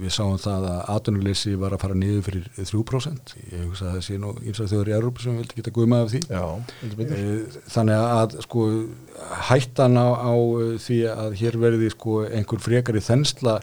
Við 0.00 0.12
sáum 0.14 0.36
það 0.40 0.66
að 0.70 0.78
atvinnuleysi 0.94 1.54
var 1.60 1.76
að 1.76 1.82
fara 1.84 1.98
niður 1.98 2.22
fyrir 2.28 2.46
3%. 2.56 3.34
Ég 3.52 3.64
hugsa 3.68 3.88
að 3.88 3.96
það 3.96 4.04
sé 4.08 4.18
nú 4.20 4.32
eins 4.42 4.62
og 4.64 4.70
þjóður 4.72 4.90
í 4.90 4.96
Európa 4.98 5.24
sem 5.24 5.40
vildi 5.40 5.58
geta 5.60 5.74
guðmað 5.78 6.04
af 6.04 6.12
því. 6.14 6.22
Já, 6.28 6.44
Þannig 7.74 8.04
að 8.04 8.38
sko 8.46 8.68
hættan 9.50 9.98
á, 10.00 10.06
á 10.16 10.34
því 10.86 11.00
að 11.12 11.36
hér 11.42 11.60
verði 11.66 11.90
sko 11.94 12.22
einhver 12.28 12.64
frekari 12.64 13.04
þensla 13.04 13.58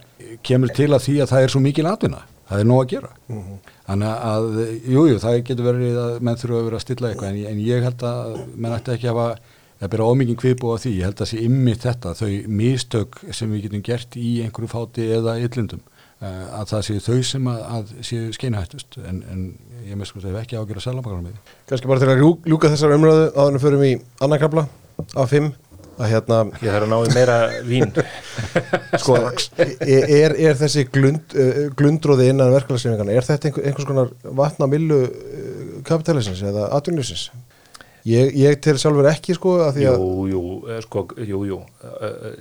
kemur 0.45 0.75
til 0.77 0.91
að 0.91 1.07
því 1.07 1.17
að 1.23 1.33
það 1.33 1.47
er 1.47 1.55
svo 1.55 1.63
mikil 1.63 1.89
atvinna. 1.89 2.25
Það 2.51 2.61
er 2.61 2.67
nóg 2.67 2.81
að 2.83 2.89
gera. 2.91 3.09
Mm 3.31 3.41
-hmm. 3.41 3.59
Þannig 3.87 4.09
að, 4.31 4.45
jújú, 4.87 5.07
jú, 5.11 5.19
það 5.23 5.37
getur 5.47 5.67
verið 5.67 5.97
að 6.01 6.13
menn 6.19 6.39
þurfa 6.39 6.57
að 6.59 6.65
vera 6.67 6.77
að 6.77 6.83
stilla 6.85 7.09
eitthvað 7.09 7.29
en, 7.29 7.45
en 7.51 7.59
ég 7.63 7.83
held 7.85 8.03
að 8.03 8.37
menn 8.55 8.75
ætti 8.75 8.91
ekki 8.95 9.07
að 9.07 9.15
hafa 9.15 9.50
það 9.81 9.93
byrja 9.93 10.09
ómikið 10.11 10.51
á 10.61 10.77
því, 10.83 10.91
ég 10.97 11.07
held 11.07 11.23
að 11.23 11.29
sé 11.31 11.39
ymmið 11.47 11.79
þetta, 11.85 12.13
þau 12.19 12.29
mistök 12.59 13.17
sem 13.33 13.53
við 13.53 13.63
getum 13.65 13.85
gert 13.85 14.17
í 14.19 14.33
einhverju 14.45 14.69
fáti 14.69 15.07
eða 15.17 15.37
yllindum, 15.41 15.81
að 16.21 16.69
það 16.69 16.85
séu 16.87 17.01
þau 17.07 17.17
sem 17.31 17.49
að, 17.49 17.63
að 17.77 17.95
séu 18.05 18.29
skeinhættust 18.37 18.99
en, 19.01 19.23
en 19.31 19.41
ég 19.87 19.97
með 19.97 20.11
sko 20.11 20.21
að 20.21 20.27
það 20.27 20.35
hef 20.35 20.45
ekki 20.45 20.59
ágjör 20.59 20.81
að 20.81 20.85
selja 20.85 21.05
bakar 21.07 21.23
með 21.23 21.33
því. 21.33 21.57
Kannski 21.71 21.91
bara 21.91 22.03
til 22.03 22.11
að 22.13 22.23
ljúka 22.51 22.71
þessar 22.75 22.95
umröðu 22.99 23.27
á 23.33 23.41
þannig 23.41 23.65
förum 23.65 23.85
í 23.87 23.91
annarkabla 24.21 24.67
á 25.17 25.23
fimm 25.31 25.51
að 26.01 26.11
hérna 26.13 26.37
Ég 26.61 26.71
þarf 26.71 26.85
að 26.85 26.91
ná 26.91 26.97
í 27.01 27.13
meira 27.15 27.37
vín 27.65 27.91
sko, 29.01 29.17
er, 29.57 30.35
er 30.35 30.57
þessi 30.61 30.85
glund, 30.89 31.35
glundróði 31.77 32.29
innan 32.31 32.53
verkefælagsefingana, 32.53 33.17
er 33.17 33.27
þetta 33.27 33.49
einhver, 33.49 33.67
einhvers 33.69 33.89
konar 33.89 34.13
vatnamillu 34.41 35.01
kapitalisins 35.87 36.41
eða 36.45 36.69
atvinnlýsins? 36.77 37.29
Ég, 38.07 38.31
ég 38.33 38.57
til 38.63 38.77
sjálfur 38.81 39.09
ekki 39.11 39.35
sko 39.37 39.55
að 39.59 39.67
að 39.67 39.79
Jú, 39.83 40.07
jú, 40.31 40.41
sko, 40.85 41.03
jú, 41.21 41.41
jú. 41.45 41.59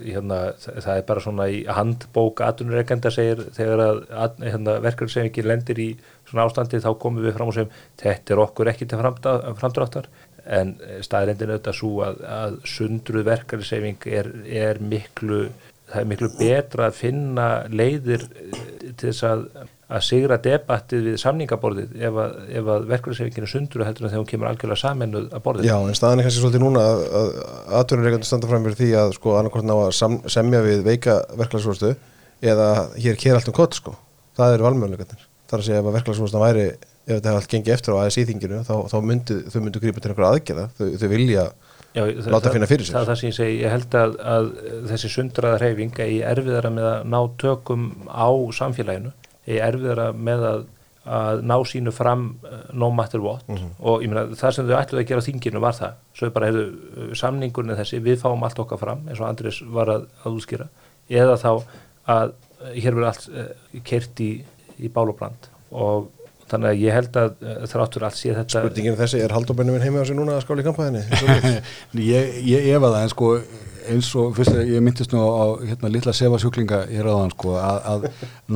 Hérna, 0.01 0.39
það 0.57 0.95
er 0.95 1.05
bara 1.11 1.23
svona 1.23 1.47
í 1.53 1.61
handbók 1.69 2.41
aðunurreikenda 2.47 3.11
segir 3.13 3.43
þegar 3.55 3.83
að 3.85 4.41
hérna, 4.41 4.79
verkefælsefingin 4.87 5.49
lendir 5.51 5.81
í 5.83 5.89
svona 6.29 6.47
ástandi 6.47 6.81
þá 6.81 6.91
komum 7.01 7.25
við 7.25 7.37
fram 7.37 7.51
og 7.51 7.57
segjum 7.57 7.75
þetta 8.01 8.35
er 8.35 8.43
okkur 8.45 8.73
ekki 8.73 8.89
til 8.89 9.01
framdráttar. 9.03 10.09
En 10.41 10.73
staðrendin 11.05 11.53
auðvitað 11.53 11.77
svo 11.77 11.91
að, 12.07 12.23
að 12.25 12.55
sundruð 12.65 13.27
verkefniseyfing 13.27 14.07
er, 14.09 14.31
er 14.49 14.81
miklu 14.81 15.43
það 15.91 16.01
er 16.01 16.09
miklu 16.09 16.29
betra 16.39 16.87
að 16.87 16.97
finna 16.97 17.47
leiðir 17.71 18.25
eh, 18.25 18.57
til 18.97 19.11
þess 19.11 19.25
að, 19.27 19.45
að 19.91 20.05
sigra 20.07 20.37
debattið 20.41 21.07
við 21.09 21.17
samningaborðið 21.21 21.95
ef 22.07 22.19
að, 22.23 22.37
ef 22.59 22.69
að 22.75 22.85
verkefniseyfingin 22.91 23.47
er 23.47 23.51
sundruð 23.51 23.87
heldur 23.89 24.07
en 24.07 24.13
þegar 24.13 24.21
hún 24.21 24.29
kemur 24.29 24.49
algjörlega 24.51 24.81
samennuð 24.81 25.25
að 25.35 25.43
borðið 25.47 25.67
Já, 25.67 25.75
en 25.79 25.97
staðan 25.99 26.21
er 26.21 26.27
kannski 26.27 26.43
svolítið 26.43 26.63
núna 26.63 26.85
að, 26.85 27.03
að 27.19 27.33
atvinnureikandur 27.81 28.29
standa 28.29 28.51
fram 28.51 28.67
fyrir 28.67 28.79
því 28.79 28.89
að 29.01 29.15
sko 29.17 29.35
annarkort 29.39 29.67
ná 29.67 29.75
að 29.75 29.91
sam, 29.97 30.17
semja 30.31 30.63
við 30.65 30.85
veika 30.87 31.17
verklagsvörstu 31.41 31.91
eða 32.41 32.69
hér 32.97 33.19
kér 33.19 33.37
allt 33.37 33.51
um 33.51 33.57
kott 33.57 33.77
sko. 33.77 33.95
Það 34.37 34.55
eru 34.55 34.67
valmjöðuleikandir. 34.67 35.27
Það 35.47 35.57
er 35.57 35.63
að 35.63 35.67
segja 35.67 35.81
ef 35.81 35.89
að 35.89 35.97
verklagsvörstan 35.97 36.43
væri, 36.45 36.63
ef 36.71 37.11
þetta 37.11 37.29
hefði 37.29 37.41
allt 37.41 37.51
gengið 37.51 37.75
eftir 37.75 37.97
á 37.97 38.01
ASI 38.01 38.23
þinginu, 38.29 38.61
þá, 38.67 38.75
þá 38.89 38.97
myndi, 39.05 39.37
þau 39.51 39.59
myndu 39.65 39.81
grípa 39.83 40.01
til 40.01 40.11
einhverja 40.13 40.31
aðgerða. 40.31 40.65
Þau, 40.77 40.85
þau 41.01 41.09
vilja 41.11 41.45
Já, 41.91 42.05
láta 42.31 42.53
finna 42.53 42.69
fyrir 42.69 42.87
sér. 42.87 42.95
Það 42.95 43.01
er 43.01 43.09
það 43.09 43.19
sem 43.19 43.27
ég 43.27 43.35
segi, 43.35 43.55
ég 43.59 43.73
held 43.75 43.95
að, 43.99 44.13
að 44.33 44.45
þessi 44.93 45.11
sundraða 45.11 45.57
hreyfinga 45.59 46.07
í 46.07 46.21
erfiðara 46.23 46.71
með 46.71 46.87
að 46.87 47.09
ná 47.11 47.17
tökum 47.43 47.89
á 48.07 48.29
samfélaginu, 48.55 49.11
í 49.47 49.57
erfiðara 49.63 50.11
með 50.13 50.45
að, 50.49 50.63
að 51.17 51.41
ná 51.49 51.55
sínu 51.71 51.93
fram 51.95 52.27
uh, 52.45 52.61
no 52.73 52.91
matter 52.93 53.23
what. 53.23 53.47
Og 53.79 54.05
ég 54.05 54.11
meina 54.11 54.27
það 54.37 54.55
sem 54.57 54.69
þau 54.69 54.77
ætluði 54.79 55.03
að 55.03 55.09
gera 55.13 55.25
þinginu 55.25 55.63
var 55.63 55.77
það, 55.77 55.99
svo 56.17 56.27
er 56.27 56.35
bara 56.37 56.51
hefðu 56.51 57.19
samningunni 57.23 57.77
þessi, 57.79 58.01
við 58.05 58.21
fáum 58.21 58.47
allt 58.47 58.61
okkar 58.63 58.81
fram 58.81 59.05
eins 59.07 59.21
og 59.21 59.29
Andris 59.29 59.61
var 59.65 59.93
að, 59.95 60.07
að 60.23 60.39
útskýra. 60.39 60.69
Eða 61.11 61.37
þá 61.41 61.51
að 61.51 62.33
uh, 62.35 62.73
hér 62.75 62.97
verður 62.97 63.11
allt 63.11 63.83
kert 63.87 64.23
í, 64.23 64.31
í 64.77 64.91
bál 64.93 65.07
og 65.09 65.17
brand. 65.17 65.49
Og 65.71 66.11
þannig 66.51 66.71
að 66.71 66.85
ég 66.85 66.95
held 66.99 67.19
að 67.21 67.33
uh, 67.33 67.57
þráttur 67.71 68.07
allt 68.07 68.19
sé 68.19 68.35
þetta 68.35 68.61
Spurningin 68.61 68.99
þessi, 68.99 69.23
er 69.23 69.35
Halldór 69.35 69.59
minn 69.63 69.83
heimi 69.83 70.01
á 70.01 70.05
sig 70.07 70.17
núna 70.17 70.37
að 70.37 70.45
skála 70.45 70.63
í 70.63 70.67
kampaðinni? 70.67 71.03
ég, 72.13 72.39
ég 72.51 72.71
efa 72.75 72.91
það 72.93 73.01
en 73.01 73.13
sko 73.15 73.33
eins 73.89 74.09
og 74.19 74.35
fyrst 74.37 74.53
að 74.53 74.71
ég 74.75 74.83
myndist 74.83 75.13
nú 75.13 75.21
á 75.25 75.45
hérna 75.65 75.91
litla 75.91 76.13
sefa 76.15 76.39
sjúklinga 76.41 76.83
hér 76.91 77.09
á 77.09 77.13
þann 77.17 77.33
sko 77.33 77.55
að, 77.57 77.79
að 77.91 78.07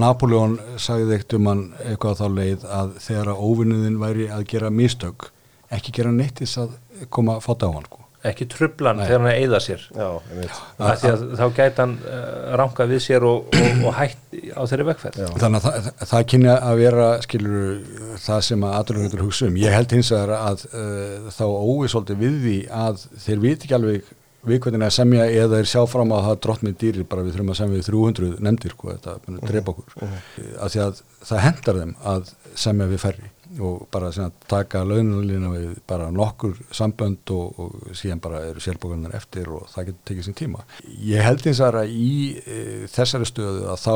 Napoleon 0.04 0.58
sagði 0.82 1.18
eitt 1.18 1.36
um 1.38 1.50
hann 1.50 1.64
eitthvað 1.84 2.18
á 2.18 2.20
þá 2.22 2.26
leið 2.38 2.68
að 2.80 2.96
þegar 3.08 3.32
að 3.34 3.44
óvinnuðin 3.50 4.02
væri 4.02 4.30
að 4.34 4.48
gera 4.54 4.74
mistök 4.74 5.30
ekki 5.74 5.96
gera 5.98 6.14
neittis 6.14 6.58
að 6.62 6.76
koma 7.10 7.40
að 7.40 7.48
fáta 7.48 7.72
á 7.72 7.76
hann 7.76 7.88
sko 7.90 8.05
ekki 8.32 8.48
trublan 8.52 9.02
þegar 9.04 9.22
hann 9.22 9.30
er 9.32 9.40
eyða 9.44 9.60
sér. 9.64 9.86
Já, 9.96 10.08
að 10.80 11.00
því 11.02 11.12
að 11.12 11.24
þá 11.40 11.46
gæti 11.60 11.82
hann 11.84 11.96
uh, 12.02 12.26
ranka 12.62 12.88
við 12.90 13.02
sér 13.06 13.28
og, 13.28 13.48
og, 13.54 13.86
og 13.86 13.96
hætt 14.00 14.36
á 14.56 14.62
þeirri 14.66 14.88
vekkferð 14.90 15.22
Já. 15.22 15.28
Þannig 15.44 15.62
að 15.62 15.66
það, 15.68 15.90
það 16.12 16.28
kynni 16.34 16.52
að 16.56 16.82
vera 16.82 17.08
skilur 17.26 17.64
það 18.26 18.44
sem 18.50 18.68
að 18.68 18.78
aðrunleitur 18.82 19.26
hugsa 19.26 19.50
um. 19.50 19.58
Ég 19.62 19.76
held 19.78 19.96
hins 19.98 20.12
vegar 20.16 20.36
að 20.40 20.68
uh, 20.72 21.32
þá 21.36 21.46
óvisóldi 21.46 22.20
við 22.20 22.38
því 22.46 22.60
að 22.84 23.08
þeir 23.26 23.44
viti 23.46 23.68
ekki 23.70 23.80
alveg 23.80 24.14
við 24.46 24.60
hvernig 24.62 24.86
að 24.86 24.94
semja 24.94 25.24
eða 25.26 25.60
þeir 25.60 25.70
sjá 25.72 25.80
fram 25.90 26.12
að 26.14 26.28
það 26.28 26.42
drott 26.46 26.66
með 26.66 26.76
dýrir 26.84 27.08
bara 27.10 27.24
við 27.26 27.34
þurfum 27.34 27.54
að 27.54 27.60
semja 27.60 27.80
við 27.80 27.88
300 27.90 28.44
nefndir 28.46 28.76
sko, 28.76 28.92
þetta 28.94 29.16
mun 29.26 29.40
að 29.40 29.48
drepa 29.50 29.74
okkur. 29.74 29.96
Uh 30.06 30.20
að 30.62 30.76
því 30.76 30.82
að 30.86 31.00
það 31.26 31.42
hendar 31.46 31.80
þeim 31.82 31.94
að 32.14 32.30
semja 32.66 32.88
við 32.92 33.02
færri 33.02 33.32
og 33.64 33.88
bara 33.94 34.12
taka 34.50 34.84
launalína 34.88 35.52
við 35.54 35.76
bara 35.88 36.12
nokkur 36.14 36.58
sambönd 36.76 37.32
og, 37.36 37.60
og 37.60 37.98
síðan 37.98 38.24
bara 38.24 38.44
eru 38.50 38.64
sérbókunar 38.64 39.16
eftir 39.18 39.50
og 39.54 39.68
það 39.72 39.92
getur 39.92 40.08
tekið 40.12 40.28
sín 40.28 40.40
tíma. 40.40 40.64
Ég 40.84 41.24
held 41.26 41.46
eins 41.48 41.62
að 41.64 41.82
í 41.92 42.16
e, 42.42 42.64
þessari 42.92 43.30
stöðu 43.30 43.70
að 43.72 43.84
þá 43.86 43.96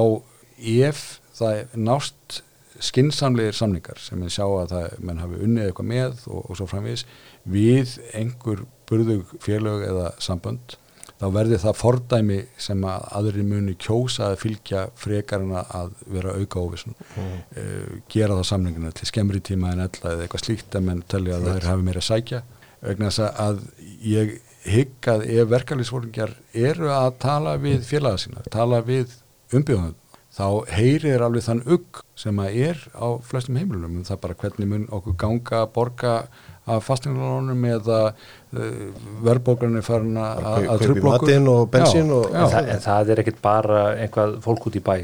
ef 0.60 1.04
það 1.40 1.76
nást 1.80 2.42
skinsamlegir 2.80 3.56
samningar 3.56 4.00
sem 4.00 4.22
við 4.24 4.36
sjá 4.38 4.46
að 4.46 4.74
það, 4.74 5.00
menn 5.04 5.24
hafi 5.24 5.40
unnið 5.46 5.70
eitthvað 5.70 5.90
með 5.92 6.22
og, 6.32 6.44
og 6.46 6.60
svo 6.60 6.68
framvís 6.70 7.06
við 7.50 7.98
einhver 8.16 8.64
burðug 8.90 9.34
félög 9.44 9.84
eða 9.88 10.14
sambönd 10.24 10.78
þá 11.20 11.26
verði 11.36 11.60
það 11.60 11.80
fordæmi 11.80 12.40
sem 12.62 12.84
að 12.88 13.08
aðri 13.20 13.46
muni 13.48 13.76
kjósa 13.82 14.30
að 14.30 14.38
fylgja 14.44 14.86
frekarina 15.00 15.66
að 15.76 15.92
vera 16.08 16.36
auka 16.40 16.64
óvissun 16.64 16.96
mm. 16.96 17.32
uh, 17.60 17.96
gera 18.12 18.38
það 18.40 18.50
samningina 18.52 18.94
til 18.96 19.10
skemmri 19.10 19.44
tíma 19.44 19.74
en 19.74 19.84
ella 19.88 20.14
eða 20.14 20.26
eitthvað 20.26 20.46
slíkt 20.46 20.80
að 20.80 20.88
menn 20.88 21.06
telli 21.12 21.36
að 21.36 21.48
það 21.50 21.60
er 21.60 21.70
hafi 21.72 21.88
meira 21.90 22.06
sækja. 22.06 22.44
Vegna 22.80 23.10
þess 23.12 23.42
að 23.44 23.64
ég 24.08 24.38
hygg 24.70 25.10
að 25.12 25.26
ef 25.34 25.50
verkefliðsfólkjar 25.52 26.36
eru 26.68 26.92
að 26.96 27.10
tala 27.24 27.58
við 27.60 27.82
félaga 27.88 28.22
sína, 28.22 28.46
tala 28.52 28.80
við 28.86 29.18
umbjóðan 29.56 29.98
þá 30.36 30.46
heyrir 30.72 31.24
alveg 31.26 31.44
þann 31.44 31.66
ugg 31.68 32.04
sem 32.20 32.40
að 32.40 32.60
er 32.70 32.84
á 32.96 33.08
flestum 33.26 33.58
heimilunum. 33.60 34.00
Um 34.00 34.08
það 34.08 34.22
bara 34.24 34.38
hvernig 34.40 34.70
mun 34.72 34.88
okkur 34.96 35.18
ganga 35.20 35.64
að 35.64 35.72
borga 35.76 36.14
af 36.76 36.86
fastinglunum 36.88 37.66
eða 37.70 38.00
uh, 38.14 39.04
verðbókarnir 39.26 39.86
farin 39.86 40.18
að 40.22 40.84
trubla 40.84 41.16
okkur. 41.16 41.28
matinn 41.28 41.48
og 41.52 41.70
bensín 41.74 42.10
Já, 42.12 42.16
og- 42.18 42.32
já. 42.32 42.40
En, 42.44 42.52
það, 42.54 42.72
en 42.76 42.84
það 42.88 43.14
er 43.16 43.24
ekkit 43.24 43.42
bara 43.46 43.84
einhvað 44.06 44.36
fólk 44.46 44.70
út 44.70 44.80
í 44.80 44.84
bæ 44.86 44.96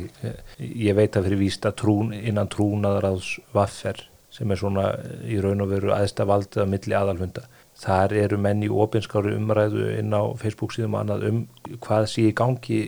ég 0.61 0.95
veit 0.97 1.18
að 1.18 1.30
fyrir 1.30 1.41
víst 1.41 1.66
að 1.68 1.78
trún, 1.84 2.13
innan 2.16 2.51
trúnaðaráðs 2.53 3.36
vaffer 3.55 4.05
sem 4.36 4.51
er 4.51 4.59
svona 4.59 4.89
í 5.24 5.38
raun 5.39 5.63
og 5.63 5.70
veru 5.72 5.93
aðsta 5.95 6.26
valdið 6.28 6.66
að 6.66 6.74
milli 6.74 6.97
aðalfunda 6.97 7.45
þar 7.80 8.13
eru 8.24 8.38
menn 8.39 8.63
í 8.63 8.72
opinskári 8.72 9.36
umræðu 9.36 9.89
inn 9.99 10.13
á 10.16 10.24
Facebook 10.39 10.76
annað 10.80 11.28
um 11.30 11.39
hvað 11.84 12.07
sé 12.11 12.30
í 12.30 12.36
gangi 12.36 12.82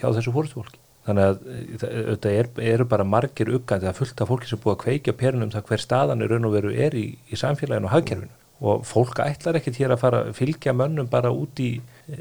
hjá 0.00 0.08
þessu 0.12 0.32
fórstufólki 0.32 0.80
þannig 1.08 1.26
að 1.30 1.42
eh, 1.54 2.06
þetta 2.12 2.32
er, 2.38 2.52
eru 2.74 2.88
bara 2.88 3.08
margir 3.08 3.52
uggandi, 3.58 3.86
það 3.86 3.92
er 3.92 3.98
fullt 4.00 4.24
af 4.24 4.32
fólki 4.32 4.50
sem 4.50 4.58
er 4.58 4.64
búið 4.64 4.76
að 4.76 4.82
kveikja 4.86 5.18
perunum 5.20 5.52
það 5.52 5.68
hver 5.70 5.84
staðan 5.84 6.24
í 6.24 6.30
raun 6.30 6.48
og 6.48 6.56
veru 6.56 6.72
er 6.86 6.96
í, 6.98 7.06
í 7.28 7.40
samfélaginu 7.40 7.90
og 7.90 7.94
hagkerfinu 7.96 8.40
og 8.64 8.84
fólk 8.86 9.18
ætlar 9.20 9.58
ekkit 9.58 9.80
hér 9.82 9.92
að 9.92 10.00
fara 10.00 10.20
að 10.24 10.36
fylgja 10.38 10.72
mönnum 10.76 11.08
bara 11.10 11.32
út 11.34 11.58
í 11.60 11.72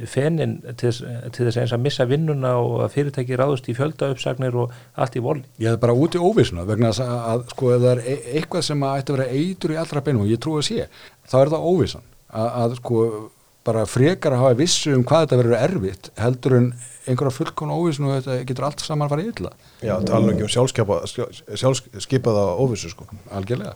fenin 0.09 0.57
til, 0.79 0.91
til 1.35 1.45
þess 1.45 1.75
að 1.75 1.83
missa 1.83 2.07
vinnuna 2.09 2.55
og 2.59 2.81
að 2.87 2.95
fyrirtæki 2.95 3.37
ráðust 3.39 3.69
í 3.69 3.75
fjöldaupsagnir 3.77 4.57
og 4.63 4.73
allt 4.99 5.17
í 5.19 5.23
volni. 5.23 5.45
Ég 5.61 5.75
hef 5.75 5.83
bara 5.83 5.95
út 5.95 6.17
í 6.17 6.23
óvissuna 6.23 6.65
vegna 6.67 6.89
að, 6.91 7.13
að 7.33 7.45
sko 7.53 7.71
ef 7.75 7.83
það 7.83 7.91
er 7.93 8.01
e 8.03 8.17
eitthvað 8.39 8.65
sem 8.69 8.83
að 8.87 8.97
ætti 8.97 9.13
að 9.13 9.19
vera 9.19 9.43
eitur 9.43 9.75
í 9.75 9.79
allra 9.83 10.03
beinum 10.03 10.25
og 10.25 10.33
ég 10.33 10.41
trúi 10.43 10.59
að 10.59 10.67
sé, 10.71 10.89
þá 11.29 11.37
er 11.43 11.53
það 11.53 11.69
óvissan 11.71 12.07
að, 12.33 12.49
að 12.63 12.77
sko 12.81 13.05
bara 13.63 13.85
frekar 13.87 14.35
að 14.35 14.43
hafa 14.43 14.59
vissu 14.59 14.97
um 14.97 15.05
hvað 15.07 15.25
þetta 15.25 15.39
verður 15.39 15.61
erfitt 15.61 16.09
heldur 16.19 16.57
en 16.57 16.73
einhverja 17.07 17.35
fullkona 17.35 17.75
óvissun 17.77 18.07
og 18.09 18.19
þetta 18.19 18.37
getur 18.49 18.67
allt 18.67 18.83
saman 18.83 19.11
fara 19.11 19.25
illa 19.25 19.51
Já, 19.83 19.95
tala 20.07 20.31
ekki 20.31 20.45
um 20.45 20.51
sjálfskipa, 20.53 20.99
sjálfskipaða 21.59 22.45
óvissu 22.61 22.91
sko. 22.93 23.07
algjörlega. 23.33 23.75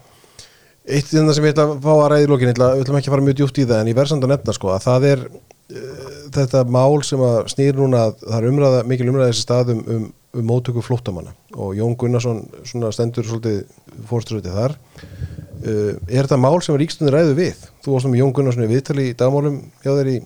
Eitt 0.88 1.10
þinn 1.12 1.28
sem 1.36 1.44
ég 1.44 1.52
ætla 1.52 1.66
að 1.68 1.82
fá 1.84 1.92
að 1.92 2.06
ræði 2.14 2.28
í 2.28 2.32
lókin, 2.32 2.54
við 2.54 2.62
ætlum 2.84 2.98
ekki 3.00 3.10
að 3.10 3.16
fara 3.18 3.26
mjög 3.26 3.40
djúpt 3.42 3.60
í 3.60 3.66
það 3.68 3.82
en 3.82 3.90
ég 3.92 3.98
verð 3.98 4.14
samt 4.14 4.28
að 4.28 4.32
nefna 4.32 4.56
sko 4.56 4.70
að 4.72 4.86
það 4.86 5.08
er 5.10 5.24
uh, 5.28 6.14
þetta 6.38 6.62
mál 6.78 7.02
sem 7.04 7.24
að 7.28 7.40
snýr 7.52 7.82
núna 7.82 8.06
að 8.08 8.24
það 8.24 8.38
er 8.38 8.48
umræða, 8.54 8.86
mikil 8.88 9.10
umræða 9.12 9.34
þessi 9.34 9.44
stað 9.44 9.74
um, 9.74 9.82
um, 9.96 10.06
um 10.38 10.48
mótöku 10.48 10.84
flóttamanna 10.86 11.36
og 11.58 11.76
Jón 11.76 11.98
Gunnarsson 12.00 12.40
svona 12.64 12.94
stendur 12.96 13.28
svolítið 13.28 13.60
fórsturötið 14.08 14.56
þar 14.62 14.78
uh, 14.80 15.92
er 16.08 16.22
þetta 16.22 16.40
mál 16.40 16.56
sem 16.64 16.80
ríkstunni 16.80 17.12
ræðu 17.12 17.36
við? 17.42 17.68
Þú 17.84 17.98
varst 17.98 18.08
um 18.08 18.18
Jón 18.22 18.32
Gunnarsson 18.38 18.64
í 18.64 18.72
viðtali 18.72 19.10
í 19.12 19.18
dagmálum 19.20 19.60
hjá 19.84 19.92
þér 19.92 20.14
í 20.14 20.18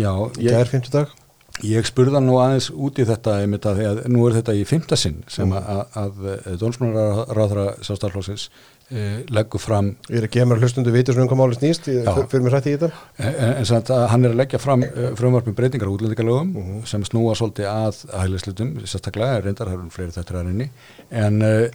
ég, 0.00 0.56
50 0.72 0.96
dag 0.96 1.12
ég 1.64 1.86
spurði 1.88 2.18
hann 2.18 2.26
nú 2.28 2.36
aðeins 2.42 2.70
út 2.74 2.98
í 3.00 3.04
þetta 3.08 3.38
einmitt 3.42 3.64
að 3.66 3.78
því 3.80 3.84
að 3.90 4.00
nú 4.12 4.26
er 4.28 4.34
þetta 4.40 4.54
í 4.58 4.64
fymta 4.68 4.96
sinn 5.00 5.22
sem 5.32 5.52
að, 5.56 5.68
að, 5.96 6.24
að 6.50 6.56
dónsmálaráðra 6.60 7.64
sástaflóksins 7.86 8.48
eh, 8.90 9.22
leggur 9.32 9.62
fram 9.62 9.88
Ég 10.10 10.18
er 10.20 10.26
að 10.28 10.34
gefa 10.36 10.48
mér 10.50 10.60
hlustundu 10.62 10.92
vitur 10.94 11.16
svona 11.16 11.24
um 11.26 11.30
hvað 11.32 11.40
máli 11.40 11.58
snýst? 11.58 11.88
Ég, 11.90 12.10
fyrir 12.30 12.44
mér 12.44 12.56
hrætti 12.58 12.74
í 12.74 12.76
þetta. 12.76 12.90
En, 13.18 13.38
en 13.62 13.68
samt 13.70 13.90
að 13.96 14.04
hann 14.12 14.28
er 14.28 14.34
að 14.34 14.40
leggja 14.42 14.60
fram 14.62 14.84
uh, 14.84 15.08
frumvarpum 15.18 15.56
breytingar 15.58 15.88
á 15.88 15.94
útlendingalögum 15.96 16.52
Mhm. 16.56 16.84
sem 16.92 17.04
snúa 17.08 17.34
svolítið 17.38 17.70
að 17.72 18.04
hælislutum, 18.20 18.74
sérstaklega, 18.84 19.40
reyndar 19.46 19.72
eru 19.72 19.88
fleiri 19.90 20.12
þetta 20.14 20.38
er 20.42 20.50
inni, 20.52 20.68
en 21.10 21.40
uh, 21.42 21.66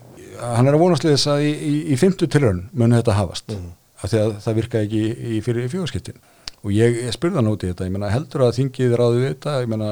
hann 0.55 0.67
er 0.69 0.77
að 0.77 0.83
vonast 0.85 1.03
þess 1.09 1.27
að 1.33 1.43
í, 1.49 1.51
í, 1.57 1.73
í 1.93 1.97
fymtu 1.99 2.29
tilraun 2.31 2.67
muni 2.73 3.01
þetta 3.01 3.17
hafast, 3.17 3.49
Mhm. 3.57 3.71
af 4.01 4.09
því 4.13 4.17
að 4.23 4.31
það 4.45 4.55
virka 4.61 4.79
ekki 4.85 5.01
í, 5.01 5.11
í 5.37 5.41
fyrir 5.45 5.67
fjóðskiptin 5.69 6.21
og 6.61 6.75
ég, 6.75 6.99
ég 7.07 7.15
spurði 7.15 7.39
hann 7.39 7.51
út 7.51 7.65
í 7.65 7.71
þetta, 7.71 7.87
ég 7.87 7.95
meina 7.95 8.11
heldur 8.13 8.45
að 8.45 8.57
þingið 8.59 8.97
ráði 8.99 9.23
við 9.23 9.27
þetta, 9.31 9.55
ég 9.63 9.71
meina 9.71 9.89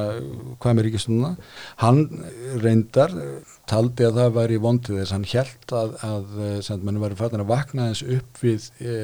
hvað 0.62 0.78
með 0.78 0.88
ríkistununa, 0.88 1.32
hann 1.82 2.04
reyndar 2.64 3.16
taldi 3.70 4.08
að 4.08 4.22
það 4.22 4.38
væri 4.38 4.62
vondið 4.62 5.02
þess, 5.02 5.16
hann 5.16 5.28
held 5.34 5.76
að, 5.82 5.98
að 6.06 6.40
sem 6.66 6.86
mann 6.86 7.02
væri 7.02 7.20
fættin 7.20 7.46
að 7.46 7.52
vakna 7.54 7.90
eins 7.90 8.06
upp 8.06 8.44
við 8.44 8.70
e, 8.80 8.96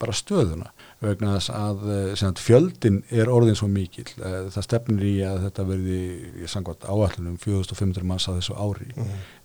bara 0.00 0.16
stöðuna 0.16 0.70
vegna 1.00 1.34
þess 1.36 1.52
að 1.52 1.82
eh, 1.92 2.12
sem 2.16 2.36
fjöldin 2.40 3.02
er 3.12 3.28
orðin 3.32 3.58
svo 3.58 3.68
mikil 3.68 4.06
Eh, 4.20 4.48
það 4.52 4.66
stefnir 4.66 5.06
í 5.06 5.14
að 5.24 5.44
þetta 5.46 5.64
verði 5.68 5.98
ég 6.42 6.50
sangvært 6.50 6.84
áallunum 6.88 7.38
4500 7.40 8.06
manns 8.06 8.26
að 8.28 8.40
þessu 8.40 8.56
ári. 8.60 8.88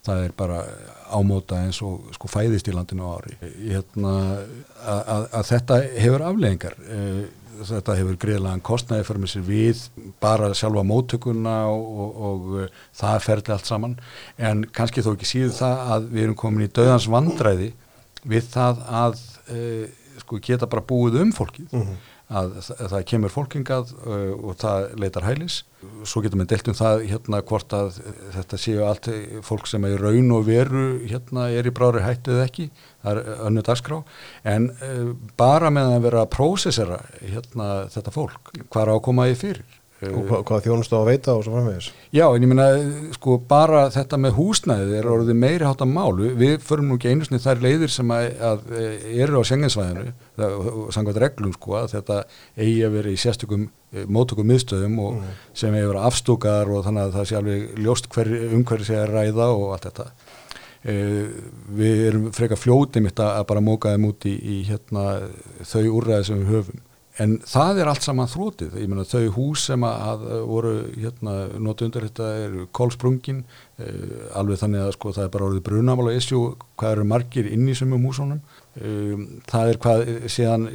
Það 0.05 0.21
er 0.25 0.33
bara 0.37 0.59
ámóta 1.15 1.61
eins 1.63 1.79
og 1.85 2.09
sko 2.15 2.29
fæðist 2.31 2.67
í 2.69 2.75
landinu 2.75 3.07
ári. 3.13 3.37
Hérna, 3.41 4.13
að, 4.83 5.01
að, 5.15 5.27
að 5.39 5.49
þetta 5.51 5.79
hefur 5.95 6.25
afleggingar 6.29 6.77
þetta 7.69 7.95
hefur 7.99 8.17
greiðlega 8.21 8.63
kostnaði 8.65 9.05
fyrir 9.07 9.23
með 9.23 9.31
sér 9.33 9.45
við 9.47 9.83
bara 10.23 10.51
sjálfa 10.57 10.83
móttökuna 10.87 11.55
og, 11.71 11.85
og, 12.05 12.17
og 12.29 12.49
uh, 12.59 12.81
það 12.99 13.21
ferli 13.27 13.55
allt 13.55 13.69
saman. 13.69 13.97
En 14.37 14.65
kannski 14.75 15.03
þó 15.05 15.13
ekki 15.15 15.29
síðu 15.29 15.53
það 15.59 15.93
að 15.95 16.09
við 16.11 16.27
erum 16.27 16.39
komin 16.39 16.67
í 16.67 16.71
döðans 16.75 17.09
vandræði 17.11 17.71
við 18.25 18.49
það 18.53 18.83
að 19.03 19.21
uh, 19.53 19.85
sko, 20.23 20.41
geta 20.43 20.69
bara 20.71 20.85
búið 20.85 21.21
um 21.23 21.33
fólkið 21.35 21.73
að 22.25 22.55
það, 22.65 22.97
kemur 23.11 23.33
fólkingað 23.33 23.93
uh, 24.01 24.33
og 24.33 24.57
það 24.61 24.87
leitar 25.01 25.27
hælis. 25.27 25.59
Svo 26.07 26.23
getur 26.25 26.41
við 26.41 26.49
delt 26.55 26.71
um 26.71 26.77
það 26.79 27.05
hérna 27.11 27.41
hvort 27.45 27.75
að 27.77 27.99
þetta 28.33 28.59
séu 28.61 28.81
allt 28.87 29.09
fólk 29.45 29.69
sem 29.69 29.85
er 29.85 30.01
raun 30.01 30.33
og 30.33 30.47
veru 30.47 30.85
hérna 31.05 31.51
er 31.53 31.69
í 31.69 31.73
brári 31.75 32.01
hættu 32.01 32.33
eða 32.33 32.47
ekki, 32.49 32.69
það 33.03 33.21
er 33.21 33.41
önnu 33.49 33.65
dagskrá. 33.69 34.01
En 34.55 34.69
uh, 34.73 35.13
bara 35.37 35.73
með 35.73 35.95
að 35.95 36.05
vera 36.09 36.25
að 36.25 36.33
prósessera 36.37 37.01
hérna 37.21 37.71
þetta 37.93 38.15
fólk, 38.15 38.55
hvað 38.65 38.85
er 38.85 38.95
ákomaði 38.97 39.41
fyrir 39.45 39.81
og 40.11 40.27
hvað, 40.29 40.43
hvað 40.49 40.65
þjónustu 40.65 40.97
á 40.97 40.99
að 40.99 41.09
veita 41.09 41.35
og 41.35 41.45
svo 41.45 41.55
framvegis? 41.55 41.87
Já, 42.15 42.25
en 42.27 42.45
ég 42.45 42.51
meina, 42.51 42.67
sko, 43.15 43.37
bara 43.49 43.85
þetta 43.93 44.19
með 44.21 44.35
húsnæðið 44.39 44.93
er 44.99 45.09
orðið 45.11 45.39
meiri 45.41 45.67
hátta 45.67 45.87
mál. 45.89 46.11
Við 46.15 46.57
förum 46.65 46.91
nú 46.91 46.99
ekki 46.99 47.13
einu 47.13 47.27
sinni 47.27 47.41
þær 47.43 47.63
leiðir 47.65 47.93
sem 47.95 48.13
að, 48.15 48.27
að 48.49 48.75
eru 49.15 49.41
á 49.41 49.43
senginsvæðinu 49.51 50.13
sangvært 50.95 51.21
reglum, 51.23 51.55
sko, 51.55 51.79
að 51.81 51.97
þetta 51.97 52.21
eigi 52.55 52.79
að 52.85 52.95
vera 52.99 53.13
í 53.13 53.19
sérstökum 53.19 53.67
mótökum 54.11 54.47
miðstöðum 54.49 54.97
og 54.99 55.19
mm. 55.19 55.35
sem 55.55 55.75
eigi 55.75 55.85
að 55.85 55.91
vera 55.93 56.07
afstúkar 56.09 56.71
og 56.73 56.85
þannig 56.87 57.05
að 57.05 57.13
það 57.15 57.29
sé 57.29 57.37
alveg 57.39 57.83
ljóst 57.85 58.09
hver, 58.11 58.31
um 58.51 58.65
hverju 58.67 58.89
sé 58.89 58.97
að 58.99 59.13
ræða 59.13 59.51
og 59.53 59.75
allt 59.75 59.87
þetta. 59.89 60.07
E, 60.85 60.95
við 61.79 62.03
erum 62.09 62.25
freka 62.35 62.57
fljótið 62.59 63.07
mitt 63.07 63.21
að 63.23 63.45
bara 63.49 63.63
móka 63.63 63.93
þeim 63.93 64.09
út 64.09 64.27
í, 64.29 64.35
í 64.35 64.57
hérna, 64.67 65.05
þau 65.63 65.85
úrræði 65.95 66.29
sem 66.29 66.43
við 66.43 66.51
höfum 66.53 66.83
En 67.23 67.37
það 67.47 67.77
er 67.79 67.87
allt 67.87 68.03
saman 68.03 68.27
þrótið, 68.27 68.73
ég 68.81 68.89
meina 68.91 69.05
þau 69.07 69.29
hús 69.37 69.61
sem 69.69 69.83
að 69.87 70.25
voru 70.49 70.73
hérna 70.97 71.35
notu 71.63 71.87
undir 71.87 72.03
þetta 72.09 72.31
er 72.41 72.57
kólsprungin, 72.75 73.45
eh, 73.79 74.25
alveg 74.35 74.59
þannig 74.59 74.83
að 74.83 74.91
sko 74.97 75.13
það 75.15 75.23
er 75.23 75.31
bara 75.31 75.47
orðið 75.47 75.63
brunamál 75.69 76.09
og 76.09 76.17
esju 76.17 76.41
hvað 76.75 76.97
eru 76.97 77.05
margir 77.07 77.47
inn 77.47 77.69
í 77.71 77.75
sumum 77.77 78.03
húsunum, 78.09 78.41
um, 78.81 79.23
það 79.47 79.71
er 79.71 79.79
hvað 79.85 80.03
síðan 80.35 80.67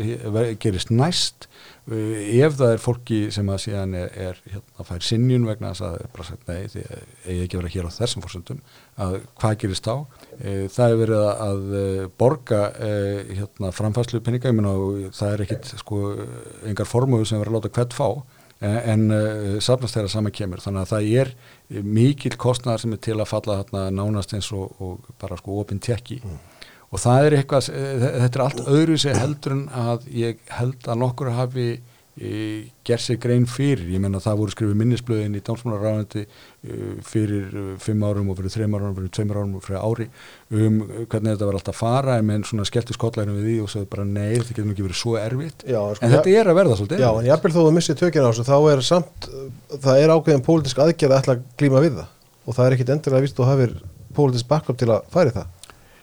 gerist 0.65 0.95
næst, 0.95 1.51
uh, 1.93 2.17
ef 2.41 2.57
það 2.57 2.73
er 2.73 2.85
fólki 2.87 3.21
sem 3.37 3.53
að 3.53 3.63
síðan 3.67 3.95
er, 4.01 4.09
er 4.17 4.41
hérna 4.49 4.89
fær 4.89 5.05
sinnjun 5.05 5.45
vegna 5.45 5.75
þess 5.75 5.85
að 5.85 5.93
það 5.93 6.07
er 6.07 6.13
bara 6.17 6.29
sagt 6.31 6.49
nei 6.49 6.61
að 6.65 6.97
eigi 7.27 7.45
ekki 7.45 7.61
vera 7.61 7.75
hér 7.77 7.93
á 7.93 7.99
þessum 8.01 8.25
fórsöndum, 8.25 8.65
að 8.97 9.21
hvað 9.37 9.61
gerist 9.67 9.85
þá? 9.85 10.09
Eh, 10.41 10.67
það 10.73 10.93
er 10.93 10.99
verið 11.03 11.23
að 11.29 11.73
eh, 11.77 12.05
borga 12.21 12.61
eh, 12.81 13.33
hérna, 13.37 13.71
framfæslu 13.77 14.23
peninga, 14.25 14.49
ég 14.49 14.57
menna 14.57 15.11
það 15.13 15.35
er 15.35 15.43
ekkit 15.45 15.73
sko 15.83 15.99
engar 16.71 16.89
formúðu 16.89 17.27
sem 17.29 17.43
verið 17.43 17.53
að 17.53 17.59
láta 17.59 17.73
hvert 17.77 17.97
fá 17.97 18.39
en 18.61 19.07
safnast 19.65 19.97
þeirra 19.97 20.11
saman 20.13 20.35
kemur. 20.37 20.61
Þannig 20.61 20.83
að 20.83 20.91
það 20.91 21.07
er 21.17 21.31
mikil 21.81 22.35
kostnæðar 22.37 22.83
sem 22.83 22.93
er 22.93 22.99
til 23.07 23.15
að 23.17 23.31
falla 23.31 23.55
þarna 23.63 23.85
nánast 23.97 24.35
eins 24.37 24.51
og, 24.53 24.75
og 24.85 25.15
bara 25.17 25.39
sko 25.41 25.63
opinn 25.63 25.81
tekki 25.81 26.19
mm. 26.21 26.35
og 26.93 27.01
það 27.01 27.29
er 27.29 27.37
eitthvað, 27.39 27.71
þetta 27.71 28.29
er 28.29 28.45
allt 28.45 28.61
öðru 28.67 28.99
sem 29.01 29.17
heldur 29.17 29.55
en 29.57 29.63
að 29.81 30.05
ég 30.13 30.45
held 30.59 30.91
að 30.93 31.01
nokkur 31.01 31.33
hafi 31.39 31.67
gerð 32.21 33.01
sér 33.01 33.17
grein 33.21 33.47
fyrir, 33.49 33.87
ég 33.95 34.01
menna 34.03 34.21
það 34.21 34.41
voru 34.43 34.53
skrifið 34.53 34.77
minnisblöðin 34.77 35.37
í 35.39 35.41
dánsmálaráðandi 35.47 36.25
fyrir 37.07 37.55
fimm 37.81 38.03
árum 38.05 38.29
og 38.29 38.37
fyrir 38.37 38.53
þreim 38.53 38.75
árum, 38.77 38.97
fyrir 38.99 39.13
tveimur 39.17 39.39
árum 39.41 39.55
og 39.57 39.65
fyrir 39.65 39.81
ári 39.81 40.09
um 40.53 40.77
hvernig 41.07 41.33
þetta 41.33 41.49
var 41.49 41.57
alltaf 41.57 41.73
að 41.73 41.79
fara. 41.81 42.19
En 42.21 42.45
svona 42.45 42.67
skellti 42.69 42.97
skotlæðinu 42.97 43.39
við 43.39 43.49
því 43.49 43.55
og 43.65 43.73
sagði 43.73 43.89
bara 43.95 44.05
nei, 44.09 44.35
þetta 44.37 44.57
getur 44.59 44.75
ekki 44.75 44.87
verið 44.89 45.01
svo 45.01 45.15
erfitt. 45.21 45.65
Já, 45.65 45.81
sko, 45.81 46.05
en 46.05 46.15
þetta 46.17 46.35
er 46.35 46.51
að 46.53 46.61
verða 46.61 46.81
svolítið 46.81 47.05
Já, 47.05 47.11
en 47.13 47.31
ég 47.31 47.37
er 47.39 47.57
þó 47.57 47.63
að 47.63 47.73
missi 47.79 47.97
tökina 47.97 48.27
á 48.29 48.31
þessu, 48.35 48.49
þá 48.51 48.59
er 48.75 48.85
samt 48.91 49.31
það 49.79 50.03
er 50.03 50.13
ákveðin 50.17 50.45
pólitísk 50.51 50.85
aðgerð 50.85 51.17
að 51.17 51.23
ætla 51.23 51.39
að 51.39 51.49
glíma 51.63 51.85
við 51.87 51.97
það. 52.03 52.13
Og 52.45 52.59
það 52.59 52.67
er 52.67 52.77
ekkit 52.77 52.95
endilega 52.97 53.25
vist 53.25 53.41
þú 53.41 53.49
hafið 53.49 53.81
pólitísk 54.17 54.51
backup 54.51 54.81
til 54.81 54.93
að 54.93 55.09
færi 55.15 55.33
það 55.39 55.49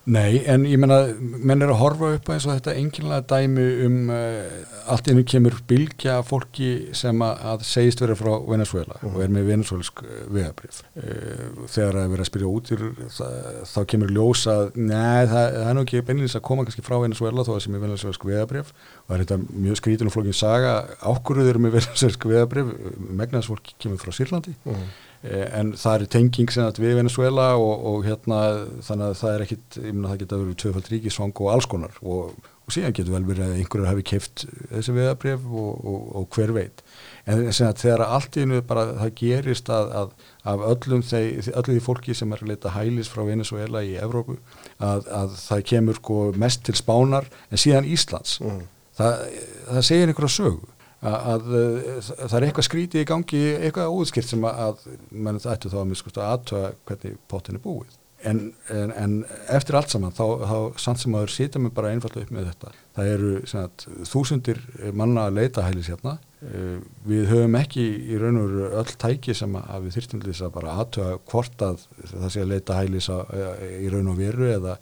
Nei, 0.08 0.40
en 0.48 0.64
ég 0.64 0.80
menna, 0.80 1.02
menn 1.20 1.64
er 1.66 1.72
að 1.74 1.82
horfa 1.82 2.10
upp 2.16 2.30
eins 2.32 2.46
og 2.48 2.54
þetta 2.54 2.76
enginlega 2.80 3.26
dæmi 3.28 3.64
um 3.84 3.96
uh, 4.16 4.46
allt 4.88 5.10
innu 5.12 5.26
kemur 5.28 5.58
bylgja 5.68 6.22
fólki 6.24 6.70
sem 6.96 7.20
að 7.26 7.66
segist 7.68 8.00
verið 8.00 8.22
frá 8.22 8.30
Venezuela 8.48 8.96
mm. 9.02 9.10
og 9.10 9.26
er 9.26 9.34
með 9.36 9.50
venezuelsk 9.50 10.00
uh, 10.06 10.22
vegabrif. 10.32 10.80
Uh, 10.96 11.66
þegar 11.74 12.00
að 12.06 12.14
vera 12.14 12.24
að 12.24 12.30
spyrja 12.30 12.52
út 12.54 12.72
þá 13.68 13.80
kemur 13.92 14.14
ljósa 14.16 14.56
að 14.62 14.80
neð, 14.80 15.34
það, 15.34 15.50
það 15.58 15.68
er 15.74 15.76
nú 15.76 15.84
ekki 15.84 16.06
beinleins 16.08 16.38
að 16.40 16.46
koma 16.48 16.68
kannski 16.70 16.86
frá 16.88 16.96
Venezuela 17.04 17.48
þó 17.48 17.52
að 17.58 17.62
sem 17.66 17.76
er 17.76 17.84
venezuelsk 17.84 18.30
vegabrif 18.32 18.72
og 18.72 19.10
það 19.10 19.18
er 19.18 19.26
þetta 19.26 19.60
mjög 19.68 19.82
skrítin 19.82 20.08
og 20.08 20.16
flokkin 20.16 20.40
saga 20.40 20.78
ákvöruður 21.04 21.60
með 21.66 21.76
venezuelsk 21.82 22.30
vegabrif 22.32 22.72
megnaðsfólk 23.12 23.76
kemur 23.76 24.00
frá 24.00 24.16
Sýrlandi 24.16 24.56
mm. 24.64 24.88
Eh, 25.26 25.48
en 25.58 25.72
það 25.78 26.04
er 26.04 26.12
tenging 26.14 26.52
sem 26.54 26.68
við 26.78 27.00
Venezuela 27.00 27.48
og, 27.58 27.88
og 27.90 28.06
hérna 28.06 28.42
þannig 28.86 29.08
að 29.08 29.18
það 29.22 29.34
er 29.34 29.48
ekkit, 29.48 29.80
ég 29.82 29.96
minna 29.96 30.12
það 30.12 30.22
geta 30.22 30.40
verið 30.44 30.62
tvöfald 30.62 30.92
ríkisvang 30.94 31.42
og 31.42 31.50
alls 31.54 31.68
konar. 31.72 31.98
Og, 32.04 32.36
og 32.68 32.76
síðan 32.76 32.94
getur 32.94 33.16
vel 33.16 33.24
verið 33.26 33.46
að 33.48 33.58
einhverjar 33.58 33.90
hafi 33.90 34.06
keift 34.12 34.46
þessi 34.70 34.96
veðabref 34.98 35.50
og, 35.50 35.92
og 36.20 36.38
hver 36.38 36.54
veit. 36.54 36.86
En 37.26 37.44
þegar 37.50 38.06
allt 38.06 38.38
í 38.38 38.46
nú 38.48 38.62
bara 38.68 38.86
það 39.02 39.14
gerist 39.24 39.74
að, 39.74 39.92
að 40.04 40.16
af 40.54 40.66
öllum 40.70 41.04
þeir, 41.04 41.52
öllu 41.58 41.76
því 41.78 41.84
fólki 41.88 42.16
sem 42.16 42.32
er 42.36 42.44
að 42.44 42.54
leita 42.54 42.76
hælis 42.76 43.12
frá 43.12 43.26
Venezuela 43.28 43.84
í 43.84 43.98
Evrópu 44.00 44.38
að, 44.78 45.10
að 45.10 45.38
það 45.42 45.68
kemur 45.74 46.00
sko 46.00 46.22
mest 46.38 46.68
til 46.68 46.78
spánar 46.78 47.30
en 47.50 47.64
síðan 47.64 47.90
Íslands. 47.90 48.38
Mm. 48.44 48.66
það, 49.00 49.30
það 49.72 49.88
segir 49.90 50.12
einhverja 50.14 50.36
sögu 50.38 50.77
að 51.06 51.48
það 52.08 52.36
er 52.40 52.48
eitthvað 52.48 52.66
skrítið 52.66 53.04
í 53.04 53.08
gangi, 53.08 53.44
eitthvað 53.62 53.94
óðskilt 53.94 54.30
sem 54.32 54.46
að 54.50 54.84
mann 55.12 55.38
ættu 55.38 55.70
þá 55.70 55.80
að 55.84 55.90
miskusta 55.92 56.30
aðtöða 56.34 56.72
hvernig 56.90 57.18
pottin 57.30 57.60
er 57.60 57.64
búið. 57.64 57.98
En, 58.26 58.40
en, 58.74 58.92
en 58.98 59.12
eftir 59.54 59.78
allt 59.78 59.94
saman 59.94 60.16
þá, 60.18 60.26
þá 60.50 60.80
samt 60.82 61.04
sem 61.04 61.16
aður 61.16 61.34
sýta 61.36 61.62
mig 61.62 61.74
bara 61.78 61.92
einfallega 61.94 62.26
upp 62.26 62.34
með 62.34 62.48
þetta. 62.50 62.72
Það 62.98 63.12
eru 63.14 63.34
sagt, 63.52 63.86
þúsundir 64.10 64.64
manna 64.98 65.28
að 65.28 65.38
leita 65.38 65.68
hælis 65.68 65.92
hérna. 65.94 66.16
Eh, 66.38 66.78
við 67.10 67.32
höfum 67.32 67.56
ekki 67.58 67.84
í 68.14 68.18
raun 68.22 68.36
og 68.38 68.52
veru 68.52 68.66
öll 68.78 68.92
tæki 69.02 69.34
sem 69.34 69.56
að 69.58 69.88
við 69.88 69.96
þyrstum 69.96 70.20
til 70.22 70.30
þess 70.30 70.46
að 70.46 70.52
bara 70.54 70.76
aðtöða 70.84 71.16
hvort 71.32 71.64
að 71.66 71.86
það 72.12 72.26
sé 72.30 72.44
að 72.44 72.52
leita 72.52 72.76
hælis 72.78 73.08
í 73.10 73.88
raun 73.90 74.12
og 74.12 74.20
veru 74.20 74.52
eða 74.52 74.76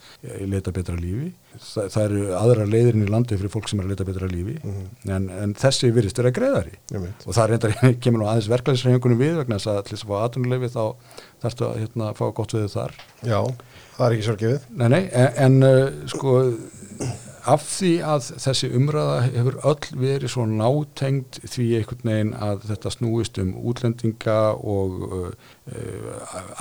leita 0.51 0.73
betra 0.75 0.97
lífi. 0.99 1.29
Það, 1.55 1.87
það 1.93 2.07
eru 2.09 2.23
aðra 2.35 2.65
leiðirinn 2.67 3.05
í 3.05 3.11
landi 3.13 3.37
fyrir 3.39 3.53
fólk 3.53 3.71
sem 3.71 3.79
er 3.79 3.87
að 3.87 3.93
leta 3.93 4.07
betra 4.09 4.27
lífi. 4.27 4.57
Mm 4.59 4.73
-hmm. 4.73 5.13
en, 5.15 5.29
en 5.45 5.53
þessi 5.61 5.93
virðist 5.95 6.19
er 6.19 6.27
að 6.27 6.35
greiðari 6.41 6.75
og 6.99 7.29
það 7.29 7.47
reyndar 7.53 7.77
kemur 8.03 8.19
nú 8.19 8.27
aðeins 8.27 8.51
verklæðisreifingunum 8.51 9.21
við 9.23 9.39
vegna 9.39 9.59
þess 9.61 9.71
að 9.71 9.83
til 9.85 9.95
þess 9.95 10.03
að 10.03 10.11
fá 10.11 10.17
aðtunuleyfi 10.25 10.71
þá 10.75 10.83
þarfst 11.45 11.63
að 11.69 11.79
hérna, 11.85 12.11
fá 12.19 12.25
gott 12.35 12.57
við 12.57 12.67
þar. 12.75 12.97
Já, 13.23 13.39
það 13.95 14.05
er 14.09 14.17
ekki 14.17 14.27
svolítið 14.27 14.67
Nei, 14.75 14.89
nei, 14.89 15.03
en, 15.13 15.31
en 15.45 15.63
uh, 15.63 16.09
sko 16.11 16.35
af 17.45 17.65
því 17.69 17.91
að 18.05 18.29
þessi 18.43 18.69
umræða 18.77 19.17
hefur 19.25 19.57
öll 19.71 19.89
verið 20.01 20.31
svo 20.33 20.45
nátengt 20.49 21.39
því 21.43 21.65
einhvern 21.79 22.11
veginn 22.11 22.35
að 22.47 22.67
þetta 22.71 22.93
snúist 22.93 23.41
um 23.41 23.51
útlendinga 23.71 24.37
og 24.59 25.03
uh, 25.07 25.33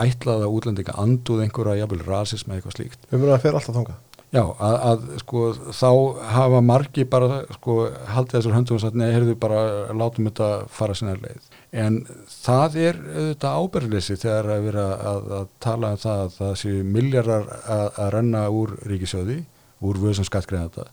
ætlaða 0.05 0.51
útlendinga 0.53 0.97
anduð 1.01 1.45
einhverja 1.47 1.85
jafnvel 1.85 2.05
rasism 2.09 2.51
eða 2.51 2.61
eitthvað 2.61 2.77
slíkt. 2.79 3.09
Umræða 3.13 3.41
fer 3.45 3.59
alltaf 3.59 3.79
þangað. 3.79 4.03
Já, 4.35 4.43
að, 4.59 4.77
að 4.89 5.03
sko 5.21 5.41
þá 5.71 5.91
hafa 6.35 6.61
margi 6.67 7.05
bara 7.07 7.45
sko 7.55 7.77
haldið 8.11 8.41
þessar 8.41 8.57
höndum 8.57 8.79
og 8.79 8.83
sagt 8.83 8.97
nei, 8.99 9.13
heyrðu 9.15 9.37
bara 9.39 9.61
látum 9.95 10.27
þetta 10.27 10.49
fara 10.75 10.97
sinna 10.99 11.15
leið. 11.21 11.45
En 11.85 12.01
það 12.31 12.79
er 12.83 12.99
auðvitað 13.05 13.61
ábyrgðleysi 13.61 14.17
þegar 14.25 14.51
að 14.57 14.67
vera 14.67 14.87
að, 15.13 15.31
að 15.39 15.47
tala 15.63 15.93
um 15.95 16.03
það 16.03 16.23
að 16.25 16.35
það 16.41 16.55
séu 16.65 16.83
miljardar 16.97 17.47
að, 17.63 17.85
að 18.03 18.11
renna 18.17 18.43
úr 18.59 18.75
ríkisjóði, 18.91 19.39
úr 19.83 20.01
vöðsum 20.03 20.29
skattgreðanda 20.29 20.87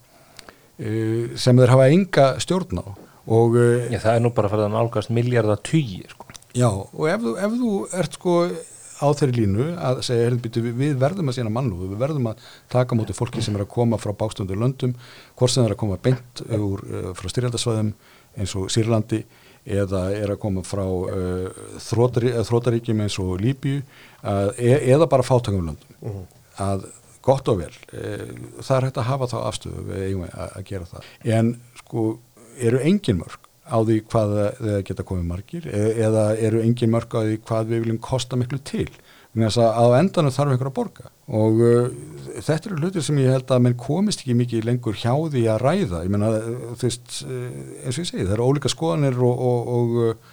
e, 0.79 0.91
sem 1.39 1.57
þeir 1.57 1.75
hafa 1.75 1.89
enga 1.93 2.27
stjórn 2.41 2.81
á. 2.81 2.85
Og, 3.31 3.55
e, 3.55 3.69
Já, 3.93 3.99
það 4.07 4.15
er 4.15 4.23
nú 4.25 4.33
bara 4.33 4.49
að 4.49 4.55
fara 4.55 4.67
að 4.67 4.75
nálgast 4.75 5.13
miljardar 5.13 5.61
tugi, 5.61 6.01
sko. 6.09 6.27
Já, 6.57 6.67
og 6.67 7.05
ef 7.07 7.21
þú, 7.23 7.33
ef 7.39 7.57
þú 7.59 7.73
ert 8.01 8.17
sko 8.17 8.37
á 9.01 9.07
þeirri 9.17 9.41
línu 9.41 9.67
að 9.81 10.01
segja 10.05 10.25
heyrðbyttu 10.27 10.63
við 10.67 10.97
verðum 11.01 11.31
að 11.31 11.37
sína 11.39 11.53
mannúðu, 11.53 11.89
við 11.93 12.01
verðum 12.03 12.27
að 12.31 12.41
taka 12.71 12.97
mútið 12.97 13.17
fólki 13.17 13.43
sem 13.43 13.55
er 13.57 13.63
að 13.65 13.71
koma 13.73 13.99
frá 14.01 14.13
bákstundur 14.17 14.59
löndum, 14.61 14.93
hvort 15.39 15.53
sem 15.53 15.65
er 15.65 15.73
að 15.73 15.81
koma 15.81 15.97
beint 16.01 16.43
úr, 16.45 16.83
uh, 16.85 17.07
frá 17.17 17.31
styrjaldasvæðum 17.31 17.93
eins 18.37 18.53
og 18.59 18.69
Sýrlandi 18.71 19.23
eða 19.65 20.03
er 20.17 20.33
að 20.33 20.41
koma 20.41 20.63
frá 20.65 20.83
uh, 20.85 21.49
þrótarí, 21.89 22.33
þrótaríkjum 22.47 23.03
eins 23.05 23.17
og 23.21 23.33
Líbíu 23.41 23.81
uh, 23.81 24.49
e 24.57 24.77
eða 24.93 25.09
bara 25.09 25.25
fátöngum 25.25 25.71
löndum 25.71 25.97
uh 26.01 26.11
-huh. 26.11 26.25
að 26.57 26.85
gott 27.26 27.52
og 27.52 27.61
vel. 27.61 27.72
Það 27.91 28.76
er 28.77 28.88
hægt 28.88 28.99
að 29.02 29.07
hafa 29.11 29.30
þá 29.31 29.38
afstöðu 29.45 29.85
við 29.91 30.03
eigum 30.07 30.27
að, 30.27 30.60
gera 30.68 30.89
það. 30.89 31.07
En 31.38 31.56
sko 31.81 32.10
eru 32.61 32.81
engin 32.84 33.22
mörg 33.22 33.49
á 33.72 33.77
því 33.80 33.98
hvað 34.11 34.35
það 34.35 34.77
geta 34.89 35.07
komið 35.07 35.30
margir? 35.30 35.69
E, 35.69 35.81
eða 36.03 36.26
eru 36.35 36.61
engin 36.65 36.91
mörg 36.91 37.14
á 37.15 37.22
því 37.23 37.39
hvað 37.48 37.72
við 37.72 37.84
viljum 37.85 38.02
kosta 38.03 38.39
miklu 38.39 38.60
til? 38.68 38.89
Þannig 39.31 39.57
að 39.64 39.77
á 39.80 39.85
endanum 39.95 40.34
þarf 40.35 40.53
einhver 40.53 40.69
að 40.69 40.76
borga. 40.76 41.11
Og 41.31 41.61
uh, 41.64 41.91
þetta 42.43 42.68
eru 42.68 42.80
hlutir 42.81 43.06
sem 43.06 43.19
ég 43.22 43.31
held 43.31 43.53
að 43.53 43.61
menn 43.64 43.77
komist 43.80 44.26
ekki 44.26 44.35
mikið 44.35 44.68
lengur 44.68 44.98
hjá 44.99 45.14
því 45.31 45.45
að 45.53 45.61
ræða. 45.64 46.02
Ég 46.03 46.11
menna 46.11 46.31
þú 46.41 46.81
veist 46.81 47.22
eins 47.23 47.95
og 47.95 48.02
ég 48.02 48.10
segi 48.10 48.26
það 48.26 48.35
eru 48.35 48.49
ólika 48.49 48.72
skoðanir 48.73 49.22
og, 49.23 49.45
og, 49.48 49.72
og, 49.77 50.27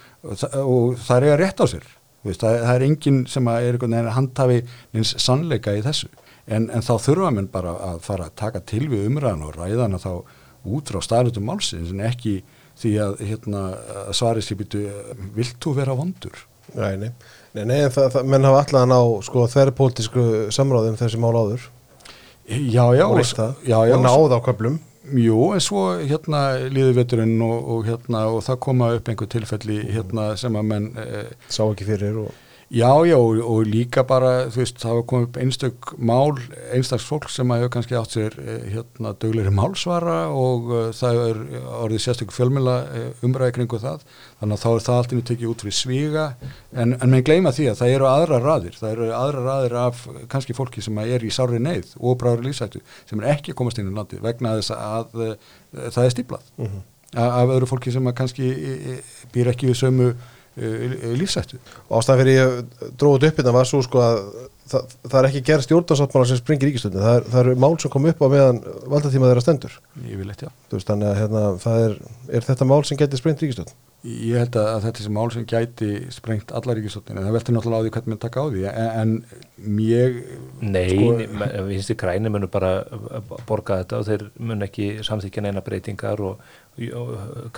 og 0.65 0.99
það 0.99 1.15
er 1.15 1.29
eiga 1.29 1.39
rétt 1.45 1.63
á 1.63 1.67
sér. 1.71 1.87
Veist, 2.27 2.43
það, 2.43 2.57
það 2.65 2.73
er 2.75 2.87
enginn 2.89 3.21
sem 3.31 3.53
er 3.53 3.69
einhvern 3.69 3.95
veginn 3.95 4.17
handhafi 4.17 4.59
eins 4.99 5.15
sannleika 5.23 5.77
í 5.79 5.85
þessu 5.85 6.11
en, 6.49 6.69
en 6.73 6.85
þá 6.85 6.95
þurfa 7.07 7.33
menn 7.37 7.51
bara 7.53 7.75
að 7.93 8.03
fara 8.07 8.29
að 8.29 8.37
taka 8.41 8.63
til 8.67 8.87
við 8.91 9.07
umræðan 9.11 9.47
og 9.47 9.57
ræðana 9.59 10.01
þá 10.03 10.13
út 10.69 10.93
frá 10.93 11.01
staðlutum 11.05 11.47
málsins 11.49 11.93
en 11.95 12.05
ekki 12.05 12.41
því 12.79 12.93
að, 13.03 13.17
hérna, 13.29 13.65
að 14.05 14.13
svarið 14.19 14.47
sér 14.47 14.61
býtu 14.61 14.85
vilt 15.37 15.59
þú 15.63 15.75
vera 15.79 15.97
vondur? 15.99 16.45
Nei, 16.77 16.99
nei, 17.01 17.11
nei, 17.65 17.81
það, 17.89 18.11
það, 18.15 18.27
menn 18.29 18.47
hafa 18.47 18.65
allan 18.67 18.93
á 18.93 19.03
sko 19.25 19.47
þverrpolítisku 19.49 20.25
samráðum 20.55 20.99
þessi 21.01 21.21
mál 21.21 21.33
áður. 21.33 21.65
Já, 22.49 22.85
já, 22.97 23.07
og, 23.07 23.19
og, 23.19 23.57
já, 23.65 23.79
já, 23.89 23.95
og 23.97 24.05
náð 24.05 24.37
á 24.37 24.41
köplum 24.45 24.79
Jú, 25.09 25.55
en 25.57 25.63
svo 25.65 25.83
hérna 26.05 26.69
líður 26.69 26.99
veturinn 26.99 27.41
og, 27.45 27.69
og 27.73 27.87
hérna 27.89 28.27
og 28.29 28.43
það 28.45 28.59
koma 28.67 28.91
upp 28.97 29.09
einhver 29.09 29.29
tilfelli 29.33 29.79
hérna 29.89 30.31
sem 30.37 30.57
að 30.57 30.67
menn 30.69 30.89
eh, 31.01 31.31
sá 31.49 31.63
ekki 31.65 31.87
fyrir 31.89 32.19
og 32.27 32.35
Já, 32.69 33.07
já, 33.07 33.17
og, 33.17 33.39
og 33.41 33.65
líka 33.65 34.03
bara, 34.05 34.51
þú 34.53 34.61
veist, 34.61 34.77
það 34.83 34.99
var 34.99 35.05
komið 35.09 35.23
upp 35.25 35.37
einstök 35.41 35.87
mál, 36.05 36.35
einstaks 36.77 37.07
fólk 37.09 37.31
sem 37.33 37.49
hefur 37.55 37.71
kannski 37.73 37.97
átt 37.97 38.13
sér 38.13 38.37
eh, 38.43 38.67
hérna 38.75 39.15
döglegri 39.17 39.53
málsvara 39.57 40.19
og 40.37 40.69
uh, 40.69 40.83
það 40.93 41.21
er 41.23 41.41
orðið 41.79 42.05
sérstökur 42.05 42.37
fjölmjöla 42.37 42.77
uh, 42.85 43.25
umræði 43.25 43.57
kringu 43.57 43.81
það, 43.81 44.05
þannig 44.43 44.59
að 44.59 44.63
þá 44.67 44.69
er 44.75 44.85
það 44.91 44.99
alltaf 44.99 45.25
tekið 45.33 45.49
út 45.55 45.65
fyrir 45.65 45.79
svíga, 45.81 46.29
en, 46.77 46.93
en 46.93 47.15
með 47.17 47.27
gleyma 47.31 47.57
því 47.57 47.73
að 47.73 47.81
það 47.81 47.97
eru 47.97 48.11
aðra 48.13 48.45
raðir, 48.45 48.81
það 48.83 48.97
eru 48.99 49.11
aðra 49.23 49.49
raðir 49.49 49.81
af 49.87 50.07
kannski 50.29 50.61
fólki 50.61 50.85
sem 50.85 51.05
er 51.09 51.25
í 51.25 51.33
sári 51.33 51.65
neyð 51.65 51.97
og 51.97 52.21
bráður 52.21 52.51
lífsættu 52.51 52.85
sem 53.09 53.25
er 53.25 53.33
ekki 53.33 53.57
komast 53.57 53.81
inn 53.81 53.89
í 53.89 53.97
landi 53.97 54.21
vegna 54.21 54.59
þess 54.61 54.77
að 54.77 55.23
uh, 55.25 55.37
það 55.89 56.05
er 56.05 56.19
stíplað 56.19 56.57
mm 56.59 56.67
-hmm. 56.69 56.89
af 57.17 57.55
öðru 57.57 57.73
fólki 57.73 57.97
sem 57.97 58.13
kannski 58.13 58.57
býr 59.33 59.57
ekki 59.57 59.73
við 59.73 59.87
sömu 59.87 60.13
Eh, 60.13 60.35
lífsættu. 61.19 61.59
Ástæðan 61.89 62.23
fyrir 62.23 62.39
ég 62.39 62.95
dróðið 63.01 63.29
upp 63.31 63.41
þetta 63.41 63.55
var 63.55 63.69
svo 63.69 63.83
sko 63.87 64.03
að 64.05 64.23
það, 64.69 64.97
það 65.07 65.19
er 65.21 65.29
ekki 65.31 65.45
gerð 65.49 65.67
stjórnarsáttmála 65.67 66.29
sem 66.31 66.41
springir 66.41 66.71
ríkistöndin, 66.71 67.05
það, 67.05 67.29
það 67.33 67.43
eru 67.45 67.55
mál 67.65 67.77
sem 67.81 67.93
kom 67.93 68.09
upp 68.11 68.25
á 68.25 68.29
meðan 68.33 68.63
valdatíma 68.93 69.31
þeirra 69.31 69.45
stendur. 69.45 69.77
Ég 70.05 70.21
vil 70.21 70.29
eitt, 70.33 70.45
já. 70.45 70.51
Veist, 70.73 70.89
þannig 70.91 71.11
að 71.13 71.21
hérna, 71.23 71.45
það 71.65 71.85
er, 71.87 71.95
er 72.39 72.49
þetta 72.49 72.69
mál 72.69 72.81
sem 72.89 73.01
getur 73.01 73.23
springt 73.23 73.45
ríkistönd? 73.45 73.73
Ég 74.07 74.39
held 74.39 74.55
að 74.55 74.85
þetta 74.85 75.03
sem 75.03 75.15
mál 75.17 75.31
sem 75.35 75.47
gæti 75.49 75.89
sprengt 76.15 76.53
alla 76.55 76.77
ríkistöndin, 76.79 77.19
en 77.19 77.25
það 77.27 77.35
veldur 77.35 77.55
náttúrulega 77.57 77.83
á 77.83 77.85
því 77.85 77.91
hvernig 77.97 78.13
maður 78.13 78.21
taka 78.23 78.45
á 78.45 78.47
því, 78.53 78.61
en, 78.71 79.17
en 79.67 79.81
ég... 79.83 80.21
Nei, 80.63 80.85
sko, 80.93 81.09
vinstu 81.67 81.97
græni 81.99 82.31
munu 82.31 82.47
bara 82.53 82.71
borga 83.49 83.81
þetta 83.81 83.99
og 83.99 84.07
þeir 84.07 84.25
mun 84.39 84.63
ekki 84.69 84.87
samþykja 85.09 85.45
neina 85.49 85.65
breytingar 85.67 86.23
og, 86.23 86.47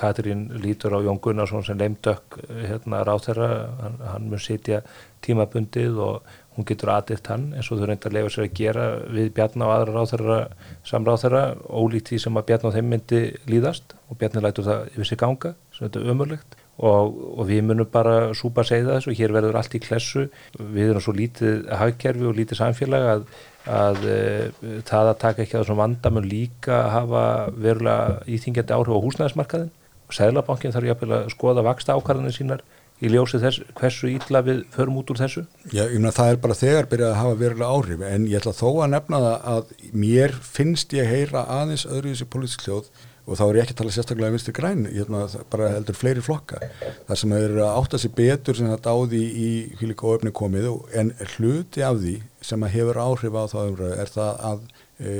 Katrín 0.01 0.47
lítur 0.63 0.97
á 0.97 1.05
Jón 1.05 1.21
Gunnarsson 1.21 1.67
sem 1.67 1.77
leimdökk 1.77 2.39
hérna 2.49 3.03
ráð 3.05 3.27
þeirra, 3.27 3.49
hann, 3.83 3.99
hann 4.15 4.31
mun 4.33 4.41
sitja 4.41 4.81
tímabundið 5.21 6.01
og 6.01 6.31
hún 6.57 6.67
getur 6.67 6.93
aðeitt 6.95 7.29
hann 7.31 7.51
eins 7.55 7.69
og 7.71 7.81
þau 7.81 7.89
reynda 7.91 8.11
að 8.11 8.17
lefa 8.17 8.33
sér 8.35 8.47
að 8.47 8.57
gera 8.59 8.87
við 9.09 9.29
Bjarn 9.37 9.65
á 9.65 9.69
aðra 9.71 10.41
samráð 10.87 11.23
þeirra, 11.25 11.45
ólíkt 11.71 12.11
því 12.11 12.23
sem 12.25 12.41
að 12.41 12.49
Bjarn 12.49 12.67
á 12.67 12.75
þeim 12.77 12.91
myndi 12.95 13.21
líðast. 13.51 13.95
Og 14.11 14.19
Bjarni 14.19 14.43
lætur 14.43 14.67
það 14.67 14.91
yfir 14.95 15.11
sig 15.11 15.21
ganga, 15.21 15.55
sem 15.77 15.87
þetta 15.87 16.03
er 16.03 16.11
ömurlegt. 16.15 16.59
Og, 16.81 17.17
og 17.37 17.45
við 17.45 17.63
munum 17.69 17.89
bara 17.93 18.33
súpa 18.33 18.63
að 18.63 18.71
segja 18.71 18.89
þess 18.89 19.11
og 19.11 19.19
hér 19.19 19.35
verður 19.37 19.59
allt 19.61 19.75
í 19.77 19.83
klessu. 19.85 20.27
Við 20.57 20.93
erum 20.95 21.05
svo 21.05 21.13
lítið 21.13 21.67
hagkerfi 21.77 22.29
og 22.31 22.39
lítið 22.39 22.63
samfélag 22.63 23.09
að 23.15 23.27
að 23.69 23.99
uh, 24.09 24.69
það 24.89 25.11
að 25.11 25.19
taka 25.21 25.43
ekki 25.45 25.57
að 25.57 25.65
þessum 25.65 25.81
vandamun 25.83 26.29
líka 26.29 26.79
hafa 26.95 27.25
verulega 27.53 28.23
íþingjandi 28.25 28.77
áhrif 28.77 28.97
á 28.97 29.05
húsnæðismarkaðin 29.05 29.73
og 30.09 30.17
Sæðlabankin 30.17 30.73
þarf 30.75 30.89
jáfnvel 30.89 31.17
að 31.19 31.29
skoða 31.35 31.65
vaksta 31.67 31.97
ákvarðanir 31.99 32.35
sínar 32.35 32.65
í 33.01 33.11
ljósið 33.11 33.45
þess 33.47 33.63
hversu 33.81 34.11
ítla 34.13 34.43
við 34.47 34.65
förum 34.75 34.99
út 35.01 35.13
úr 35.13 35.21
þessu? 35.21 35.45
Já, 35.73 35.85
ég 35.87 35.99
meina 35.99 36.15
það 36.17 36.33
er 36.33 36.41
bara 36.43 36.59
þegar 36.59 36.89
byrjað 36.91 37.13
að 37.13 37.21
hafa 37.21 37.39
verulega 37.41 37.77
áhrif 37.77 38.03
en 38.11 38.27
ég 38.29 38.41
ætla 38.41 38.57
þó 38.57 38.69
að 38.71 38.91
nefna 38.95 39.23
það 39.25 39.47
að 39.55 39.71
mér 40.05 40.35
finnst 40.51 40.97
ég 40.97 41.09
heyra 41.09 41.47
aðeins 41.61 41.87
öðru 41.89 42.11
í 42.11 42.15
þessi 42.15 42.29
politísk 42.35 42.67
hljóð 42.67 42.91
og 43.31 43.39
þá 43.39 43.43
er 43.45 43.57
ég 43.59 43.65
ekki 43.65 43.75
að 43.75 43.81
tala 43.81 43.93
sérstaklega 43.95 44.31
um 44.31 44.35
vinstri 44.35 44.55
græn, 44.57 44.85
ég 44.89 44.97
hérna, 45.05 45.21
bara 45.53 45.69
heldur 45.77 45.97
fleiri 45.97 46.23
flokka 46.25 46.61
þar 47.07 47.21
sem 47.21 47.35
er 47.37 47.57
að 47.61 47.77
átta 47.79 48.01
sér 48.01 48.15
betur 48.17 48.59
sem 48.59 48.71
þetta 48.71 48.95
áði 48.97 49.21
í 49.23 49.51
hvílíka 49.79 50.09
ofni 50.11 50.33
komið 50.35 50.71
en 50.99 51.13
hluti 51.37 51.85
af 51.87 52.01
því 52.01 52.17
sem 52.45 52.65
að 52.65 52.75
hefur 52.75 53.03
áhrif 53.05 53.37
á 53.37 53.45
það 53.53 53.71
umræðu 53.71 54.01
er 54.03 54.13
það 54.15 54.41
að 54.51 54.65
e, 54.99 55.15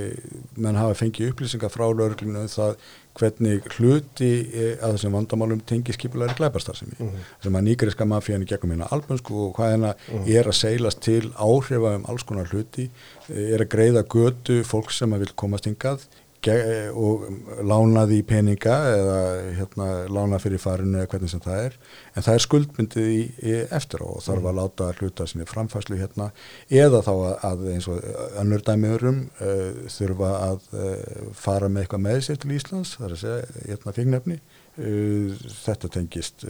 mann 0.57 0.81
hafa 0.81 0.99
fengið 1.03 1.35
upplýsingar 1.35 1.73
frá 1.73 1.87
lauruglinu 1.87 2.43
um 2.43 2.51
það 2.51 2.75
hvernig 3.21 3.61
hluti 3.77 4.31
e, 4.51 4.67
að 4.81 4.97
þessum 4.97 5.17
vandamálum 5.19 5.61
tengi 5.69 5.95
skipulegri 5.97 6.39
glæbarstarfsemi 6.39 6.97
mm 6.99 7.09
-hmm. 7.09 7.29
sem 7.45 7.59
að 7.59 7.67
nýgriska 7.69 8.07
mafíani 8.09 8.49
gegnum 8.49 8.73
hérna 8.75 8.89
albönsku 8.91 9.35
og 9.47 9.55
hvað 9.57 9.73
hérna 9.75 9.93
mm 9.95 10.19
-hmm. 10.19 10.31
er 10.39 10.49
að 10.49 10.61
seilast 10.63 11.01
til 11.01 11.33
áhrifa 11.37 11.97
um 11.97 12.07
alls 12.09 12.23
konar 12.23 12.49
hluti 12.53 12.91
e, 13.29 13.55
er 13.55 13.61
að 13.61 13.73
greiða 13.75 14.03
götu 14.03 14.63
fólk 14.65 14.91
sem 14.91 15.13
að 15.13 15.19
vil 15.19 15.33
komast 15.35 15.67
hingað 15.67 16.01
og 16.49 17.25
lánaði 17.69 18.21
í 18.21 18.25
peninga 18.25 18.77
eða 18.95 19.17
hérna, 19.59 19.89
lána 20.09 20.39
fyrir 20.41 20.61
farinu 20.63 21.03
eða 21.03 21.11
hvernig 21.13 21.33
sem 21.33 21.43
það 21.45 21.65
er 21.67 21.75
en 22.15 22.25
það 22.25 22.33
er 22.35 22.45
skuldmyndið 22.45 23.11
í, 23.13 23.19
í 23.45 23.57
eftir 23.77 24.05
og 24.07 24.23
þarf 24.25 24.49
að 24.49 24.57
láta 24.57 24.89
hluta 25.01 25.27
sinni 25.29 25.49
framfæslu 25.49 25.99
hérna 26.01 26.31
eða 26.73 27.03
þá 27.05 27.13
að 27.51 27.67
eins 27.75 27.89
og 27.93 28.01
önnur 28.41 28.65
dæmiðurum 28.65 29.21
uh, 29.43 29.85
þurfa 29.93 30.33
að 30.47 30.71
uh, 30.73 31.29
fara 31.37 31.69
með 31.69 31.85
eitthvað 31.85 32.05
með 32.07 32.21
sér 32.25 32.41
til 32.41 32.57
Íslands 32.57 32.95
það 32.97 33.07
er 33.07 33.17
að 33.17 33.23
segja 33.25 33.67
hérna 33.69 33.97
fengnefni 33.99 34.39
uh, 34.41 35.47
þetta 35.61 35.93
tengist 35.99 36.47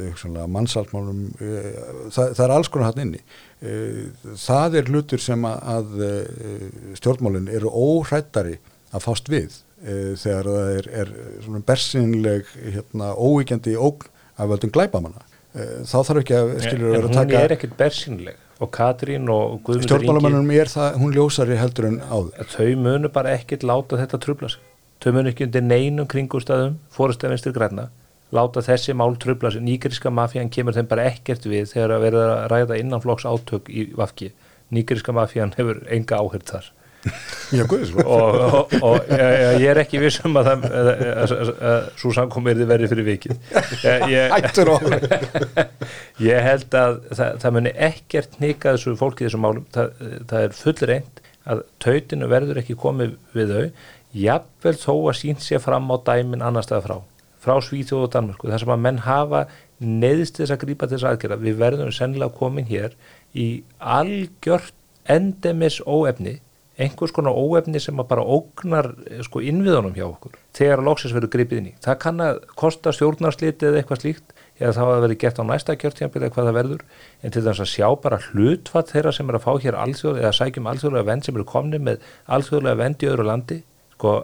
mannsaltmálum 0.55 1.25
það, 1.41 2.37
það 2.37 2.45
er 2.45 2.55
alls 2.55 2.71
konar 2.71 2.93
hann 2.93 3.03
inni. 3.03 3.21
Það 4.41 4.77
er 4.79 4.89
hlutur 4.89 5.21
sem 5.21 5.43
að 5.45 5.91
stjórnmálinn 6.97 7.51
eru 7.53 7.69
óhrættari 7.69 8.55
að 8.95 9.05
fást 9.05 9.29
við 9.33 9.59
þegar 9.81 10.49
það 10.51 10.71
er, 10.77 10.89
er 11.03 11.11
svona 11.45 11.63
bersinleg 11.67 12.55
hérna, 12.61 13.13
óvíkjandi 13.17 13.77
ógn 13.81 14.09
af 14.37 14.51
völdum 14.51 14.73
glæbamanna 14.75 15.23
e, 15.55 15.67
þá 15.89 15.97
þarf 15.97 16.23
ekki 16.23 16.37
að 16.37 16.51
skilur 16.67 16.89
að 16.91 16.97
vera 16.97 17.11
að 17.11 17.15
taka 17.17 17.31
en 17.31 17.37
hún 17.37 17.47
er 17.47 17.55
ekkert 17.57 17.77
bersinleg 17.79 18.47
og 18.61 18.69
Katrín 18.77 19.31
og 19.33 19.55
Guðmundur 19.65 19.89
stjórnmálamannum 19.89 20.51
er 20.53 20.69
það, 20.69 20.99
hún 21.01 21.15
ljósari 21.17 21.57
heldur 21.57 21.87
en 21.89 21.95
áður. 22.05 22.51
Þau 22.53 22.75
munu 22.85 23.09
bara 23.13 23.33
ekkert 23.33 23.65
láta 23.65 23.97
þetta 23.97 24.21
trubla 24.21 24.51
sig. 24.53 24.67
Þau 25.01 25.15
munu 25.17 25.31
ekki 25.31 25.47
undir 25.47 25.65
neinum 25.65 26.09
kringustæðum 26.13 26.77
fórstæðvinstur 26.93 27.57
græna 27.57 27.89
láta 28.37 28.63
þessi 28.63 28.93
mál 28.95 29.17
trubla 29.19 29.51
sig, 29.51 29.65
nýgriska 29.65 30.13
mafían 30.13 30.53
kemur 30.53 30.77
þeim 30.77 30.91
bara 30.91 31.09
ekkert 31.09 31.49
við 31.49 31.73
þegar 31.73 31.97
að 31.97 32.05
vera 32.05 32.27
að 32.35 32.45
ræða 32.53 32.77
innanflokks 32.83 33.27
átök 33.27 33.73
í 33.73 33.89
Vafki. 33.97 34.31
Nýgriska 34.71 35.17
mafían 35.17 35.57
hefur 35.57 35.81
enga 35.91 36.21
áhörð 36.21 36.47
þar 36.53 36.69
Já, 37.51 37.65
guðis, 37.67 37.91
og, 37.99 38.37
og, 38.39 38.75
og 38.85 39.09
ég 39.11 39.65
er 39.73 39.81
ekki 39.81 39.99
vissum 40.03 40.37
að, 40.39 40.51
svo 41.99 42.13
samkomið 42.15 42.61
er 42.63 42.69
verið 42.71 42.93
fyrir 42.93 43.07
vikið. 43.09 43.33
Og 43.33 44.85
Ég 46.31 46.45
held 46.45 46.77
að 46.77 46.99
það, 47.09 47.39
það 47.43 47.57
muni 47.57 47.73
ekkert 47.89 48.37
nýka 48.43 48.75
þessu 48.77 48.95
fólki 49.01 49.27
þessum 49.27 49.45
málum. 49.47 49.65
Það, 49.75 50.05
það 50.31 50.45
er 50.45 50.59
full 50.61 50.77
reynd 50.93 51.23
að 51.51 51.65
tautinu 51.83 52.29
verður 52.31 52.61
ekki 52.61 52.77
komið 52.79 53.17
við 53.35 53.55
þau 53.55 53.65
jafnvel 54.21 54.77
þó 54.77 54.93
að 54.95 55.19
sínt 55.21 55.45
sér 55.45 55.63
fram 55.65 55.89
á 55.91 55.97
dæmin 56.07 56.45
annar 56.45 56.67
stað 56.67 56.85
frá. 56.87 56.97
Frá 57.41 57.57
Svíþjóð 57.65 58.05
og 58.05 58.13
Danmörku 58.13 58.51
þar 58.51 58.63
sem 58.63 58.75
að 58.75 58.85
menn 58.85 59.01
hafa 59.07 59.47
neðist 59.81 60.37
þess 60.37 60.53
að 60.53 60.63
grípa 60.67 60.91
þess 60.91 61.09
aðgerða. 61.09 61.41
Við 61.41 61.59
verðum 61.63 61.93
sennilega 61.95 62.37
komin 62.37 62.69
hér 62.69 62.95
í 63.33 63.49
algjört 63.81 64.77
endemis 65.11 65.81
óefni 65.89 66.39
einhvers 66.81 67.13
konar 67.15 67.37
óefni 67.37 67.81
sem 67.83 67.99
bara 68.09 68.25
ógnar 68.25 68.93
eh, 69.07 69.21
sko 69.27 69.43
innviðunum 69.45 69.97
hjá 69.97 70.07
okkur 70.09 70.39
þegar 70.57 70.83
loksins 70.87 71.15
verður 71.17 71.33
gripið 71.35 71.61
inn 71.61 71.71
í. 71.71 71.75
Það 71.85 71.99
kann 72.05 72.23
að 72.25 72.41
kosta 72.59 72.93
stjórnarsliti 72.97 73.69
eða 73.69 73.83
eitthvað 73.83 74.03
slíkt 74.05 74.35
eða 74.61 74.73
þá 74.77 74.81
að 74.83 74.91
það 74.91 75.05
verður 75.05 75.21
gert 75.23 75.41
á 75.41 75.45
næsta 75.51 75.77
kjörtjambil 75.81 76.23
eða 76.23 76.33
hvað 76.35 76.49
það 76.49 76.59
verður 76.59 76.83
en 77.21 77.35
til 77.35 77.45
þess 77.47 77.65
að 77.65 77.71
sjá 77.73 77.87
bara 78.05 78.21
hlutfatt 78.27 78.93
þeirra 78.93 79.15
sem 79.17 79.31
er 79.31 79.39
að 79.39 79.47
fá 79.47 79.53
hér 79.65 79.79
alþjóð 79.85 80.21
eða 80.21 80.33
sækjum 80.37 80.69
alþjóðlega 80.73 81.09
vend 81.11 81.29
sem 81.29 81.39
eru 81.39 81.47
komni 81.49 81.81
með 81.81 82.11
alþjóðlega 82.37 82.81
vend 82.83 83.05
í 83.05 83.11
öðru 83.13 83.29
landi 83.29 83.61
sko, 83.95 84.17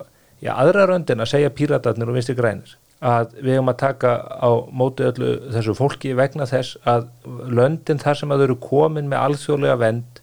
já, 0.45 0.53
aðra 0.57 0.89
röndin 0.91 1.24
að 1.24 1.33
segja 1.33 1.55
píratarnir 1.57 2.12
og 2.12 2.19
vinstri 2.19 2.37
grænir 2.37 2.77
að 3.07 3.35
við 3.45 3.59
höfum 3.59 3.73
að 3.73 3.81
taka 3.81 4.12
á 4.24 4.51
móti 4.73 5.05
öllu 5.05 5.33
þessu 5.53 5.74
fólki 5.77 6.15
vegna 6.16 6.47
þess 6.49 6.78
að 6.89 7.09
löndin 7.53 8.01
þar 8.01 8.20
sem 8.20 8.33
að 8.33 8.41
þau 8.41 8.47
eru 8.47 8.61
komin 8.61 9.11
með 9.11 9.24
alþjóðlega 9.24 9.81
vend 9.83 10.23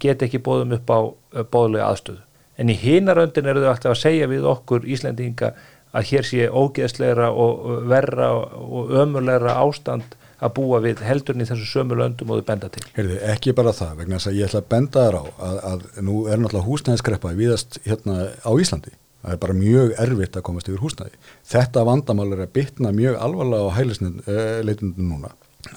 get 0.00 0.22
ekki 0.24 0.40
bóðum 0.42 0.76
upp 0.78 0.92
á 0.92 1.00
uh, 1.04 1.46
bóðlega 1.52 1.90
aðstöðu. 1.90 2.22
En 2.56 2.72
í 2.72 2.76
hinaröndin 2.80 3.48
eru 3.50 3.64
þau 3.64 3.72
alltaf 3.74 3.92
að 3.92 4.02
segja 4.02 4.28
við 4.30 4.46
okkur 4.48 4.86
Íslandinga 4.88 5.52
að 5.96 6.06
hér 6.10 6.28
sé 6.28 6.46
ógeðsleira 6.48 7.28
og 7.32 7.66
verra 7.88 8.30
og 8.36 8.94
ömurleira 8.96 9.58
ástand 9.60 10.16
að 10.36 10.52
búa 10.58 10.80
við 10.84 11.00
heldurni 11.04 11.46
þessu 11.48 11.68
sömu 11.68 11.96
löndum 11.96 12.32
og 12.32 12.40
þau 12.40 12.48
benda 12.50 12.68
til. 12.72 12.84
Herði, 12.96 13.16
ekki 13.32 13.54
bara 13.56 13.72
það, 13.76 13.94
vegna 14.02 14.18
þess 14.18 14.30
að 14.30 14.38
ég 14.40 14.50
ætla 14.50 14.62
að 14.62 14.70
benda 14.74 15.04
þar 15.06 15.16
á 15.16 15.24
að, 15.24 15.58
að 15.70 15.86
nú 16.08 16.18
er 16.28 16.40
náttúrulega 16.42 16.68
húsnæðiskreppa 16.68 17.32
viðast 17.38 17.78
hérna 17.86 18.18
á 18.44 18.52
Íslandi. 18.52 18.92
Það 19.26 19.32
er 19.32 19.40
bara 19.42 19.56
mjög 19.58 19.94
erfitt 20.04 20.36
að 20.38 20.44
komast 20.46 20.68
yfir 20.70 20.84
húsnæði. 20.84 21.16
Þetta 21.50 21.86
vandamál 21.88 22.28
er 22.36 22.44
að 22.44 22.52
bytna 22.58 22.92
mjög 22.94 23.16
alvarlega 23.26 23.72
á 23.72 23.76
hælisleitundum 23.78 25.08
núna 25.12 25.32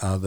að 0.05 0.25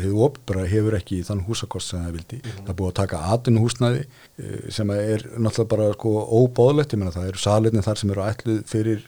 hefur 0.00 0.24
opera 0.26 0.64
hefur 0.68 0.96
ekki 0.98 1.22
þann 1.26 1.44
húsakost 1.46 1.92
sem 1.92 2.02
það 2.04 2.18
vildi. 2.18 2.40
Mm 2.40 2.50
-hmm. 2.50 2.64
Það 2.64 2.72
er 2.72 2.78
búið 2.80 2.90
að 2.90 2.98
taka 3.00 3.22
atinu 3.34 3.62
húsnæði 3.64 4.02
uh, 4.06 4.70
sem 4.70 4.90
er 4.96 5.24
náttúrulega 5.36 5.70
bara 5.76 5.92
sko 5.92 6.12
óbóðlegt, 6.40 6.92
ég 6.92 6.98
menna 6.98 7.14
það 7.14 7.30
eru 7.30 7.38
salinni 7.38 7.86
þar 7.86 7.98
sem 7.98 8.10
eru 8.10 8.26
ætluð 8.26 8.60
fyrir 8.66 9.00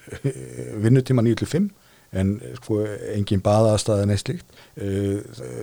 vinnutíma 0.85 1.23
9-5 1.23 1.71
en 2.13 2.41
sko 2.57 2.81
engin 3.13 3.43
baðaðstæði 3.45 4.07
neitt 4.09 4.23
slíkt. 4.23 4.47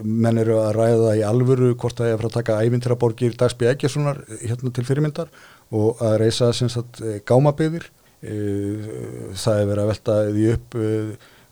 Menn 0.04 0.38
eru 0.38 0.60
að 0.62 0.76
ræða 0.78 1.16
í 1.18 1.24
alvöru 1.26 1.74
hvort 1.74 1.98
það 1.98 2.08
er 2.08 2.14
að 2.14 2.20
fara 2.20 2.30
að 2.30 2.38
taka 2.40 2.60
ævintraborgir 2.62 3.38
Dagsby 3.40 3.66
Eggerssonar 3.72 4.22
hérna 4.44 4.72
til 4.72 4.86
fyrirmyndar 4.86 5.32
og 5.74 6.02
að 6.06 6.20
reysa 6.22 6.52
sem 6.54 6.70
sagt 6.70 7.02
gámabeyðir. 7.26 7.90
Uh, 8.26 9.34
það 9.38 9.60
er 9.60 9.68
verið 9.70 9.84
að 9.84 9.90
velta 9.92 10.14
því 10.34 10.46
upp 10.54 10.78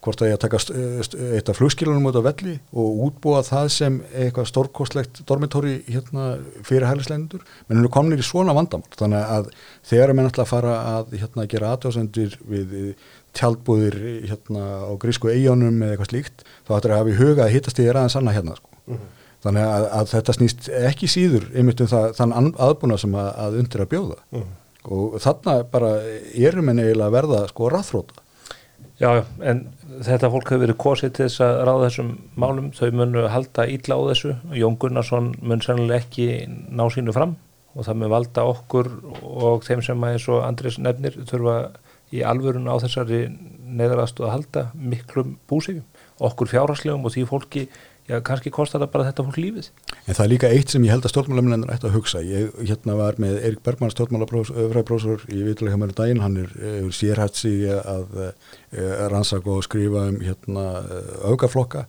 hvort 0.03 0.21
að 0.21 0.29
ég 0.29 0.37
að 0.37 0.43
taka 0.43 0.59
eitt 1.37 1.49
af 1.51 1.57
flugskilunum 1.59 2.09
út 2.09 2.17
á 2.19 2.23
velli 2.25 2.57
og 2.75 3.01
útbúa 3.07 3.41
það 3.47 3.69
sem 3.75 3.97
eitthvað 4.11 4.49
stórkostlegt 4.49 5.21
dormitóri 5.29 5.77
hérna, 5.87 6.37
fyrir 6.67 6.87
hælislegindur, 6.89 7.43
menn 7.67 7.79
hún 7.79 7.87
er 7.87 7.93
komin 7.93 8.19
í 8.19 8.25
svona 8.25 8.55
vandamál, 8.55 8.89
þannig 8.99 9.33
að 9.37 9.49
þegar 9.89 10.11
er 10.11 10.17
mér 10.17 10.27
náttúrulega 10.27 10.47
að 10.47 10.53
fara 10.53 10.77
að 10.93 11.17
hérna, 11.21 11.47
gera 11.53 11.73
aðtjóðsendur 11.73 12.37
við 12.51 12.73
tjaldbúðir 13.37 13.99
hérna, 14.29 14.65
á 14.87 14.91
grísku 15.01 15.31
eigunum 15.31 15.79
eða 15.81 15.95
eitthvað 15.95 16.11
slíkt, 16.11 16.43
þá 16.67 16.73
ættir 16.77 16.93
að 16.93 17.01
hafa 17.01 17.13
í 17.13 17.19
huga 17.21 17.45
að 17.45 17.53
hittast 17.55 17.79
er 17.83 17.99
aðeins 17.99 18.17
annað 18.19 18.37
hérna 18.39 18.57
sko. 18.57 18.73
Mm 18.83 18.97
-hmm. 18.97 19.21
þannig 19.45 19.69
að, 19.69 19.85
að 19.99 20.09
þetta 20.11 20.35
snýst 20.37 20.67
ekki 20.89 21.07
síður 21.07 21.47
einmitt 21.55 21.81
um 21.81 21.87
það, 21.87 22.09
þann 22.19 22.51
aðbúna 22.67 22.97
sem 22.99 23.15
að, 23.15 23.29
að 23.45 23.57
undir 23.61 23.81
að 23.81 23.89
bjóða 23.93 24.17
mm 24.19 24.41
-hmm. 24.41 24.51
og 24.97 25.15
þarna 25.23 25.55
bara 25.71 25.91
erum 26.35 26.69
en 26.69 26.83
eiginlega 26.83 27.07
að 27.07 27.15
verða 27.15 27.47
sko 27.47 27.69
rathróta 27.71 28.23
Já, 29.01 29.23
en 29.41 29.63
þetta 30.03 30.29
fólk 30.33 30.51
hefur 30.51 30.63
verið 30.63 30.79
kosið 30.81 31.13
til 31.15 31.25
þess 31.27 31.43
að 31.45 31.61
ráða 31.67 31.87
þessum 31.87 32.11
málum, 32.39 32.69
þau 32.75 32.89
munu 32.97 33.23
halda 33.29 33.65
ítla 33.69 33.97
á 33.99 34.01
þessu, 34.09 34.35
Jón 34.57 34.77
Gunnarsson 34.81 35.31
mun 35.41 35.63
sannlega 35.63 36.01
ekki 36.01 36.27
ná 36.49 36.85
sínu 36.93 37.15
fram 37.15 37.35
og 37.73 37.87
það 37.87 37.99
mun 38.01 38.13
valda 38.13 38.45
okkur 38.51 38.89
og 39.23 39.65
þeim 39.65 39.81
sem 39.85 40.05
eins 40.09 40.27
og 40.29 40.43
Andris 40.45 40.77
nefnir 40.81 41.17
þurfa 41.29 41.57
í 42.13 42.21
alvörun 42.25 42.69
á 42.69 42.77
þessari 42.81 43.23
neðarastu 43.73 44.27
að 44.27 44.35
halda 44.35 44.67
miklum 44.77 45.37
búsífum, 45.49 45.85
okkur 46.21 46.51
fjárháslegum 46.51 47.07
og 47.07 47.15
því 47.15 47.25
fólki 47.29 47.63
já, 48.09 48.19
kannski 48.25 48.53
kostar 48.53 48.83
það 48.83 48.93
bara 48.93 49.07
þetta 49.09 49.25
fólk 49.27 49.39
lífið. 49.41 49.69
En 50.03 50.17
það 50.17 50.23
er 50.25 50.31
líka 50.33 50.51
eitt 50.51 50.73
sem 50.73 50.83
ég 50.83 50.91
held 50.91 51.05
að 51.07 51.13
stjórnmálamennin 51.13 51.69
ætti 51.71 51.87
að 51.87 51.95
hugsa. 51.95 52.19
Ég 52.27 52.57
hérna 52.59 52.97
var 52.99 53.15
með 53.23 53.37
Erik 53.39 53.61
Bergman, 53.63 53.91
stjórnmálafræðbrósur 53.93 55.23
í 55.31 55.43
Vituleika 55.47 55.79
mjög 55.79 55.93
daginn, 55.95 56.19
hann 56.23 56.35
er, 56.41 56.51
er 56.59 56.89
sérhætt 56.91 57.39
sig 57.39 57.63
að, 57.71 58.19
að 58.75 59.07
rannsaka 59.13 59.53
og 59.55 59.63
skrifa 59.63 60.09
um 60.11 60.19
hérna 60.23 60.67
aukaflokka, 61.31 61.85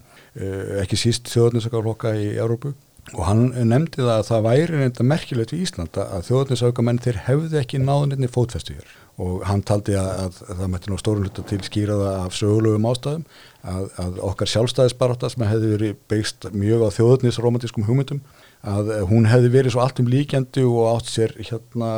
ekki 0.83 0.99
síst 1.01 1.31
þjóðninsakaflokka 1.35 2.15
í 2.23 2.35
Európu 2.39 2.75
og 3.13 3.25
hann 3.29 3.49
nefndi 3.69 4.01
það 4.01 4.15
að 4.15 4.29
það 4.31 4.45
væri 4.47 4.79
reynda 4.81 5.05
merkilegt 5.07 5.53
í 5.53 5.61
Íslanda 5.67 6.07
að 6.17 6.29
þjóðninsakamenn 6.31 7.03
þeir 7.05 7.19
hefði 7.27 7.59
ekki 7.61 7.83
náðuninni 7.83 8.31
fótfestu 8.33 8.79
hér 8.79 8.95
og 9.23 9.45
hann 9.47 9.63
taldi 9.63 9.95
að, 9.99 10.09
að, 10.25 10.39
að 10.49 10.61
það 10.61 10.71
mætti 10.73 10.91
ná 10.91 10.97
stórun 10.99 11.27
hluta 11.29 11.45
til 11.47 11.61
skýraða 11.63 12.15
af 12.25 12.35
sögulegum 12.35 12.89
ástæðum 12.91 13.27
að, 13.63 13.85
að 14.03 14.17
okkar 14.31 14.51
sjálfstæðisbaráta 14.51 15.31
sem 15.31 15.45
hefði 15.47 15.71
verið 15.77 16.01
beigst 16.11 16.49
mjög 16.51 16.83
á 16.83 16.89
þjóðnisromantískum 16.97 17.87
hugmyndum 17.87 18.25
að 18.65 18.91
hún 19.11 19.29
hefði 19.29 19.53
verið 19.55 19.75
svo 19.75 19.85
alltum 19.85 20.09
líkjandi 20.11 20.65
og 20.67 20.89
átt 20.97 21.13
sér 21.13 21.37
hérna 21.39 21.91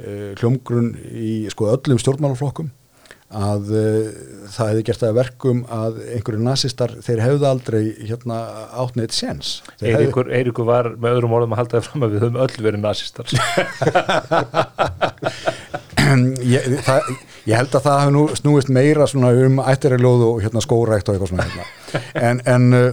e, 0.00 0.32
hljómgrunn 0.40 0.94
í 1.12 1.34
sko 1.52 1.70
öllum 1.74 2.00
stjórnmálaflokkum 2.02 2.72
að 3.26 3.70
e, 3.74 3.84
það 4.54 4.68
hefði 4.70 4.82
gert 4.86 5.02
það 5.02 5.16
verkum 5.18 5.62
að 5.72 5.96
einhverju 6.14 6.42
nazistar 6.46 6.92
þeir 7.02 7.22
hefðu 7.24 7.46
aldrei 7.48 7.82
hérna 7.98 8.36
átt 8.78 8.94
neitt 8.98 9.16
séns 9.16 9.48
Eirikur 9.80 10.30
hefði... 10.30 10.66
var 10.68 10.92
með 10.94 11.16
öðrum 11.16 11.36
orðum 11.40 11.56
að 11.56 11.60
halda 11.62 11.74
það 11.78 11.88
fram 11.88 12.06
að 12.06 12.12
við 12.14 12.22
höfum 12.26 12.40
öll 12.44 12.56
verið 12.68 12.80
nazistar 12.84 13.26
ég, 16.46 16.68
það, 16.86 17.10
ég 17.48 17.58
held 17.58 17.74
að 17.74 17.86
það 17.88 17.98
hafi 18.00 18.14
nú 18.14 18.24
snúist 18.38 18.70
meira 18.72 19.06
um 19.16 19.60
ættiriljóð 19.64 20.24
og 20.28 20.40
hérna, 20.44 20.62
skórækt 20.64 21.08
og 21.10 21.16
eitthvað 21.16 21.32
svona 21.32 21.46
hérna. 21.48 21.64
En, 22.14 22.40
en 22.46 22.76
uh, 22.76 22.88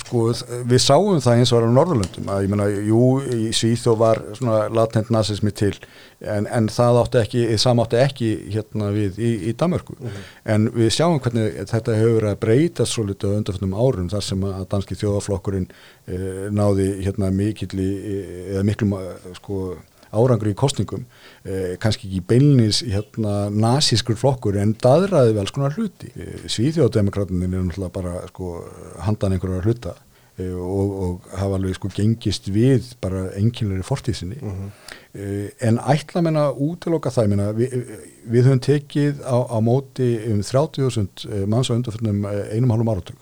sko, 0.00 0.26
við 0.68 0.82
sáum 0.82 1.20
það 1.22 1.40
eins 1.40 1.52
og 1.52 1.60
var 1.60 1.68
á 1.68 1.76
Norðurlöndum 1.76 2.30
að 2.32 2.44
ég 2.46 2.52
menna, 2.52 2.66
jú, 2.88 3.00
í 3.22 3.52
Svíþó 3.56 3.96
var 4.00 4.22
svona 4.38 4.66
latent 4.72 5.10
nazismi 5.14 5.52
til 5.56 5.74
en, 6.20 6.46
en 6.46 6.70
það 6.72 7.00
átti 7.02 7.20
ekki, 7.22 7.42
það 7.62 7.82
átti 7.84 8.00
ekki 8.02 8.30
hérna 8.54 8.92
við 8.94 9.20
í, 9.20 9.32
í 9.50 9.56
Damörku 9.58 9.96
mhm. 9.98 10.12
-huh. 10.12 10.30
en 10.54 10.70
við 10.74 10.92
sjáum 10.96 11.20
hvernig 11.20 11.58
þetta 11.72 11.98
hefur 12.00 12.30
að 12.30 12.40
breyta 12.44 12.86
svo 12.86 13.06
litið 13.08 13.36
á 13.36 13.38
undarföndum 13.40 13.76
árum 13.76 14.08
þar 14.12 14.24
sem 14.24 14.46
að 14.48 14.64
danski 14.72 14.98
þjóðaflokkurinn 15.02 15.68
eh, 16.06 16.46
náði 16.50 16.88
hérna 17.04 17.30
mikill 17.30 17.74
í, 17.80 17.90
eða 18.54 18.64
miklum 18.64 18.96
sko 19.36 19.76
árangri 20.16 20.52
í 20.54 20.58
kostningum 20.58 21.04
eh, 21.46 21.76
kannski 21.82 22.08
ekki 22.10 22.24
beinlins 22.28 22.82
hérna, 22.82 23.46
nazískur 23.50 24.18
flokkur 24.18 24.58
en 24.60 24.74
daðraði 24.82 25.36
vel 25.38 25.46
skonar 25.50 25.76
hluti. 25.78 26.10
Eh, 26.16 26.48
Svíþjóðdemokratin 26.50 27.46
er 27.46 27.54
náttúrulega 27.54 27.94
bara 27.94 28.18
sko, 28.32 28.58
handan 29.06 29.36
einhverjar 29.36 29.64
hluta. 29.64 29.96
Eh, 30.36 30.52
og, 30.52 30.90
og 31.02 31.28
hafa 31.32 31.56
alveg 31.56 31.78
sko 31.78 31.88
gengist 31.96 32.50
við 32.52 32.90
bara 33.00 33.22
enginleiri 33.40 33.84
fortíðsinni 33.86 34.36
uh 34.42 34.50
mhm. 34.50 34.66
-huh. 34.66 34.98
eh, 35.14 35.68
en 35.68 35.78
ætla 35.78 36.20
menna 36.20 36.50
útiloka 36.52 37.08
það? 37.10 37.28
Menna, 37.28 37.46
við, 37.56 37.72
við 38.28 38.44
höfum 38.44 38.60
tekið 38.60 39.22
á, 39.24 39.36
á 39.48 39.58
móti 39.64 40.10
um 40.28 40.42
30.000 40.42 41.32
eh, 41.32 41.46
manns 41.46 41.70
á 41.72 41.76
undanfjörnum 41.76 42.24
eh, 42.24 42.52
einum 42.54 42.70
hálfum 42.70 42.92
áratug. 42.92 43.16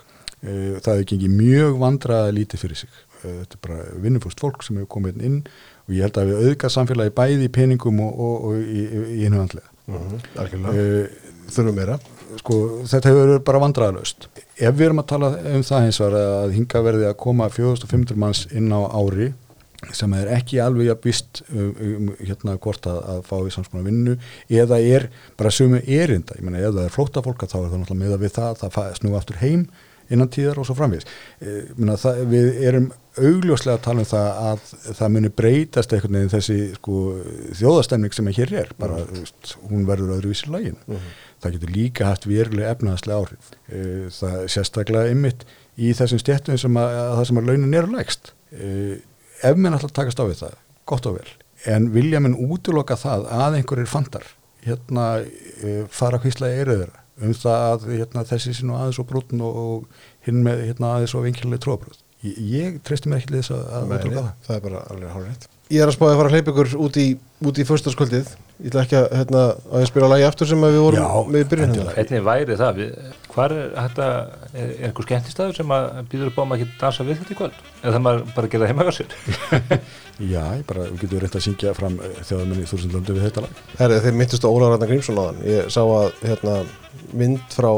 Það 0.44 0.96
hefur 0.96 1.08
gengið 1.08 1.30
mjög 1.30 1.78
vandraði 1.78 2.32
lítið 2.32 2.60
fyrir 2.60 2.76
sig. 2.76 2.90
Þetta 3.22 3.54
er 3.56 3.60
bara 3.62 3.78
vinnufúst 4.02 4.40
fólk 4.40 4.62
sem 4.62 4.76
hefur 4.76 4.90
komið 4.98 5.22
inn 5.24 5.38
og 5.84 5.94
ég 5.94 6.06
held 6.06 6.18
að 6.20 6.30
við 6.30 6.48
auðga 6.48 6.72
samfélagi 6.72 7.14
bæði 7.18 7.46
í 7.48 7.52
peningum 7.52 8.00
og, 8.04 8.18
og, 8.26 8.48
og 8.48 8.58
í, 8.64 8.82
í 9.18 9.26
einu 9.26 9.42
handlega 9.42 9.68
uh 9.88 9.94
-huh. 9.94 10.58
uh, 10.72 11.06
þurfum 11.52 11.76
meira. 11.76 11.98
sko, 12.40 12.58
þetta 12.88 13.12
hefur 13.12 13.38
bara 13.44 13.62
vandraðalöst 13.62 14.28
ef 14.56 14.74
við 14.74 14.86
erum 14.88 15.02
að 15.02 15.10
tala 15.12 15.30
um 15.54 15.62
það 15.62 15.86
eins 15.86 16.00
og 16.00 16.18
að 16.18 16.52
hinga 16.56 16.82
verði 16.82 17.08
að 17.08 17.16
koma 17.16 17.48
4500 17.48 18.16
manns 18.16 18.46
inn 18.52 18.72
á 18.72 18.80
ári 18.90 19.32
sem 19.92 20.12
er 20.16 20.30
ekki 20.32 20.60
alveg 20.62 20.88
að 20.94 21.00
býst 21.04 21.42
um, 21.52 21.74
um 21.76 22.12
hérna 22.20 22.56
hvort 22.56 22.86
að, 22.88 23.00
að 23.12 23.22
fá 23.28 23.36
í 23.44 23.52
samskonar 23.52 23.84
vinnu 23.84 24.16
eða 24.48 24.78
er 24.80 25.10
bara 25.36 25.50
sumu 25.50 25.82
erinda, 25.84 26.38
ég 26.38 26.46
menna 26.46 26.62
ef 26.62 26.72
það 26.72 26.84
er 26.86 26.94
flóta 26.94 27.24
fólk 27.24 27.44
þá 27.44 27.58
er 27.58 27.68
það 27.68 27.80
náttúrulega 27.82 28.04
með 28.04 28.14
að 28.16 28.24
við 28.24 28.36
það, 28.38 28.62
það 28.62 28.94
snúi 29.00 29.18
aftur 29.18 29.42
heim 29.42 29.66
innan 30.12 30.30
tíðar 30.32 30.60
og 30.60 30.68
svo 30.68 30.76
framvís 30.78 31.06
e, 31.40 31.64
við 32.28 32.62
erum 32.68 32.90
augljóslega 33.14 33.76
að 33.78 33.84
tala 33.84 34.02
um 34.02 34.08
það 34.10 34.40
að 34.44 34.62
það 34.98 35.12
muni 35.14 35.30
breytast 35.38 35.92
einhvern 35.94 36.16
veginn 36.18 36.32
þessi 36.32 36.56
sko, 36.78 37.02
þjóðastemning 37.60 38.16
sem 38.16 38.30
hér 38.38 38.54
er. 38.64 38.72
Bara, 38.80 38.98
mm. 39.04 39.20
veist, 39.20 39.54
hún 39.70 39.86
verður 39.88 40.16
öðruvísi 40.16 40.50
lægin 40.50 40.78
mm 40.80 40.96
-hmm. 40.96 41.12
það 41.44 41.56
getur 41.56 41.74
líka 41.76 42.08
haft 42.10 42.26
verulega 42.26 42.72
efnaðslega 42.74 43.20
áhrif. 43.20 43.52
E, 43.68 43.84
það 44.18 44.36
er 44.40 44.52
sérstaklega 44.56 45.14
ymmit 45.14 45.46
í 45.76 45.92
þessum 45.94 46.22
stjættum 46.22 46.58
sem 46.58 46.76
að, 46.76 46.98
að 47.04 47.14
það 47.18 47.26
sem 47.28 47.38
að 47.38 47.48
launin 47.50 47.78
eru 47.80 47.94
lægst. 47.94 48.32
E, 48.52 48.98
ef 49.42 49.56
minn 49.56 49.72
alltaf 49.72 49.94
takast 49.94 50.20
á 50.20 50.24
við 50.26 50.40
það, 50.42 50.58
gott 50.84 51.06
og 51.06 51.18
vel. 51.20 51.30
En 51.66 51.92
vilja 51.94 52.20
minn 52.20 52.34
útloka 52.34 52.96
það 52.96 53.30
að 53.30 53.60
einhverjir 53.60 53.88
fandar 53.88 54.26
hérna 54.64 55.24
fara 55.92 56.18
hvíslega 56.18 56.60
eruður 56.64 56.92
um 57.22 57.34
það 57.38 57.66
að 57.68 57.88
hérna, 57.92 58.26
þessi 58.30 58.54
sinu 58.58 58.78
aðeins 58.78 59.00
og 59.02 59.08
brútun 59.10 59.44
og, 59.46 59.58
og 59.64 60.26
hinn 60.26 60.42
með 60.46 60.64
hérna, 60.70 60.96
aðeins 60.96 61.14
og 61.14 61.26
vinkilega 61.28 61.62
tróbrúð 61.64 62.00
ég, 62.24 62.38
ég 62.54 62.78
treysti 62.86 63.10
mér 63.10 63.22
ekki 63.22 63.32
til 63.32 63.40
þess 63.42 63.54
að, 63.54 63.90
Nei, 63.90 63.98
það. 64.06 64.30
það 64.46 64.56
er 64.56 64.64
bara 64.68 64.86
alveg 64.94 65.18
hálfrið 65.18 65.50
Ég 65.72 65.80
er 65.80 65.88
að 65.88 65.94
spáði 65.96 66.12
að 66.12 66.18
fara 66.18 66.28
að 66.28 66.34
hleypa 66.34 66.52
ykkur 66.52 66.72
út 66.84 66.96
í, 67.00 67.04
í 67.16 67.64
fyrstaskvöldið, 67.64 68.32
ég 68.60 68.66
ætla 68.68 68.82
ekki 68.84 68.96
að, 68.98 69.06
hérna, 69.16 69.44
að 69.72 69.80
ég 69.80 69.88
spila 69.88 70.10
lagi 70.12 70.26
aftur 70.28 70.50
sem 70.50 70.60
við 70.60 70.76
vorum 70.76 71.00
Já, 71.00 71.22
með 71.32 71.46
byrjun 71.54 71.72
Hvernig 71.94 72.26
væri 72.26 72.58
það? 72.60 72.80
Hvað 73.32 73.54
er 73.56 73.70
þetta, 73.78 74.08
er, 74.52 74.58
er 74.74 74.84
einhver 74.90 75.08
skemmtistæður 75.08 75.56
sem 75.56 75.74
að 75.78 75.88
býður 76.12 76.30
upp 76.30 76.36
á 76.36 76.42
að 76.44 76.50
maður 76.50 76.66
ekki 76.66 76.78
dansa 76.82 77.08
við 77.08 77.22
þetta 77.22 77.32
í 77.34 77.38
kvöld? 77.40 77.64
Eða 77.80 77.94
það 77.96 78.04
maður 78.04 78.28
bara 78.36 78.52
gera 78.52 78.68
heima 78.70 78.84
á 78.84 78.92
sér? 78.92 79.16
Já, 80.34 80.44
ég 80.60 80.68
bara, 80.68 80.86
við 80.92 81.00
getum 81.06 81.24
reynd 81.24 81.40
að 81.40 81.46
syngja 81.48 81.74
fram 81.74 81.96
eh, 82.04 82.20
þjóðamenni 82.28 82.68
þúsundlöndu 82.70 83.16
við 83.16 83.24
þetta 83.30 83.46
lag 83.48 83.62
Herri, 83.80 84.02
þeir 84.04 84.18
myndist 84.20 84.44
á 84.46 84.52
Ólaður 84.52 84.76
Rannar 84.76 84.92
Grímsson 84.92 85.18
á 85.18 85.24
þann 85.24 85.40
ég 85.48 85.72
sá 85.74 85.80
að 85.82 86.20
hérna, 86.28 86.58
mynd 87.16 87.42
frá 87.54 87.70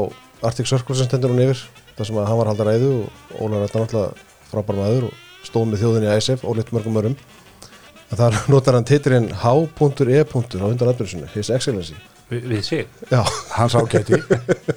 Arctic 0.45 0.69
Circle 0.69 0.97
sem 0.97 1.09
stendur 1.09 1.33
hún 1.33 1.43
yfir 1.47 1.63
þar 1.97 2.09
sem 2.09 2.19
að 2.19 2.29
hann 2.29 2.39
var 2.41 2.51
haldar 2.51 2.71
æðu 2.75 2.91
og 3.01 3.41
Ólaður 3.41 3.71
Rannar 3.73 3.87
náttúrulega 3.87 4.27
frábær 4.51 4.79
maður 4.79 5.09
og 5.09 5.47
stóð 5.47 5.67
með 5.71 5.83
þjóðinni 5.83 6.09
í 6.09 6.17
ISF 6.19 6.45
og 6.45 6.57
lit 6.59 6.71
mörgum 6.75 6.99
örum 7.01 7.17
en 7.17 8.19
þar 8.21 8.39
notar 8.53 8.77
hann 8.77 8.87
titrinn 8.87 9.31
H.E. 9.43 10.23
á 10.23 10.35
undan 10.37 10.91
aðbjörnsinu 10.91 11.29
His 11.33 11.51
Excellency. 11.53 11.97
Vi, 12.29 12.41
Við 12.43 12.63
sig? 12.63 12.87
Já. 13.11 13.21
Hans 13.55 13.75
ágæti. 13.75 14.19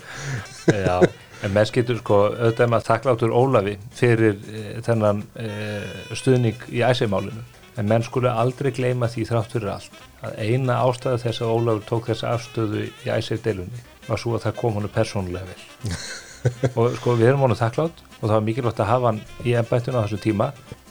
Já, 0.87 1.01
en 1.43 1.55
með 1.55 1.71
skiltur 1.73 1.99
sko 1.99 2.21
auðvitað 2.31 2.71
maður 2.71 2.89
þakkláttur 2.91 3.33
Ólafi 3.35 3.79
fyrir 3.97 4.37
e, 4.47 4.65
þennan 4.87 5.25
e, 5.35 5.49
stuðning 6.15 6.69
í 6.71 6.85
ISF-málinu 6.85 7.43
en 7.81 7.89
menn 7.89 8.05
skulle 8.05 8.33
aldrei 8.43 8.71
gleyma 8.77 9.09
því 9.11 9.27
þrátt 9.31 9.55
fyrir 9.57 9.71
allt 9.73 10.01
að 10.27 10.35
eina 10.45 10.77
ástæða 10.85 11.23
þess 11.25 11.43
að 11.45 11.53
Ólafur 11.55 11.87
tók 11.89 12.11
þessa 12.11 12.35
afstöðu 12.37 12.83
í 12.89 12.91
ISF-delunni 13.17 13.81
var 14.09 14.21
svo 14.21 14.35
að 14.37 14.45
það 14.49 14.59
kom 14.61 14.77
hannu 14.77 14.91
persónulega 14.93 15.49
vel. 15.49 15.95
Og 16.81 16.95
sko 16.99 17.15
við 17.21 17.31
erum 17.31 17.43
honum 17.47 17.59
þakklátt 17.59 18.05
og 18.21 18.27
það 18.27 18.35
var 18.37 18.45
mikilvægt 18.47 18.83
að 18.85 18.91
hafa 18.91 19.11
hann 19.11 19.23
í 19.45 19.57
ennbættinu 19.61 20.01
á 20.01 20.05
þessu 20.05 20.21
tíma 20.25 20.51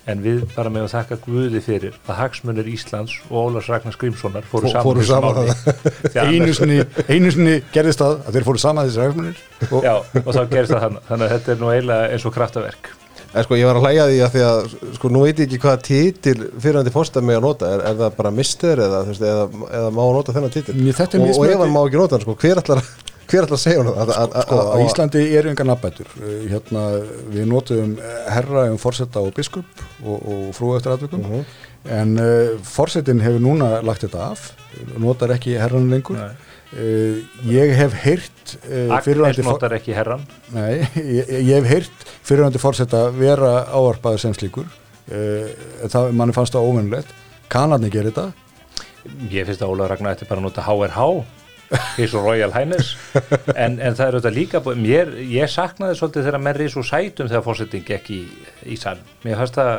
en 0.09 0.21
við 0.23 0.43
bara 0.55 0.71
með 0.73 0.87
að 0.87 0.93
þakka 0.95 1.17
Guði 1.25 1.61
fyrir 1.61 1.97
að 2.09 2.17
hagsmunir 2.23 2.69
Íslands 2.71 3.15
og 3.29 3.35
Ólars 3.49 3.67
Ragnar 3.69 3.93
Skrimssonar 3.93 4.45
fóru 4.49 4.71
fóru 4.73 5.03
saman. 5.05 5.37
máli. 5.37 5.55
Því 6.13 6.15
að 6.15 6.31
einu 6.31 6.39
annars- 6.45 6.61
sinni, 6.61 6.79
einu 7.09 7.33
sinni 7.35 7.55
gerðist 7.75 8.01
það 8.01 8.15
að 8.23 8.37
þeir 8.37 8.47
fóru 8.47 8.63
saman 8.63 8.89
þessir 8.89 9.05
hagsmunir 9.05 9.43
og 9.69 9.85
Já, 9.85 9.93
og 10.23 10.31
þá 10.33 10.41
gerist 10.55 10.73
það 10.73 10.85
þannig 10.87 11.05
þannig 11.11 11.27
að 11.27 11.35
þetta 11.35 11.53
er 11.55 11.61
nú 11.61 11.71
eiginlega 11.75 12.09
eins 12.15 12.25
og 12.29 12.35
kraftaverk 12.39 12.91
En 13.29 13.43
sko, 13.45 13.53
ég 13.59 13.67
var 13.69 13.77
að 13.77 13.83
hlæja 13.85 14.05
því 14.09 14.19
að 14.25 14.31
því 14.33 14.41
að, 14.47 14.71
sko, 14.95 15.09
nú 15.13 15.19
veit 15.21 15.37
ég 15.37 15.45
ekki 15.45 15.59
hvaða 15.61 15.81
titil 15.85 16.37
fyrirhandi 16.63 16.93
fórsta 16.95 17.21
mig 17.21 17.37
að 17.37 17.43
nota, 17.45 17.67
er, 17.75 17.83
er 17.91 17.99
það 17.99 18.15
bara 18.17 18.31
mister 18.33 18.81
eða, 18.81 19.03
veist, 19.05 19.21
eða, 19.21 19.43
eða 19.79 19.91
má 19.93 20.01
nota 20.15 20.33
þennan 20.33 20.53
titil? 20.55 20.75
Mér, 20.79 20.97
þetta 20.97 21.19
er 21.19 21.25
Og, 21.27 21.37
og 21.43 21.45
ef 21.53 21.61
hann 21.61 21.75
má 21.75 21.79
ekki 21.85 21.99
nota 22.01 22.17
hann, 22.17 22.25
sko, 22.25 22.35
hver 22.41 22.61
ætlar, 22.63 22.81
hver 23.29 23.45
ætlar 23.45 23.59
að 23.59 23.61
segja 23.61 23.83
hann 23.83 23.91
það? 23.93 24.01
Að- 24.01 24.15
að- 24.25 24.47
sko, 24.47 24.57
að- 24.63 24.71
á 24.73 24.77
Íslandi 24.87 25.23
eru 25.37 25.51
engar 25.53 25.69
nafnbætur 25.69 26.09
hérna, 26.49 26.83
við 27.37 27.45
notum 27.53 27.93
herra 28.33 28.65
um 28.73 28.81
forsetta 28.81 29.21
og 29.21 29.33
biskup 29.37 29.85
og, 30.01 30.15
og 30.17 30.45
frú 30.57 30.73
eftir 30.79 30.95
aðvökum 30.97 31.21
Mhm. 31.29 31.45
en 31.95 32.17
uh, 32.19 32.57
forsetin 32.67 33.21
hefur 33.23 33.39
núna 33.45 33.69
lagt 33.85 34.01
þetta 34.07 34.25
af 34.33 34.49
notar 34.99 35.31
ekki 35.37 35.53
herran 35.61 35.85
lengur 35.93 36.17
Nei. 36.17 36.33
Uh, 36.73 37.21
ég 37.49 37.73
hef 37.79 37.95
heyrt 38.03 38.53
uh, 38.65 38.97
Agnes 38.97 39.41
notar 39.45 39.73
ekki 39.77 39.95
herran 39.97 40.25
Nei, 40.55 40.83
ég, 41.19 41.31
ég 41.31 41.55
hef 41.55 41.69
heyrt 41.69 42.05
fyrirhandi 42.27 42.61
fórseta 42.61 43.07
vera 43.15 43.63
ávarpaður 43.73 44.25
sem 44.25 44.35
slíkur. 44.37 44.69
Uh, 45.09 45.49
það, 45.89 46.13
manni 46.13 46.35
fannst 46.35 46.53
það 46.53 46.69
óvinnulegt 46.69 47.17
kanarni 47.49 47.89
gerir 47.89 48.13
þetta. 48.13 48.29
Ég 49.31 49.47
finnst 49.47 49.63
að 49.65 49.73
Ólaf 49.73 49.89
Ragnar 49.89 50.17
ætti 50.17 50.27
bara 50.29 50.43
að 50.43 50.49
nota 50.49 50.65
HRH 50.67 51.05
His 51.97 52.13
Royal 52.13 52.51
Highness. 52.53 52.95
En, 53.63 53.77
en 53.81 53.95
það 53.97 54.05
er 54.05 54.17
auðvitað 54.17 54.35
líka 54.35 54.61
mér, 54.77 55.11
ég 55.29 55.49
saknaði 55.51 55.97
svolítið 55.99 56.27
þegar 56.27 56.43
menn 56.45 56.57
risu 56.57 56.83
sætum 56.85 57.29
þegar 57.29 57.45
fórsetin 57.45 57.85
gekk 57.85 58.11
í, 58.13 58.19
í 58.69 58.77
saln 58.79 59.01
mér 59.25 59.39
fannst 59.41 59.57
það, 59.57 59.71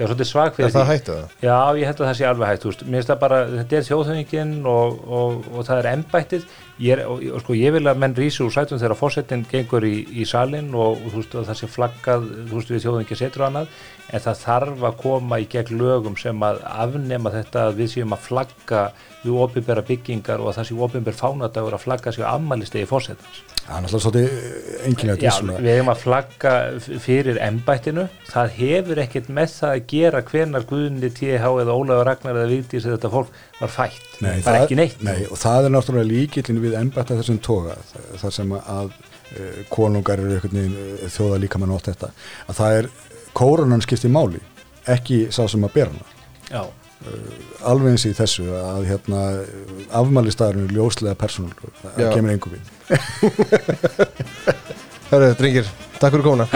ég 0.00 0.06
var 0.06 0.14
svolítið 0.14 0.28
svag 0.30 0.48
Er 0.50 0.56
fyrir 0.56 0.72
það 0.72 0.86
því 0.86 0.90
hættu 0.94 1.12
það? 1.12 1.32
Já, 1.44 1.56
ég 1.76 1.88
held 1.90 1.98
að 2.00 2.06
það 2.08 2.16
sé 2.16 2.26
alveg 2.30 2.50
hægt, 2.50 2.62
þú 2.62 2.70
veist, 2.70 2.82
mér 2.86 2.98
finnst 3.00 3.10
það 3.10 3.18
bara, 3.20 3.40
þetta 3.52 3.76
er 3.76 3.86
þjóðhöfingin 3.88 4.54
og, 4.70 5.02
og, 5.18 5.48
og 5.50 5.66
það 5.68 5.80
er 5.80 5.88
embættið, 5.90 6.46
ég, 6.80 6.94
er, 6.94 7.02
og, 7.04 7.24
og 7.36 7.44
sko, 7.44 7.56
ég 7.60 7.74
vil 7.76 7.84
að 7.90 8.00
menn 8.00 8.16
rísi 8.16 8.42
úr 8.46 8.54
sætum 8.54 8.80
þegar 8.80 8.96
fórsetin 8.96 9.44
gengur 9.50 9.84
í, 9.84 9.94
í 10.08 10.26
salin 10.28 10.72
og, 10.72 11.04
þú 11.04 11.20
veist, 11.20 11.36
það 11.50 11.60
sé 11.60 11.70
flaggað, 11.74 12.26
þú 12.48 12.56
veist, 12.56 12.72
við 12.72 12.84
þjóðhöfingin 12.86 13.20
setur 13.20 13.44
og 13.44 13.50
annað, 13.50 13.78
en 14.08 14.24
það 14.24 14.42
þarf 14.46 14.88
að 14.88 14.98
koma 15.04 15.40
í 15.42 15.48
gegn 15.52 15.76
lögum 15.82 16.16
sem 16.18 16.48
að 16.48 16.64
afnema 16.70 17.34
þetta 17.36 17.68
að 17.68 17.80
við 17.82 17.94
séum 17.98 18.16
að 18.16 18.24
flagga 18.30 18.84
við 19.20 19.36
opinbera 19.44 19.84
byggingar 19.84 20.40
og 20.40 20.50
að 20.50 20.62
það 20.62 20.70
sé 20.70 20.82
opinber 20.88 21.18
fánadagur 21.20 21.76
að 21.76 21.84
flagga 21.84 22.14
sér 22.16 22.30
ammælistegi 22.32 22.88
fórsetans. 22.88 23.42
Það 23.66 23.76
er 23.76 23.82
náttúrulega 23.84 24.02
svolítið 24.04 24.86
enginlega 24.88 25.22
Já, 25.24 25.34
við 25.60 25.68
hefum 25.76 25.90
að 25.92 26.00
flagga 26.02 26.52
fyrir 27.04 27.38
embættinu, 27.44 28.04
það 28.30 28.54
hefur 28.56 29.00
ekkert 29.04 29.28
með 29.36 29.52
það 29.56 29.74
að 29.76 29.84
gera 29.92 30.22
hvenar 30.30 30.66
Guðni 30.70 31.10
TH 31.14 31.52
eða 31.64 31.76
Ólafur 31.76 32.08
Ragnar 32.10 32.40
eða 32.40 32.50
Vigdís 32.50 32.86
eða 32.88 32.96
þetta 32.96 33.12
fólk 33.14 33.38
var 33.60 33.72
fætt, 33.76 34.00
Nei, 34.24 34.40
það- 34.46 34.58
ekki 34.64 34.78
neitt. 34.80 35.02
Nei, 35.06 35.20
og 35.30 35.38
það 35.38 35.68
er 35.68 35.74
náttúrulega 35.76 36.10
líkillin 36.10 36.62
við 36.64 36.76
embætta 36.80 37.18
þessum 37.20 37.38
toga, 37.44 37.76
það 38.24 38.34
sem 38.40 38.56
að 38.58 38.90
uh, 38.90 39.62
konungar 39.70 40.18
eru 40.24 40.34
einhvern 40.38 40.58
veginn 40.58 40.76
uh, 40.80 41.06
þjóða 41.14 41.40
líka 41.44 41.60
með 41.62 41.72
nótt 41.74 41.90
þetta, 41.92 42.10
að 42.48 42.60
það 42.62 42.78
er 42.80 42.90
kórunan 43.38 43.84
skipti 43.84 44.10
máli, 44.10 44.40
ekki 44.90 45.26
sá 45.30 45.44
sem 45.46 45.62
að 45.68 45.76
bera 45.76 45.92
hana. 45.94 46.16
Já, 46.50 46.64
Alveg 47.70 47.88
eins 47.94 48.04
í 48.08 48.10
þessu 48.16 48.44
að 48.56 48.82
hérna 48.90 49.18
afmælistæðurinn 50.00 50.66
er 50.68 50.74
ljóslega 50.76 51.16
persónul, 51.20 51.56
það 51.80 51.92
Já. 52.04 52.10
kemur 52.14 52.32
engum 52.34 52.52
við. 52.56 52.64
Hörru, 55.10 55.28
drengir, 55.40 55.66
takk 55.98 56.12
fyrir 56.14 56.26
komuna 56.26 56.46